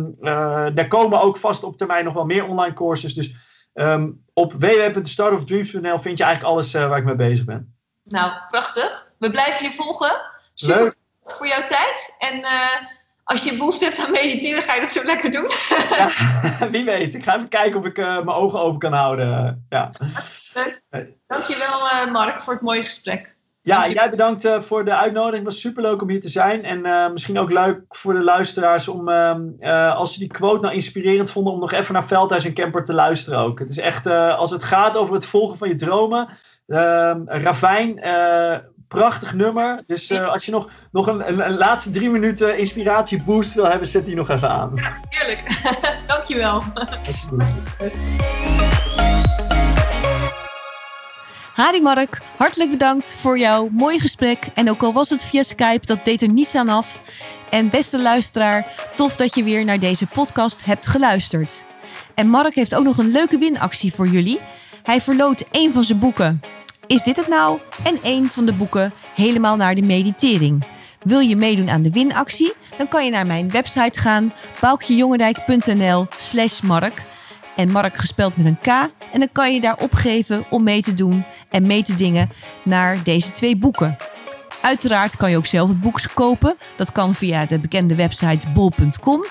daar 0.74 0.88
komen 0.88 1.22
ook 1.22 1.38
vast 1.38 1.64
op 1.64 1.78
termijn 1.78 2.06
nog 2.06 2.14
wel 2.14 2.26
meer 2.26 2.46
online 2.46 2.74
courses. 2.74 3.14
Dus 3.14 3.36
ehm, 3.74 4.10
op 4.34 4.54
www.startupofdreams.nl 4.54 6.00
vind 6.00 6.18
je 6.18 6.24
eigenlijk 6.24 6.54
alles 6.54 6.72
waar 6.72 6.98
ik 6.98 7.04
mee 7.06 7.16
bezig 7.16 7.46
ben. 7.46 7.76
nou, 8.04 8.32
prachtig. 8.50 9.12
We 9.20 9.30
blijven 9.32 9.66
je 9.66 9.74
volgen. 9.74 10.22
Super 10.54 10.84
Leuk. 10.84 10.96
voor 11.24 11.48
jouw 11.48 11.64
tijd. 11.64 12.16
En 12.20 12.42
als 13.28 13.44
je 13.44 13.58
behoefte 13.58 13.86
hebt 13.86 14.06
aan 14.06 14.12
mediteren, 14.12 14.64
ga 14.64 14.74
je 14.74 14.82
dat 14.82 14.90
zo 14.90 15.04
lekker 15.04 15.32
doen. 15.32 15.50
Wie 16.72 16.86
weet. 16.86 17.14
Ik 17.14 17.24
ga 17.24 17.36
even 17.36 17.50
kijken 17.50 17.80
of 17.80 17.86
ik 17.86 17.98
eh, 17.98 18.06
mijn 18.06 18.38
ogen 18.38 18.60
open 18.60 18.80
kan 18.80 18.94
houden. 18.94 19.66
Ja, 19.70 19.92
leuk. 20.54 20.82
Dankjewel, 21.28 21.90
eh 21.90 22.12
Mark, 22.12 22.44
voor 22.44 22.54
het 22.54 22.62
mooie 22.62 22.84
gesprek. 22.84 23.36
ja 23.62 23.90
jij 23.90 24.10
bedankt 24.10 24.46
eh, 24.46 24.62
voor 24.62 24.86
de 24.86 24.96
uitnodiging. 24.96 25.44
Het 25.44 25.54
was 25.54 25.62
superleuk 25.62 26.02
om 26.02 26.10
hier 26.10 26.22
te 26.22 26.30
zijn. 26.30 26.64
En 26.64 27.12
misschien 27.12 27.40
ook 27.40 27.52
leuk 27.52 27.82
voor 27.90 28.14
de 28.14 28.24
luisteraars 28.24 28.88
om, 28.88 29.10
ehm, 29.10 29.42
eh, 29.60 29.96
als 29.96 30.14
ze 30.14 30.20
die 30.20 30.32
quote 30.32 30.62
nou 30.62 30.74
inspirerend 30.74 31.32
vonden, 31.32 31.54
om 31.54 31.60
nog 31.60 31.72
even 31.72 31.94
naar 31.94 32.08
Veldhuis 32.08 32.46
en 32.46 32.54
Camper 32.54 32.86
te 32.86 32.94
luisteren 32.94 33.40
ook. 33.40 33.60
Het 33.60 33.70
is 33.70 33.80
echt, 33.80 34.06
als 34.08 34.52
het 34.52 34.64
gaat 34.64 34.98
over 34.98 35.16
het 35.16 35.26
volgen 35.26 35.58
van 35.58 35.68
je 35.68 35.76
dromen. 35.76 36.28
ehm 36.68 37.22
Ravijn, 37.26 38.00
prachtig 38.88 39.34
nummer. 39.34 39.84
Dus 39.88 40.10
eh, 40.10 40.32
als 40.32 40.46
je 40.46 40.52
nog, 40.52 40.70
nog 40.92 41.08
een, 41.08 41.28
een, 41.28 41.46
een 41.46 41.58
laatste 41.58 41.90
drie 41.90 42.10
minuten 42.10 42.58
inspiratieboost 42.58 43.54
wil 43.54 43.68
hebben, 43.68 43.88
zet 43.88 44.06
die 44.06 44.16
nog 44.16 44.30
even 44.30 44.50
aan. 44.50 44.74
Heerlijk. 45.10 45.42
Dankjewel. 46.08 46.64
Alsjeblieft. 47.08 47.60
Hadi 51.54 51.82
Mark, 51.82 52.22
hartelijk 52.36 52.70
bedankt 52.70 53.16
voor 53.20 53.40
jouw 53.40 53.70
mooie 53.72 54.00
gesprek. 54.00 54.48
En 54.54 54.70
ook 54.70 54.82
al 54.82 54.94
was 54.94 55.10
het 55.10 55.24
via 55.24 55.44
Skype, 55.44 55.86
dat 55.86 56.06
deed 56.06 56.22
er 56.22 56.30
niets 56.30 56.56
aan 56.56 56.70
af. 56.70 57.02
En 57.50 57.70
beste 57.70 58.02
luisteraar, 58.02 58.90
tof 58.96 59.16
dat 59.16 59.36
je 59.36 59.44
weer 59.44 59.66
naar 59.66 59.80
deze 59.80 60.06
podcast 60.06 60.66
hebt 60.66 60.88
geluisterd. 60.88 61.66
En 62.16 62.28
Mark 62.28 62.56
heeft 62.56 62.76
ook 62.76 62.84
nog 62.84 62.98
een 62.98 63.12
leuke 63.12 63.38
winactie 63.38 63.94
voor 63.94 64.08
jullie. 64.08 64.40
Hij 64.84 65.02
verloot 65.02 65.44
één 65.52 65.74
van 65.74 65.84
zijn 65.84 66.00
boeken. 66.00 66.42
Is 66.88 67.04
dit 67.04 67.16
het 67.16 67.28
nou? 67.28 67.60
En 67.84 68.00
één 68.04 68.30
van 68.30 68.46
de 68.46 68.54
boeken 68.54 68.94
helemaal 69.16 69.56
naar 69.56 69.76
de 69.76 69.82
meditering. 69.82 70.64
Wil 71.02 71.20
je 71.20 71.36
meedoen 71.36 71.70
aan 71.70 71.82
de 71.82 71.92
winactie? 71.92 72.54
Dan 72.78 72.88
kan 72.88 73.06
je 73.06 73.12
naar 73.12 73.26
mijn 73.26 73.50
website 73.50 74.00
gaan, 74.00 74.34
boukjejongendijk.nl 74.62 76.08
slash 76.18 76.62
mark. 76.62 77.06
En 77.56 77.72
Mark 77.72 77.98
gespeld 77.98 78.38
met 78.38 78.46
een 78.46 78.60
K. 78.60 78.68
En 79.12 79.20
dan 79.20 79.30
kan 79.32 79.54
je 79.54 79.62
daar 79.62 79.78
opgeven 79.78 80.46
om 80.50 80.64
mee 80.64 80.82
te 80.82 80.94
doen 80.94 81.26
en 81.50 81.68
mee 81.68 81.84
te 81.84 81.96
dingen 81.96 82.30
naar 82.64 83.04
deze 83.04 83.32
twee 83.32 83.58
boeken. 83.58 83.98
Uiteraard 84.62 85.18
kan 85.18 85.32
je 85.32 85.38
ook 85.38 85.46
zelf 85.46 85.70
het 85.70 85.82
boek 85.82 86.02
kopen. 86.14 86.58
Dat 86.76 86.92
kan 86.92 87.16
via 87.16 87.46
de 87.46 87.60
bekende 87.60 87.96
website 87.96 88.48
bol.com. 88.54 89.26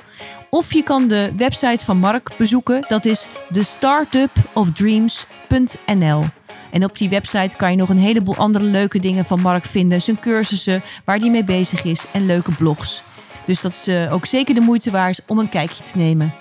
Of 0.51 0.73
je 0.73 0.83
kan 0.83 1.09
de 1.09 1.33
website 1.37 1.85
van 1.85 1.99
Mark 1.99 2.31
bezoeken. 2.39 2.85
Dat 2.89 3.05
is 3.05 3.29
thestartupofdreams.nl. 3.53 6.25
En 6.71 6.85
op 6.85 6.99
die 6.99 7.09
website 7.09 7.57
kan 7.57 7.71
je 7.71 7.77
nog 7.77 7.89
een 7.89 7.99
heleboel 7.99 8.37
andere 8.37 8.65
leuke 8.65 8.99
dingen 8.99 9.25
van 9.25 9.41
Mark 9.41 9.65
vinden. 9.65 10.03
Zijn 10.03 10.19
cursussen, 10.19 10.83
waar 11.05 11.19
hij 11.19 11.31
mee 11.31 11.45
bezig 11.45 11.85
is 11.85 12.05
en 12.13 12.27
leuke 12.27 12.53
blogs. 12.53 13.03
Dus 13.47 13.61
dat 13.61 13.73
is 13.73 13.87
eh, 13.87 14.13
ook 14.13 14.27
zeker 14.27 14.55
de 14.55 14.61
moeite 14.61 14.91
waard 14.91 15.23
om 15.27 15.39
een 15.39 15.49
kijkje 15.49 15.83
te 15.83 15.97
nemen. 15.97 16.35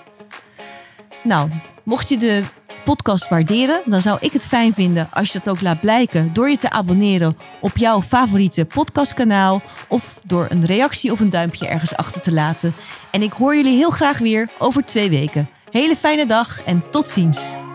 Nou, 1.22 1.50
mocht 1.82 2.08
je 2.08 2.16
de 2.16 2.42
podcast 2.84 3.28
waarderen, 3.28 3.80
dan 3.84 4.00
zou 4.00 4.18
ik 4.20 4.32
het 4.32 4.46
fijn 4.46 4.72
vinden 4.74 5.08
als 5.12 5.32
je 5.32 5.38
dat 5.42 5.48
ook 5.48 5.60
laat 5.60 5.80
blijken 5.80 6.30
door 6.32 6.50
je 6.50 6.56
te 6.56 6.70
abonneren 6.70 7.36
op 7.60 7.76
jouw 7.76 8.02
favoriete 8.02 8.64
podcastkanaal 8.64 9.62
of 9.88 10.18
door 10.26 10.46
een 10.48 10.66
reactie 10.66 11.12
of 11.12 11.20
een 11.20 11.30
duimpje 11.30 11.66
ergens 11.66 11.96
achter 11.96 12.20
te 12.20 12.32
laten. 12.32 12.74
En 13.10 13.22
ik 13.22 13.32
hoor 13.32 13.56
jullie 13.56 13.76
heel 13.76 13.90
graag 13.90 14.18
weer 14.18 14.48
over 14.58 14.84
twee 14.84 15.10
weken. 15.10 15.48
Hele 15.70 15.96
fijne 15.96 16.26
dag 16.26 16.62
en 16.62 16.82
tot 16.90 17.06
ziens. 17.06 17.65